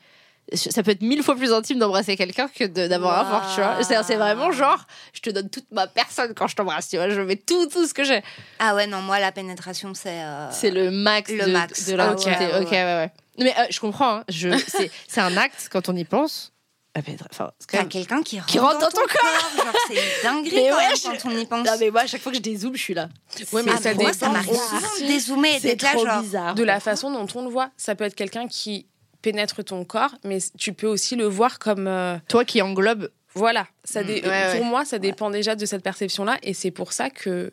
ça 0.54 0.84
peut 0.84 0.92
être 0.92 1.02
mille 1.02 1.24
fois 1.24 1.36
plus 1.36 1.52
intime 1.52 1.80
d'embrasser 1.80 2.16
quelqu'un 2.16 2.48
que 2.48 2.66
d'avoir 2.66 3.20
un 3.20 3.24
rapport, 3.24 3.54
tu 3.56 3.62
vois. 3.62 4.04
C'est 4.04 4.16
vraiment 4.16 4.52
genre, 4.52 4.86
je 5.14 5.22
te 5.22 5.30
donne 5.30 5.50
toute 5.50 5.66
ma 5.72 5.88
personne 5.88 6.34
quand 6.36 6.48
je 6.48 6.56
t'embrasse, 6.56 6.88
tu 6.90 6.98
vois. 6.98 7.10
Je 7.10 7.20
mets 7.22 7.36
tout, 7.36 7.66
tout 7.68 7.88
ce 7.88 7.94
que 7.94 8.04
j'ai. 8.04 8.22
Ah 8.60 8.76
ouais, 8.76 8.86
non, 8.88 9.02
moi, 9.02 9.20
la 9.20 9.32
pénétration, 9.32 9.94
c'est. 9.94 10.22
euh, 10.22 10.50
C'est 10.52 10.72
le 10.72 10.92
max 10.92 11.32
le 11.32 11.46
de, 11.46 11.52
max. 11.52 11.86
de 11.88 11.94
Ah 11.94 11.98
l'intimité. 11.98 12.46
ouais, 12.46 12.54
ouais, 12.54 12.60
ok, 12.62 12.72
ouais, 12.72 12.84
ouais. 12.84 13.12
Mais 13.40 13.54
euh, 13.58 13.64
je 13.70 13.80
comprends. 13.80 14.18
hein. 14.18 14.24
Je, 14.30 14.50
c'est, 14.68 14.92
c'est 15.08 15.22
un 15.22 15.36
acte 15.38 15.68
quand 15.72 15.90
on 15.90 15.96
y 15.96 16.04
pense. 16.06 16.52
La 16.96 17.02
Enfin, 17.30 17.52
T'as 17.70 17.84
quelqu'un 17.84 18.24
qui 18.24 18.40
rentre, 18.40 18.50
Qui 18.50 18.58
rentre 18.58 18.80
dans 18.80 18.88
ton 18.90 19.02
corps. 19.02 19.66
Genre, 19.66 19.74
c'est 19.90 20.24
dinguerie 20.24 20.52
Mais 20.56 20.70
quand, 20.70 20.78
ouais, 20.78 20.88
même, 20.88 20.96
je- 20.96 21.22
quand 21.22 21.30
on 21.30 21.38
y 21.38 21.46
pense. 21.46 21.68
Non, 21.68 21.74
mais 21.78 21.92
moi, 21.92 22.02
à 22.02 22.08
chaque 22.08 22.22
fois 22.22 22.32
que 22.32 22.38
je 22.38 22.42
dézoome, 22.42 22.78
je 22.78 22.82
suis 22.82 22.94
là. 22.94 23.10
Ouais, 23.52 23.64
mais 23.64 23.74
Ah, 23.76 23.82
ça 23.82 23.94
moi, 23.96 24.14
ça 24.14 24.30
m'arrive 24.30 24.54
souvent 24.56 24.80
de 25.02 25.06
dézoomer 25.08 25.56
et 25.56 25.60
C'est 25.60 25.68
d'être 25.76 25.82
là, 25.82 25.92
trop 25.92 26.06
genre. 26.06 26.22
bizarre. 26.22 26.56
de 26.56 26.64
la 26.64 26.80
façon 26.80 27.12
dont 27.12 27.28
on 27.36 27.44
le 27.44 27.50
voit. 27.50 27.70
Ça 27.76 27.96
peut 27.96 28.06
être 28.06 28.16
quelqu'un 28.16 28.48
qui 28.48 28.86
pénètre 29.26 29.64
ton 29.64 29.84
corps, 29.86 30.14
mais 30.24 30.38
tu 30.58 30.72
peux 30.74 30.88
aussi 30.88 31.16
le 31.16 31.26
voir 31.26 31.58
comme 31.60 31.88
euh, 31.88 32.18
Toi 32.28 32.46
qui 32.46 32.62
englobe. 32.62 33.10
voilà. 33.34 33.68
Ça 33.84 34.04
dé- 34.04 34.22
Mm, 34.24 34.28
ouais, 34.30 34.52
pour 34.52 34.62
ouais. 34.62 34.70
moi, 34.70 34.86
ça 34.86 35.00
dépend 35.00 35.30
déjà 35.32 35.56
de 35.56 35.66
cette 35.66 35.82
perception-là, 35.84 36.38
et 36.44 36.54
c'est 36.54 36.72
pour 36.72 36.94
ça 36.94 37.10
que 37.10 37.52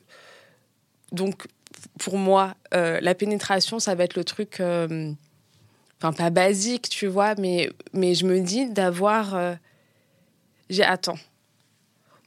donc 1.12 1.46
pour 1.98 2.16
moi, 2.18 2.54
euh, 2.74 2.98
la 3.00 3.14
pénétration, 3.14 3.78
ça 3.78 3.94
va 3.94 4.04
être 4.04 4.16
le 4.16 4.24
truc, 4.24 4.60
euh, 4.60 5.12
enfin 5.98 6.12
pas 6.12 6.30
basique, 6.30 6.88
tu 6.90 7.06
vois, 7.06 7.34
mais 7.36 7.70
mais 7.94 8.14
je 8.14 8.26
me 8.26 8.40
dis 8.40 8.68
d'avoir, 8.70 9.34
euh, 9.34 9.54
j'ai 10.70 10.84
attends, 10.84 11.18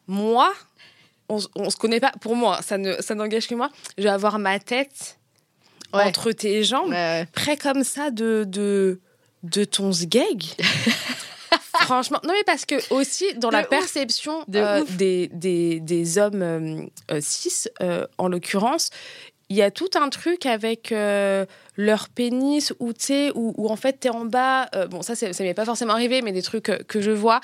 moi. 0.07 0.51
On, 1.27 1.39
se 1.39 1.75
connaît 1.75 1.99
pas. 1.99 2.11
Pour 2.21 2.35
moi, 2.35 2.61
ça 2.61 2.77
ne, 2.77 3.01
ça 3.01 3.15
n'engage 3.15 3.47
que 3.47 3.55
moi. 3.55 3.71
Je 3.97 4.03
vais 4.03 4.09
avoir 4.09 4.37
ma 4.37 4.59
tête 4.59 5.17
Ouais. 5.91 6.03
entre 6.03 6.31
tes 6.33 6.63
jambes, 6.63 6.89
Ouais, 6.89 6.95
ouais. 7.21 7.27
près 7.33 7.57
comme 7.57 7.83
ça 7.83 8.11
de, 8.11 8.43
de, 8.47 8.99
de 9.45 9.63
ton 9.63 9.91
sgeg. 9.91 10.43
Franchement, 11.81 12.19
non 12.23 12.33
mais 12.33 12.43
parce 12.45 12.65
que 12.65 12.75
aussi 12.93 13.33
dans 13.35 13.49
De 13.49 13.53
la 13.53 13.61
ouf. 13.61 13.69
perception 13.69 14.43
De 14.47 14.59
euh, 14.59 14.83
des, 14.97 15.27
des, 15.33 15.79
des 15.79 16.17
hommes 16.17 16.41
euh, 16.41 16.81
euh, 17.11 17.19
cis, 17.21 17.67
euh, 17.81 18.05
en 18.17 18.27
l'occurrence, 18.27 18.89
il 19.49 19.55
y 19.55 19.61
a 19.61 19.69
tout 19.69 19.89
un 19.95 20.09
truc 20.09 20.47
avec 20.47 20.91
leur 20.91 22.09
pénis 22.09 22.73
où 22.79 22.93
tu 22.93 23.29
où, 23.35 23.53
où 23.57 23.69
en 23.69 23.75
fait 23.75 23.99
t'es 23.99 24.09
en 24.09 24.25
bas. 24.25 24.67
bon, 24.89 25.03
ça, 25.03 25.15
ça 25.15 25.43
m'est 25.43 25.53
pas 25.53 25.65
forcément 25.65 25.93
arrivé, 25.93 26.23
mais 26.23 26.31
des 26.31 26.41
trucs 26.41 26.71
que 26.87 26.99
je 26.99 27.11
vois. 27.11 27.41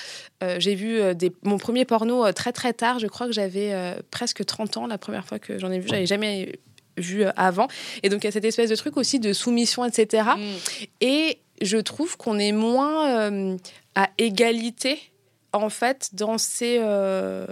J'ai 0.58 0.74
vu 0.74 1.14
des, 1.14 1.32
mon 1.44 1.60
premier 1.60 1.86
porno 1.86 2.32
très 2.32 2.54
très 2.54 2.74
tard. 2.74 2.98
Je 2.98 3.06
crois 3.06 3.28
que 3.28 3.34
j'avais 3.34 3.72
presque 4.10 4.44
30 4.44 4.78
ans 4.78 4.88
la 4.88 4.98
première 4.98 5.26
fois 5.26 5.38
que 5.38 5.60
j'en 5.60 5.70
ai 5.72 5.78
vu. 5.78 5.88
J'avais 5.90 6.08
jamais 6.08 6.58
vu 6.98 7.24
avant. 7.36 7.68
Et 8.02 8.10
donc 8.10 8.24
il 8.24 8.26
y 8.26 8.30
a 8.30 8.32
cette 8.32 8.46
espèce 8.46 8.72
de 8.72 8.76
truc 8.76 8.98
aussi 8.98 9.20
de 9.20 9.32
soumission, 9.32 9.86
etc. 9.86 10.24
Mm. 10.38 10.42
Et 11.02 11.38
je 11.62 11.78
trouve 11.78 12.18
qu'on 12.18 12.38
est 12.40 12.52
moins 12.52 13.10
euh, 13.32 13.58
à 13.96 14.10
égalité, 14.18 15.00
en 15.54 15.70
fait, 15.70 16.10
dans 16.14 16.38
ces. 16.38 16.78
euh, 16.80 17.46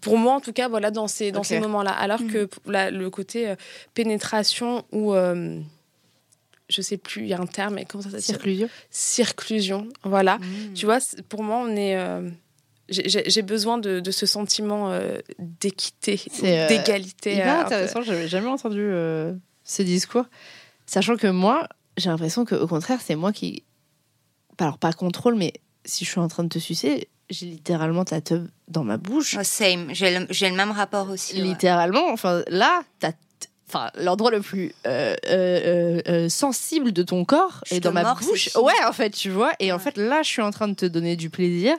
pour 0.00 0.16
moi, 0.16 0.34
en 0.34 0.40
tout 0.40 0.52
cas, 0.52 0.68
voilà, 0.68 0.90
dans 0.90 1.08
ces, 1.08 1.32
dans 1.32 1.42
ces 1.42 1.58
moments-là. 1.60 1.90
Alors 1.90 2.20
Mhm. 2.22 2.32
que 2.32 2.44
p- 2.44 2.56
la- 2.66 2.90
le 2.90 3.10
côté 3.10 3.48
euh, 3.48 3.56
pénétration 3.94 4.84
ou. 4.92 5.12
je 6.70 6.82
sais 6.82 6.98
plus, 6.98 7.22
il 7.22 7.28
y 7.28 7.34
a 7.34 7.40
un 7.40 7.46
terme, 7.46 7.74
mais 7.76 7.84
comment 7.86 8.02
ça 8.02 8.10
s'appelle? 8.10 8.22
Circlusion. 8.22 8.68
Circlusion. 8.90 9.88
Voilà. 10.04 10.36
Mm. 10.38 10.74
Tu 10.74 10.84
vois, 10.86 10.98
pour 11.28 11.42
moi, 11.42 11.58
on 11.66 11.74
est. 11.74 11.96
euh, 11.96 12.28
j'ai- 12.90 13.42
besoin 13.42 13.78
de, 13.78 14.00
de 14.00 14.10
ce 14.10 14.24
sentiment 14.26 14.90
euh, 14.90 15.18
d'équité, 15.38 16.20
euh, 16.44 16.68
d'égalité. 16.68 17.34
Hyper 17.34 17.46
euh, 17.48 17.60
peu. 17.60 17.66
intéressant, 17.66 18.02
j'avais 18.02 18.28
jamais 18.28 18.48
entendu 18.48 18.80
euh, 18.80 19.32
ce 19.64 19.82
discours. 19.82 20.24
Sachant 20.86 21.16
que 21.16 21.26
moi, 21.26 21.68
j'ai 21.98 22.10
l'impression 22.10 22.44
qu'au 22.44 22.66
contraire, 22.66 23.00
c'est 23.04 23.16
moi 23.16 23.32
qui 23.32 23.64
alors 24.58 24.78
pas 24.78 24.92
contrôle, 24.92 25.36
mais 25.36 25.52
si 25.84 26.04
je 26.04 26.10
suis 26.10 26.20
en 26.20 26.28
train 26.28 26.44
de 26.44 26.48
te 26.48 26.58
sucer, 26.58 27.08
j'ai 27.30 27.46
littéralement 27.46 28.04
ta 28.04 28.20
teub 28.20 28.48
dans 28.66 28.84
ma 28.84 28.96
bouche. 28.96 29.36
Oh, 29.38 29.44
same, 29.44 29.88
j'ai 29.92 30.18
le, 30.18 30.56
même 30.56 30.70
rapport 30.70 31.10
aussi. 31.10 31.36
ouais. 31.36 31.42
Littéralement, 31.42 32.10
enfin 32.10 32.42
là, 32.48 32.82
t'as 32.98 33.12
enfin 33.68 33.90
l'endroit 33.96 34.30
le 34.30 34.40
plus 34.40 34.72
euh, 34.86 35.14
euh, 35.26 36.00
euh, 36.08 36.28
sensible 36.28 36.92
de 36.92 37.02
ton 37.02 37.24
corps 37.24 37.62
Je 37.66 37.76
est 37.76 37.80
dans 37.80 37.92
ma 37.92 38.14
bouche. 38.14 38.56
Ouais, 38.56 38.84
en 38.86 38.92
fait, 38.92 39.10
tu 39.10 39.30
vois. 39.30 39.52
Et 39.60 39.72
en 39.72 39.78
fait, 39.78 39.96
là, 39.96 40.22
je 40.22 40.28
suis 40.28 40.42
en 40.42 40.50
train 40.50 40.68
de 40.68 40.74
te 40.74 40.86
donner 40.86 41.16
du 41.16 41.30
plaisir. 41.30 41.76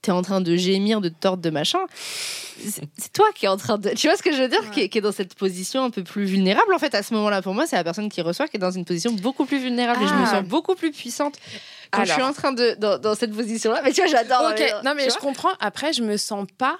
T'es 0.00 0.12
en 0.12 0.22
train 0.22 0.40
de 0.40 0.54
gémir, 0.56 1.00
de 1.00 1.08
te 1.08 1.14
tordre, 1.18 1.42
de 1.42 1.50
machin. 1.50 1.80
C'est 2.60 3.12
toi 3.12 3.26
qui 3.34 3.46
est 3.46 3.48
en 3.48 3.56
train 3.56 3.78
de. 3.78 3.90
Tu 3.90 4.06
vois 4.08 4.16
ce 4.16 4.22
que 4.22 4.32
je 4.32 4.40
veux 4.42 4.48
dire 4.48 4.60
Ouais. 4.62 4.70
qui, 4.72 4.80
est, 4.82 4.88
qui 4.88 4.98
est 4.98 5.00
dans 5.00 5.12
cette 5.12 5.34
position 5.34 5.84
un 5.84 5.90
peu 5.90 6.02
plus 6.04 6.24
vulnérable. 6.24 6.72
En 6.74 6.78
fait, 6.78 6.94
à 6.94 7.02
ce 7.02 7.14
moment-là, 7.14 7.42
pour 7.42 7.54
moi, 7.54 7.66
c'est 7.66 7.76
la 7.76 7.84
personne 7.84 8.08
qui 8.08 8.20
reçoit 8.20 8.46
qui 8.48 8.56
est 8.56 8.60
dans 8.60 8.70
une 8.70 8.84
position 8.84 9.12
beaucoup 9.12 9.44
plus 9.44 9.58
vulnérable. 9.58 10.02
Et 10.02 10.06
je 10.08 10.14
me 10.14 10.22
Ah. 10.22 10.26
sens 10.40 10.44
beaucoup 10.44 10.74
plus 10.76 10.92
puissante 10.92 11.36
quand 11.90 12.04
je 12.04 12.12
suis 12.12 12.22
en 12.22 12.32
train 12.32 12.52
de. 12.52 12.76
dans, 12.78 12.98
dans 12.98 13.14
cette 13.14 13.32
position-là. 13.34 13.80
Mais 13.84 13.92
tu 13.92 14.00
vois, 14.02 14.10
j'adore. 14.10 14.50
Ok, 14.52 14.60
euh, 14.60 14.82
non 14.84 14.94
mais 14.96 15.08
je 15.10 15.16
comprends. 15.16 15.52
Après, 15.60 15.92
je 15.92 16.02
me 16.02 16.16
sens 16.16 16.46
pas, 16.58 16.78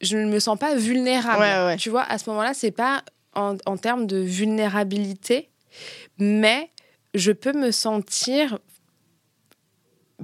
je 0.00 0.16
ne 0.16 0.26
me 0.26 0.38
sens 0.40 0.58
pas 0.58 0.74
vulnérable. 0.74 1.40
Ouais, 1.40 1.64
ouais. 1.66 1.76
Tu 1.76 1.90
vois, 1.90 2.02
à 2.02 2.16
ce 2.18 2.28
moment-là, 2.30 2.52
c'est 2.54 2.70
pas 2.70 3.02
en, 3.34 3.56
en 3.66 3.76
termes 3.76 4.06
de 4.06 4.16
vulnérabilité, 4.18 5.50
mais 6.18 6.70
je 7.14 7.32
peux 7.32 7.52
me 7.52 7.70
sentir 7.70 8.58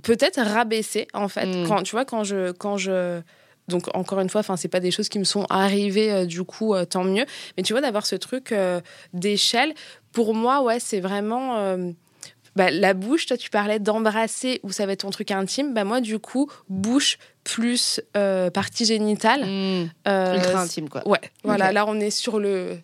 peut-être 0.03 0.41
rabaissée 0.41 1.09
en 1.15 1.29
fait. 1.29 1.47
Mm. 1.47 1.67
Quand 1.67 1.83
tu 1.83 1.93
vois, 1.93 2.05
quand 2.05 2.25
je, 2.25 2.53
quand 2.53 2.77
je 2.77 3.21
donc 3.69 3.95
encore 3.95 4.21
une 4.21 4.31
fois, 4.31 4.41
enfin 4.41 4.57
c'est 4.57 4.69
pas 4.69 4.81
des 4.81 4.91
choses 4.91 5.09
qui 5.09 5.19
me 5.19 5.25
sont 5.25 5.45
arrivées 5.51 6.11
euh, 6.11 6.25
du 6.25 6.43
coup 6.43 6.75
euh, 6.75 6.85
tant 6.85 7.05
mieux. 7.05 7.27
Mais 7.57 7.63
tu 7.63 7.73
vois 7.73 7.83
d'avoir 7.83 8.07
ce 8.07 8.17
truc 8.17 8.53
euh, 8.53 8.81
d'échelle, 9.13 9.75
pour 10.13 10.35
moi 10.35 10.63
ouais 10.63 10.81
c'est 10.81 11.01
vraiment 11.01 11.77
bah, 12.57 12.71
la 12.71 12.95
bouche. 12.95 13.27
Toi 13.27 13.37
tu 13.37 13.51
parlais 13.51 13.79
d'embrasser 13.79 14.61
ou 14.63 14.73
ça 14.73 14.87
va 14.87 14.93
être 14.93 15.01
ton 15.01 15.11
truc 15.11 15.31
intime. 15.31 15.75
Bah 15.75 15.85
moi 15.85 16.01
du 16.01 16.19
coup 16.19 16.51
bouche 16.69 17.19
plus 17.45 18.01
partie 18.55 18.85
génitale. 18.85 19.45
Mmh, 19.45 19.91
ultra 20.07 20.63
intime, 20.63 20.89
quoi. 20.89 21.07
Ouais, 21.07 21.21
voilà 21.45 21.73
là 21.73 21.85
on 21.87 22.01
est 22.01 22.11
sur 22.11 22.39
le 22.39 22.79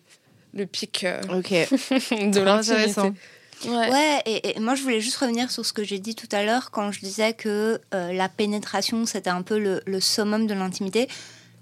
le 0.55 0.65
pic 0.65 1.03
euh, 1.03 1.21
Ok. 1.37 1.51
de 1.51 2.39
l'intimité. 2.39 3.19
Ouais. 3.65 3.89
Ouais, 3.91 4.21
et, 4.25 4.57
et 4.57 4.59
moi 4.59 4.75
je 4.75 4.83
voulais 4.83 5.01
juste 5.01 5.17
revenir 5.17 5.49
sur 5.49 5.65
ce 5.65 5.73
que 5.73 5.83
j'ai 5.83 5.97
dit 5.99 6.13
tout 6.15 6.27
à 6.31 6.43
l'heure 6.43 6.71
quand 6.71 6.91
je 6.91 6.99
disais 6.99 7.33
que 7.33 7.79
euh, 7.93 8.11
la 8.13 8.29
pénétration 8.29 9.05
c'était 9.05 9.29
un 9.29 9.41
peu 9.41 9.57
le, 9.57 9.81
le 9.85 9.99
summum 9.99 10.45
de 10.47 10.53
l'intimité. 10.53 11.07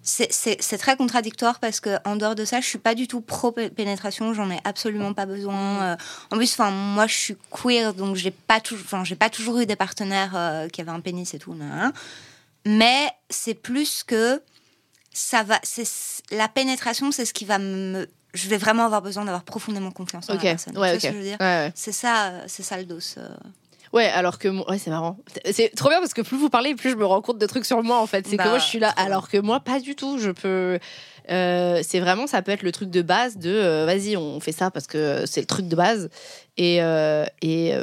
C'est- 0.06 0.78
très 0.78 0.98
contradictoire 0.98 1.62
parce 1.62 1.80
que 1.80 1.92
en 2.04 2.18
dehors 2.18 2.36
de 2.36 2.44
ça, 2.44 2.60
je 2.60 2.66
suis 2.68 2.78
pas 2.78 2.94
du 2.94 3.08
tout 3.08 3.22
pro 3.22 3.54
pé- 3.54 3.70
pénétration, 3.70 4.34
j'en 4.34 4.50
ai 4.52 4.60
absolument 4.66 5.14
pas 5.14 5.26
besoin. 5.26 5.82
Euh, 5.82 5.96
en 6.32 6.36
plus, 6.36 6.52
enfin 6.52 6.72
moi 6.72 7.08
je 7.08 7.16
suis 7.16 7.38
queer 7.52 7.94
donc 7.94 8.18
j'ai 8.18 8.32
pas 8.32 8.60
toujours, 8.60 9.06
j'ai 9.06 9.16
pas 9.16 9.30
toujours 9.30 9.60
eu 9.60 9.66
des 9.66 9.78
partenaires 9.78 10.34
euh, 10.36 10.68
qui 10.68 10.82
avaient 10.82 10.92
un 10.92 11.00
pénis 11.00 11.34
et 11.34 11.40
tout. 11.40 11.56
Mais 12.66 13.08
c'est 13.30 13.54
plus 13.54 14.04
que 14.04 14.42
ça 15.14 15.44
va, 15.44 15.60
c'est 15.64 15.88
la 16.32 16.50
pénétration, 16.50 17.12
c'est 17.14 17.24
ce 17.26 17.34
qui 17.34 17.46
va 17.46 17.60
me, 17.60 18.10
je 18.34 18.50
vais 18.50 18.58
vraiment 18.58 18.86
avoir 18.86 19.02
besoin 19.02 19.26
d'avoir 19.26 19.44
profondément 19.44 19.92
confiance 19.92 20.30
en 20.30 20.34
Ok. 20.34 20.44
la 20.44 20.50
personne. 20.52 20.78
Ouais, 20.78 21.00
ce 21.00 21.08
que 21.08 21.72
c'est 21.76 21.92
ça, 21.92 22.28
euh, 22.30 22.44
c'est 22.48 22.64
ça 22.64 22.78
le 22.78 22.86
dos. 22.86 23.00
euh. 23.18 23.28
Ouais, 23.94 24.06
alors 24.08 24.40
que 24.40 24.48
ouais, 24.48 24.80
c'est 24.80 24.90
marrant. 24.90 25.18
C'est 25.52 25.70
trop 25.76 25.90
bien 25.90 26.00
parce 26.00 26.16
que 26.16 26.22
plus 26.22 26.36
vous 26.38 26.50
parlez, 26.50 26.74
plus 26.74 26.90
je 26.90 26.96
me 26.96 27.06
rends 27.06 27.22
compte 27.22 27.38
de 27.38 27.46
trucs 27.46 27.66
sur 27.66 27.84
moi 27.84 28.00
en 28.00 28.08
fait. 28.08 28.26
C'est 28.26 28.38
que 28.38 28.44
Bah, 28.44 28.50
moi 28.50 28.58
je 28.58 28.66
suis 28.66 28.80
là, 28.80 28.90
alors 28.98 29.30
que 29.30 29.38
moi 29.38 29.60
pas 29.60 29.80
du 29.80 29.96
tout. 29.96 30.18
Je 30.18 30.32
peux. 30.32 30.80
euh, 31.30 31.82
c'est 31.84 32.00
vraiment, 32.00 32.26
ça 32.26 32.42
peut 32.42 32.52
être 32.52 32.64
le 32.64 32.72
truc 32.72 32.90
de 32.90 33.04
base 33.04 33.38
de 33.38 33.52
euh, 33.52 33.86
vas-y, 33.86 34.18
on 34.18 34.40
fait 34.40 34.52
ça 34.52 34.72
parce 34.72 34.88
que 34.88 35.26
c'est 35.28 35.42
le 35.42 35.46
truc 35.48 35.68
de 35.68 35.76
base. 35.76 36.10
Et, 36.58 36.78
et, 36.78 37.74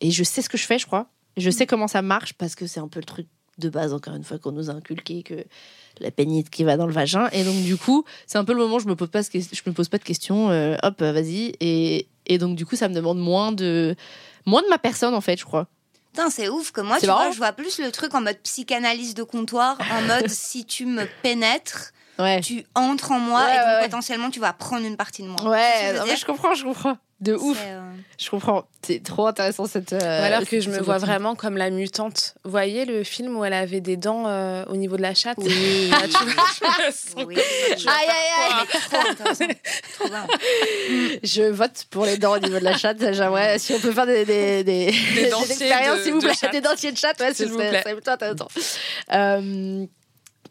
et 0.00 0.10
je 0.10 0.24
sais 0.24 0.40
ce 0.40 0.48
que 0.48 0.56
je 0.56 0.64
fais, 0.66 0.78
je 0.78 0.86
crois. 0.86 1.06
Je 1.36 1.50
sais 1.50 1.66
comment 1.66 1.88
ça 1.88 2.00
marche 2.00 2.32
parce 2.34 2.54
que 2.54 2.66
c'est 2.66 2.80
un 2.80 2.88
peu 2.88 3.00
le 3.00 3.04
truc 3.06 3.26
de 3.58 3.68
base, 3.68 3.92
encore 3.92 4.14
une 4.14 4.24
fois, 4.24 4.38
qu'on 4.38 4.52
nous 4.52 4.70
a 4.70 4.74
inculqué 4.74 5.22
que 5.22 5.44
la 6.00 6.10
pénite 6.10 6.50
qui 6.50 6.64
va 6.64 6.76
dans 6.76 6.86
le 6.86 6.92
vagin. 6.92 7.28
Et 7.32 7.44
donc, 7.44 7.62
du 7.62 7.76
coup, 7.76 8.04
c'est 8.26 8.38
un 8.38 8.44
peu 8.44 8.52
le 8.52 8.58
moment 8.58 8.76
où 8.76 8.80
je 8.80 8.86
me 8.88 8.96
pose 8.96 9.08
pas, 9.10 9.22
ce 9.22 9.30
que- 9.30 9.38
je 9.40 9.62
me 9.66 9.72
pose 9.72 9.88
pas 9.88 9.98
de 9.98 10.04
questions. 10.04 10.50
euh, 10.50 10.76
hop, 10.82 11.00
vas-y. 11.00 11.52
Et, 11.60 12.08
et 12.26 12.38
donc, 12.38 12.56
du 12.56 12.66
coup, 12.66 12.74
ça 12.76 12.88
me 12.88 12.94
demande 12.94 13.18
moins 13.18 13.52
de, 13.52 13.94
moins 14.46 14.62
de 14.62 14.68
ma 14.68 14.78
personne, 14.78 15.14
en 15.14 15.20
fait, 15.20 15.36
je 15.38 15.44
crois. 15.44 15.68
Putain, 16.12 16.30
c'est 16.30 16.48
ouf 16.48 16.70
que 16.72 16.80
moi, 16.80 16.98
tu 17.00 17.06
vois, 17.06 17.30
je 17.32 17.38
vois 17.38 17.52
plus 17.52 17.78
le 17.80 17.90
truc 17.90 18.14
en 18.14 18.20
mode 18.20 18.38
psychanalyse 18.44 19.14
de 19.14 19.22
comptoir, 19.24 19.78
en 19.90 20.02
mode 20.26 20.28
si 20.28 20.64
tu 20.64 20.86
me 20.86 21.04
pénètres, 21.22 21.92
Ouais. 22.18 22.40
tu 22.40 22.64
entres 22.76 23.10
en 23.10 23.18
moi 23.18 23.44
Ouais, 23.44 23.54
et 23.54 23.58
donc 23.58 23.66
ouais, 23.66 23.84
potentiellement 23.86 24.30
tu 24.30 24.38
vas 24.38 24.52
prendre 24.52 24.86
une 24.86 24.96
partie 24.96 25.22
de 25.24 25.26
moi. 25.28 25.42
Ouais, 25.50 25.72
je 25.88 25.92
veux 25.94 25.98
non, 25.98 26.04
mais 26.06 26.14
je 26.16 26.24
comprends, 26.24 26.54
je 26.54 26.62
comprends. 26.62 26.96
De 27.24 27.34
ouf, 27.34 27.58
euh, 27.64 27.80
je 28.20 28.28
comprends. 28.30 28.64
C'est 28.86 29.02
trop 29.02 29.26
intéressant 29.26 29.66
cette. 29.66 29.92
euh, 29.94 30.26
Alors 30.26 30.46
que 30.46 30.60
je 30.60 30.68
me 30.68 30.78
vois 30.80 30.98
vraiment 30.98 31.34
comme 31.34 31.56
la 31.56 31.70
mutante. 31.70 32.34
Vous 32.44 32.50
voyez 32.50 32.84
le 32.84 33.02
film 33.02 33.36
où 33.36 33.44
elle 33.44 33.54
avait 33.54 33.80
des 33.80 33.96
dents 33.96 34.24
euh, 34.26 34.64
au 34.68 34.76
niveau 34.76 34.96
de 34.96 35.02
la 35.02 35.14
chatte? 35.14 35.38
Oui. 35.38 35.90
Ah, 35.92 36.02
tu 36.06 36.24
vois, 36.24 36.44
je. 37.78 37.88
Aïe, 37.88 38.08
aïe, 38.08 38.66
aïe. 39.40 39.56
Trop 39.98 40.08
bien. 40.08 40.26
Je 41.22 41.42
vote 41.50 41.86
pour 41.90 42.04
les 42.04 42.18
dents 42.18 42.34
au 42.34 42.38
niveau 42.38 42.58
de 42.58 42.64
la 42.64 42.76
chatte. 42.76 42.98
J'aimerais, 43.12 43.58
si 43.58 43.72
on 43.72 43.78
peut 43.80 43.92
faire 43.92 44.06
des, 44.06 44.24
des, 44.24 44.64
des, 44.64 44.92
des 45.14 45.30
dentiers 45.30 45.52
expériences, 45.52 45.98
de- 45.98 46.02
s'il 46.04 46.12
vous 46.12 46.20
de 46.20 46.24
plaît, 46.26 46.34
chatte. 46.34 46.52
des 46.52 46.60
dentiers 46.60 46.92
de 46.92 46.96
chatte, 46.98 47.20
ouais. 47.20 47.32
C'est 47.34 47.46
plutôt 47.46 48.10
intéressant. 48.10 48.48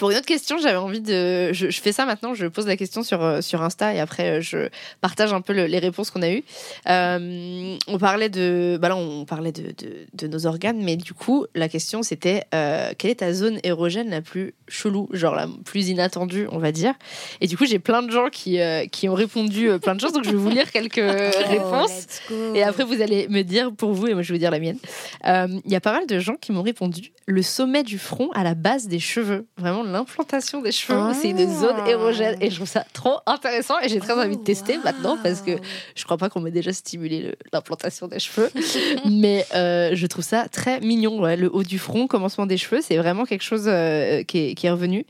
Pour 0.04 0.12
une 0.12 0.18
autre 0.18 0.26
question, 0.26 0.58
j'avais 0.58 0.76
envie 0.76 1.00
de. 1.00 1.54
Je, 1.54 1.70
je 1.70 1.80
fais 1.82 1.94
ça 1.94 2.06
maintenant, 2.06 2.34
je 2.34 2.46
pose 2.48 2.68
la 2.68 2.76
question 2.76 3.04
sur, 3.04 3.24
euh, 3.24 3.40
sur 3.40 3.62
Insta 3.62 3.94
et 3.96 4.02
après 4.02 4.30
euh, 4.32 4.42
je 4.42 4.68
partage 5.00 5.32
un 5.32 5.40
peu 5.40 5.54
le- 5.54 5.66
les 5.66 5.80
réponses 5.80 6.12
qu'on 6.12 6.22
a 6.22 6.30
eues. 6.30 6.44
Euh, 6.90 7.78
on 7.88 7.98
parlait 7.98 8.28
de. 8.28 8.78
Bah 8.82 8.90
là, 8.90 8.98
on 8.98 9.24
parlait 9.24 9.54
de, 9.54 9.62
de, 9.64 10.06
de 10.14 10.28
nos 10.28 10.46
organes, 10.46 10.82
mais 10.84 10.98
du 10.98 11.14
coup, 11.14 11.46
la 11.56 11.70
question 11.70 12.04
c'était 12.04 12.44
euh, 12.54 12.92
quelle 12.98 13.12
est 13.12 13.16
ta 13.16 13.32
zone 13.32 13.60
érogène 13.64 14.10
la 14.10 14.22
plus 14.22 14.54
chelou, 14.68 15.08
genre 15.14 15.36
la 15.36 15.48
plus 15.64 15.88
inattendue, 15.88 16.48
on 16.52 16.60
va 16.60 16.74
dire? 16.74 16.94
Et 17.40 17.48
du 17.48 17.56
coup, 17.58 17.66
j'ai 17.66 17.80
plein 17.80 18.02
de 18.04 18.12
gens 18.12 18.28
qui, 18.30 18.60
euh, 18.60 18.86
qui 18.88 19.08
ont 19.08 19.14
répondu 19.14 19.70
plein 19.82 19.96
de 19.96 20.02
choses, 20.02 20.12
donc 20.12 20.26
je 20.26 20.32
vais 20.32 20.36
vous 20.36 20.50
lire 20.50 20.70
quelques 20.70 20.98
Oh, 21.02 21.48
réponses. 21.50 22.08
Et 22.56 22.64
après, 22.64 22.84
vous 22.84 23.02
allez 23.02 23.28
me 23.30 23.44
dire 23.44 23.72
pour 23.72 23.94
vous, 23.94 24.08
et 24.08 24.14
moi 24.14 24.22
je 24.22 24.28
vais 24.30 24.34
vous 24.36 24.40
dire 24.40 24.52
la 24.52 24.60
mienne. 24.60 24.80
Il 25.24 25.72
y 25.72 25.76
a 25.76 25.82
pas 25.82 25.94
mal 25.94 26.08
de 26.08 26.20
gens 26.20 26.36
qui 26.36 26.52
m'ont 26.52 26.62
répondu 26.62 27.14
le 27.26 27.42
sommet 27.42 27.84
du 27.84 27.98
front 27.98 28.30
à 28.34 28.44
la 28.44 28.54
base 28.54 28.88
des 28.88 29.00
cheveux. 29.00 29.48
Vraiment, 29.58 29.84
l'implantation 29.94 30.62
des 30.62 30.72
cheveux, 30.72 30.98
Ah. 31.00 31.14
c'est 31.14 31.30
une 31.30 31.60
zone 31.60 31.88
érogène. 31.88 32.38
Et 32.42 32.50
je 32.50 32.56
trouve 32.58 32.68
ça 32.68 32.86
trop 32.94 33.20
intéressant. 33.26 33.80
Et 33.82 33.90
j'ai 33.90 34.00
très 34.00 34.14
envie 34.14 34.36
de 34.38 34.44
tester 34.44 34.78
maintenant 34.84 35.18
parce 35.24 35.42
que 35.42 35.52
je 35.96 36.04
crois 36.04 36.18
pas 36.18 36.30
qu'on 36.30 36.42
m'ait 36.42 36.52
déjà 36.52 36.74
stimulé 36.74 37.36
l'implantation 37.54 38.08
des 38.08 38.20
cheveux. 38.20 38.52
Mais 39.10 39.46
euh, 39.56 39.92
je 39.94 40.08
trouve 40.08 40.24
ça 40.26 40.48
très 40.50 40.80
mignon. 40.82 41.22
ouais. 41.22 41.38
Le 41.38 41.50
haut 41.56 41.64
du 41.64 41.80
front, 41.80 42.08
commencement 42.08 42.46
des 42.46 42.58
cheveux, 42.58 42.82
c'est 42.82 42.98
vraiment 42.98 43.26
quelque 43.26 43.44
chose 43.44 43.64
euh, 43.68 44.24
qui, 44.24 44.50
est, 44.50 44.54
qui 44.56 44.68
est 44.68 44.72
revenu. 44.72 45.06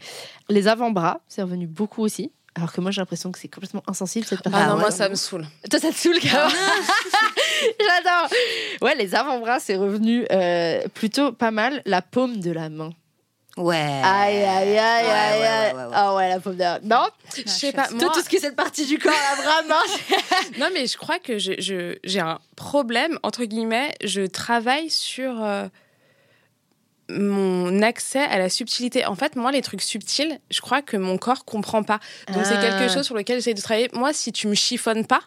Les 0.49 0.67
avant-bras, 0.67 1.21
c'est 1.27 1.41
revenu 1.41 1.65
beaucoup 1.67 2.03
aussi. 2.03 2.31
Alors 2.55 2.71
que 2.71 2.81
moi, 2.81 2.91
j'ai 2.91 3.01
l'impression 3.01 3.31
que 3.31 3.39
c'est 3.39 3.47
complètement 3.47 3.81
insensible 3.87 4.27
cette 4.27 4.43
partie. 4.43 4.59
Ah 4.61 4.67
non, 4.67 4.75
ouais, 4.75 4.81
moi 4.81 4.91
ça 4.91 5.09
me 5.09 5.15
saoule. 5.15 5.47
Toi, 5.71 5.79
ça 5.79 5.89
te 5.89 5.95
saoule 5.95 6.19
même. 6.23 6.23
J'adore. 7.79 8.29
Ouais, 8.81 8.95
les 8.95 9.15
avant-bras, 9.15 9.59
c'est 9.59 9.75
revenu 9.75 10.25
euh, 10.31 10.81
plutôt 10.93 11.31
pas 11.31 11.49
mal. 11.51 11.81
La 11.85 12.01
paume 12.03 12.37
de 12.39 12.51
la 12.51 12.69
main. 12.69 12.91
Ouais. 13.55 13.75
Aïe, 14.03 14.37
aïe, 14.43 14.77
aïe, 14.77 14.79
aïe, 14.79 15.05
ouais, 15.39 15.47
aïe. 15.47 15.73
Ah 15.93 16.15
ouais, 16.15 16.29
la 16.29 16.39
paume 16.39 16.55
de 16.55 16.59
la 16.59 16.79
main. 16.79 16.87
Non, 17.03 17.07
Je 17.35 17.47
sais 17.47 17.71
pas, 17.71 17.87
moi, 17.91 18.09
tout 18.11 18.21
ce 18.21 18.27
qui 18.29 18.37
est 18.37 18.39
cette 18.39 18.55
partie 18.55 18.85
du 18.87 18.97
corps, 18.97 19.11
la 19.11 19.43
bras, 19.43 19.61
non. 19.69 20.59
non 20.59 20.69
mais 20.73 20.87
je 20.87 20.97
crois 20.97 21.19
que 21.19 21.37
je- 21.37 21.59
je- 21.59 21.97
j'ai 22.03 22.19
un 22.19 22.39
problème, 22.55 23.19
entre 23.21 23.43
guillemets, 23.45 23.93
je 24.03 24.21
travaille 24.25 24.89
sur 24.89 25.43
euh, 25.43 25.67
mon 27.09 27.81
accès 27.81 28.21
à 28.23 28.37
la 28.39 28.49
subtilité. 28.49 29.05
En 29.05 29.15
fait, 29.15 29.35
moi, 29.35 29.51
les 29.51 29.61
trucs 29.61 29.81
subtils, 29.81 30.39
je 30.49 30.61
crois 30.61 30.81
que 30.81 30.97
mon 30.97 31.17
corps 31.17 31.45
comprend 31.45 31.83
pas. 31.83 31.99
Donc 32.33 32.45
c'est 32.45 32.55
Ah. 32.57 32.61
quelque 32.79 32.91
chose 32.91 33.05
sur 33.05 33.15
lequel 33.15 33.37
j'essaie 33.37 33.53
de 33.53 33.61
travailler. 33.61 33.89
Moi, 33.93 34.13
si 34.13 34.31
tu 34.31 34.47
me 34.47 34.55
chiffonnes 34.55 35.05
pas, 35.05 35.21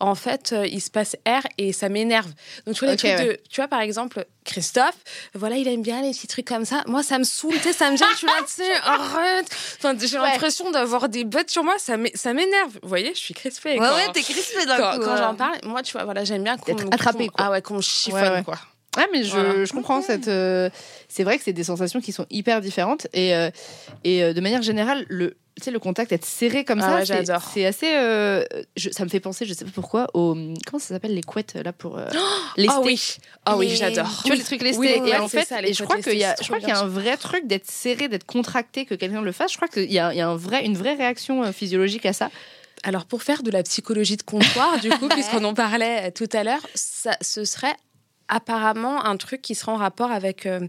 en 0.00 0.14
fait, 0.14 0.52
euh, 0.52 0.66
il 0.66 0.80
se 0.80 0.90
passe 0.90 1.16
R 1.26 1.40
et 1.58 1.72
ça 1.72 1.88
m'énerve. 1.88 2.30
Donc, 2.66 2.74
tu 2.76 2.80
vois, 2.84 2.88
les 2.88 2.94
Ok, 2.94 2.98
trucs 2.98 3.12
ouais. 3.12 3.24
de. 3.26 3.40
Tu 3.50 3.60
vois, 3.60 3.68
par 3.68 3.80
exemple, 3.80 4.24
Christophe, 4.44 4.94
voilà, 5.34 5.56
il 5.56 5.66
aime 5.68 5.82
bien 5.82 6.00
les 6.02 6.10
petits 6.12 6.26
trucs 6.28 6.46
comme 6.46 6.64
ça. 6.64 6.82
Moi, 6.86 7.02
ça 7.02 7.18
me 7.18 7.24
saoule, 7.24 7.54
tu 7.54 7.60
sais, 7.60 7.72
ça 7.72 7.90
me 7.90 7.96
gêne, 7.96 8.06
tu 8.18 8.26
vois, 8.26 8.36
tu 8.46 8.52
sais, 8.62 8.72
arrête. 8.84 9.46
Enfin, 9.78 9.94
j'ai 9.98 10.18
Ouais. 10.18 10.30
l'impression 10.30 10.70
d'avoir 10.70 11.08
des 11.08 11.24
bêtes 11.24 11.50
sur 11.50 11.64
moi, 11.64 11.74
ça 11.78 11.96
m'é- 11.96 12.12
ça 12.14 12.32
m'énerve. 12.32 12.78
Vous 12.82 12.88
voyez, 12.88 13.12
je 13.14 13.18
suis 13.18 13.34
crispée. 13.34 13.72
Ouais, 13.72 13.78
quand- 13.78 13.94
ouais, 13.96 14.12
t'es 14.12 14.22
crispé 14.22 14.64
d'un 14.66 14.76
coup. 14.76 15.04
quand 15.04 15.16
j'en 15.16 15.34
parle, 15.34 15.58
moi, 15.64 15.82
tu 15.82 15.92
vois, 15.92 16.04
voilà, 16.04 16.24
j'aime 16.24 16.44
bien 16.44 16.56
qu'on 16.56 16.76
attrapé. 16.90 17.28
Ah 17.36 17.50
ouais, 17.50 17.60
qu'on 17.62 17.80
chiffonne, 17.80 18.44
quoi. 18.44 18.58
Ah, 18.98 19.06
mais 19.12 19.22
je, 19.24 19.30
Voilà. 19.30 19.64
je 19.64 19.72
comprends 19.72 20.02
cette. 20.02 20.28
euh, 20.28 20.68
c'est 21.08 21.22
vrai 21.24 21.38
que 21.38 21.44
c'est 21.44 21.52
des 21.52 21.64
sensations 21.64 22.00
qui 22.00 22.12
sont 22.12 22.26
hyper 22.30 22.60
différentes. 22.60 23.06
Et, 23.14 23.34
euh, 23.34 23.50
et 24.04 24.22
euh, 24.22 24.32
de 24.32 24.40
manière 24.40 24.62
générale, 24.62 25.04
le. 25.08 25.36
Tu 25.56 25.64
sais, 25.64 25.70
le 25.72 25.80
contact, 25.80 26.12
être 26.12 26.24
serré 26.24 26.64
comme 26.64 26.78
Ah 26.78 26.82
ça, 26.88 26.94
ouais, 26.94 27.00
c'est- 27.00 27.06
j'adore. 27.26 27.42
c'est 27.52 27.66
assez. 27.66 27.86
je- 28.76 28.90
ça 28.90 29.02
me 29.04 29.08
fait 29.08 29.18
penser, 29.18 29.44
je 29.44 29.52
sais 29.54 29.64
pas 29.64 29.72
pourquoi, 29.74 30.06
au. 30.14 30.34
Comment 30.66 30.78
ça 30.78 30.88
s'appelle 30.94 31.14
les 31.14 31.22
couettes 31.22 31.54
là 31.54 31.72
pour. 31.72 31.98
euh, 31.98 32.06
lester. 32.56 32.72
Ah 32.76 32.80
oui, 32.84 33.16
ah 33.44 33.56
oui, 33.56 33.66
Les- 33.68 33.74
j'adore. 33.76 34.08
Tu 34.22 34.28
vois 34.28 34.36
les 34.36 34.44
trucs 34.44 34.62
lestés 34.62 34.78
Oui, 34.78 34.86
et 34.94 35.00
ouais, 35.00 35.16
en 35.16 35.26
fait 35.26 35.44
ça, 35.44 35.60
les 35.60 35.70
et 35.70 35.74
je 35.74 35.82
crois 35.82 36.00
qu'il 36.00 36.16
y 36.16 36.24
a 36.24 36.36
je 36.40 36.46
crois 36.46 36.58
qu'il 36.60 36.68
y 36.68 36.72
a 36.72 36.78
un 36.78 36.86
vrai 36.86 37.16
truc 37.16 37.46
d'être 37.48 37.68
serré 37.68 38.06
d'être 38.08 38.24
contracté 38.26 38.84
que 38.84 38.94
quelqu'un 38.94 39.20
le 39.22 39.32
fasse 39.32 39.50
je 39.52 39.56
crois 39.56 39.66
qu'il 39.68 39.90
y 39.92 39.98
a, 39.98 40.12
il 40.12 40.18
y 40.18 40.20
a 40.20 40.28
un 40.28 40.36
vrai 40.36 40.64
une 40.64 40.76
vraie 40.76 40.94
réaction 40.94 41.52
physiologique 41.52 42.06
à 42.06 42.12
ça 42.12 42.30
Alors, 42.84 43.04
pour 43.06 43.24
faire 43.24 43.42
de 43.42 43.50
la 43.50 43.64
psychologie 43.64 44.16
de 44.16 44.22
comptoir, 44.22 44.78
du 44.78 44.90
coup, 44.90 45.08
puisqu'on 45.10 45.42
en 45.42 45.54
parlait 45.54 46.12
tout 46.12 46.28
à 46.32 46.44
l'heure, 46.44 46.64
ça, 46.76 47.16
ce 47.20 47.44
serait 47.44 47.74
apparemment 48.28 49.04
un 49.04 49.16
truc 49.16 49.42
qui 49.42 49.54
sera 49.54 49.72
en 49.72 49.76
rapport 49.76 50.10
avec 50.10 50.46
euh, 50.46 50.60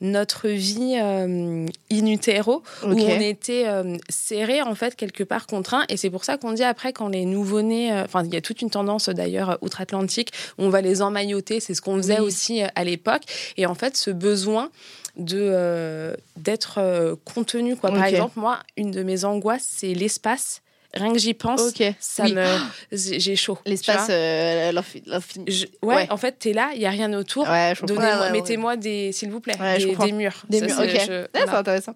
notre 0.00 0.48
vie 0.48 0.98
euh, 1.00 1.66
in 1.92 2.06
utero, 2.06 2.62
où 2.84 2.88
on 2.92 3.20
était 3.20 3.66
euh, 3.66 3.96
serré 4.08 4.62
en 4.62 4.74
fait 4.74 4.96
quelque 4.96 5.22
part 5.24 5.46
contraint. 5.46 5.84
Et 5.88 5.96
c'est 5.96 6.10
pour 6.10 6.24
ça 6.24 6.36
qu'on 6.36 6.52
dit 6.52 6.64
après 6.64 6.92
quand 6.92 7.08
les 7.08 7.24
nouveau-nés, 7.24 7.92
euh, 7.92 8.04
enfin 8.04 8.24
il 8.24 8.32
y 8.34 8.36
a 8.36 8.40
toute 8.40 8.62
une 8.62 8.70
tendance 8.70 9.08
d'ailleurs 9.08 9.58
outre-Atlantique, 9.62 10.32
on 10.58 10.68
va 10.70 10.80
les 10.80 11.02
emmailloter. 11.02 11.60
C'est 11.60 11.74
ce 11.74 11.80
qu'on 11.82 11.96
faisait 11.96 12.20
Oui. 12.20 12.26
aussi 12.26 12.62
à 12.62 12.84
l'époque. 12.84 13.22
Et 13.56 13.66
en 13.66 13.74
fait, 13.74 13.96
ce 13.96 14.10
besoin 14.10 14.70
de 15.16 16.16
d'être 16.36 17.16
contenu 17.24 17.76
quoi. 17.76 17.90
Par 17.92 18.04
exemple, 18.04 18.38
moi, 18.40 18.58
une 18.76 18.90
de 18.90 19.02
mes 19.04 19.24
angoisses, 19.24 19.66
c'est 19.68 19.94
l'espace. 19.94 20.60
Rien 20.94 21.12
que 21.12 21.18
j'y 21.18 21.34
pense, 21.34 21.60
ça 21.98 22.22
Oui. 22.24 22.34
me 22.34 22.46
j'ai 22.92 23.18
j'ai 23.20 23.36
chaud. 23.36 23.58
L'espace, 23.66 24.06
euh. 24.10 24.70
Je- 25.46 25.66
ouais, 25.82 25.94
ouais. 25.96 26.06
en 26.10 26.16
fait, 26.16 26.38
t'es 26.38 26.52
là, 26.52 26.70
il 26.74 26.80
y 26.80 26.86
a 26.86 26.90
rien 26.90 27.12
autour. 27.12 27.48
Ouais, 27.48 27.74
Ouais, 27.90 28.30
mettez-moi 28.32 28.76
des, 28.76 29.10
s'il 29.12 29.30
vous 29.30 29.40
plaît, 29.40 29.54
des, 29.78 30.12
murs. 30.12 30.44
Des 30.48 30.60
Ça, 30.60 30.66
murs, 30.66 30.76
c'est- 30.76 30.94
ok. 30.94 31.00
je- 31.34 31.40
c'est 31.40 31.48
intéressant. 31.48 31.94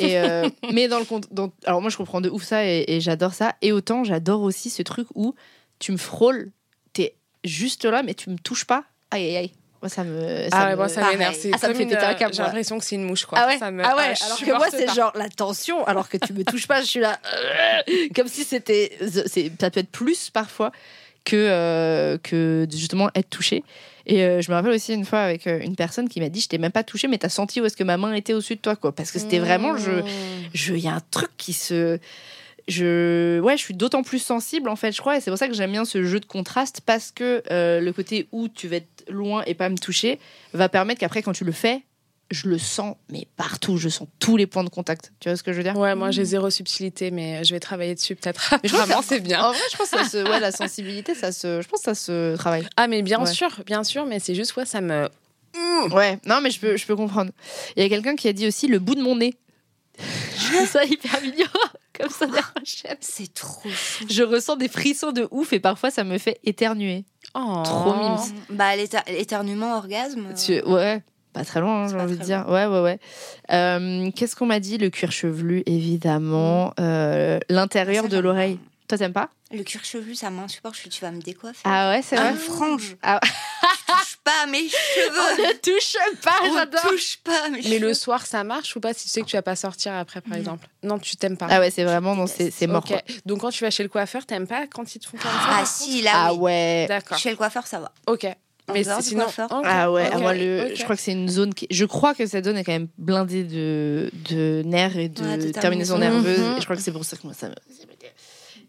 Et 0.00 0.18
euh, 0.18 0.48
mais 0.72 0.88
dans 0.88 0.98
le 1.00 1.04
compte, 1.04 1.26
dans- 1.32 1.50
alors 1.66 1.80
moi 1.80 1.90
je 1.90 1.96
comprends 1.96 2.20
de 2.20 2.30
ouf 2.30 2.44
ça 2.44 2.64
et, 2.64 2.84
et 2.88 3.00
j'adore 3.00 3.34
ça. 3.34 3.56
Et 3.62 3.72
autant 3.72 4.04
j'adore 4.04 4.42
aussi 4.42 4.70
ce 4.70 4.82
truc 4.82 5.08
où 5.14 5.34
tu 5.80 5.92
me 5.92 5.96
frôles, 5.96 6.50
t'es 6.92 7.16
juste 7.44 7.84
là 7.84 8.02
mais 8.02 8.14
tu 8.14 8.30
me 8.30 8.36
touches 8.36 8.64
pas. 8.66 8.84
Aïe 9.10 9.24
aïe 9.24 9.36
aïe. 9.36 9.52
Moi 9.82 9.88
ça 9.88 10.02
me. 10.04 10.48
Ça 10.48 10.48
Ah 10.52 10.64
ouais, 10.66 10.70
me- 10.72 10.76
moi, 10.76 10.88
ça 10.88 11.08
m'énerve. 11.10 11.36
Ah, 11.52 11.58
ça 11.58 11.68
me 11.68 11.74
fait 11.74 11.84
péter 11.86 11.96
un 11.96 12.10
euh, 12.10 12.14
câble, 12.14 12.34
J'ai 12.34 12.42
l'impression 12.42 12.78
que 12.78 12.84
c'est 12.84 12.96
une 12.96 13.04
mouche, 13.04 13.26
quoi. 13.26 13.38
Ah 13.40 13.46
ouais, 13.46 13.58
Ça 13.58 13.70
me- 13.70 13.84
ah 13.84 13.94
ouais. 13.96 14.14
je 14.16 14.24
alors 14.24 14.38
que 14.38 14.50
moi 14.56 14.66
c'est 14.70 14.92
genre 14.92 15.12
la 15.14 15.28
tension, 15.28 15.84
alors 15.86 16.08
que 16.08 16.16
tu 16.16 16.32
me 16.32 16.42
touches 16.44 16.66
pas, 16.66 16.80
je 16.80 16.86
suis 16.86 17.00
là 17.00 17.18
euh, 17.34 17.92
comme 18.14 18.26
si 18.28 18.42
c'était, 18.44 18.90
c'est, 19.26 19.52
ça 19.60 19.70
peut 19.70 19.80
être 19.80 19.90
plus 19.90 20.30
parfois 20.30 20.72
que 21.24 21.36
euh, 21.36 22.18
que 22.18 22.66
justement 22.70 23.08
être 23.14 23.30
touché. 23.30 23.62
Et 24.06 24.24
euh, 24.24 24.40
je 24.40 24.50
me 24.50 24.56
rappelle 24.56 24.72
aussi 24.72 24.94
une 24.94 25.04
fois 25.04 25.20
avec 25.20 25.46
euh, 25.46 25.60
une 25.60 25.76
personne 25.76 26.08
qui 26.08 26.18
m'a 26.20 26.30
dit, 26.30 26.40
je 26.40 26.48
t'ai 26.48 26.56
même 26.58 26.72
pas 26.72 26.82
touché, 26.82 27.06
mais 27.08 27.18
t'as 27.18 27.28
senti 27.28 27.60
où 27.60 27.66
est-ce 27.66 27.76
que 27.76 27.84
ma 27.84 27.98
main 27.98 28.14
était 28.14 28.32
au-dessus 28.32 28.56
de 28.56 28.60
toi, 28.60 28.74
quoi, 28.74 28.90
parce 28.92 29.12
que 29.12 29.18
c'était 29.18 29.38
vraiment, 29.38 29.76
je, 29.76 29.90
Mmh. 29.90 30.04
je, 30.54 30.72
il 30.74 30.80
y 30.80 30.88
a 30.88 30.94
un 30.94 31.02
truc 31.10 31.28
qui 31.36 31.52
se, 31.52 31.98
je, 32.68 33.40
ouais, 33.40 33.56
je 33.56 33.62
suis 33.62 33.74
d'autant 33.74 34.02
plus 34.02 34.18
sensible 34.18 34.68
en 34.68 34.76
fait, 34.76 34.92
je 34.92 35.00
crois, 35.00 35.16
et 35.16 35.20
c'est 35.20 35.30
pour 35.30 35.38
ça 35.38 35.48
que 35.48 35.54
j'aime 35.54 35.72
bien 35.72 35.84
ce 35.84 36.04
jeu 36.04 36.20
de 36.20 36.26
contraste 36.26 36.80
parce 36.84 37.10
que 37.10 37.42
euh, 37.50 37.80
le 37.80 37.92
côté 37.92 38.28
où 38.32 38.48
tu 38.48 38.68
vas 38.68 38.76
être 38.76 39.04
loin 39.08 39.42
et 39.46 39.54
pas 39.54 39.68
me 39.68 39.76
toucher 39.78 40.18
va 40.52 40.68
permettre 40.68 41.00
qu'après 41.00 41.22
quand 41.22 41.32
tu 41.32 41.44
le 41.44 41.52
fais, 41.52 41.82
je 42.30 42.46
le 42.46 42.58
sens, 42.58 42.94
mais 43.10 43.26
partout, 43.38 43.78
je 43.78 43.88
sens 43.88 44.06
tous 44.18 44.36
les 44.36 44.46
points 44.46 44.62
de 44.64 44.68
contact. 44.68 45.12
Tu 45.18 45.30
vois 45.30 45.36
ce 45.36 45.42
que 45.42 45.50
je 45.52 45.56
veux 45.56 45.62
dire? 45.62 45.76
Ouais, 45.78 45.94
moi 45.94 46.10
j'ai 46.10 46.24
zéro 46.26 46.50
subtilité, 46.50 47.10
mais 47.10 47.42
je 47.42 47.54
vais 47.54 47.60
travailler 47.60 47.94
dessus 47.94 48.14
peut-être. 48.16 48.54
Mais 48.62 48.68
je 48.68 48.74
pense 48.76 48.84
Vraiment, 48.86 49.00
que- 49.00 49.06
c'est 49.06 49.20
bien. 49.20 49.42
En 49.42 49.52
vrai, 49.52 49.60
je 49.72 49.76
pense 49.78 49.88
que 49.90 49.96
ça 49.96 50.04
se, 50.04 50.18
ouais, 50.30 50.38
la 50.38 50.52
sensibilité, 50.52 51.14
ça 51.14 51.32
se, 51.32 51.62
je 51.62 51.68
pense 51.68 51.80
que 51.80 51.84
ça 51.86 51.94
se 51.94 52.36
travaille. 52.36 52.66
Ah, 52.76 52.86
mais 52.86 53.00
bien 53.00 53.18
Ouais. 53.20 53.32
sûr, 53.32 53.48
bien 53.64 53.82
sûr, 53.82 54.04
mais 54.04 54.18
c'est 54.20 54.34
juste, 54.34 54.54
ouais, 54.56 54.66
ça 54.66 54.82
me. 54.82 55.08
Ouais, 55.90 56.18
non, 56.26 56.40
mais 56.42 56.50
je 56.50 56.60
peux, 56.60 56.76
je 56.76 56.84
peux 56.86 56.96
comprendre. 56.96 57.30
Il 57.76 57.82
y 57.82 57.86
a 57.86 57.88
quelqu'un 57.88 58.14
qui 58.14 58.28
a 58.28 58.32
dit 58.34 58.46
aussi 58.46 58.66
le 58.66 58.78
bout 58.78 58.94
de 58.94 59.00
mon 59.02 59.16
nez. 59.16 59.34
je 59.98 60.52
trouve 60.54 60.68
ça 60.68 60.84
hyper 60.84 61.20
mignon, 61.22 61.46
comme 61.98 62.10
ça 62.10 62.26
des 62.26 62.32
recherches. 62.60 62.98
C'est 63.00 63.32
trop 63.34 63.68
chou. 63.70 64.04
Je 64.08 64.22
ressens 64.22 64.56
des 64.56 64.68
frissons 64.68 65.12
de 65.12 65.26
ouf 65.30 65.52
et 65.52 65.60
parfois 65.60 65.90
ça 65.90 66.04
me 66.04 66.18
fait 66.18 66.38
éternuer. 66.44 67.04
Oh. 67.34 67.62
Trop 67.64 67.94
mimes. 67.94 68.16
Bah, 68.50 68.74
l'éter- 68.76 68.98
l'éternuement, 69.08 69.76
orgasme. 69.76 70.28
euh, 70.30 70.34
Tu- 70.34 70.62
Ouais, 70.68 71.02
pas 71.32 71.44
très 71.44 71.60
loin, 71.60 71.84
hein, 71.84 71.88
j'ai 71.88 71.96
envie 72.00 72.16
de 72.16 72.22
dire. 72.24 72.46
Ouais, 72.48 72.66
ouais, 72.66 72.80
ouais. 72.80 72.98
Euh, 73.52 74.10
Qu'est-ce 74.16 74.34
qu'on 74.36 74.46
m'a 74.46 74.60
dit? 74.60 74.78
Le 74.78 74.88
cuir 74.90 75.12
chevelu, 75.12 75.62
évidemment. 75.66 76.72
Euh, 76.80 77.38
L'intérieur 77.48 78.08
de 78.08 78.18
l'oreille. 78.18 78.58
Toi, 78.88 78.96
t'aimes 78.96 79.12
pas? 79.12 79.28
Le 79.52 79.62
cuir 79.64 79.84
chevelu, 79.84 80.14
ça 80.14 80.30
m'insupporte. 80.30 80.74
Je 80.76 80.80
suis, 80.80 80.88
tu 80.90 81.02
vas 81.02 81.10
me 81.10 81.20
décoiffer. 81.20 81.60
Ah 81.64 81.90
ouais, 81.90 82.00
c'est 82.02 82.16
Ah, 82.16 82.20
vrai? 82.22 82.30
une 82.32 82.36
frange. 82.38 82.96
Ah. 83.02 83.20
Pas 84.28 84.42
à 84.44 84.46
mes 84.46 84.68
cheveux. 84.68 85.42
ne 85.42 85.52
touche 85.58 85.96
pas, 86.22 86.38
On 86.44 86.54
j'adore. 86.54 86.80
touche 86.82 87.16
pas 87.24 87.46
à 87.46 87.48
mes 87.50 87.62
Mais 87.68 87.78
le 87.78 87.94
soir, 87.94 88.26
ça 88.26 88.44
marche 88.44 88.76
ou 88.76 88.80
pas 88.80 88.92
si 88.94 89.04
tu 89.04 89.08
sais 89.10 89.20
que 89.22 89.26
tu 89.26 89.36
vas 89.36 89.42
pas 89.42 89.56
sortir 89.56 89.94
après, 89.94 90.20
par 90.20 90.32
Non. 90.32 90.38
exemple? 90.38 90.68
Non, 90.82 90.98
tu 90.98 91.16
t'aimes 91.16 91.36
pas. 91.36 91.46
Ah 91.50 91.60
ouais, 91.60 91.70
c'est 91.70 91.84
vraiment, 91.84 92.14
non, 92.14 92.26
c'est 92.26 92.50
c'est 92.50 92.66
mort. 92.66 92.84
Donc 93.26 93.40
quand 93.40 93.50
tu 93.50 93.64
vas 93.64 93.70
chez 93.70 93.82
le 93.82 93.88
coiffeur, 93.88 94.26
t'aimes 94.26 94.46
pas 94.46 94.66
quand 94.66 94.94
ils 94.94 94.98
te 94.98 95.06
font 95.06 95.16
comme 95.16 95.30
ça 95.30 95.38
Ah 95.60 95.64
si, 95.64 96.02
là, 96.02 96.12
Ah 96.14 96.32
oui. 96.34 96.40
ouais. 96.40 96.86
D'accord. 96.88 97.18
Chez 97.18 97.30
le 97.30 97.36
coiffeur, 97.36 97.66
ça 97.66 97.80
va. 97.80 97.92
Ok. 98.06 98.26
Mais 98.74 98.84
sinon. 99.00 99.24
coiffeur. 99.24 99.50
Ok, 99.50 99.64
Ah 99.64 99.90
ouais, 99.90 100.10
moi 100.18 100.34
le, 100.34 100.74
je 100.74 100.82
crois 100.84 100.94
que 100.94 101.00
c'est 101.00 101.12
une 101.12 101.30
zone 101.30 101.54
qui, 101.54 101.66
je 101.70 101.86
crois 101.86 102.14
que 102.14 102.26
cette 102.26 102.44
zone 102.44 102.58
est 102.58 102.64
quand 102.64 102.72
même 102.72 102.88
blindée 102.98 103.42
de, 103.44 104.10
de 104.28 104.62
nerfs 104.66 104.98
et 104.98 105.08
de, 105.08 105.22
Ouais, 105.22 105.36
de 105.38 105.96
nerveuses. 105.98 106.38
Mhm. 106.38 106.56
Et 106.58 106.60
je 106.60 106.64
crois 106.64 106.76
que 106.76 106.82
c'est 106.82 106.92
pour 106.92 107.02
ça 107.06 107.16
que 107.16 107.22
moi 107.24 107.32
ça 107.32 107.48
me. 107.48 107.54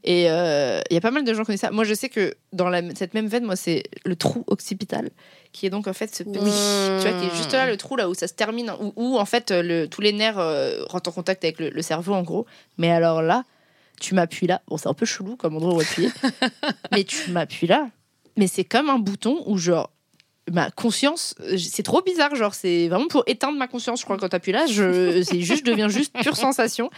Et 0.03 0.29
euh, 0.29 0.79
il 0.89 0.93
y 0.93 0.97
a 0.97 1.01
pas 1.01 1.11
mal 1.11 1.23
de 1.25 1.33
gens 1.33 1.41
qui 1.41 1.47
connaissent 1.47 1.61
ça. 1.61 1.71
Moi, 1.71 1.83
je 1.83 1.93
sais 1.93 2.07
que 2.09 2.33
dans 2.53 2.69
la, 2.69 2.81
cette 2.95 3.13
même 3.13 3.27
veine, 3.27 3.43
moi, 3.43 3.55
c'est 3.57 3.83
le 4.05 4.15
trou 4.15 4.43
occipital, 4.47 5.09
qui 5.51 5.65
est 5.65 5.69
donc 5.69 5.87
en 5.87 5.93
fait 5.93 6.15
ce 6.15 6.23
petit, 6.23 6.39
Oui. 6.39 6.51
tu 7.01 7.07
vois, 7.09 7.19
qui 7.19 7.25
est 7.27 7.35
juste 7.35 7.51
là, 7.51 7.67
le 7.69 7.75
trou 7.75 7.95
là 7.97 8.07
où 8.09 8.13
ça 8.13 8.27
se 8.27 8.33
termine, 8.33 8.71
où, 8.79 8.93
où, 8.95 9.17
en 9.19 9.25
fait 9.25 9.51
le, 9.51 9.87
tous 9.87 9.99
les 10.01 10.13
nerfs 10.13 10.39
euh, 10.39 10.83
rentrent 10.85 11.09
en 11.09 11.13
contact 11.13 11.43
avec 11.43 11.59
le, 11.59 11.69
le 11.69 11.81
cerveau, 11.81 12.13
en 12.13 12.23
gros. 12.23 12.45
Mais 12.77 12.89
alors 12.91 13.21
là, 13.21 13.43
tu 13.99 14.15
m'appuies 14.15 14.47
là. 14.47 14.61
Bon, 14.69 14.77
c'est 14.77 14.87
un 14.87 14.93
peu 14.93 15.05
chelou 15.05 15.35
comme 15.35 15.57
endroit 15.57 15.73
où 15.73 15.81
appuyer, 15.81 16.09
mais 16.93 17.03
tu 17.03 17.31
m'appuies 17.31 17.67
là. 17.67 17.89
Mais 18.37 18.47
c'est 18.47 18.63
comme 18.63 18.89
un 18.89 18.99
bouton 18.99 19.43
où 19.47 19.57
genre 19.57 19.91
ma 20.51 20.71
conscience, 20.71 21.35
euh, 21.41 21.57
c'est 21.57 21.83
trop 21.83 22.01
bizarre, 22.01 22.33
genre 22.35 22.55
c'est 22.55 22.87
vraiment 22.87 23.07
pour 23.07 23.23
éteindre 23.27 23.57
ma 23.57 23.67
conscience, 23.67 23.99
je 23.99 24.05
crois, 24.05 24.17
quand 24.17 24.29
t'appuies 24.29 24.53
là, 24.53 24.65
je, 24.65 25.21
c'est 25.23 25.41
juste, 25.41 25.65
je 25.65 25.71
deviens 25.71 25.89
juste 25.89 26.15
pure 26.23 26.37
sensation. 26.37 26.89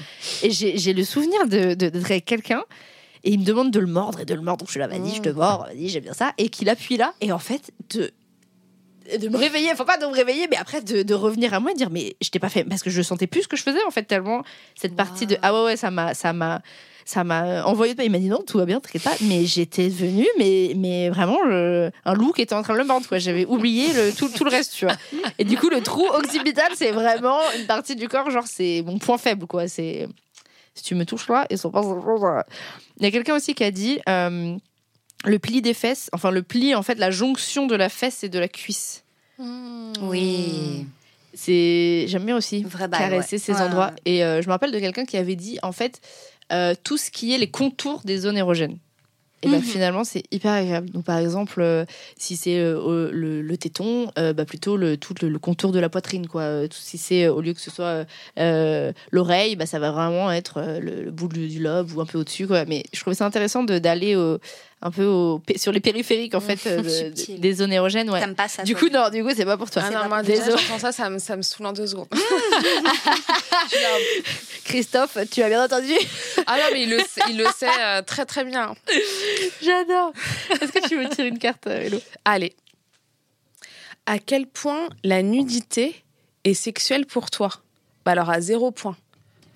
Et 0.43 0.51
j'ai 0.51 0.93
le 0.93 1.03
souvenir 1.03 1.47
de- 1.47 1.73
de- 1.73 1.89
d'être 1.89 2.05
avec 2.11 2.23
quelqu'un, 2.25 2.63
et 3.23 3.31
il 3.31 3.39
me 3.39 3.45
demande 3.45 3.71
de 3.71 3.79
le 3.79 3.87
mordre 3.87 4.19
et 4.19 4.25
de 4.25 4.33
le 4.33 4.41
mordre, 4.41 4.59
donc 4.59 4.67
je 4.67 4.71
suis 4.73 4.79
là, 4.79 4.87
vas-y, 4.87 5.15
je 5.15 5.21
te 5.21 5.29
mords, 5.29 5.65
vas-y, 5.67 5.89
j'aime 5.89 6.03
bien 6.03 6.13
ça, 6.13 6.33
et 6.37 6.49
qu'il 6.49 6.69
appuie 6.69 6.97
là, 6.97 7.13
et 7.21 7.31
en 7.31 7.39
fait, 7.39 7.71
de 7.93 8.11
de 9.19 9.27
me 9.29 9.37
réveiller, 9.37 9.69
enfin 9.73 9.83
pas 9.83 9.97
de 9.97 10.05
me 10.05 10.13
réveiller, 10.13 10.47
mais 10.49 10.55
après 10.57 10.81
de, 10.81 11.01
de 11.01 11.13
revenir 11.13 11.53
à 11.53 11.59
moi 11.59 11.71
et 11.71 11.73
dire 11.73 11.89
mais 11.89 12.15
je 12.21 12.29
t'ai 12.29 12.39
pas 12.39 12.49
fait. 12.49 12.63
Parce 12.63 12.81
que 12.83 12.89
je 12.89 13.01
sentais 13.01 13.27
plus 13.27 13.41
ce 13.41 13.47
que 13.47 13.57
je 13.57 13.63
faisais 13.63 13.83
en 13.85 13.91
fait 13.91 14.03
tellement 14.03 14.43
cette 14.75 14.95
partie 14.95 15.25
de 15.25 15.37
ah 15.41 15.53
ouais 15.53 15.63
ouais 15.65 15.75
ça 15.75 15.89
m'a 15.91 16.13
ça 16.13 16.31
m'a 16.33 16.61
ça 17.03 17.23
m'a 17.25 17.65
envoyé 17.65 17.93
de 17.95 18.03
il 18.03 18.11
m'a 18.11 18.19
dit 18.19 18.29
non 18.29 18.41
tout 18.45 18.57
va 18.59 18.65
bien 18.65 18.79
t'inquiète 18.79 19.03
pas. 19.03 19.15
Mais 19.21 19.43
j'étais 19.45 19.89
venue 19.89 20.27
mais 20.37 20.73
mais 20.77 21.09
vraiment 21.09 21.39
je- 21.49 21.89
un 22.05 22.13
loup 22.13 22.31
qui 22.31 22.43
était 22.43 22.53
en 22.53 22.61
train 22.61 22.73
de 22.73 22.77
le 22.77 22.85
mordre 22.85 23.05
quoi. 23.07 23.17
J'avais 23.17 23.45
oublié 23.45 23.91
le 23.91 24.13
tout, 24.15 24.29
tout 24.29 24.45
le 24.45 24.51
reste 24.51 24.73
tu 24.75 24.85
vois. 24.85 24.95
Et 25.39 25.43
du 25.43 25.57
coup 25.57 25.69
le 25.69 25.81
trou 25.81 26.05
occipital 26.13 26.71
c'est 26.75 26.91
vraiment 26.91 27.39
une 27.59 27.65
partie 27.65 27.95
du 27.97 28.07
corps 28.07 28.29
genre 28.29 28.45
c'est 28.47 28.81
mon 28.85 28.97
point 28.99 29.17
faible 29.17 29.45
quoi. 29.47 29.67
C'est 29.67 30.07
si 30.75 30.83
tu 30.83 30.95
me 30.95 31.05
touches 31.05 31.27
là 31.29 31.45
et 31.49 31.57
sont 31.57 31.71
pas 31.71 31.81
il 32.97 33.03
y 33.03 33.05
a 33.05 33.11
quelqu'un 33.11 33.35
aussi 33.35 33.53
qui 33.55 33.63
a 33.63 33.71
dit 33.71 33.99
euh, 34.07 34.55
le 35.25 35.39
pli 35.39 35.61
des 35.61 35.73
fesses 35.73 36.09
enfin 36.13 36.31
le 36.31 36.43
pli 36.43 36.73
en 36.75 36.81
fait 36.83 36.95
la 36.95 37.11
jonction 37.11 37.67
de 37.67 37.75
la 37.75 37.89
fesse 37.89 38.23
et 38.23 38.29
de 38.29 38.39
la 38.39 38.47
cuisse 38.47 39.03
Mmh. 39.39 39.93
Oui. 40.03 40.85
c'est 41.33 42.05
j'aime 42.07 42.25
bien 42.25 42.37
aussi 42.37 42.61
Vrai 42.63 42.87
bail, 42.87 42.99
caresser 42.99 43.37
ouais. 43.37 43.39
ces 43.39 43.53
Ouais, 43.53 43.61
endroits 43.61 43.87
ouais. 43.87 43.95
et 44.13 44.23
euh, 44.23 44.41
je 44.41 44.47
me 44.47 44.51
rappelle 44.51 44.71
de 44.71 44.77
quelqu'un 44.79 45.03
qui 45.05 45.17
avait 45.17 45.35
dit 45.35 45.57
en 45.63 45.71
fait 45.71 45.99
euh, 46.53 46.75
tout 46.83 46.97
ce 46.97 47.09
qui 47.09 47.33
est 47.33 47.39
les 47.39 47.49
contours 47.49 48.01
des 48.03 48.17
zones 48.19 48.37
érogènes 48.37 48.77
et 49.43 49.47
ben 49.49 49.61
finalement 49.61 50.03
c'est 50.03 50.23
hyper 50.31 50.51
agréable. 50.53 50.89
Donc 50.91 51.03
par 51.05 51.17
exemple 51.17 51.61
euh, 51.61 51.85
si 52.17 52.35
c'est 52.35 52.57
euh, 52.59 53.09
le, 53.11 53.41
le 53.41 53.57
téton 53.57 54.11
euh, 54.19 54.33
bah 54.33 54.45
plutôt 54.45 54.77
le 54.77 54.97
tout 54.97 55.15
le, 55.21 55.29
le 55.29 55.39
contour 55.39 55.71
de 55.71 55.79
la 55.79 55.89
poitrine 55.89 56.27
quoi. 56.27 56.67
Tout- 56.67 56.77
si 56.79 56.97
c'est 56.97 57.27
au 57.27 57.41
lieu 57.41 57.53
que 57.53 57.61
ce 57.61 57.71
soit 57.71 58.05
l'oreille 59.11 59.55
bah 59.55 59.65
ça 59.65 59.79
va 59.79 59.91
vraiment 59.91 60.31
être 60.31 60.61
le, 60.79 61.03
le 61.05 61.11
bout 61.11 61.27
du, 61.27 61.47
du 61.47 61.59
lobe 61.59 61.91
ou 61.95 62.01
un 62.01 62.05
peu 62.05 62.17
au 62.17 62.23
dessus 62.23 62.47
quoi. 62.47 62.65
Mais 62.65 62.83
je 62.93 62.99
trouvais 62.99 63.15
ça 63.15 63.25
intéressant 63.25 63.63
de 63.63 63.79
d'aller 63.79 64.15
au- 64.15 64.39
un 64.83 64.89
peu 64.91 65.05
au, 65.05 65.41
sur 65.57 65.71
les 65.71 65.79
périphériques 65.79 66.33
en 66.33 66.39
fait 66.39 66.59
euh, 66.67 66.81
de- 66.81 67.37
des 67.37 67.53
zones 67.53 67.71
érogènes 67.71 68.09
ouais 68.09 68.19
T'aimes 68.19 68.33
pas 68.35 68.47
ça 68.47 68.63
du 68.63 68.75
coup 68.75 68.89
non 68.89 69.09
du 69.09 69.23
coup 69.23 69.29
c'est 69.35 69.45
pas 69.45 69.57
pour 69.57 69.69
toi 69.69 69.83
Ah 69.85 69.87
C'est 69.89 69.95
non, 69.95 70.01
pas- 70.01 70.07
moi, 70.07 70.23
déjà, 70.23 70.49
j'entends 70.49 70.79
ça, 70.79 70.91
ça 70.91 71.09
me, 71.09 71.19
ça 71.19 71.35
me 71.35 71.41
saoule 71.43 71.67
en 71.67 71.73
deux 71.73 71.85
secondes. 71.87 72.07
Christophe 74.63 75.17
tu 75.31 75.41
as 75.43 75.49
bien 75.49 75.63
entendu 75.65 75.93
ah 76.47 76.57
non, 76.57 76.63
mais 76.73 76.83
il 76.83 76.89
le 76.89 76.99
sait, 76.99 77.21
il 77.29 77.37
le 77.37 77.45
sait 77.55 77.67
euh, 77.79 78.01
très 78.01 78.25
très 78.25 78.43
bien. 78.43 78.73
J'adore. 79.61 80.11
Est-ce 80.49 80.71
que 80.71 80.87
tu 80.87 80.97
veux 80.97 81.07
tirer 81.09 81.27
une 81.27 81.37
carte, 81.39 81.67
euh, 81.67 81.81
Hello? 81.81 81.99
Allez. 82.25 82.53
À 84.05 84.17
quel 84.19 84.47
point 84.47 84.87
la 85.03 85.21
nudité 85.21 85.95
est 86.43 86.53
sexuelle 86.53 87.05
pour 87.05 87.29
toi? 87.29 87.49
Bah 88.05 88.13
alors 88.13 88.29
à 88.29 88.41
zéro 88.41 88.71
point. 88.71 88.95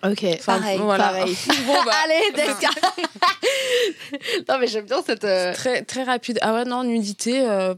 Ok. 0.03 0.23
Enfin, 0.23 0.59
Pareil, 0.59 0.77
voilà. 0.79 1.05
pareil. 1.05 1.35
bon, 1.65 1.83
bah, 1.85 1.91
Allez, 2.03 2.31
Deska 2.35 2.69
Non, 4.49 4.59
mais 4.59 4.67
j'aime 4.67 4.85
bien 4.85 5.01
cette. 5.05 5.23
euh, 5.23 5.53
très, 5.53 5.81
très 5.83 6.03
rapide. 6.03 6.37
Ah 6.41 6.53
ouais, 6.53 6.65
non, 6.65 6.83
nudité. 6.83 7.47
euh, 7.47 7.73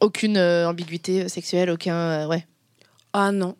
Aucune 0.00 0.36
euh, 0.36 0.68
ambiguïté 0.68 1.28
sexuelle, 1.28 1.70
aucun. 1.70 1.94
euh, 1.94 2.26
ouais. 2.26 2.44
Ah 3.12 3.30
non. 3.30 3.56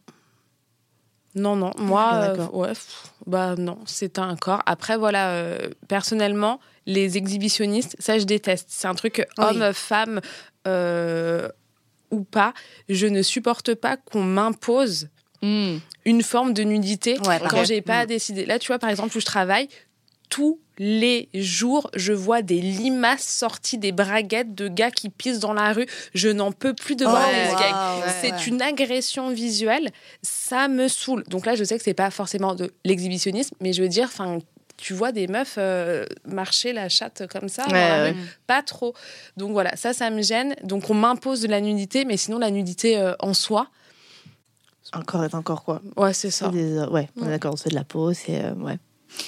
Non, 1.35 1.55
non. 1.57 1.71
Moi, 1.79 2.05
Ah, 2.11 2.23
euh, 2.25 2.37
d'accord. 2.37 2.55
ouais, 2.57 2.69
pff, 2.71 3.05
bah 3.27 3.55
non, 3.57 3.79
c'est 3.87 4.19
un 4.19 4.35
corps. 4.37 4.63
Après, 4.67 4.97
voilà, 4.99 5.31
euh, 5.31 5.57
personnellement, 5.89 6.59
les 6.87 7.17
exhibitionnistes, 7.17 7.97
ça, 8.01 8.19
je 8.19 8.25
déteste. 8.25 8.67
C'est 8.71 8.89
un 8.89 8.95
truc 8.95 9.27
Oui. 9.39 9.45
homme, 9.45 9.73
femme 9.73 10.21
euh, 10.67 11.49
ou 12.11 12.25
pas. 12.25 12.53
Je 12.89 13.07
ne 13.07 13.23
supporte 13.23 13.75
pas 13.75 13.97
qu'on 13.97 14.23
m'impose 14.25 15.09
Hmm. 15.43 15.79
une 16.05 16.23
forme 16.23 16.53
de 16.55 16.63
nudité 16.63 17.19
Ouais, 17.27 17.41
quand 17.49 17.65
j'ai 17.65 17.81
pas 17.83 17.99
Mm. 17.99 18.03
à 18.03 18.07
décider. 18.07 18.47
Là, 18.47 18.59
tu 18.59 18.69
vois, 18.69 18.79
par 18.79 18.91
exemple, 18.91 19.17
où 19.17 19.21
je 19.21 19.27
travaille, 19.27 19.69
tous 20.31 20.59
les 20.79 21.29
jours, 21.35 21.91
je 21.95 22.13
vois 22.13 22.41
des 22.43 22.61
limaces 22.61 23.27
sorties 23.27 23.77
des 23.77 23.93
braguettes 23.93 24.55
de 24.55 24.69
gars 24.69 24.91
qui 24.91 25.11
pissent 25.11 25.41
dans 25.41 25.53
la 25.53 25.73
rue. 25.73 25.87
Je 26.15 26.29
n'en 26.29 26.53
peux 26.53 26.73
plus 26.75 26.97
de 26.97 27.05
voir 27.05 27.27
Oh, 27.29 27.33
les 27.33 27.51
wow, 27.51 28.07
ouais, 28.07 28.13
C'est 28.23 28.33
ouais. 28.33 28.45
une 28.47 28.63
agression 28.63 29.31
visuelle. 29.31 29.91
Ça 30.23 30.69
me 30.69 30.89
saoule. 30.89 31.23
Donc 31.29 31.45
là, 31.45 31.55
je 31.55 31.65
sais 31.65 31.77
que 31.77 31.85
c'est 31.85 31.93
pas 31.93 32.11
forcément 32.11 32.55
de 32.55 32.73
l'exhibitionnisme, 32.85 33.55
mais 33.61 33.73
je 33.73 33.83
veux 33.83 33.89
dire, 33.89 34.05
enfin. 34.07 34.39
Tu 34.79 34.95
vois 34.95 35.13
des 35.13 35.29
meufs 35.29 35.57
euh, 35.59 36.07
marcher 36.27 36.73
la 36.73 36.89
chatte 36.89 37.25
comme 37.31 37.49
ça, 37.49 37.67
dans 37.67 37.73
ouais. 37.75 38.17
pas 38.49 38.63
trop. 38.63 38.95
Donc 39.37 39.53
voilà, 39.53 39.77
ça, 39.77 39.93
ça 39.93 40.11
me 40.11 40.23
gêne. 40.23 40.57
Donc 40.65 40.91
on 40.91 40.95
m'impose 40.95 41.41
de 41.43 41.47
la 41.47 41.61
nudité, 41.61 42.05
mais 42.05 42.17
sinon 42.17 42.39
la 42.39 42.51
nudité 42.51 42.99
euh, 42.99 43.13
en 43.21 43.33
soi, 43.33 43.69
Encore 44.95 45.25
et 45.25 45.35
encore 45.35 45.65
quoi. 45.65 45.81
ouais, 45.97 46.13
c'est 46.13 46.31
ça. 46.31 46.49
Des- 46.49 46.79
euh, 46.79 46.89
ouais, 46.91 47.09
on 47.17 47.23
est 47.23 47.25
Ouais. 47.25 47.31
d'accord, 47.31 47.55
c'est 47.59 47.71
de 47.71 47.75
la 47.75 47.85
peau, 47.85 48.13
c'est. 48.13 48.45
euh, 48.45 48.53
ouais. 48.55 48.79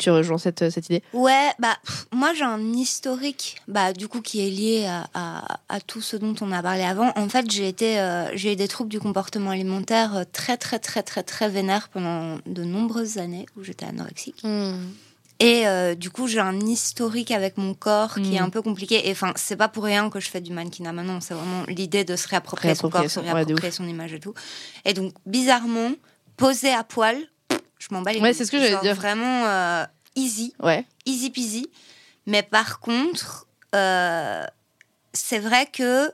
Tu 0.01 0.11
rejoins 0.11 0.39
cette, 0.39 0.63
euh, 0.63 0.71
cette 0.71 0.87
idée? 0.87 1.03
Ouais, 1.13 1.51
bah 1.59 1.77
pff, 1.85 2.07
moi 2.11 2.33
j'ai 2.33 2.45
un 2.45 2.73
historique, 2.73 3.57
bah 3.69 3.93
du 3.93 4.09
coup 4.09 4.23
qui 4.23 4.41
est 4.41 4.49
lié 4.51 4.87
à, 4.87 5.07
à, 5.13 5.59
à 5.69 5.81
tout 5.81 6.01
ce 6.01 6.17
dont 6.17 6.35
on 6.41 6.53
a 6.53 6.63
parlé 6.63 6.83
avant. 6.83 7.13
En 7.17 7.29
fait, 7.29 7.51
j'ai 7.51 7.69
été, 7.69 8.01
euh, 8.01 8.35
j'ai 8.35 8.55
eu 8.55 8.57
des 8.57 8.67
troubles 8.69 8.89
du 8.89 8.99
comportement 8.99 9.51
alimentaire 9.51 10.25
très 10.33 10.57
très 10.57 10.79
très 10.79 11.03
très 11.03 11.23
très 11.23 11.51
vénères 11.51 11.91
pendant 11.91 12.39
de 12.47 12.65
nombreuses 12.65 13.19
années 13.19 13.45
où 13.59 13.63
j'étais 13.63 13.85
anorexique. 13.85 14.41
Hmm. 14.43 14.77
Et 15.41 15.67
euh, 15.67 15.95
du 15.95 16.11
coup, 16.11 16.29
j'ai 16.29 16.39
un 16.39 16.59
historique 16.61 17.31
avec 17.33 17.57
mon 17.59 17.75
corps 17.75 18.15
qui 18.15 18.37
est 18.37 18.41
Mm. 18.41 18.45
un 18.45 18.51
peu 18.51 18.63
compliqué. 18.63 19.09
Et 19.09 19.13
enfin, 19.13 19.33
c'est 19.37 19.57
pas 19.57 19.69
pour 19.69 19.85
rien 19.85 20.09
que 20.09 20.21
je 20.21 20.29
fais 20.31 20.41
du 20.41 20.53
mannequinat 20.53 20.93
maintenant. 20.93 21.21
C'est 21.21 21.35
vraiment 21.35 21.65
l'idée 21.67 22.05
de 22.05 22.15
se 22.17 22.29
réapproprier 22.29 22.75
son 22.75 22.89
corps, 22.89 23.11
se 23.11 23.19
réapproprier 23.21 23.73
son 23.73 23.87
image 23.89 24.13
et 24.13 24.21
tout. 24.21 24.33
Et 24.85 24.95
donc, 24.95 25.13
bizarrement, 25.27 25.91
poser 26.37 26.73
à 26.73 26.85
poil, 26.85 27.17
je 27.79 27.89
m'en 27.91 28.01
bats 28.03 28.13
les 28.13 28.21
Ouais, 28.21 28.33
c'est 28.33 28.45
ce 28.45 28.53
que 28.53 28.59
j'allais 28.59 28.81
dire. 28.81 28.95
Vraiment 28.95 29.45
euh, 29.47 29.85
easy, 30.15 30.55
Ouais. 30.63 30.87
easy 31.05 31.31
peasy. 31.31 31.69
Mais 32.27 32.43
par 32.43 32.79
contre, 32.79 33.47
euh, 33.75 34.45
c'est 35.13 35.41
vrai 35.41 35.67
que 35.67 36.13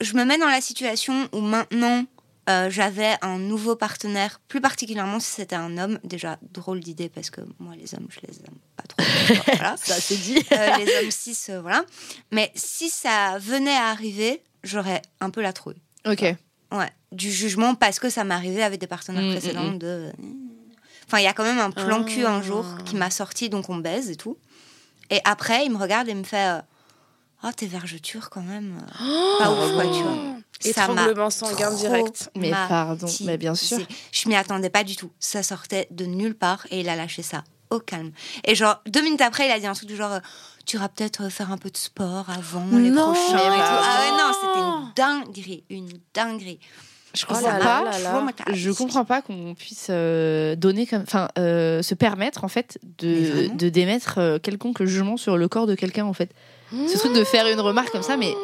je 0.00 0.14
me 0.14 0.24
mets 0.24 0.38
dans 0.38 0.48
la 0.48 0.60
situation 0.62 1.28
où 1.32 1.40
maintenant 1.40 2.04
euh, 2.48 2.70
j'avais 2.70 3.14
un 3.22 3.38
nouveau 3.38 3.76
partenaire, 3.76 4.40
plus 4.48 4.60
particulièrement 4.60 5.20
si 5.20 5.30
c'était 5.32 5.56
un 5.56 5.76
homme. 5.78 5.98
Déjà, 6.04 6.38
drôle 6.52 6.80
d'idée 6.80 7.08
parce 7.08 7.30
que 7.30 7.40
moi, 7.58 7.74
les 7.76 7.94
hommes, 7.94 8.08
je 8.08 8.20
les 8.26 8.38
aime 8.38 8.56
pas 8.76 8.84
trop. 8.84 9.02
voilà. 9.54 9.76
Ça 9.76 9.94
c'est 9.94 10.16
dit. 10.16 10.38
Euh, 10.52 10.76
les 10.78 10.96
hommes 10.96 11.10
cis, 11.10 11.36
euh, 11.50 11.60
voilà. 11.60 11.84
Mais 12.30 12.50
si 12.54 12.88
ça 12.88 13.38
venait 13.38 13.76
à 13.76 13.88
arriver, 13.88 14.42
j'aurais 14.64 15.02
un 15.20 15.30
peu 15.30 15.42
la 15.42 15.52
trouille. 15.52 15.80
ok. 16.06 16.34
Ouais, 16.70 16.90
du 17.12 17.32
jugement 17.32 17.74
parce 17.74 17.98
que 17.98 18.10
ça 18.10 18.22
arrivé 18.28 18.62
avec 18.62 18.78
des 18.78 18.86
partenaires 18.86 19.22
Mm, 19.22 19.30
précédents 19.32 19.64
mm, 19.64 19.74
mm. 19.74 19.78
de. 19.78 20.12
Enfin, 21.06 21.18
il 21.18 21.24
y 21.24 21.26
a 21.26 21.32
quand 21.32 21.44
même 21.44 21.58
un 21.58 21.70
plan 21.70 22.04
cul 22.04 22.26
un 22.26 22.42
jour 22.42 22.66
Ah. 22.78 22.82
qui 22.84 22.94
m'a 22.96 23.10
sorti, 23.10 23.48
donc 23.48 23.70
on 23.70 23.76
baise 23.76 24.10
et 24.10 24.16
tout. 24.16 24.36
Et 25.08 25.20
après, 25.24 25.64
il 25.64 25.72
me 25.72 25.78
regarde 25.78 26.08
et 26.10 26.14
me 26.14 26.24
fait 26.24 26.60
Oh, 27.44 27.48
tes 27.56 27.66
vergetures 27.66 28.30
quand 28.30 28.42
même. 28.42 28.78
euh, 29.00 29.38
pas 29.38 29.50
ouf, 29.52 29.72
quoi, 29.74 29.84
tu 29.84 30.02
vois. 30.02 30.16
Ça 30.60 30.88
m'a 30.88 30.92
Étranglement 31.02 31.30
sanguin 31.30 31.72
direct. 31.72 32.30
Mais 32.36 32.50
pardon, 32.50 33.06
mais 33.24 33.38
bien 33.38 33.54
sûr. 33.54 33.78
Je 34.10 34.28
m'y 34.28 34.34
attendais 34.34 34.70
pas 34.70 34.82
du 34.82 34.96
tout. 34.96 35.10
Ça 35.20 35.44
sortait 35.44 35.86
de 35.92 36.04
nulle 36.04 36.34
part 36.34 36.66
et 36.70 36.80
il 36.80 36.88
a 36.88 36.96
lâché 36.96 37.22
ça 37.22 37.44
au 37.70 37.78
calme. 37.78 38.10
Et 38.44 38.54
genre, 38.56 38.80
deux 38.86 39.02
minutes 39.02 39.20
après, 39.20 39.46
il 39.46 39.52
a 39.52 39.60
dit 39.60 39.66
un 39.66 39.74
truc 39.74 39.88
du 39.88 39.94
genre. 39.94 40.12
euh, 40.14 40.20
tu 40.66 40.76
iras 40.76 40.88
peut-être 40.88 41.22
euh, 41.24 41.30
faire 41.30 41.52
un 41.52 41.58
peu 41.58 41.70
de 41.70 41.76
sport 41.76 42.26
avant 42.28 42.66
les 42.72 42.90
Non. 42.90 43.12
prochains 43.12 43.38
et 43.38 43.40
tout. 43.40 43.50
Mais 43.50 43.62
Ah 43.62 44.00
ouais, 44.00 44.10
non, 44.10 44.26
non. 44.26 44.34
c'était 44.40 44.58
une 44.58 44.92
dinguerie, 44.96 45.64
une 45.70 45.88
dinguerie. 46.14 46.58
Je 47.14 47.24
Oh 47.28 47.32
comprends 47.34 47.48
là 47.52 47.58
pas. 47.58 47.84
là 47.84 47.98
là 47.98 48.22
là. 48.22 48.52
Je 48.52 48.70
comprends 48.70 49.04
pas 49.04 49.22
qu'on 49.22 49.54
puisse 49.54 49.86
euh, 49.90 50.56
donner 50.56 50.86
comme, 50.86 51.02
enfin, 51.02 51.28
euh, 51.38 51.82
se 51.82 51.94
permettre 51.94 52.44
en 52.44 52.48
fait 52.48 52.78
de, 52.98 53.48
d'émettre 53.68 54.18
euh, 54.18 54.38
quelconque 54.38 54.82
jugement 54.84 55.16
sur 55.16 55.36
le 55.38 55.48
corps 55.48 55.66
de 55.66 55.74
quelqu'un 55.74 56.04
en 56.04 56.12
fait. 56.12 56.30
Ce 56.72 56.98
truc 56.98 57.12
de 57.14 57.24
faire 57.24 57.46
une 57.46 57.60
remarque 57.60 57.90
comme 57.90 58.02
ça, 58.02 58.16
mais 58.16 58.34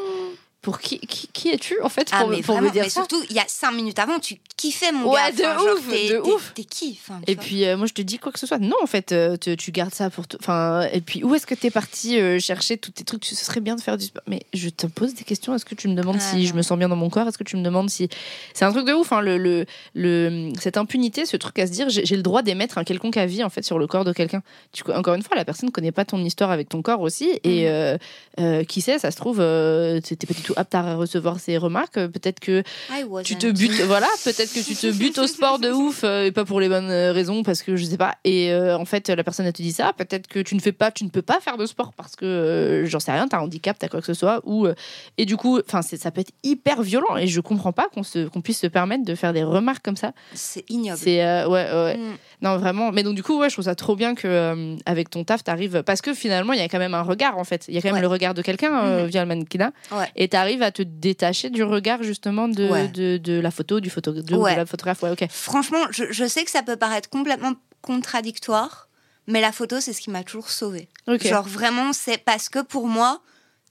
pour 0.64 0.80
qui, 0.80 0.98
qui, 0.98 1.28
qui 1.32 1.50
es-tu 1.50 1.80
en 1.82 1.88
fait 1.88 2.10
pour, 2.10 2.18
Ah, 2.18 2.26
mais 2.28 2.40
pour 2.42 2.54
vraiment, 2.54 2.68
me 2.68 2.72
dire 2.72 2.82
mais 2.82 2.88
ça? 2.88 3.00
surtout, 3.00 3.22
il 3.30 3.36
y 3.36 3.38
a 3.38 3.44
cinq 3.46 3.72
minutes 3.72 3.98
avant, 3.98 4.18
tu 4.18 4.40
kiffais 4.56 4.90
mon 4.92 5.12
Ouais, 5.12 5.20
gars. 5.20 5.30
de 5.32 5.44
Enfin, 5.60 5.72
ouf, 5.74 5.88
de 5.88 6.18
ouf. 6.34 6.52
T'es 6.54 6.64
qui 6.64 6.98
enfin, 7.00 7.20
tu 7.24 7.30
Et 7.30 7.34
vois. 7.36 7.44
puis 7.44 7.64
euh, 7.66 7.76
moi 7.76 7.86
je 7.86 7.92
te 7.92 8.02
dis 8.02 8.18
quoi 8.18 8.32
que 8.32 8.38
ce 8.38 8.46
soit. 8.46 8.58
Non 8.58 8.76
en 8.82 8.86
fait, 8.86 9.12
euh, 9.12 9.36
tu, 9.36 9.56
tu 9.56 9.70
gardes 9.72 9.94
ça 9.94 10.10
pour. 10.10 10.24
Enfin 10.40 10.88
et 10.92 11.00
puis 11.00 11.22
où 11.22 11.34
est-ce 11.34 11.46
que 11.46 11.54
t'es 11.54 11.70
parti 11.70 12.18
euh, 12.18 12.38
chercher 12.40 12.78
tous 12.78 12.90
tes 12.92 13.04
trucs? 13.04 13.24
Ce 13.24 13.34
serait 13.36 13.60
bien 13.60 13.76
de 13.76 13.80
faire 13.80 13.96
du 13.98 14.06
sport. 14.06 14.22
Mais 14.26 14.42
je 14.54 14.68
te 14.70 14.86
pose 14.86 15.14
des 15.14 15.24
questions. 15.24 15.54
Est-ce 15.54 15.64
que 15.66 15.74
tu 15.74 15.86
me 15.88 15.94
demandes 15.94 16.16
Ah, 16.18 16.30
si 16.32 16.36
non. 16.36 16.44
je 16.46 16.54
me 16.54 16.62
sens 16.62 16.78
bien 16.78 16.88
dans 16.88 16.96
mon 16.96 17.10
corps? 17.10 17.28
Est-ce 17.28 17.38
que 17.38 17.44
tu 17.44 17.56
me 17.56 17.62
demandes 17.62 17.90
si 17.90 18.08
c'est 18.54 18.64
un 18.64 18.72
truc 18.72 18.86
de 18.86 18.92
ouf 18.94 19.12
hein, 19.12 19.20
le, 19.20 19.36
le 19.38 19.66
le 19.94 20.50
cette 20.58 20.76
impunité, 20.78 21.26
ce 21.26 21.36
truc 21.36 21.58
à 21.58 21.66
se 21.66 21.72
dire 21.72 21.88
j'ai 21.90 22.16
le 22.16 22.22
droit 22.22 22.42
d'émettre 22.42 22.78
un 22.78 22.84
quelconque 22.84 23.16
avis 23.18 23.44
en 23.44 23.50
fait 23.50 23.62
sur 23.62 23.78
le 23.78 23.86
corps 23.86 24.04
de 24.04 24.12
quelqu'un? 24.12 24.42
Tu 24.72 24.82
encore 24.92 25.14
une 25.14 25.22
fois 25.22 25.36
la 25.36 25.44
personne 25.44 25.70
connaît 25.70 25.92
pas 25.92 26.04
ton 26.06 26.24
histoire 26.24 26.50
avec 26.50 26.68
ton 26.70 26.80
corps 26.80 27.00
aussi 27.02 27.28
et 27.44 27.68
euh, 27.68 27.98
qui 28.64 28.80
sait 28.80 28.98
ça 28.98 29.10
se 29.10 29.16
trouve 29.16 29.36
t'es 29.38 30.26
pas 30.26 30.34
du 30.34 30.42
tout 30.42 30.53
apte 30.56 30.74
à 30.74 30.94
recevoir 30.96 31.38
ces 31.40 31.56
remarques. 31.58 31.94
Peut-être 31.94 32.40
que 32.40 32.62
tu 33.24 33.36
te 33.36 33.50
butes, 33.50 33.80
voilà, 33.82 34.06
peut-être 34.24 34.52
que 34.52 34.60
tu 34.64 34.74
te 34.74 34.90
butes 34.92 35.18
au 35.18 35.26
sport 35.26 35.58
de 35.58 35.70
ouf 35.70 36.02
euh, 36.04 36.24
et 36.26 36.32
pas 36.32 36.44
pour 36.44 36.60
les 36.60 36.68
bonnes 36.68 36.90
euh, 36.90 37.12
raisons 37.12 37.42
parce 37.42 37.62
que 37.62 37.76
je 37.76 37.84
sais 37.84 37.96
pas. 37.96 38.14
Et 38.24 38.52
euh, 38.52 38.76
en 38.76 38.84
fait, 38.84 39.08
la 39.08 39.22
personne 39.24 39.46
elle 39.46 39.52
te 39.52 39.62
dit 39.62 39.72
ça. 39.72 39.92
Peut-être 39.96 40.26
que 40.26 40.40
tu 40.40 40.54
ne 40.54 40.60
fais 40.60 40.72
pas, 40.72 40.90
tu 40.90 41.04
ne 41.04 41.08
peux 41.10 41.22
pas 41.22 41.40
faire 41.40 41.56
de 41.56 41.66
sport 41.66 41.92
parce 41.96 42.16
que 42.16 42.24
euh, 42.24 42.86
j'en 42.86 43.00
sais 43.00 43.12
rien, 43.12 43.28
t'as 43.28 43.38
un 43.38 43.42
handicap, 43.42 43.76
t'as 43.78 43.88
quoi 43.88 44.00
que 44.00 44.06
ce 44.06 44.14
soit. 44.14 44.40
Ou 44.44 44.66
euh, 44.66 44.74
et 45.18 45.26
du 45.26 45.36
coup, 45.36 45.60
enfin, 45.66 45.82
ça 45.82 46.10
peut 46.10 46.20
être 46.20 46.32
hyper 46.42 46.82
violent 46.82 47.16
et 47.16 47.26
je 47.26 47.40
comprends 47.40 47.72
pas 47.72 47.88
qu'on 47.92 48.02
se, 48.02 48.26
qu'on 48.28 48.40
puisse 48.40 48.60
se 48.60 48.66
permettre 48.66 49.04
de 49.04 49.14
faire 49.14 49.32
des 49.32 49.42
remarques 49.44 49.84
comme 49.84 49.96
ça. 49.96 50.12
C'est 50.34 50.64
ignoble. 50.70 50.98
C'est 50.98 51.18
ouais, 51.46 51.48
ouais. 51.48 51.96
Mm. 51.96 52.16
Non, 52.42 52.56
vraiment. 52.58 52.92
Mais 52.92 53.02
donc, 53.02 53.14
du 53.14 53.22
coup, 53.22 53.38
ouais, 53.38 53.48
je 53.48 53.54
trouve 53.54 53.64
ça 53.64 53.74
trop 53.74 53.96
bien 53.96 54.14
que 54.14 54.76
avec 54.86 55.08
ton 55.08 55.24
taf, 55.24 55.42
t'arrives. 55.44 55.82
Parce 55.84 56.02
que 56.02 56.12
finalement, 56.12 56.52
il 56.52 56.58
y 56.58 56.62
a 56.62 56.68
quand 56.68 56.78
même 56.78 56.94
un 56.94 57.02
regard, 57.02 57.38
en 57.38 57.44
fait. 57.44 57.64
Il 57.68 57.74
y 57.74 57.78
a 57.78 57.80
quand 57.80 57.88
même 57.88 57.94
Ouais. 57.94 58.00
le 58.02 58.06
regard 58.08 58.34
de 58.34 58.42
quelqu'un 58.42 58.70
Mhm. 59.00 59.06
via 59.06 59.22
le 59.22 59.28
mannequinat. 59.28 59.72
Ouais. 59.92 60.10
Et 60.16 60.28
t'arrives 60.44 60.62
à 60.62 60.70
te 60.72 60.82
détacher 60.82 61.50
du 61.50 61.62
regard, 61.62 62.02
justement, 62.02 62.48
de, 62.48 62.68
Ouais. 62.68 62.88
de, 62.88 63.16
de 63.16 63.40
la 63.40 63.50
photo, 63.50 63.80
du 63.80 63.90
photo, 63.90 64.12
de, 64.12 64.34
Ouais. 64.36 64.52
de 64.52 64.58
la 64.58 64.66
photographe. 64.66 65.02
Ouais, 65.02 65.10
ok. 65.10 65.26
Franchement, 65.30 65.84
je, 65.90 66.04
je 66.10 66.26
sais 66.26 66.44
que 66.44 66.50
ça 66.50 66.62
peut 66.62 66.76
paraître 66.76 67.08
complètement 67.08 67.54
contradictoire, 67.80 68.88
mais 69.26 69.40
la 69.40 69.52
photo, 69.52 69.80
c'est 69.80 69.92
ce 69.92 70.00
qui 70.00 70.10
m'a 70.10 70.22
toujours 70.22 70.50
sauvée. 70.50 70.88
Genre 71.08 71.46
vraiment, 71.48 71.92
c'est 71.92 72.18
parce 72.18 72.48
que 72.48 72.60
pour 72.60 72.86
moi, 72.86 73.20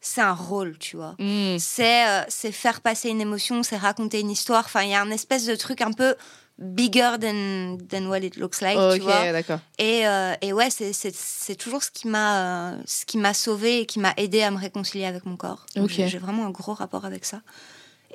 c'est 0.01 0.21
un 0.21 0.34
rôle, 0.34 0.78
tu 0.80 0.97
vois. 0.97 1.15
Mm. 1.19 1.57
C'est 1.59 2.07
euh, 2.07 2.24
c'est 2.28 2.51
faire 2.51 2.82
passer 2.82 3.09
une 3.09 3.21
émotion, 3.21 3.63
c'est 3.63 3.78
raconter 3.78 4.19
une 4.19 4.32
histoire. 4.32 4.63
Enfin, 4.65 4.82
il 4.84 4.89
y 4.89 4.95
a 4.95 5.01
un 5.01 5.11
espèce 5.11 5.45
de 5.45 5.55
truc 5.55 5.82
un 5.82 5.91
peu 5.93 6.15
bigger 6.60 7.18
than, 7.20 7.78
than 7.89 8.08
what 8.08 8.20
it 8.20 8.38
looks 8.38 8.62
like, 8.62 8.78
tu 8.95 9.01
vois. 9.01 9.32
d'accord. 9.32 9.60
Et, 9.80 10.08
euh, 10.08 10.34
et 10.41 10.54
ouais, 10.54 10.70
c'est- 10.70 10.93
c'est 10.93 11.14
c'est 11.16 11.56
toujours 11.56 11.84
ce 11.84 11.89
qui 11.91 12.08
m'a 12.08 12.74
euh, 12.74 12.78
ce 12.86 13.06
qui 13.06 13.18
m'a 13.18 13.34
sauvé 13.34 13.82
et 13.82 13.86
qui 13.86 13.99
m'a 13.99 14.14
aidé 14.18 14.41
à 14.43 14.51
me 14.51 14.58
réconcilier 14.58 15.06
avec 15.06 15.26
mon 15.26 15.36
corps. 15.36 15.66
Donc. 15.76 15.89
J'ai 15.89 16.08
j'ai 16.08 16.18
vraiment 16.20 16.45
un 16.45 16.51
gros 16.51 16.74
rapport 16.74 17.06
avec 17.06 17.26
ça. 17.26 17.41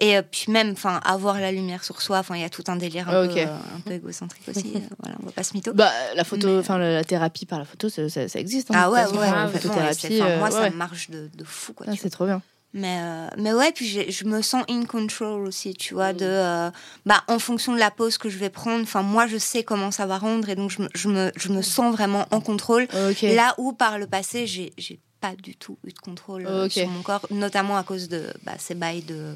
Et 0.01 0.17
euh, 0.17 0.23
puis 0.23 0.53
même, 0.53 0.71
enfin, 0.71 1.01
avoir 1.05 1.41
la 1.41 1.51
lumière 1.51 1.83
sur 1.83 2.01
soi, 2.01 2.19
enfin, 2.21 2.37
il 2.37 2.41
y 2.43 2.45
a 2.45 2.49
tout 2.49 2.63
un 2.69 2.77
délire 2.77 3.09
un, 3.09 3.27
peu, 3.27 3.37
euh, 3.37 3.47
un 3.77 3.81
peu 3.81 3.95
égocentrique 3.95 4.49
aussi. 4.49 4.73
euh, 4.77 4.81
voilà, 5.03 5.17
on 5.21 5.27
va 5.27 5.33
pas 5.33 5.43
se 5.43 5.55
mytho. 5.55 5.73
Bah, 5.75 5.91
la 6.15 6.23
photo, 6.23 6.57
enfin, 6.61 6.79
la, 6.79 7.03
thérapie 7.03 7.47
par 7.47 7.59
la 7.59 7.65
photo, 7.65 7.89
ça, 7.89 8.09
ça- 8.09 8.29
ça 8.29 8.39
existe. 8.39 8.71
hein, 8.71 8.75
ah 8.77 8.91
ouais, 8.93 9.05
ouais, 9.07 9.19
ouais, 9.19 9.27
la 9.33 9.45
complètement, 9.47 9.75
photothérapie. 9.75 10.39
moi, 10.39 10.49
ouais, 10.51 10.53
ça 10.53 10.71
marche 10.71 11.11
de, 11.11 11.29
de 11.35 11.43
fou, 11.43 11.73
quoi. 11.73 11.87
Ah, 11.89 11.95
c'est 12.01 12.11
trop 12.11 12.27
bien. 12.27 12.41
Mais, 12.75 12.99
euh, 13.01 13.29
mais 13.39 13.53
ouais, 13.55 13.73
puis 13.73 13.87
je 14.11 14.25
me 14.27 14.43
sens 14.43 14.63
in 14.69 14.85
control 14.85 15.47
aussi, 15.47 15.73
tu 15.73 15.95
vois, 15.95 16.13
de, 16.13 16.27
euh, 16.27 16.71
bah, 17.07 17.25
en 17.27 17.39
fonction 17.39 17.73
de 17.73 17.79
la 17.79 17.91
pose 17.91 18.19
que 18.19 18.29
je 18.29 18.37
vais 18.37 18.51
prendre, 18.51 18.83
enfin, 18.83 19.01
moi, 19.03 19.27
je 19.27 19.39
sais 19.39 19.63
comment 19.63 19.91
ça 19.91 20.05
va 20.05 20.19
rendre 20.19 20.49
et 20.51 20.55
donc 20.55 20.71
je 20.71 20.83
me, 20.83 20.89
je 20.95 21.09
me, 21.09 21.33
je 21.35 21.49
me 21.49 21.63
sens 21.63 21.93
vraiment 21.95 22.27
en 22.31 22.41
contrôle. 22.41 22.87
Là 23.35 23.55
où, 23.57 23.73
par 23.73 23.99
le 23.99 24.07
passé, 24.07 24.47
j'ai 24.47 24.73
j'ai 24.77 25.01
pas 25.21 25.33
du 25.35 25.57
tout 25.57 25.79
eu 25.85 25.93
de 25.93 25.99
contrôle 25.99 26.47
euh, 26.47 26.69
sur 26.69 26.89
mon 26.89 27.03
corps, 27.03 27.27
notamment 27.31 27.77
à 27.79 27.83
cause 27.85 28.09
de 28.09 28.25
bah, 28.45 28.53
ces 28.59 28.75
bails 28.75 29.03
de. 29.03 29.35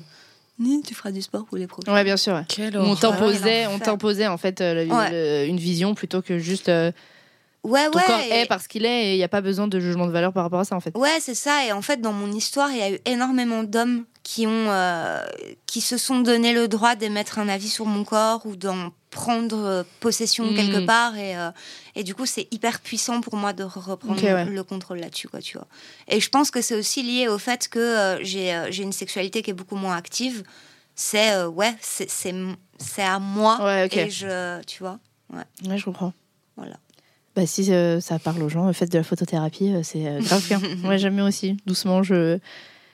Ni, 0.58 0.82
tu 0.82 0.94
feras 0.94 1.10
du 1.10 1.22
sport 1.22 1.46
pour 1.46 1.56
les 1.56 1.66
prochains. 1.66 1.92
Ouais, 1.94 2.04
bien 2.04 2.18
sûr. 2.18 2.34
ouais. 2.34 2.44
On 2.76 2.94
t'imposait, 2.94 3.66
on 3.66 3.72
l'enfer. 3.72 3.86
t'imposait 3.86 4.26
en 4.28 4.36
fait 4.36 4.60
euh, 4.60 4.84
la- 4.84 4.94
Ouais. 4.94 5.10
le- 5.10 5.46
une 5.48 5.56
vision 5.56 5.94
plutôt 5.94 6.20
que 6.20 6.38
juste 6.38 6.68
euh, 6.68 6.92
Ouais, 7.64 7.88
ton 7.90 7.98
ouais. 7.98 8.04
corps 8.06 8.18
et- 8.20 8.40
est 8.40 8.46
parce 8.46 8.66
qu'il 8.66 8.84
est 8.84 9.06
et 9.10 9.14
il 9.14 9.16
n'y 9.18 9.22
a 9.24 9.28
pas 9.28 9.40
besoin 9.40 9.68
de 9.68 9.78
jugement 9.78 10.06
de 10.06 10.12
valeur 10.12 10.32
par 10.32 10.42
rapport 10.42 10.60
à 10.60 10.64
ça 10.64 10.74
en 10.74 10.80
fait. 10.80 10.96
Ouais, 10.96 11.18
c'est 11.20 11.34
ça. 11.36 11.64
Et 11.64 11.70
en 11.72 11.82
fait, 11.82 12.00
dans 12.00 12.12
mon 12.12 12.32
histoire, 12.32 12.70
il 12.72 12.78
y 12.78 12.82
a 12.82 12.90
eu 12.90 12.98
énormément 13.04 13.62
d'hommes 13.62 14.04
qui 14.24 14.46
ont, 14.46 14.70
euh, 14.70 15.24
qui 15.66 15.80
se 15.80 15.96
sont 15.96 16.20
donné 16.20 16.52
le 16.52 16.66
droit 16.68 16.94
d'émettre 16.96 17.38
un 17.38 17.48
avis 17.48 17.68
sur 17.68 17.86
mon 17.86 18.02
corps 18.04 18.44
ou 18.46 18.56
d'en 18.56 18.90
prendre 19.10 19.58
euh, 19.64 19.82
possession 20.00 20.44
Mm. 20.50 20.54
quelque 20.56 20.86
part. 20.86 21.16
Et, 21.16 21.36
euh, 21.36 21.50
et 21.94 22.02
du 22.02 22.14
coup, 22.16 22.26
c'est 22.26 22.48
hyper 22.52 22.80
puissant 22.80 23.20
pour 23.20 23.36
moi 23.36 23.52
de 23.52 23.62
re- 23.64 23.78
reprendre 23.80 24.22
ouais. 24.22 24.44
le 24.44 24.64
contrôle 24.64 24.98
là-dessus, 24.98 25.28
quoi, 25.28 25.40
tu 25.40 25.56
vois. 25.56 25.66
Et 26.08 26.18
je 26.20 26.28
pense 26.30 26.50
que 26.50 26.62
c'est 26.62 26.74
aussi 26.74 27.02
lié 27.02 27.28
au 27.28 27.38
fait 27.38 27.68
que 27.68 27.78
euh, 27.78 28.18
j'ai, 28.24 28.60
j'ai 28.70 28.82
une 28.82 28.92
sexualité 28.92 29.42
qui 29.42 29.50
est 29.50 29.54
beaucoup 29.54 29.76
moins 29.76 29.96
active. 29.96 30.42
C'est, 30.96 31.44
ouais, 31.46 31.74
c'est, 31.80 32.08
c'est, 32.10 32.32
à 33.02 33.18
moi. 33.18 33.58
Ouais. 33.64 33.88
Et 33.92 34.10
je, 34.10 34.62
tu 34.64 34.82
vois, 34.82 34.98
Ouais, 35.32 35.78
je 35.78 35.84
comprends. 35.84 36.12
voilà. 36.56 36.74
Bah 37.34 37.46
si 37.46 37.72
euh, 37.72 38.00
ça 38.00 38.18
parle 38.18 38.42
aux 38.42 38.48
gens, 38.48 38.70
faites 38.72 38.92
de 38.92 38.98
la 38.98 39.04
photothérapie, 39.04 39.72
euh, 39.72 39.82
c'est 39.82 40.06
euh, 40.06 40.20
grave 40.20 40.46
bien. 40.46 40.60
Moi 40.82 40.96
j'aime 40.98 41.14
bien 41.16 41.26
aussi. 41.26 41.56
Doucement, 41.66 42.02
je 42.02 42.38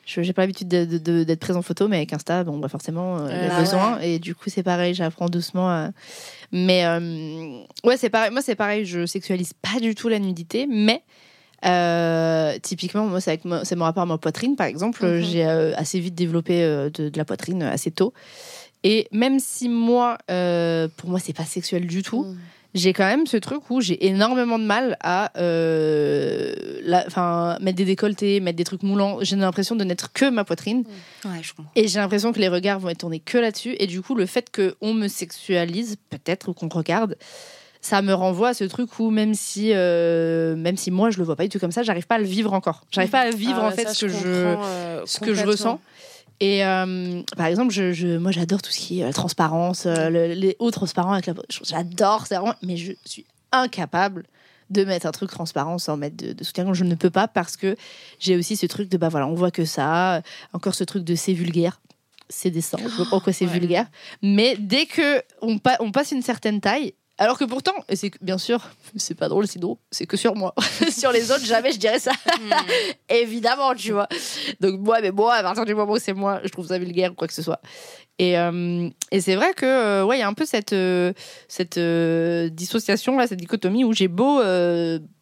je 0.07 0.22
j'ai 0.22 0.32
pas 0.32 0.43
l'habitude 0.43 0.68
de- 0.68 0.84
de- 0.84 0.99
de- 0.99 1.24
d'être 1.24 1.41
présent 1.41 1.61
photo, 1.61 1.86
mais 1.89 1.97
avec 1.97 2.12
Insta, 2.12 2.45
bon 2.45 2.57
bah 2.59 2.68
forcément, 2.68 3.18
euh, 3.18 3.28
il 3.30 3.36
y 3.36 3.47
a 3.47 3.49
Bah 3.49 3.61
besoin. 3.61 3.99
Et 4.01 4.18
du 4.18 4.34
coup 4.34 4.49
c'est 4.49 4.62
pareil, 4.62 4.95
j'apprends 4.95 5.28
doucement. 5.28 5.68
à- 5.68 5.91
Mais 6.53 6.84
euh, 6.86 7.59
ouais 7.84 7.97
c'est 7.97 8.11
pareil. 8.11 8.30
Moi 8.30 8.41
c'est 8.43 8.55
pareil, 8.55 8.84
je 8.86 9.07
sexualise 9.07 9.53
pas 9.55 9.80
du 9.80 9.95
tout 9.95 10.09
la 10.09 10.18
nudité, 10.18 10.66
mais 10.68 11.03
Euh, 11.64 12.57
typiquement, 12.62 13.05
moi, 13.07 13.20
c'est, 13.20 13.30
avec 13.32 13.45
mon, 13.45 13.61
rapport 13.84 14.05
à 14.05 14.07
ma 14.07 14.16
poitrine, 14.16 14.55
par 14.55 14.68
exemple. 14.68 15.05
Mhm. 15.05 15.22
J'ai 15.22 15.45
euh, 15.45 15.74
assez 15.76 15.99
vite 15.99 16.14
développé 16.14 16.62
euh, 16.62 16.89
de, 16.89 17.09
de 17.09 17.18
la 17.18 17.24
poitrine 17.24 17.64
assez 17.64 17.91
tôt. 17.91 18.12
Et 18.84 19.09
même 19.11 19.41
si 19.41 19.68
moi, 19.68 20.18
pour 20.97 21.11
moi, 21.11 21.18
c'est 21.18 21.32
pas 21.32 21.45
sexuel 21.45 21.89
du 21.89 22.05
tout, 22.05 22.22
Mm. 22.24 22.36
J'ai 22.75 22.93
quand 22.93 23.07
même 23.07 23.27
ce 23.27 23.37
truc 23.39 23.71
où 23.71 23.81
j'ai 23.81 24.07
énormément 24.07 24.59
de 24.59 24.64
mal 24.64 24.97
à 25.01 25.33
euh, 25.39 26.55
la- 26.83 27.59
mettre 27.61 27.77
des 27.77 27.85
décolletés, 27.85 28.41
mettre 28.41 28.57
des 28.57 28.64
trucs 28.64 28.83
moulants. 28.83 29.19
J'ai 29.23 29.37
l'impression 29.37 29.75
de 29.77 29.85
n'être 29.85 30.12
que 30.12 30.29
ma 30.31 30.45
poitrine. 30.45 30.85
Ouais, 31.25 31.41
je 31.43 31.55
comprends. 31.55 31.73
Et 31.77 31.89
j'ai 31.89 31.99
l'impression 31.99 32.33
que 32.33 32.39
les 32.41 32.49
regards 32.49 32.79
vont 32.79 32.89
être 32.91 32.99
tournés 32.99 33.21
que 33.21 33.39
là-dessus. 33.39 33.75
Et 33.79 33.87
du 33.87 34.03
coup, 34.03 34.14
le 34.14 34.27
fait 34.27 34.47
qu'on 34.55 34.95
me 34.95 35.09
sexualise, 35.09 35.97
peut-être, 36.11 36.49
ou 36.49 36.55
qu'on 36.55 36.69
regarde, 36.69 37.16
ça 37.81 38.03
me 38.03 38.12
renvoie 38.12 38.49
à 38.49 38.55
ce 38.55 38.64
truc 38.64 38.99
où 38.99 39.11
même 39.11 39.35
si, 39.35 39.71
euh, 39.73 40.57
même 40.57 40.77
si 40.77 40.91
moi, 40.91 41.11
je 41.11 41.19
le 41.19 41.25
vois 41.25 41.37
pas 41.37 41.45
du 41.45 41.49
tout 41.49 41.59
comme 41.61 41.73
ça, 41.73 41.83
j'arrive 41.83 42.07
pas 42.07 42.16
à 42.16 42.19
le 42.19 42.25
vivre 42.25 42.53
encore. 42.53 42.83
J'arrive 42.91 43.11
pas 43.11 43.21
à 43.21 43.31
vivre, 43.31 43.61
Ah 43.62 43.69
en 43.69 43.71
fait, 43.71 43.85
ça, 43.85 43.95
ce 43.95 44.07
que 44.07 44.09
je, 44.12 44.16
euh, 44.27 45.07
ce 45.07 45.19
que 45.21 45.27
je 45.27 45.31
complètement. 45.43 45.51
ressens. 45.53 45.81
Et 46.41 46.64
euh, 46.64 47.22
par 47.36 47.47
exemple, 47.47 47.72
je, 47.72 47.93
je- 47.93 48.16
moi 48.18 48.30
j'adore 48.30 48.62
tout 48.62 48.70
ce 48.70 48.78
qui 48.78 49.01
est 49.01 49.05
euh, 49.05 49.12
transparence, 49.12 49.86
euh, 49.86 50.09
le- 50.09 50.34
les 50.34 50.55
hauts 50.61 50.70
transparents 50.70 51.12
avec 51.12 51.26
la 51.26 51.34
J'adore, 51.64 52.26
c'est 52.26 52.36
vraiment. 52.36 52.55
Mais 52.62 52.76
je 52.76 52.93
suis 53.05 53.24
incapable 53.51 54.24
de 54.70 54.84
mettre 54.84 55.07
un 55.07 55.11
truc 55.12 55.30
transparent 55.30 55.78
sans 55.78 55.97
mettre 55.97 56.16
de, 56.16 56.32
de 56.32 56.45
soutien-gorge. 56.45 56.78
Je 56.78 56.84
ne 56.84 56.95
peux 56.95 57.11
pas 57.11 57.26
parce 57.26 57.57
que 57.57 57.74
j'ai 58.20 58.36
aussi 58.36 58.57
ce 58.57 58.66
truc 58.66 58.89
de 58.89 58.97
bah 58.99 59.09
voilà, 59.09 59.26
on 59.26 59.34
voit 59.34 59.51
que 59.51 59.64
ça. 59.64 60.22
Encore 60.53 60.74
ce 60.74 60.84
truc 60.84 61.05
de 61.05 61.14
c'est 61.14 61.32
vulgaire. 61.32 61.80
C'est 62.28 62.51
décent. 62.51 62.76
Je 62.82 62.89
vois 62.89 63.05
pas 63.07 63.11
pourquoi 63.11 63.32
c'est 63.32 63.47
Ouais. 63.47 63.53
vulgaire. 63.59 63.86
Mais 64.22 64.57
dès 64.59 64.84
que 64.86 65.22
on, 65.41 65.59
pa- 65.59 65.78
on 65.80 65.91
passe 65.91 66.12
une 66.12 66.20
certaine 66.22 66.61
taille, 66.61 66.93
alors 67.19 67.37
que 67.37 67.45
pourtant, 67.45 67.75
et 67.89 67.97
c'est 67.97 68.12
bien 68.23 68.39
sûr, 68.39 68.71
c'est 68.97 69.16
pas 69.16 69.29
drôle, 69.29 69.49
c'est 69.49 69.59
drôle, 69.59 69.77
c'est 69.91 70.07
que 70.07 70.16
sur 70.16 70.37
moi. 70.37 70.55
sur 70.91 71.11
les 71.11 71.33
autres, 71.33 71.45
jamais 71.45 71.73
je 71.73 71.79
dirais 71.79 71.99
ça. 71.99 72.12
Évidemment, 73.09 73.75
tu 73.75 73.93
vois. 73.93 74.09
Donc 74.61 74.79
moi, 74.79 75.01
mais 75.03 75.11
moi, 75.11 75.35
à 75.35 75.43
partir 75.43 75.64
du 75.64 75.75
moment 75.75 75.95
où 75.95 75.99
c'est 75.99 76.12
moi, 76.12 76.41
je 76.45 76.49
trouve 76.49 76.69
ça 76.69 76.79
vulgaire 76.79 77.11
ou 77.11 77.14
quoi 77.14 77.27
que 77.27 77.35
ce 77.35 77.43
soit. 77.43 77.61
Et, 78.21 78.37
euh, 78.37 78.89
et 79.12 79.21
c'est 79.21 79.37
vrai 79.37 79.53
que 79.55 79.64
euh, 79.64 80.05
ouais, 80.05 80.16
il 80.16 80.21
y 80.21 80.23
a 80.23 80.29
un 80.29 80.35
peu 80.35 80.45
cette 80.45 80.73
euh, 80.73 81.12
cette 81.47 81.79
dissociation 82.53 83.16
là, 83.16 83.29
cette 83.29 83.39
dichotomie 83.39 83.85
où 83.85 83.93
j'ai 83.93 84.09
beau 84.09 84.41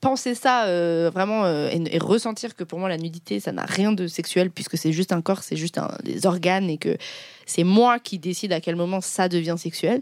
penser 0.00 0.34
ça 0.34 0.64
vraiment 1.10 1.46
et, 1.46 1.82
et 1.90 1.98
ressentir 1.98 2.54
que 2.54 2.64
pour 2.64 2.78
moi 2.78 2.88
la 2.88 2.96
nudité 2.96 3.40
ça 3.40 3.52
n'a 3.52 3.64
rien 3.64 3.92
de 3.92 4.06
sexuel 4.06 4.50
puisque 4.50 4.78
c'est 4.78 4.92
juste 4.92 5.12
un 5.12 5.20
corps, 5.20 5.42
c'est 5.42 5.56
juste 5.56 5.76
un, 5.76 5.90
des 6.04 6.26
organes 6.26 6.70
et 6.70 6.78
que 6.78 6.96
c'est 7.44 7.64
moi 7.64 7.98
qui 7.98 8.18
décide 8.18 8.52
à 8.52 8.60
quel 8.60 8.76
moment 8.76 9.02
ça 9.02 9.28
devient 9.28 9.56
sexuel. 9.58 10.00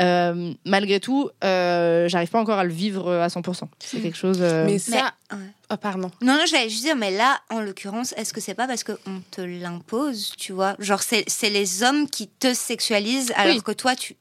Euh, 0.00 0.52
malgré 0.64 0.98
tout, 1.00 1.30
euh, 1.44 2.08
j'arrive 2.08 2.30
pas 2.30 2.40
encore 2.40 2.58
à 2.58 2.64
le 2.64 2.72
vivre 2.72 3.12
à 3.12 3.28
100%. 3.28 3.68
C'est 3.78 4.00
quelque 4.00 4.16
chose. 4.16 4.38
euh, 4.40 4.64
Mais 4.66 4.78
ça. 4.78 5.12
Ouais. 5.32 5.38
Oh, 5.72 5.76
pardon. 5.78 6.10
Non, 6.20 6.34
non, 6.34 6.44
j'allais 6.46 6.68
juste 6.68 6.82
dire, 6.84 6.94
mais 6.94 7.10
là, 7.10 7.40
en 7.50 7.60
l'occurrence, 7.60 8.12
est-ce 8.18 8.32
que 8.34 8.40
c'est 8.40 8.52
pas 8.54 8.66
parce 8.66 8.84
qu'on 8.84 8.94
te 9.30 9.40
l'impose, 9.40 10.32
tu 10.36 10.52
vois? 10.52 10.76
Genre, 10.78 11.00
c'est 11.02 11.50
les 11.50 11.82
hommes 11.82 12.08
qui 12.08 12.28
te 12.28 12.52
sexualisent 12.52 13.32
alors 13.36 13.54
Oui. 13.56 13.62
que 13.62 13.72
toi, 13.72 13.96
tu 13.96 14.14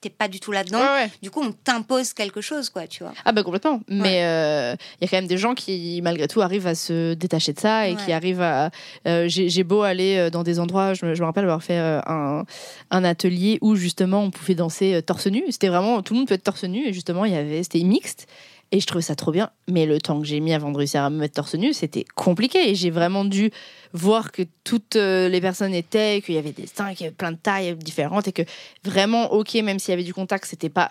t'es 0.00 0.10
pas 0.10 0.28
du 0.28 0.40
tout 0.40 0.50
là-dedans. 0.50 0.80
ouais, 0.80 1.04
ouais. 1.04 1.10
Du 1.22 1.30
coup, 1.30 1.40
on 1.42 1.52
t'impose 1.52 2.12
quelque 2.12 2.40
chose, 2.40 2.70
quoi, 2.70 2.86
tu 2.86 3.04
vois. 3.04 3.12
Ah 3.24 3.32
bah 3.32 3.42
complètement. 3.44 3.80
Mais 3.88 4.24
euh, 4.24 4.74
il 5.00 5.04
y 5.04 5.06
a 5.06 5.08
quand 5.10 5.16
même 5.18 5.26
des 5.28 5.38
gens 5.38 5.54
qui, 5.54 6.00
malgré 6.02 6.26
tout, 6.26 6.40
arrivent 6.42 6.66
à 6.66 6.74
se 6.74 7.14
détacher 7.14 7.52
de 7.52 7.60
ça 7.60 7.88
et 7.88 7.94
qui 7.96 8.12
arrivent 8.12 8.42
à... 8.42 8.70
euh, 9.06 9.26
J'ai 9.28 9.62
beau 9.64 9.82
aller 9.82 10.16
euh, 10.16 10.30
dans 10.30 10.42
des 10.42 10.58
endroits, 10.58 10.94
je 10.94 11.06
me, 11.06 11.14
je 11.14 11.20
me 11.20 11.26
rappelle 11.26 11.44
avoir 11.44 11.62
fait 11.62 11.78
euh, 11.78 12.00
un, 12.06 12.44
un 12.90 13.04
atelier 13.04 13.58
où 13.60 13.76
justement 13.76 14.22
on 14.24 14.30
pouvait 14.30 14.54
danser 14.56 14.94
euh, 14.94 15.02
torse 15.02 15.26
nu. 15.28 15.44
C'était 15.50 15.68
vraiment, 15.68 16.02
tout 16.02 16.14
le 16.14 16.18
monde 16.20 16.28
peut 16.28 16.34
être 16.34 16.42
torse 16.44 16.64
nu 16.64 16.86
et 16.88 16.92
justement 16.92 17.24
il 17.24 17.32
y 17.32 17.36
avait, 17.36 17.62
c'était 17.62 17.82
mixte. 17.84 18.26
Et 18.72 18.80
je 18.80 18.86
trouvais 18.86 19.02
ça 19.02 19.16
trop 19.16 19.32
bien. 19.32 19.50
Mais 19.68 19.86
le 19.86 20.00
temps 20.00 20.20
que 20.20 20.26
j'ai 20.26 20.40
mis 20.40 20.52
avant 20.52 20.70
de 20.70 20.78
réussir 20.78 21.02
à 21.02 21.10
me 21.10 21.18
mettre 21.18 21.34
torse 21.34 21.54
nu, 21.54 21.72
c'était 21.72 22.04
compliqué. 22.14 22.70
Et 22.70 22.74
j'ai 22.74 22.90
vraiment 22.90 23.24
dû 23.24 23.50
voir 23.92 24.30
que 24.30 24.42
toutes 24.62 24.96
euh, 24.96 25.28
les 25.28 25.40
personnes 25.40 25.74
étaient, 25.74 26.22
qu'il 26.24 26.36
y 26.36 26.38
avait 26.38 26.52
des 26.52 26.66
seins, 26.66 26.94
qu'il 26.94 27.04
y 27.04 27.06
avait 27.06 27.16
plein 27.16 27.32
de 27.32 27.36
tailles 27.36 27.74
différentes 27.74 28.28
et 28.28 28.32
que 28.32 28.42
vraiment, 28.84 29.32
ok, 29.32 29.54
même 29.54 29.78
s'il 29.78 29.90
y 29.90 29.94
avait 29.94 30.04
du 30.04 30.14
contact, 30.14 30.44
c'était 30.44 30.68
pas 30.68 30.90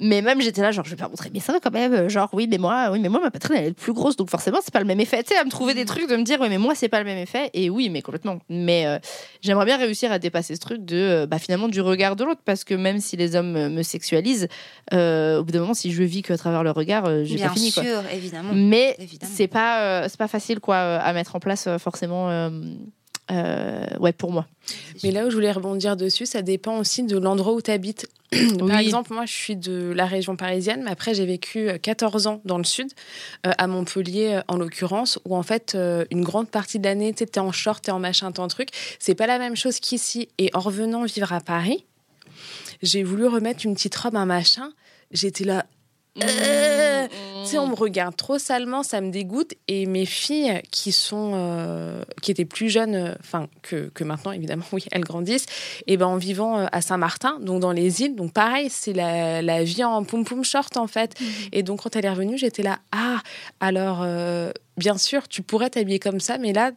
mais 0.00 0.22
même 0.22 0.40
j'étais 0.40 0.62
là, 0.62 0.70
genre, 0.70 0.84
je 0.84 0.90
vais 0.90 0.96
pas 0.96 1.08
montrer 1.08 1.30
mes 1.30 1.40
seins 1.40 1.58
quand 1.62 1.72
même. 1.72 2.08
Genre, 2.08 2.28
oui, 2.32 2.46
mais 2.50 2.58
moi, 2.58 2.88
oui, 2.92 2.98
mais 3.00 3.08
moi, 3.08 3.20
ma 3.20 3.30
poitrine, 3.30 3.56
elle 3.58 3.66
est 3.66 3.72
plus 3.72 3.92
grosse, 3.92 4.16
donc 4.16 4.30
forcément, 4.30 4.58
c'est 4.62 4.72
pas 4.72 4.80
le 4.80 4.86
même 4.86 5.00
effet. 5.00 5.22
Tu 5.22 5.34
sais, 5.34 5.38
à 5.38 5.44
me 5.44 5.50
trouver 5.50 5.74
des 5.74 5.84
trucs, 5.84 6.08
de 6.08 6.16
me 6.16 6.22
dire, 6.22 6.38
oui, 6.40 6.48
mais 6.48 6.58
moi, 6.58 6.74
c'est 6.74 6.88
pas 6.88 6.98
le 6.98 7.04
même 7.04 7.18
effet. 7.18 7.50
Et 7.54 7.70
oui, 7.70 7.88
mais 7.90 8.02
complètement. 8.02 8.38
Mais 8.48 8.86
euh, 8.86 8.98
j'aimerais 9.40 9.64
bien 9.64 9.76
réussir 9.76 10.10
à 10.12 10.18
dépasser 10.18 10.54
ce 10.54 10.60
truc 10.60 10.84
de, 10.84 10.96
euh, 10.96 11.26
bah, 11.26 11.38
finalement, 11.38 11.68
du 11.68 11.80
regard 11.80 12.16
de 12.16 12.24
l'autre, 12.24 12.40
parce 12.44 12.64
que 12.64 12.74
même 12.74 12.98
si 13.00 13.16
les 13.16 13.36
hommes 13.36 13.56
euh, 13.56 13.68
me 13.68 13.82
sexualisent, 13.82 14.48
euh, 14.92 15.40
au 15.40 15.44
bout 15.44 15.52
d'un 15.52 15.60
moment, 15.60 15.74
si 15.74 15.92
je 15.92 16.02
vis 16.02 16.22
que 16.22 16.32
à 16.32 16.38
travers 16.38 16.62
le 16.62 16.70
regard, 16.70 17.04
euh, 17.06 17.24
j'ai 17.24 17.36
Bien 17.36 17.48
pas 17.48 17.54
fini, 17.54 17.70
sûr, 17.70 17.82
quoi. 17.82 18.12
évidemment. 18.12 18.52
Mais 18.54 18.96
c'est 19.22 19.48
pas, 19.48 19.82
euh, 19.82 20.06
c'est 20.08 20.18
pas 20.18 20.28
facile, 20.28 20.60
quoi, 20.60 20.76
euh, 20.76 20.98
à 21.02 21.12
mettre 21.12 21.36
en 21.36 21.40
place, 21.40 21.66
euh, 21.66 21.78
forcément, 21.78 22.28
euh, 23.30 23.84
euh, 23.92 23.98
ouais, 23.98 24.12
pour 24.12 24.32
moi. 24.32 24.46
Mais 25.02 25.10
là 25.10 25.26
où 25.26 25.30
je 25.30 25.34
voulais 25.34 25.52
rebondir 25.52 25.96
dessus, 25.96 26.26
ça 26.26 26.42
dépend 26.42 26.78
aussi 26.78 27.02
de 27.02 27.16
l'endroit 27.18 27.52
où 27.52 27.60
tu 27.62 27.70
habites. 27.70 28.06
Par 28.30 28.66
Oui. 28.68 28.74
exemple, 28.76 29.12
moi, 29.14 29.24
je 29.26 29.32
suis 29.32 29.56
de 29.56 29.92
la 29.94 30.04
région 30.06 30.36
parisienne, 30.36 30.82
mais 30.84 30.90
après, 30.90 31.14
j'ai 31.14 31.24
vécu 31.24 31.68
euh, 31.68 31.78
14 31.78 32.26
ans 32.26 32.40
dans 32.44 32.58
le 32.58 32.64
sud, 32.64 32.88
euh, 33.46 33.52
à 33.56 33.66
Montpellier 33.66 34.34
euh, 34.34 34.40
en 34.48 34.56
l'occurrence, 34.56 35.18
où 35.24 35.34
en 35.36 35.42
fait, 35.42 35.74
euh, 35.74 36.04
une 36.10 36.22
grande 36.24 36.48
partie 36.50 36.78
de 36.78 36.84
l'année, 36.84 37.14
tu 37.14 37.24
es 37.24 37.38
en 37.38 37.52
short, 37.52 37.84
tu 37.84 37.90
en 37.90 37.98
machin, 37.98 38.30
t'es 38.32 38.40
en 38.40 38.48
truc. 38.48 38.68
C'est 38.98 39.14
pas 39.14 39.26
la 39.26 39.38
même 39.38 39.56
chose 39.56 39.80
qu'ici. 39.80 40.28
Et 40.38 40.50
en 40.54 40.60
revenant 40.60 41.04
vivre 41.04 41.32
à 41.32 41.40
Paris, 41.40 41.86
j'ai 42.82 43.02
voulu 43.02 43.26
remettre 43.26 43.64
une 43.64 43.74
petite 43.74 43.96
robe, 43.96 44.16
un 44.16 44.26
machin. 44.26 44.70
J'étais 45.10 45.44
là. 45.44 45.64
Euh, 46.22 47.06
tu 47.44 47.50
sais, 47.50 47.58
on 47.58 47.68
me 47.68 47.74
regarde 47.74 48.16
trop 48.16 48.38
salement, 48.38 48.82
ça 48.82 49.00
me 49.00 49.10
dégoûte. 49.10 49.54
Et 49.68 49.86
mes 49.86 50.06
filles 50.06 50.60
qui 50.70 50.92
sont, 50.92 51.32
euh, 51.34 52.02
qui 52.22 52.30
étaient 52.30 52.44
plus 52.44 52.68
jeunes, 52.68 52.94
euh, 52.94 53.14
enfin 53.20 53.48
que, 53.62 53.88
que 53.94 54.04
maintenant 54.04 54.32
évidemment, 54.32 54.64
oui, 54.72 54.84
elles 54.90 55.04
grandissent. 55.04 55.46
Et 55.86 55.96
ben 55.96 56.06
en 56.06 56.16
vivant 56.16 56.66
à 56.70 56.80
Saint-Martin, 56.80 57.38
donc 57.40 57.60
dans 57.60 57.72
les 57.72 58.02
îles, 58.02 58.16
donc 58.16 58.32
pareil, 58.32 58.68
c'est 58.70 58.92
la, 58.92 59.42
la 59.42 59.64
vie 59.64 59.84
en 59.84 60.04
poum 60.04 60.24
poum 60.24 60.44
short 60.44 60.76
en 60.76 60.86
fait. 60.86 61.14
Et 61.52 61.62
donc 61.62 61.82
quand 61.82 61.96
elle 61.96 62.04
est 62.04 62.10
revenue, 62.10 62.38
j'étais 62.38 62.62
là, 62.62 62.78
ah, 62.92 63.20
alors 63.60 64.06
bien 64.76 64.98
sûr, 64.98 65.28
tu 65.28 65.42
pourrais 65.42 65.70
t'habiller 65.70 65.98
comme 65.98 66.20
ça, 66.20 66.38
mais 66.38 66.52
là 66.52 66.72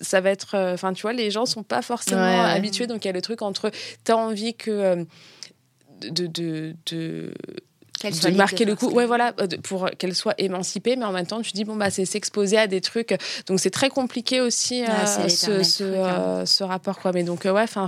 ça 0.00 0.22
va 0.22 0.30
être 0.30 0.56
enfin 0.72 0.94
tu 0.94 1.02
vois 1.02 1.12
les 1.12 1.30
gens 1.30 1.44
sont 1.44 1.64
pas 1.64 1.82
forcément 1.82 2.22
Ouais, 2.22 2.50
habitués 2.50 2.86
donc 2.86 3.04
il 3.04 3.08
y 3.08 3.10
a 3.10 3.12
le 3.12 3.20
truc 3.20 3.42
entre 3.42 3.70
t'as 4.04 4.14
envie 4.14 4.54
que 4.54 5.04
de, 6.10 6.26
de, 6.26 6.74
de, 6.86 7.34
Qu'elle 8.02 8.14
soit 8.14 8.30
marquer 8.32 8.64
de 8.64 8.70
le 8.70 8.76
coup 8.76 8.90
ouais 8.90 9.06
voilà 9.06 9.32
euh, 9.40 9.46
pour 9.62 9.88
qu'elle 9.96 10.14
soit 10.14 10.34
émancipée 10.38 10.96
mais 10.96 11.04
en 11.04 11.12
même 11.12 11.26
temps 11.26 11.40
tu 11.40 11.52
dis 11.52 11.64
bon 11.64 11.76
bah 11.76 11.88
c'est 11.90 12.04
s'exposer 12.04 12.58
à 12.58 12.66
des 12.66 12.80
trucs 12.80 13.14
donc 13.46 13.60
c'est 13.60 13.70
très 13.70 13.88
compliqué 13.90 14.40
aussi 14.40 14.82
Ouais, 14.82 14.88
euh, 14.90 15.06
ce, 15.06 15.20
l'éternel 15.28 15.64
ce, 15.64 15.82
truc, 15.84 15.94
hein. 15.96 16.20
euh, 16.20 16.46
ce 16.46 16.64
rapport 16.64 16.98
quoi 16.98 17.12
mais 17.12 17.22
donc 17.22 17.46
euh, 17.46 17.52
ouais 17.52 17.62
enfin 17.62 17.86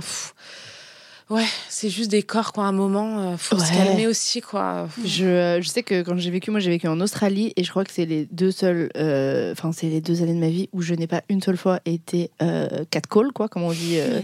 ouais 1.29 1.43
c'est 1.69 1.89
juste 1.89 2.11
des 2.11 2.21
corps 2.23 2.53
quoi 2.53 2.65
à 2.65 2.67
un 2.67 2.71
moment 2.71 3.19
euh, 3.33 3.37
faut 3.37 3.57
se 3.57 3.63
Ouais. 3.71 3.77
calmer 3.77 4.07
aussi 4.07 4.41
quoi 4.41 4.87
Je, 5.03 5.25
euh, 5.25 5.61
je 5.61 5.67
sais 5.67 5.81
que 5.83 6.03
quand 6.03 6.15
j'ai 6.17 6.29
vécu, 6.29 6.51
moi 6.51 6.59
j'ai 6.59 6.69
vécu 6.69 6.87
en 6.87 7.01
Australie 7.01 7.51
et 7.55 7.63
je 7.63 7.69
crois 7.71 7.83
que 7.83 7.91
c'est 7.91 8.05
les 8.05 8.25
deux 8.31 8.51
seules, 8.51 8.89
euh, 8.95 9.51
enfin 9.51 9.71
c'est 9.71 9.87
les 9.87 10.01
deux 10.01 10.21
années 10.21 10.35
de 10.35 10.39
ma 10.39 10.49
vie 10.49 10.69
où 10.71 10.81
je 10.81 10.93
n'ai 10.93 11.07
pas 11.07 11.23
une 11.29 11.41
seule 11.41 11.57
fois 11.57 11.79
été 11.85 12.29
euh, 12.43 12.85
catcall, 12.91 13.31
quoi, 13.33 13.49
comme 13.49 13.63
on 13.63 13.71
dit, 13.71 13.97
euh, 13.99 14.21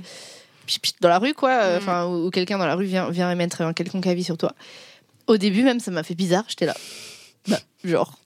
dans 1.01 1.09
la 1.09 1.17
rue, 1.19 1.33
quoi, 1.33 1.49
euh, 1.63 1.75
Mm. 1.75 1.81
enfin 1.81 2.05
où, 2.05 2.27
où 2.27 2.29
quelqu'un 2.29 2.57
dans 2.59 2.67
la 2.67 2.75
rue 2.75 2.85
vient, 2.85 3.09
vient 3.09 3.31
émettre 3.31 3.61
un 3.61 3.73
quelconque 3.73 4.05
avis 4.07 4.23
sur 4.23 4.37
toi. 4.37 4.53
Au 5.27 5.37
début 5.37 5.63
même, 5.63 5.79
ça 5.79 5.91
m'a 5.91 6.03
fait 6.03 6.15
bizarre, 6.15 6.45
j'étais 6.47 6.65
là, 6.65 6.75
bah, 7.47 7.59
genre. 7.83 8.17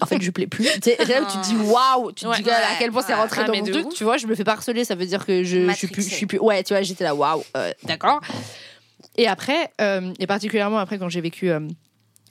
En 0.00 0.06
fait, 0.06 0.20
je 0.22 0.30
plais 0.30 0.46
plus. 0.46 0.64
Tu 0.64 0.70
sais, 0.82 0.96
c'est 0.98 1.08
là 1.08 1.20
où 1.22 1.26
tu 1.26 1.36
te 1.38 1.44
dis 1.46 1.56
waouh, 1.56 2.10
tu 2.12 2.24
te 2.24 2.30
Ouais. 2.30 2.40
dis 2.42 2.48
à 2.48 2.76
quel 2.78 2.90
point 2.90 3.02
c'est 3.02 3.12
rentré 3.12 3.42
Ah, 3.44 3.48
dans 3.48 3.54
mon 3.54 3.64
truc. 3.64 3.86
ouf. 3.86 3.94
Tu 3.94 4.02
vois, 4.04 4.16
je 4.16 4.26
me 4.26 4.34
fais 4.34 4.44
pas 4.44 4.52
harceler, 4.52 4.84
ça 4.84 4.94
veut 4.94 5.04
dire 5.04 5.26
que 5.26 5.44
je, 5.44 5.68
je 5.68 5.72
suis 5.74 5.88
plus, 5.88 6.08
je 6.08 6.14
suis 6.14 6.24
plus. 6.26 6.38
Ouais, 6.38 6.62
tu 6.62 6.72
vois, 6.72 6.80
j'étais 6.82 7.04
là 7.04 7.14
waouh, 7.14 7.42
euh, 7.56 7.70
d'accord. 7.84 8.20
Et 9.18 9.26
après, 9.26 9.70
euh, 9.80 10.12
et 10.18 10.26
particulièrement 10.26 10.78
après 10.78 10.98
quand 10.98 11.08
j'ai 11.10 11.20
vécu 11.20 11.50
euh, 11.50 11.60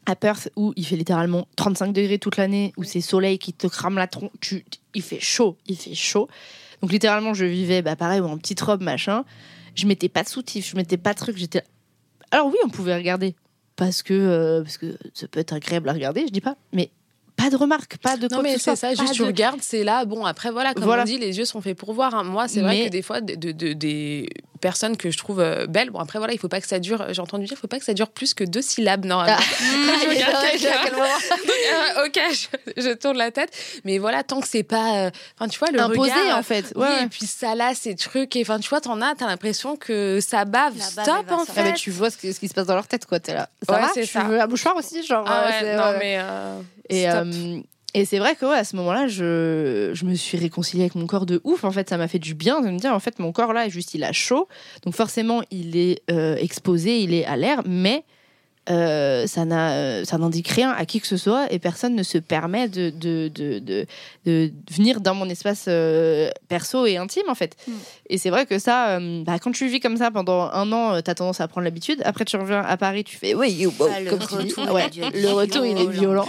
à 0.07 0.15
Perth 0.15 0.49
où 0.55 0.73
il 0.75 0.85
fait 0.85 0.95
littéralement 0.95 1.47
35 1.57 1.93
degrés 1.93 2.17
toute 2.17 2.37
l'année, 2.37 2.73
où 2.75 2.83
c'est 2.83 3.01
soleil 3.01 3.37
qui 3.37 3.53
te 3.53 3.67
crame 3.67 3.97
la 3.97 4.07
tronche, 4.07 4.31
tu, 4.41 4.65
il 4.95 5.03
fait 5.03 5.19
chaud, 5.19 5.57
il 5.67 5.77
fait 5.77 5.93
chaud. 5.93 6.27
Donc 6.81 6.91
littéralement, 6.91 7.33
je 7.35 7.45
vivais, 7.45 7.81
bah 7.83 7.95
pareil, 7.95 8.19
en 8.21 8.37
petite 8.39 8.61
robe, 8.61 8.81
machin. 8.81 9.25
Je 9.75 9.85
mettais 9.85 10.09
pas 10.09 10.23
de 10.23 10.29
soutif, 10.29 10.67
je 10.71 10.75
mettais 10.75 10.97
pas 10.97 11.13
de 11.13 11.19
truc. 11.19 11.37
J'étais. 11.37 11.61
Alors 12.31 12.47
oui, 12.47 12.57
on 12.65 12.69
pouvait 12.69 12.95
regarder 12.95 13.35
parce 13.77 14.03
que 14.03 14.13
euh, 14.13 14.61
parce 14.63 14.77
que 14.77 14.97
ça 15.13 15.29
peut 15.29 15.39
être 15.39 15.53
agréable 15.53 15.87
à 15.87 15.93
regarder, 15.93 16.27
je 16.27 16.33
dis 16.33 16.41
pas, 16.41 16.57
mais 16.73 16.91
pas 17.37 17.49
de 17.51 17.55
remarques, 17.55 17.97
pas 17.97 18.17
de 18.17 18.23
non 18.23 18.37
quoi 18.37 18.41
mais 18.43 18.55
que 18.55 18.59
ce 18.59 18.71
c'est 18.71 18.75
ça 18.75 18.93
juste 18.95 19.13
tu 19.13 19.21
de- 19.21 19.27
regardes 19.27 19.59
c'est 19.61 19.83
là 19.83 20.03
bon 20.05 20.25
après 20.25 20.49
voilà 20.51 20.73
comme 20.73 20.83
Voilà. 20.83 21.03
on 21.03 21.05
dit 21.05 21.17
les 21.19 21.37
yeux 21.37 21.45
sont 21.45 21.61
faits 21.61 21.77
pour 21.77 21.93
voir 21.93 22.13
hein. 22.15 22.23
moi 22.23 22.47
c'est 22.47 22.61
vrai 22.61 22.75
Mais- 22.75 22.85
que 22.85 22.89
des 22.89 23.01
fois 23.03 23.21
de, 23.21 23.35
de- 23.35 23.51
de- 23.51 23.73
des 23.73 24.27
personnes 24.59 24.97
que 24.97 25.11
je 25.11 25.17
trouve 25.19 25.39
euh, 25.39 25.67
belles 25.67 25.91
bon 25.91 25.99
après 25.99 26.17
voilà 26.17 26.33
il 26.33 26.39
faut 26.39 26.47
pas 26.47 26.59
que 26.59 26.67
ça 26.67 26.79
dure 26.79 27.05
j'ai 27.13 27.21
entendu 27.21 27.45
dire 27.45 27.53
il 27.55 27.61
faut 27.61 27.67
pas 27.67 27.77
que 27.77 27.85
ça 27.85 27.93
dure 27.93 28.09
plus 28.09 28.33
que 28.33 28.43
deux 28.43 28.63
syllabes 28.63 29.05
normalement 29.05 29.37
Ah. 29.39 29.43
Je 30.03 30.09
regarde 30.09 30.93
euh, 30.97 32.05
ok, 32.05 32.19
je, 32.31 32.81
je 32.81 32.93
tourne 32.93 33.17
la 33.17 33.31
tête. 33.31 33.51
Mais 33.85 33.97
voilà, 33.97 34.23
tant 34.23 34.39
que 34.41 34.47
c'est 34.47 34.63
pas. 34.63 34.95
euh, 35.05 35.11
Enfin, 35.37 35.47
tu 35.49 35.59
vois, 35.59 35.69
le 35.71 35.79
Imposé 35.79 36.11
regard. 36.11 36.37
en 36.37 36.43
fait. 36.43 36.73
Oui, 36.75 36.87
et 37.03 37.07
puis 37.07 37.25
ça 37.25 37.55
là, 37.55 37.73
ces 37.75 37.95
trucs. 37.95 38.35
Et 38.35 38.41
enfin, 38.41 38.59
tu 38.59 38.69
vois, 38.69 38.81
t'en 38.81 39.01
as, 39.01 39.15
t'as 39.15 39.27
l'impression 39.27 39.75
que 39.75 40.19
ça 40.21 40.45
bave. 40.45 40.79
Stop, 40.79 41.07
en. 41.31 41.43
Ah, 41.43 41.45
fait. 41.51 41.63
mais 41.63 41.73
tu 41.73 41.91
vois 41.91 42.09
ce, 42.09 42.17
qui- 42.17 42.33
ce 42.33 42.39
qui 42.39 42.47
se 42.47 42.53
passe 42.53 42.67
dans 42.67 42.75
leur 42.75 42.87
tête, 42.87 43.05
quoi. 43.05 43.19
T'es 43.19 43.33
là. 43.33 43.49
Ça 43.67 43.75
Ouais, 43.75 43.81
va 43.81 43.89
Tu 43.93 44.05
ça. 44.05 44.23
veux 44.23 44.39
un 44.41 44.47
mouchoir 44.47 44.75
aussi, 44.75 45.05
genre. 45.05 45.25
Ah 45.27 45.45
ouais, 45.49 45.75
non, 45.75 45.83
ouais. 45.83 45.97
mais. 45.99 46.17
Et, 46.89 47.09
euh, 47.09 47.59
Et 47.93 48.05
c'est 48.05 48.19
vrai 48.19 48.35
que 48.35 48.45
ouais, 48.45 48.57
à 48.57 48.63
ce 48.63 48.75
moment-là, 48.75 49.07
je, 49.07 49.91
je 49.93 50.05
me 50.05 50.13
suis 50.13 50.37
réconciliée 50.37 50.83
avec 50.83 50.95
mon 50.95 51.07
corps 51.07 51.25
de 51.25 51.41
ouf. 51.43 51.63
En 51.63 51.71
fait, 51.71 51.89
ça 51.89 51.97
m'a 51.97 52.07
fait 52.07 52.19
du 52.19 52.35
bien 52.35 52.61
de 52.61 52.69
me 52.69 52.77
dire, 52.77 52.93
en 52.93 52.99
fait, 52.99 53.17
mon 53.17 53.31
corps 53.31 53.53
là, 53.53 53.69
juste, 53.69 53.93
il 53.95 54.03
a 54.03 54.11
chaud. 54.11 54.47
Donc 54.83 54.93
forcément, 54.93 55.41
il 55.51 55.75
est 55.77 56.03
euh, 56.11 56.35
exposé, 56.35 56.99
il 56.99 57.13
est 57.13 57.25
à 57.25 57.37
l'air, 57.37 57.63
mais 57.65 58.03
euh, 58.69 59.27
ça 59.27 59.45
n'a 59.45 60.03
ça 60.05 60.17
n'indique 60.17 60.49
rien 60.49 60.71
à 60.71 60.85
qui 60.85 60.99
que 60.99 61.07
ce 61.07 61.17
soit 61.17 61.51
et 61.51 61.59
personne 61.59 61.95
ne 61.95 62.03
se 62.03 62.17
permet 62.17 62.67
de, 62.67 62.89
de, 62.89 63.29
de, 63.33 63.59
de, 63.59 63.85
de 64.25 64.51
venir 64.71 65.01
dans 65.01 65.15
mon 65.15 65.29
espace 65.29 65.65
euh, 65.67 66.29
perso 66.49 66.85
et 66.85 66.97
intime 66.97 67.29
en 67.29 67.35
fait. 67.35 67.55
Mm. 67.67 67.71
Et 68.09 68.17
c'est 68.17 68.29
vrai 68.29 68.45
que 68.45 68.59
ça, 68.59 68.97
euh, 68.97 69.23
bah, 69.23 69.39
quand 69.39 69.51
tu 69.51 69.67
vis 69.67 69.79
comme 69.79 69.97
ça 69.97 70.11
pendant 70.11 70.49
un 70.51 70.71
an, 70.71 70.95
euh, 70.95 71.01
t'as 71.01 71.15
tendance 71.15 71.41
à 71.41 71.47
prendre 71.47 71.65
l'habitude. 71.65 72.01
Après, 72.05 72.25
tu 72.25 72.35
reviens 72.37 72.61
à 72.61 72.77
Paris, 72.77 73.03
tu 73.03 73.17
fais 73.17 73.33
oui, 73.33 73.51
you, 73.51 73.73
wow, 73.79 73.87
Ah, 73.93 73.99
le 74.01 74.09
comme 74.09 74.19
tu 74.19 74.35
retour, 74.35 74.73
Ouais, 74.73 74.89
le 75.13 75.31
retour, 75.31 75.65
il 75.65 75.77
est 75.77 75.89
violent. 75.89 76.27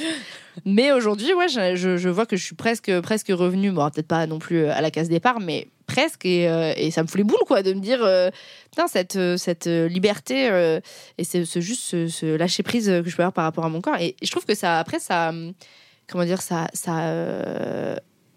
Mais 0.64 0.92
aujourd'hui, 0.92 1.32
ouais, 1.34 1.48
je, 1.48 1.76
je, 1.76 1.96
je 1.96 2.08
vois 2.08 2.26
que 2.26 2.36
je 2.36 2.44
suis 2.44 2.56
presque, 2.56 3.00
presque 3.00 3.28
revenue, 3.30 3.70
bon, 3.70 3.88
peut-être 3.90 4.08
pas 4.08 4.26
non 4.26 4.38
plus 4.38 4.66
à 4.66 4.80
la 4.80 4.90
case 4.90 5.08
départ, 5.08 5.40
mais 5.40 5.68
presque, 5.98 6.24
et, 6.24 6.48
euh, 6.48 6.72
et 6.76 6.90
ça 6.90 7.02
me 7.02 7.08
fout 7.08 7.18
les 7.18 7.24
boules, 7.24 7.44
quoi, 7.46 7.62
de 7.62 7.72
me 7.72 7.80
dire, 7.80 8.02
euh, 8.02 8.30
cette, 8.86 9.16
euh, 9.16 9.88
liberté 9.88 10.46
et 11.18 11.24
c'est 11.24 11.44
ce, 11.44 11.60
juste 11.60 12.06
ce, 12.06 12.36
lâcher 12.36 12.62
prise 12.62 12.86
que 12.86 13.10
je 13.10 13.16
peux 13.16 13.22
avoir 13.22 13.32
par 13.32 13.44
rapport 13.44 13.64
à 13.64 13.68
mon 13.68 13.80
corps. 13.80 13.96
Et, 14.00 14.14
je 14.22 14.30
trouve 14.30 14.44
que 14.44 14.54
ça, 14.54 14.78
après, 14.78 15.00
ça, 15.00 15.30
hum, 15.30 15.52
comment 16.08 16.24
dire, 16.24 16.40
ça, 16.40 16.68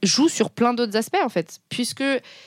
joue 0.03 0.29
sur 0.29 0.49
plein 0.49 0.73
d'autres 0.73 0.97
aspects, 0.97 1.23
en 1.23 1.29
fait. 1.29 1.59
Puisque 1.69 2.03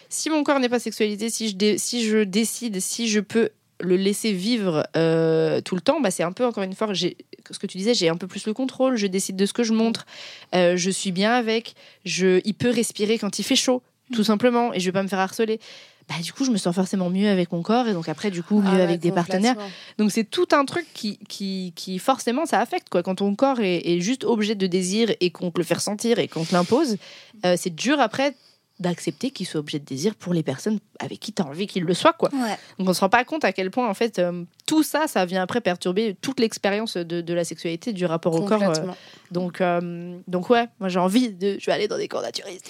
si 0.09 0.31
mon 0.31 0.43
corps 0.43 0.59
n'est 0.59 0.69
pas 0.69 0.81
sexualisé, 0.81 1.31
si 1.31 1.51
je, 1.51 2.25
décide, 2.25 2.81
si 2.81 3.09
je 3.09 3.21
peux 3.21 3.51
le 3.81 3.97
laisser 3.97 4.33
vivre 4.33 4.83
tout 4.95 5.75
le 5.77 5.81
temps, 5.81 6.01
bah, 6.01 6.11
c'est 6.11 6.25
un 6.25 6.33
peu, 6.33 6.45
encore 6.45 6.65
une 6.65 6.75
fois, 6.75 6.93
ce 6.93 7.59
que 7.61 7.67
tu 7.69 7.79
disais, 7.79 7.95
j'ai 7.95 8.09
un 8.09 8.17
peu 8.17 8.27
plus 8.27 8.47
le 8.47 8.55
contrôle, 8.55 8.97
je 8.97 9.07
décide 9.07 9.37
de 9.37 9.47
ce 9.47 9.53
que 9.53 9.63
je 9.63 9.73
montre, 9.73 10.07
je 10.53 10.91
suis 10.91 11.13
bien 11.13 11.33
avec, 11.33 11.75
il 12.05 12.55
peut 12.59 12.71
respirer 12.71 13.19
quand 13.19 13.39
il 13.39 13.45
fait 13.45 13.55
chaud, 13.55 13.81
tout 14.13 14.25
simplement, 14.25 14.73
et 14.73 14.81
je 14.81 14.85
vais 14.87 14.93
pas 14.93 15.03
me 15.03 15.09
faire 15.09 15.19
harceler. 15.19 15.61
Bah, 16.09 16.17
du 16.23 16.35
coup, 16.35 16.45
je 16.45 16.51
me 16.51 16.59
sens 16.59 16.75
forcément 16.75 17.09
mieux 17.09 17.29
avec 17.29 17.51
mon 17.51 17.63
corps, 17.63 17.89
et 17.89 17.95
donc 17.95 18.11
après, 18.11 18.31
du 18.31 18.43
coup, 18.43 18.61
mieux 18.61 18.69
Ah 18.71 18.77
ouais, 18.77 18.83
avec 18.83 19.01
des 19.01 19.11
partenaires. 19.11 19.57
Donc 19.97 20.13
c'est 20.13 20.25
tout 20.25 20.49
un 20.53 20.67
truc 20.67 20.87
qui, 20.93 21.19
qui, 21.29 21.73
qui 21.75 21.99
forcément 21.99 22.45
ça 22.45 22.61
affecte 22.61 22.91
quoi. 22.91 23.03
Quand 23.03 23.15
ton 23.15 23.35
corps 23.35 23.61
est, 23.61 23.81
est 23.87 24.01
juste 24.01 24.25
objet 24.25 24.55
de 24.55 24.67
désir 24.67 25.11
et 25.21 25.31
qu'on 25.31 25.51
te 25.51 25.59
le 25.59 25.65
fait 25.65 25.75
ressentir 25.75 26.19
et 26.19 26.29
qu'on 26.29 26.45
te 26.45 26.53
l'impose, 26.53 26.99
euh, 27.47 27.55
c'est 27.59 27.75
dur 27.75 28.01
après 28.01 28.35
d'accepter 28.81 29.31
qu'il 29.31 29.47
soit 29.47 29.61
objet 29.61 29.79
de 29.79 29.85
désir 29.85 30.17
pour 30.17 30.35
les 30.35 30.43
personnes 30.43 30.81
avec 30.99 31.21
qui 31.21 31.33
tu 31.33 31.41
as 31.41 31.47
envie 31.47 31.69
qu'il 31.69 31.85
le 31.85 31.95
soit 31.95 32.13
quoi. 32.13 32.29
Ouais. 32.33 32.57
Donc 32.79 32.89
on 32.89 32.93
se 32.93 33.01
rend 33.01 33.09
pas 33.09 33.25
compte 33.25 33.45
à 33.45 33.53
quel 33.53 33.71
point 33.71 33.89
en 33.89 33.95
fait 33.95 34.19
euh, 34.19 34.43
tout 34.67 34.83
ça 34.83 35.07
ça 35.07 35.25
vient 35.27 35.43
après 35.43 35.61
perturber 35.61 36.17
toute 36.21 36.41
l'expérience 36.41 36.97
de, 36.97 37.21
de 37.21 37.35
la 37.35 37.45
sexualité 37.45 37.93
du 37.93 38.05
rapport 38.05 38.35
au 38.35 38.43
corps. 38.45 38.63
euh. 38.63 38.87
Donc 39.31 39.61
euh, 39.61 40.19
donc 40.27 40.51
ouais, 40.51 40.67
moi 40.81 40.89
j'ai 40.89 40.99
envie 40.99 41.31
de 41.31 41.57
je 41.61 41.67
vais 41.67 41.73
aller 41.73 41.87
dans 41.87 41.97
des 41.99 42.09
cours 42.09 42.23
naturistes. 42.23 42.69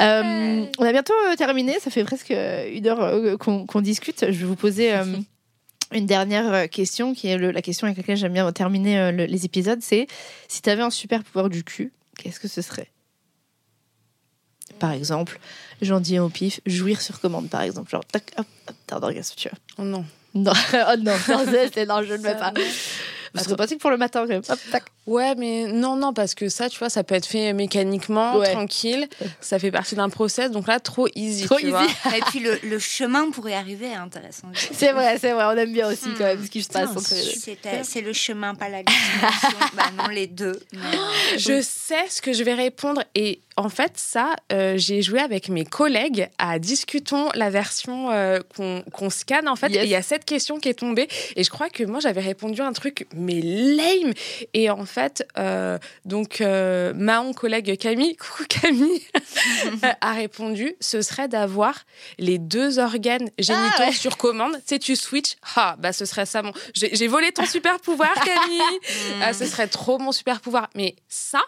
Euh, 0.00 0.66
on 0.78 0.84
a 0.84 0.92
bientôt 0.92 1.12
terminé, 1.36 1.78
ça 1.80 1.90
fait 1.90 2.04
presque 2.04 2.30
une 2.30 2.86
heure 2.86 3.36
qu'on 3.38 3.80
discute. 3.80 4.20
Je 4.30 4.38
vais 4.38 4.46
vous 4.46 4.56
poser 4.56 4.92
une 5.92 6.06
dernière 6.06 6.70
question 6.70 7.14
qui 7.14 7.28
est 7.28 7.36
le- 7.36 7.50
la 7.50 7.62
question 7.62 7.86
avec 7.86 7.96
laquelle 7.98 8.16
j'aime 8.16 8.32
bien 8.32 8.50
terminer 8.52 9.12
le- 9.12 9.26
les 9.26 9.44
épisodes, 9.44 9.80
c'est 9.82 10.06
si 10.48 10.62
tu 10.62 10.70
avais 10.70 10.82
un 10.82 10.90
super 10.90 11.22
pouvoir 11.24 11.50
du 11.50 11.64
cul, 11.64 11.92
qu'est-ce 12.18 12.40
que 12.40 12.48
ce 12.48 12.62
serait? 12.62 12.88
Par 14.78 14.92
exemple, 14.92 15.38
j'en 15.80 16.00
dis 16.00 16.16
un 16.16 16.24
au 16.24 16.28
pif, 16.28 16.60
jouir 16.66 17.00
sur 17.00 17.20
commande 17.20 17.48
par 17.48 17.62
exemple, 17.62 17.90
genre 17.90 18.04
tac 18.04 18.32
hop, 18.38 18.46
hop 18.68 18.74
t'as 18.86 18.96
un 18.96 19.02
orgasme, 19.02 19.34
tu 19.36 19.48
vois. 19.48 19.58
Oh 19.78 19.82
non. 19.82 20.04
Non, 20.34 20.52
oh 20.74 20.96
non, 20.98 21.12
non, 21.28 21.44
c'est- 21.72 21.84
non, 21.86 22.02
je 22.02 22.12
ne 22.12 22.16
le 22.16 22.18
mets 22.18 22.30
Ça, 22.32 22.52
pas. 22.52 22.52
Ce 23.34 23.44
serait 23.44 23.56
pratique 23.56 23.80
pour 23.80 23.90
le 23.90 23.96
matin 23.96 24.22
quand 24.22 24.28
même. 24.28 24.42
Hop, 24.48 24.58
tac. 24.70 24.84
Ouais, 25.06 25.34
mais 25.36 25.66
non, 25.66 25.96
non, 25.96 26.12
parce 26.12 26.34
que 26.34 26.48
ça, 26.50 26.68
tu 26.68 26.78
vois, 26.78 26.90
ça 26.90 27.02
peut 27.02 27.14
être 27.14 27.24
fait 27.26 27.52
mécaniquement, 27.54 28.36
Ouais. 28.36 28.52
tranquille. 28.52 29.08
Ça 29.40 29.58
fait 29.58 29.70
partie 29.70 29.94
d'un 29.94 30.10
process, 30.10 30.50
donc 30.50 30.66
là, 30.68 30.80
trop 30.80 31.08
easy. 31.14 31.44
Trop 31.46 31.56
tu 31.56 31.62
easy. 31.64 31.70
vois. 31.70 31.86
Et 32.16 32.20
puis 32.28 32.40
le, 32.40 32.58
le 32.62 32.78
chemin 32.78 33.30
pour 33.30 33.48
y 33.48 33.54
arriver 33.54 33.86
est 33.86 33.94
intéressant. 33.94 34.48
C'est 34.54 34.92
vrai, 34.92 35.18
c'est 35.18 35.32
vrai, 35.32 35.44
on 35.46 35.56
aime 35.56 35.72
bien 35.72 35.88
aussi 35.90 36.10
quand 36.16 36.24
même 36.24 36.44
ce 36.44 36.50
qui 36.50 36.62
se 36.62 36.68
passe 36.68 36.90
entre 36.90 37.14
les 37.14 37.84
C'est 37.84 38.00
le 38.02 38.12
chemin, 38.12 38.54
pas 38.54 38.68
la 38.68 38.82
destination. 38.82 39.58
bah 39.74 39.84
non, 39.96 40.08
les 40.08 40.26
deux. 40.26 40.60
mais, 40.74 41.38
Je 41.38 41.62
sais 41.62 42.06
ce 42.10 42.20
que 42.20 42.32
je 42.34 42.44
vais 42.44 42.54
répondre. 42.54 43.02
Et 43.14 43.40
en 43.56 43.68
fait, 43.68 43.92
ça, 43.96 44.34
euh, 44.52 44.74
j'ai 44.76 45.02
joué 45.02 45.20
avec 45.20 45.48
mes 45.48 45.64
collègues 45.64 46.28
à 46.38 46.58
Discutons 46.58 47.28
la 47.34 47.50
version 47.50 48.10
euh, 48.10 48.40
qu'on 48.50 49.10
scanne, 49.10 49.48
en 49.48 49.56
fait. 49.56 49.68
Yes. 49.68 49.82
Et 49.82 49.86
il 49.86 49.90
y 49.90 49.94
a 49.94 50.02
cette 50.02 50.24
question 50.24 50.58
qui 50.58 50.68
est 50.68 50.74
tombée. 50.74 51.08
Et 51.36 51.44
je 51.44 51.50
crois 51.50 51.68
que 51.68 51.84
moi, 51.84 52.00
j'avais 52.00 52.20
répondu 52.20 52.60
un 52.60 52.72
truc, 52.72 53.06
mais 53.14 53.40
lame. 53.42 54.12
Et 54.54 54.70
en 54.70 54.86
fait, 54.86 55.26
euh, 55.38 55.78
donc, 56.04 56.40
euh, 56.40 56.92
Mahon, 56.94 57.32
collègue 57.32 57.76
Camille, 57.78 58.16
coucou 58.18 58.44
Camille, 58.48 59.02
a 60.00 60.12
répondu 60.12 60.74
ce 60.80 61.02
serait 61.02 61.28
d'avoir 61.28 61.84
les 62.18 62.38
deux 62.38 62.78
organes 62.78 63.30
génitaux 63.38 63.74
Ah 63.78 63.86
ouais. 63.86 63.92
sur 63.92 64.16
commande. 64.16 64.54
Tu 64.54 64.62
sais, 64.66 64.78
tu 64.78 64.96
switches. 64.96 65.36
Ah, 65.56 65.76
bah, 65.78 65.92
ce 65.92 66.04
serait 66.04 66.26
ça 66.26 66.42
mon. 66.42 66.52
J'ai 66.74 66.94
j'ai 66.94 67.08
volé 67.08 67.32
ton 67.32 67.46
super 67.46 67.80
pouvoir, 67.80 68.14
Camille. 68.24 68.60
Ah, 69.22 69.32
ce 69.32 69.46
serait 69.46 69.66
trop 69.68 69.98
mon 69.98 70.12
super 70.12 70.40
pouvoir. 70.40 70.68
Mais 70.74 70.96
ça, 71.08 71.42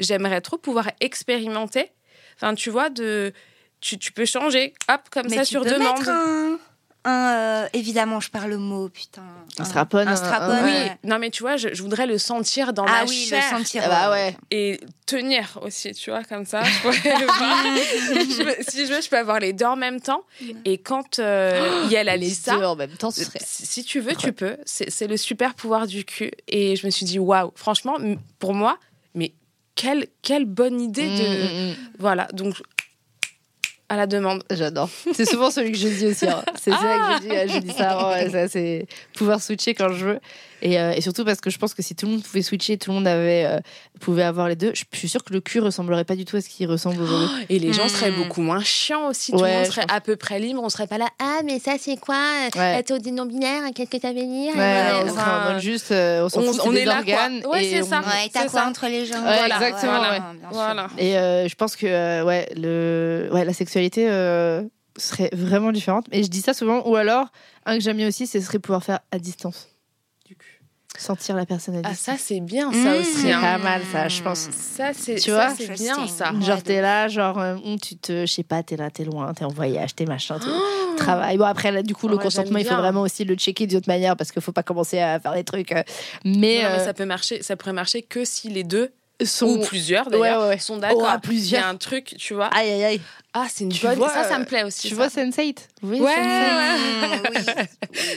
j'aimerais 0.00 0.40
trop 0.40 0.58
pouvoir 0.58 0.90
expérimenter. 1.00 1.90
Enfin, 2.36 2.54
tu 2.54 2.70
vois, 2.70 2.90
de. 2.90 3.32
Tu, 3.80 3.98
tu 3.98 4.12
peux 4.12 4.26
changer, 4.26 4.74
hop, 4.90 5.00
comme 5.10 5.26
mais 5.30 5.36
ça, 5.36 5.42
tu 5.44 5.52
sur 5.52 5.62
peux 5.62 5.70
demande. 5.70 5.96
mettre 5.98 6.10
un, 6.10 6.58
un, 7.06 7.34
euh, 7.64 7.68
évidemment, 7.72 8.20
je 8.20 8.28
parle 8.28 8.50
le 8.50 8.58
mot, 8.58 8.90
putain. 8.90 9.22
Un 9.58 9.64
strapon, 9.64 9.98
un- 9.98 10.06
Un 10.06 10.16
strapon. 10.16 10.52
un- 10.52 10.64
Oui, 10.64 10.70
ouais. 10.70 10.98
non, 11.04 11.18
mais 11.18 11.30
tu 11.30 11.42
vois, 11.42 11.56
je, 11.56 11.70
je 11.72 11.82
voudrais 11.82 12.06
le 12.06 12.18
sentir 12.18 12.74
dans 12.74 12.84
Ah 12.84 12.90
ma 12.90 13.04
oui, 13.06 13.26
chair. 13.26 13.42
le 13.52 13.56
sentir. 13.58 13.82
Ah 13.86 13.88
bah 13.88 14.10
ouais. 14.10 14.36
Et 14.50 14.80
tenir 15.06 15.58
aussi, 15.62 15.92
tu 15.92 16.10
vois, 16.10 16.24
comme 16.24 16.44
ça. 16.44 16.62
Je 16.62 16.80
pourrais 16.82 17.20
le 17.20 17.24
voir. 17.24 17.64
Je 18.36 18.42
veux- 18.44 18.56
si 18.68 18.86
je 18.86 18.92
veux, 18.92 19.00
je 19.00 19.08
peux 19.08 19.16
avoir 19.16 19.40
les 19.40 19.54
deux 19.54 19.64
en 19.64 19.76
même 19.76 19.98
temps. 20.02 20.24
Et 20.66 20.76
quand 20.76 21.18
euh, 21.18 21.86
Yael 21.88 22.10
a 22.10 22.16
les 22.18 22.28
ça, 22.28 22.58
deux 22.58 22.64
en 22.64 22.76
même 22.76 22.90
temps, 22.98 23.10
ce 23.10 23.24
serait. 23.24 23.40
si 23.42 23.82
tu 23.82 24.00
veux, 24.00 24.14
tu 24.14 24.34
peux. 24.34 24.58
C'est 24.66 24.90
c'est 24.90 25.06
le 25.06 25.16
super 25.16 25.54
pouvoir 25.54 25.86
du 25.86 26.04
cul. 26.04 26.32
Et 26.48 26.76
je 26.76 26.84
me 26.84 26.90
suis 26.90 27.06
dit, 27.06 27.18
waouh, 27.18 27.50
franchement, 27.54 27.96
pour 28.38 28.52
moi, 28.52 28.78
quelle, 29.80 30.06
quelle 30.20 30.44
bonne 30.44 30.78
idée 30.80 31.06
de. 31.06 31.08
Mm, 31.08 31.68
mm, 31.68 31.70
mm. 31.70 31.74
Voilà, 31.98 32.28
donc 32.34 32.54
à 33.88 33.96
la 33.96 34.06
demande. 34.06 34.44
J'adore. 34.50 34.90
C'est 35.14 35.24
souvent 35.24 35.50
celui 35.50 35.72
que 35.72 35.78
je 35.78 35.88
dis 35.88 36.06
aussi. 36.06 36.28
hein. 36.28 36.44
C'est 36.60 36.70
ça 36.70 36.78
que 36.78 37.24
je 37.24 37.28
dis. 37.46 37.52
Je 37.54 37.58
dis 37.60 37.72
ça. 37.72 38.10
ouais, 38.10 38.28
ça, 38.30 38.46
c'est 38.48 38.86
pouvoir 39.14 39.40
switcher 39.42 39.74
quand 39.74 39.88
je 39.92 40.04
veux. 40.04 40.20
Et, 40.62 40.78
euh, 40.80 40.92
et 40.92 41.00
surtout 41.00 41.24
parce 41.24 41.40
que 41.40 41.50
je 41.50 41.58
pense 41.58 41.74
que 41.74 41.82
si 41.82 41.94
tout 41.94 42.06
le 42.06 42.12
monde 42.12 42.22
pouvait 42.22 42.42
switcher, 42.42 42.76
tout 42.78 42.90
le 42.90 42.96
monde 42.96 43.06
avait, 43.06 43.44
euh, 43.46 43.58
pouvait 44.00 44.22
avoir 44.22 44.48
les 44.48 44.56
deux, 44.56 44.72
je 44.74 44.84
suis 44.96 45.08
sûre 45.08 45.24
que 45.24 45.32
le 45.32 45.40
cul 45.40 45.60
ressemblerait 45.60 46.04
pas 46.04 46.16
du 46.16 46.24
tout 46.24 46.36
à 46.36 46.40
ce 46.40 46.48
qu'il 46.48 46.66
ressemble 46.68 47.02
aujourd'hui. 47.02 47.28
Et 47.48 47.58
les 47.58 47.72
gens 47.72 47.88
seraient 47.88 48.10
Hmm. 48.10 48.16
beaucoup 48.16 48.42
moins 48.42 48.60
chiants 48.62 49.08
aussi. 49.08 49.32
Tout 49.32 49.38
le 49.38 49.42
Ouais, 49.44 49.56
monde 49.56 49.66
serait 49.66 49.82
pense. 49.86 49.96
à 49.96 50.00
peu 50.00 50.16
près 50.16 50.38
libre. 50.38 50.60
On 50.62 50.68
serait 50.68 50.86
pas 50.86 50.98
là. 50.98 51.08
Ah, 51.18 51.40
mais 51.44 51.58
ça, 51.58 51.72
c'est 51.78 51.96
quoi 51.98 52.16
Ouais. 52.56 52.76
Être 52.78 52.90
au 52.92 53.10
non-binaire 53.10 53.62
Qu'est-ce 53.74 53.90
que 53.90 54.00
ça 54.00 54.08
veut 54.12 54.20
dire? 54.20 54.54
Ouais, 54.54 54.60
Euh, 54.60 55.02
on 55.04 55.08
serait 55.08 55.20
enfin, 55.20 55.48
en 55.48 55.52
mode 55.52 55.62
juste, 55.62 55.90
euh, 55.92 56.24
on 56.24 56.28
s'en 56.28 56.40
on- 56.40 56.44
fout, 56.52 56.54
c'est 56.62 56.68
on 56.68 56.72
des 56.72 56.80
est 56.80 56.84
là, 56.84 56.98
organes. 56.98 57.42
Ouais, 57.46 57.64
et 57.64 57.70
c'est 57.70 57.82
on- 57.82 57.86
ça. 57.88 58.00
Ouais, 58.00 58.28
t'as 58.32 58.40
quoi 58.42 58.60
ça. 58.60 58.66
entre 58.66 58.86
les 58.86 59.00
Ouais, 59.10 59.16
Voilà, 59.18 59.44
exactement, 59.56 59.92
voilà, 59.98 60.10
ouais. 60.12 60.18
bien 60.20 60.40
sûr. 60.40 60.50
Voilà. 60.52 60.86
Et 60.98 61.16
euh, 61.18 61.48
je 61.48 61.54
pense 61.54 61.76
que 61.76 61.86
euh, 61.86 62.24
ouais, 62.24 62.48
le, 62.56 63.28
ouais, 63.32 63.44
la 63.44 63.52
sexualité 63.52 64.06
euh, 64.08 64.62
serait 64.96 65.30
vraiment 65.32 65.72
différente. 65.72 66.06
Et 66.12 66.22
je 66.22 66.28
dis 66.28 66.40
ça 66.42 66.52
souvent. 66.54 66.86
Ou 66.88 66.96
alors, 66.96 67.26
un 67.66 67.76
que 67.78 67.82
j'aime 67.82 67.96
bien 67.96 68.08
aussi, 68.08 68.26
ce 68.26 68.40
serait 68.40 68.58
pouvoir 68.58 68.82
faire 68.84 69.00
à 69.10 69.18
distance. 69.18 69.68
Sentir 71.00 71.34
la 71.34 71.46
personne 71.46 71.76
à 71.76 71.80
Ah, 71.84 71.94
ça, 71.94 72.16
c'est 72.18 72.40
bien, 72.40 72.70
ça 72.72 72.94
Mmh. 72.94 73.00
aussi. 73.00 73.12
c'est 73.22 73.32
hein. 73.32 73.40
pas 73.40 73.56
mal, 73.58 73.82
ça, 73.90 74.06
je 74.08 74.22
pense. 74.22 74.48
Ça, 74.52 74.90
c'est 74.92 75.14
Tu 75.14 75.30
ça, 75.30 75.46
vois? 75.46 75.54
c'est 75.56 75.72
bien, 75.72 76.06
ça. 76.06 76.32
Genre, 76.40 76.62
t'es 76.62 76.82
là, 76.82 77.08
genre, 77.08 77.38
euh, 77.38 77.56
tu 77.82 77.96
te, 77.96 78.26
je 78.26 78.30
sais 78.32 78.42
pas, 78.42 78.62
t'es 78.62 78.76
là, 78.76 78.90
t'es 78.90 79.04
loin, 79.04 79.32
t'es 79.32 79.44
en 79.44 79.48
voyage, 79.48 79.94
t'es 79.94 80.04
machin, 80.04 80.38
t'es 80.38 80.50
Oh 80.52 80.94
travail. 80.96 81.38
Bon, 81.38 81.44
après, 81.46 81.72
là, 81.72 81.82
du 81.82 81.94
coup, 81.94 82.06
le 82.06 82.16
Ouais, 82.16 82.22
consentement, 82.22 82.58
il 82.58 82.66
faut 82.66 82.76
vraiment 82.76 83.00
aussi 83.00 83.24
le 83.24 83.34
checker 83.34 83.66
d'une 83.66 83.78
autre 83.78 83.88
manière 83.88 84.14
parce 84.16 84.30
qu'il 84.30 84.42
faut 84.42 84.52
pas 84.52 84.62
commencer 84.62 84.98
à 85.00 85.18
faire 85.18 85.32
des 85.32 85.44
trucs. 85.44 85.72
euh, 85.72 85.82
mais, 86.24 86.32
Non, 86.32 86.40
mais 86.42 86.64
euh, 86.66 86.84
ça 86.84 86.92
peut 86.92 87.06
marcher, 87.06 87.42
ça 87.42 87.56
pourrait 87.56 87.72
marcher 87.72 88.02
que 88.02 88.24
si 88.26 88.50
les 88.50 88.62
deux 88.64 88.90
sont. 89.26 89.46
ou 89.46 89.58
plusieurs 89.64 90.06
Ouais, 90.06 90.18
d'ailleurs 90.18 90.42
ouais, 90.42 90.48
ouais. 90.48 90.58
sont 90.58 90.76
d'accord. 90.78 91.10
Oh, 91.24 91.28
Il 91.30 91.46
y 91.50 91.56
a 91.56 91.66
un 91.68 91.76
truc, 91.76 92.14
tu 92.18 92.34
vois. 92.34 92.46
Aïe, 92.48 92.70
aïe, 92.70 92.84
aïe. 92.84 93.00
Ah, 93.32 93.46
c'est 93.48 93.62
une 93.64 93.70
Tu 93.72 93.86
bonne. 93.86 93.96
vois, 93.96 94.08
ça, 94.12 94.24
ça 94.28 94.38
me 94.40 94.44
plaît 94.44 94.64
aussi. 94.64 94.88
Tu 94.88 94.88
ça. 94.88 94.94
vois 94.96 95.06
Sense8 95.06 95.56
Oui, 95.84 96.00
Ouais, 96.00 96.14
Sense8. 96.16 96.20
Mmh, 96.20 97.22
oui. 97.30 97.64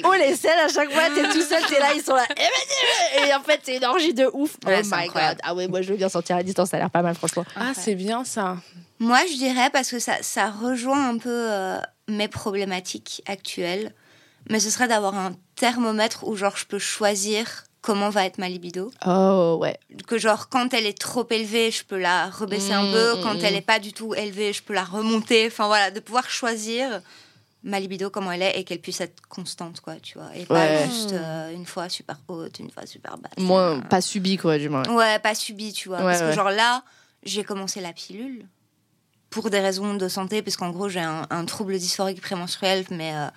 Oh, 0.05 0.13
les 0.17 0.35
scènes, 0.35 0.59
à 0.65 0.67
chaque 0.67 0.91
fois, 0.91 1.03
t'es 1.13 1.23
tout 1.29 1.41
seul, 1.41 1.61
t'es 1.69 1.79
là, 1.79 1.93
ils 1.95 2.01
sont 2.01 2.15
là. 2.15 2.25
Et 3.27 3.33
en 3.33 3.41
fait, 3.41 3.59
c'est 3.63 3.77
une 3.77 3.85
orgie 3.85 4.13
de 4.13 4.27
ouf. 4.33 4.57
Ouais, 4.65 4.81
oh 4.83 4.87
my 4.91 5.07
god. 5.07 5.37
Ah 5.43 5.53
ouais, 5.53 5.67
moi, 5.67 5.81
je 5.81 5.89
veux 5.91 5.97
bien 5.97 6.09
sortir 6.09 6.35
à 6.37 6.43
distance, 6.43 6.69
ça 6.69 6.77
a 6.77 6.79
l'air 6.79 6.89
pas 6.89 7.01
mal, 7.03 7.13
franchement. 7.15 7.45
Ah, 7.55 7.73
c'est 7.75 7.95
bien 7.95 8.23
ça. 8.23 8.57
Moi, 8.99 9.19
je 9.29 9.35
dirais 9.37 9.69
parce 9.71 9.89
que 9.91 9.99
ça, 9.99 10.13
ça 10.21 10.49
rejoint 10.49 11.09
un 11.09 11.17
peu 11.17 11.29
euh, 11.51 11.77
mes 12.07 12.27
problématiques 12.27 13.21
actuelles, 13.27 13.93
mais 14.49 14.59
ce 14.59 14.69
serait 14.69 14.87
d'avoir 14.87 15.15
un 15.15 15.33
thermomètre 15.55 16.27
où 16.27 16.35
genre 16.35 16.57
je 16.57 16.65
peux 16.65 16.79
choisir 16.79 17.65
comment 17.83 18.09
va 18.09 18.25
être 18.25 18.39
ma 18.39 18.49
libido. 18.49 18.89
Oh, 19.05 19.57
ouais. 19.61 19.77
Que 20.07 20.17
genre 20.17 20.49
quand 20.49 20.73
elle 20.73 20.87
est 20.87 20.97
trop 20.97 21.27
élevée, 21.29 21.69
je 21.69 21.83
peux 21.83 21.99
la 21.99 22.31
rebaisser 22.31 22.73
un 22.73 22.83
Mm, 22.87 22.91
peu. 22.91 23.19
mm, 23.19 23.21
Quand 23.23 23.35
mm. 23.35 23.45
elle 23.45 23.55
est 23.55 23.61
pas 23.61 23.77
du 23.77 23.93
tout 23.93 24.15
élevée, 24.15 24.51
je 24.53 24.63
peux 24.63 24.73
la 24.73 24.83
remonter. 24.85 25.45
Enfin 25.45 25.67
voilà, 25.67 25.91
de 25.91 25.99
pouvoir 25.99 26.27
choisir 26.31 27.01
ma 27.65 27.79
libido 27.79 28.09
comment 28.09 28.31
elle 28.31 28.41
est 28.41 28.59
et 28.59 28.63
qu'elle 28.65 28.79
puisse 28.81 28.99
être 28.99 29.21
constante 29.29 29.79
quoi 29.79 29.95
tu 30.01 30.17
vois 30.17 30.35
et 30.35 30.45
pas 30.45 30.83
juste 30.85 31.13
euh, 31.13 31.53
une 31.53 31.65
fois 31.65 31.87
super 31.87 32.17
haute 32.27 32.59
une 32.59 32.69
fois 32.69 32.85
super 32.85 33.17
basse 33.17 33.31
Moins 33.37 33.79
pas 33.79 34.01
subi, 34.01 34.35
quoi, 34.35 34.57
du 34.57 34.67
moins. 34.67 34.83
ouais 34.93 35.17
pas 35.19 35.33
subi 35.33 35.71
tu 35.71 35.87
vois 35.87 35.99
Ouais, 35.99 36.03
parce 36.11 36.19
ouais. 36.23 36.29
que 36.31 36.35
genre 36.35 36.49
là 36.49 36.83
j'ai 37.23 37.45
commencé 37.45 37.79
la 37.79 37.93
pilule 37.93 38.45
pour 39.29 39.49
des 39.49 39.61
raisons 39.61 39.93
de 39.93 40.07
santé 40.09 40.41
parce 40.41 40.57
qu'en 40.57 40.71
gros 40.71 40.89
j'ai 40.89 40.99
un, 40.99 41.25
un 41.29 41.45
trouble 41.45 41.77
dysphorique 41.79 42.19
prémenstruel 42.21 42.83
mais 42.91 43.13
euh, 43.15 43.27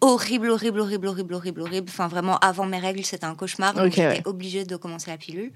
horrible 0.00 0.50
horrible 0.50 0.80
horrible 0.80 1.06
horrible 1.08 1.34
horrible 1.34 1.60
horrible 1.62 1.88
enfin 1.90 2.08
vraiment 2.08 2.38
avant 2.38 2.66
mes 2.66 2.78
règles 2.78 3.04
c'était 3.04 3.24
un 3.24 3.34
cauchemar 3.34 3.72
donc 3.74 3.86
j'étais 3.92 4.06
ouais. 4.06 4.22
obligée 4.26 4.64
de 4.64 4.76
commencer 4.76 5.10
la 5.10 5.16
pilule 5.16 5.52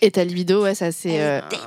Et 0.00 0.12
ta 0.12 0.22
libido, 0.22 0.62
ouais, 0.62 0.76
ça 0.76 0.92
c'est. 0.92 1.10
elle, 1.10 1.42
euh, 1.42 1.48
est 1.50 1.58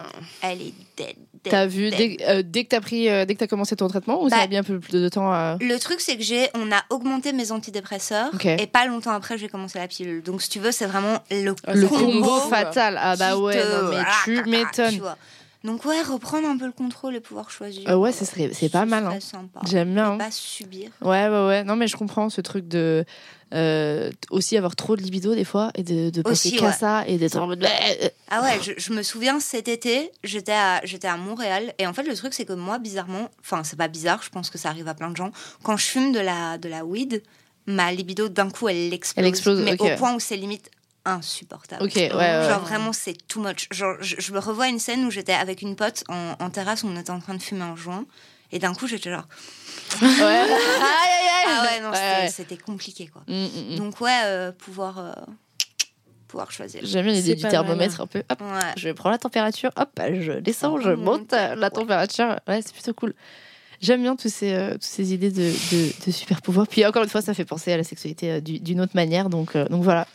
elle 0.41 0.61
est 0.61 0.73
dead, 0.95 1.15
dead, 1.43 1.51
T'as 1.51 1.65
vu 1.65 1.89
dead. 1.89 1.97
dès, 2.17 2.17
euh, 2.29 2.41
dès 2.45 2.63
que 2.63 2.69
t'as 2.69 2.79
pris, 2.79 3.09
euh, 3.09 3.25
dès 3.25 3.33
que 3.33 3.39
t'as 3.39 3.47
commencé 3.47 3.75
ton 3.75 3.89
traitement 3.89 4.23
ou 4.23 4.29
ça 4.29 4.37
Bah, 4.37 4.43
a 4.43 4.47
bien 4.47 4.61
un 4.61 4.63
peu 4.63 4.79
plus 4.79 4.93
de 5.01 5.09
temps 5.09 5.29
à... 5.33 5.57
Le 5.59 5.77
truc, 5.79 5.99
c'est 5.99 6.15
que 6.15 6.23
j'ai, 6.23 6.47
on 6.53 6.71
a 6.71 6.81
augmenté 6.91 7.33
mes 7.33 7.51
antidépresseurs 7.51 8.31
et 8.45 8.67
pas 8.67 8.85
longtemps 8.85 9.11
après, 9.11 9.37
j'ai 9.37 9.49
commencé 9.49 9.79
la 9.79 9.89
pilule. 9.89 10.23
Donc, 10.23 10.41
si 10.41 10.47
tu 10.47 10.59
veux, 10.59 10.71
c'est 10.71 10.85
vraiment 10.85 11.19
le, 11.29 11.53
Ah, 11.67 11.73
Le 11.73 11.81
ça 11.81 11.87
combo, 11.89 12.05
combo, 12.21 12.39
fatal. 12.49 12.97
Ah 13.01 13.17
bah 13.17 13.35
ouais, 13.37 13.61
te- 13.61 13.83
non 13.83 13.89
mais 13.89 14.03
tu 14.23 14.41
tu 14.43 14.49
m'étonnes. 14.49 14.99
vois. 14.99 15.17
Donc, 15.63 15.85
ouais, 15.85 16.01
reprendre 16.01 16.47
un 16.47 16.57
peu 16.57 16.65
le 16.65 16.71
contrôle 16.71 17.15
et 17.15 17.19
pouvoir 17.19 17.51
choisir. 17.51 17.87
Euh, 17.87 17.95
ouais, 17.95 18.11
ce 18.11 18.25
serait- 18.25 18.49
c'est 18.51 18.69
pas 18.69 18.85
mal, 18.85 19.05
hein. 19.05 19.19
J'aime 19.69 19.93
bien. 19.93 20.13
Hein. 20.13 20.17
pas 20.17 20.31
subir. 20.31 20.89
Ouais, 21.01 21.27
ouais, 21.29 21.47
ouais. 21.47 21.63
Non 21.63 21.75
mais 21.75 21.87
je 21.87 21.95
comprends 21.97 22.29
ce 22.31 22.41
truc 22.41 22.67
de 22.67 23.05
euh, 23.53 24.09
aussi 24.31 24.57
avoir 24.57 24.75
trop 24.75 24.95
de 24.95 25.01
libido 25.01 25.35
des 25.35 25.43
fois 25.43 25.71
et 25.75 25.83
de, 25.83 26.09
de 26.09 26.21
penser 26.21 26.51
qu'à 26.51 26.67
ouais. 26.67 26.71
ça 26.73 27.03
et 27.07 27.17
d'être 27.17 27.37
en 27.37 27.47
mode. 27.47 27.63
Ah 28.29 28.41
ouais, 28.41 28.59
je, 28.63 28.71
je 28.77 28.93
me 28.93 29.03
souviens 29.03 29.39
cet 29.39 29.67
été, 29.67 30.09
j'étais 30.23 30.53
à, 30.53 30.81
j'étais 30.83 31.07
à 31.09 31.17
Montréal 31.17 31.73
et 31.77 31.85
en 31.85 31.93
fait 31.93 32.03
le 32.03 32.15
truc 32.15 32.33
c'est 32.33 32.45
que 32.45 32.53
moi 32.53 32.79
bizarrement, 32.79 33.29
enfin 33.41 33.63
c'est 33.63 33.75
pas 33.77 33.87
bizarre, 33.89 34.21
je 34.23 34.29
pense 34.29 34.49
que 34.49 34.57
ça 34.57 34.69
arrive 34.69 34.87
à 34.87 34.93
plein 34.93 35.11
de 35.11 35.17
gens, 35.17 35.31
quand 35.63 35.75
je 35.77 35.85
fume 35.85 36.11
de 36.13 36.19
la, 36.19 36.57
de 36.57 36.69
la 36.69 36.85
weed, 36.85 37.21
ma 37.67 37.91
libido 37.91 38.29
d'un 38.29 38.49
coup 38.49 38.69
elle 38.69 38.93
explose, 38.93 39.21
Elle 39.23 39.27
explose, 39.29 39.59
mais 39.59 39.73
ok. 39.73 39.81
au 39.81 39.97
point 39.97 40.15
où 40.15 40.19
c'est 40.19 40.37
limite 40.37 40.71
insupportable. 41.05 41.83
Ok, 41.83 41.95
ouais, 41.95 42.11
ouais. 42.13 42.47
Genre 42.49 42.59
vraiment 42.61 42.93
c'est 42.93 43.15
too 43.27 43.41
much. 43.41 43.67
Genre 43.71 43.95
je, 44.01 44.15
je 44.19 44.31
me 44.33 44.39
revois 44.39 44.67
une 44.67 44.79
scène 44.79 45.03
où 45.05 45.11
j'étais 45.11 45.33
avec 45.33 45.61
une 45.61 45.75
pote 45.75 46.03
en, 46.09 46.35
en 46.39 46.49
terrasse, 46.49 46.83
on 46.83 46.95
était 46.97 47.09
en 47.11 47.19
train 47.19 47.33
de 47.35 47.41
fumer 47.41 47.63
un 47.63 47.75
joint 47.75 48.05
et 48.51 48.59
d'un 48.59 48.73
coup 48.73 48.87
j'étais 48.87 49.09
genre 49.11 49.27
ouais. 50.01 50.07
Aïe, 50.11 50.21
aïe, 50.21 51.27
aïe. 51.27 51.45
ah 51.47 51.63
ouais 51.63 51.79
non 51.81 51.89
Ouais, 51.89 51.95
c'était- 51.95 52.21
ouais. 52.23 52.29
c'était 52.29 52.57
compliqué 52.57 53.07
quoi. 53.07 53.23
Mm, 53.27 53.33
mm, 53.33 53.73
mm. 53.73 53.75
Donc 53.77 54.01
ouais 54.01 54.19
euh, 54.25 54.51
pouvoir 54.51 54.99
euh, 54.99 55.11
pouvoir 56.27 56.51
choisir. 56.51 56.81
J'aime 56.83 57.05
bien 57.05 57.13
l'idée 57.13 57.35
du 57.35 57.41
thermomètre 57.47 57.97
mal. 57.97 58.03
un 58.03 58.07
peu. 58.07 58.23
Hop, 58.29 58.41
Ouais. 58.41 58.71
je 58.77 58.89
prends 58.89 59.09
la 59.09 59.17
température, 59.17 59.71
hop, 59.75 59.89
je 59.99 60.33
descends, 60.33 60.79
je 60.79 60.91
On 60.91 60.97
monte 60.97 61.33
euh, 61.33 61.55
la 61.55 61.69
température. 61.69 62.39
Ouais, 62.47 62.61
c'est 62.61 62.73
plutôt 62.73 62.93
cool. 62.93 63.13
J'aime 63.81 64.01
bien 64.03 64.15
tous 64.15 64.29
ces, 64.31 64.53
euh, 64.53 64.73
toutes 64.73 64.83
ces 64.83 65.11
idées 65.13 65.31
de, 65.31 65.51
de, 65.71 66.05
de 66.05 66.11
super 66.11 66.41
pouvoirs. 66.43 66.67
Puis 66.67 66.85
encore 66.85 67.01
une 67.03 67.09
fois, 67.09 67.21
ça 67.23 67.33
fait 67.33 67.45
penser 67.45 67.73
à 67.73 67.77
la 67.77 67.83
sexualité 67.83 68.31
euh, 68.33 68.39
du- 68.39 68.59
d'une 68.59 68.79
autre 68.79 68.91
manière. 68.95 69.27
Donc, 69.27 69.55
euh, 69.55 69.67
donc 69.69 69.81
voilà. 69.83 70.07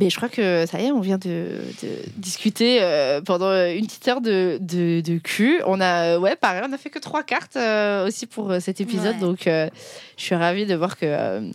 Mais 0.00 0.10
je 0.10 0.16
crois 0.16 0.28
que 0.28 0.64
ça 0.66 0.80
y 0.80 0.86
est, 0.86 0.92
on 0.92 1.00
vient 1.00 1.18
de, 1.18 1.46
de 1.82 1.88
discuter 2.16 2.78
euh, 2.82 3.20
pendant 3.20 3.52
une 3.66 3.86
petite 3.86 4.06
heure 4.08 4.20
de, 4.20 4.58
de, 4.60 5.00
de 5.00 5.18
cul. 5.18 5.60
On 5.66 5.80
a, 5.80 6.14
euh, 6.14 6.18
ouais, 6.18 6.36
pareil, 6.36 6.62
on 6.68 6.72
a 6.72 6.78
fait 6.78 6.90
que 6.90 6.98
trois 7.00 7.22
cartes 7.22 7.56
euh, 7.56 8.06
aussi 8.06 8.26
pour 8.26 8.52
cet 8.60 8.80
épisode. 8.80 9.14
Ouais. 9.16 9.20
Donc, 9.20 9.46
euh, 9.46 9.68
je 10.16 10.22
suis 10.24 10.34
ravie 10.34 10.66
de 10.66 10.74
voir 10.74 10.96
que 10.96 11.06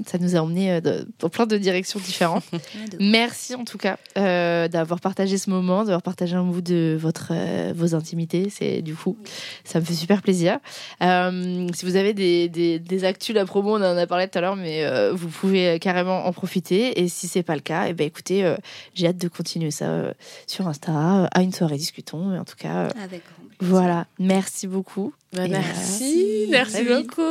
ça 0.06 0.18
nous 0.20 0.36
a 0.36 0.39
emmenés 0.39 0.82
de- 0.82 1.08
dans 1.20 1.30
plein 1.30 1.46
de 1.46 1.58
directions 1.58 2.00
différentes. 2.00 2.44
Merci 3.00 3.56
en 3.56 3.64
tout 3.66 3.78
cas 3.78 3.98
d'avoir 4.16 5.00
partagé 5.00 5.38
ce 5.38 5.50
moment, 5.50 5.80
d'avoir 5.84 6.02
partagé 6.02 6.36
un 6.36 6.44
bout 6.44 6.62
de 6.62 6.98
votre, 7.00 7.34
vos 7.74 7.96
intimités. 7.96 8.48
C'est 8.50 8.82
du 8.82 8.96
coup, 8.96 9.18
ça 9.64 9.80
me 9.80 9.86
fait 9.86 9.94
super 9.94 10.22
plaisir. 10.22 10.60
Si 11.02 11.86
vous 11.86 11.96
avez 11.96 12.14
des, 12.14 12.50
des, 12.50 12.80
des 12.80 13.04
actus, 13.06 13.36
la 13.36 13.46
promo, 13.46 13.72
on 13.78 13.82
en 13.84 13.98
a 13.98 14.08
parlé 14.08 14.28
tout 14.28 14.38
à 14.38 14.41
l'heure, 14.41 14.56
mais 14.56 14.84
vous 15.12 15.28
pouvez 15.28 15.78
carrément 15.80 16.26
en 16.26 16.34
profiter. 16.34 17.02
Et 17.02 17.08
si 17.10 17.28
c'est 17.28 17.44
pas 17.44 17.56
le 17.56 17.62
cas, 17.62 17.86
eh 17.89 17.94
ben 17.94 18.08
écoutez, 18.08 18.32
euh, 18.41 18.55
j'ai 18.93 19.07
hâte 19.07 19.17
de 19.17 19.27
continuer 19.27 19.71
ça 19.71 19.86
euh, 19.86 20.13
sur 20.47 20.67
Insta, 20.67 21.25
à 21.25 21.41
une 21.41 21.51
soirée 21.51 21.77
discutons. 21.77 22.38
En 22.38 22.45
tout 22.45 22.55
cas, 22.57 22.86
euh, 22.86 22.89
Avec 23.03 23.21
voilà. 23.59 24.07
Merci 24.19 24.67
beaucoup. 24.67 25.13
Bah, 25.34 25.47
merci, 25.47 26.47
merci 26.49 26.84
beaucoup. 26.84 27.21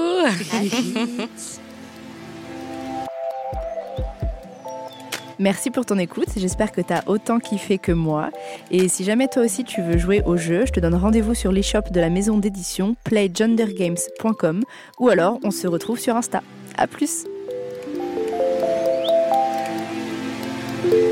Merci 5.39 5.71
pour 5.73 5.85
ton 5.85 5.99
écoute, 5.99 6.29
j'espère 6.37 6.71
que 6.71 6.81
tu 6.81 6.93
as 6.93 7.03
autant 7.09 7.41
kiffé 7.41 7.77
que 7.77 7.91
moi. 7.91 8.31
Et 8.71 8.87
si 8.87 9.03
jamais 9.03 9.27
toi 9.27 9.43
aussi 9.43 9.65
tu 9.65 9.83
veux 9.83 9.99
jouer 9.99 10.23
au 10.25 10.37
jeu, 10.37 10.67
je 10.67 10.73
te 10.73 10.79
donne 10.79 10.95
rendez-vous 10.95 11.35
sur 11.35 11.51
l'e-shop 11.51 11.91
de 11.91 11.99
la 11.99 12.11
maison 12.11 12.39
d'édition 12.39 12.95
playgendergames.com 13.03 14.63
ou 15.01 15.09
alors 15.09 15.41
on 15.43 15.51
se 15.51 15.67
retrouve 15.67 15.99
sur 15.99 16.15
Insta. 16.15 16.43
À 16.77 16.87
plus 16.87 17.25
Thank 20.83 20.95
you. 20.95 21.12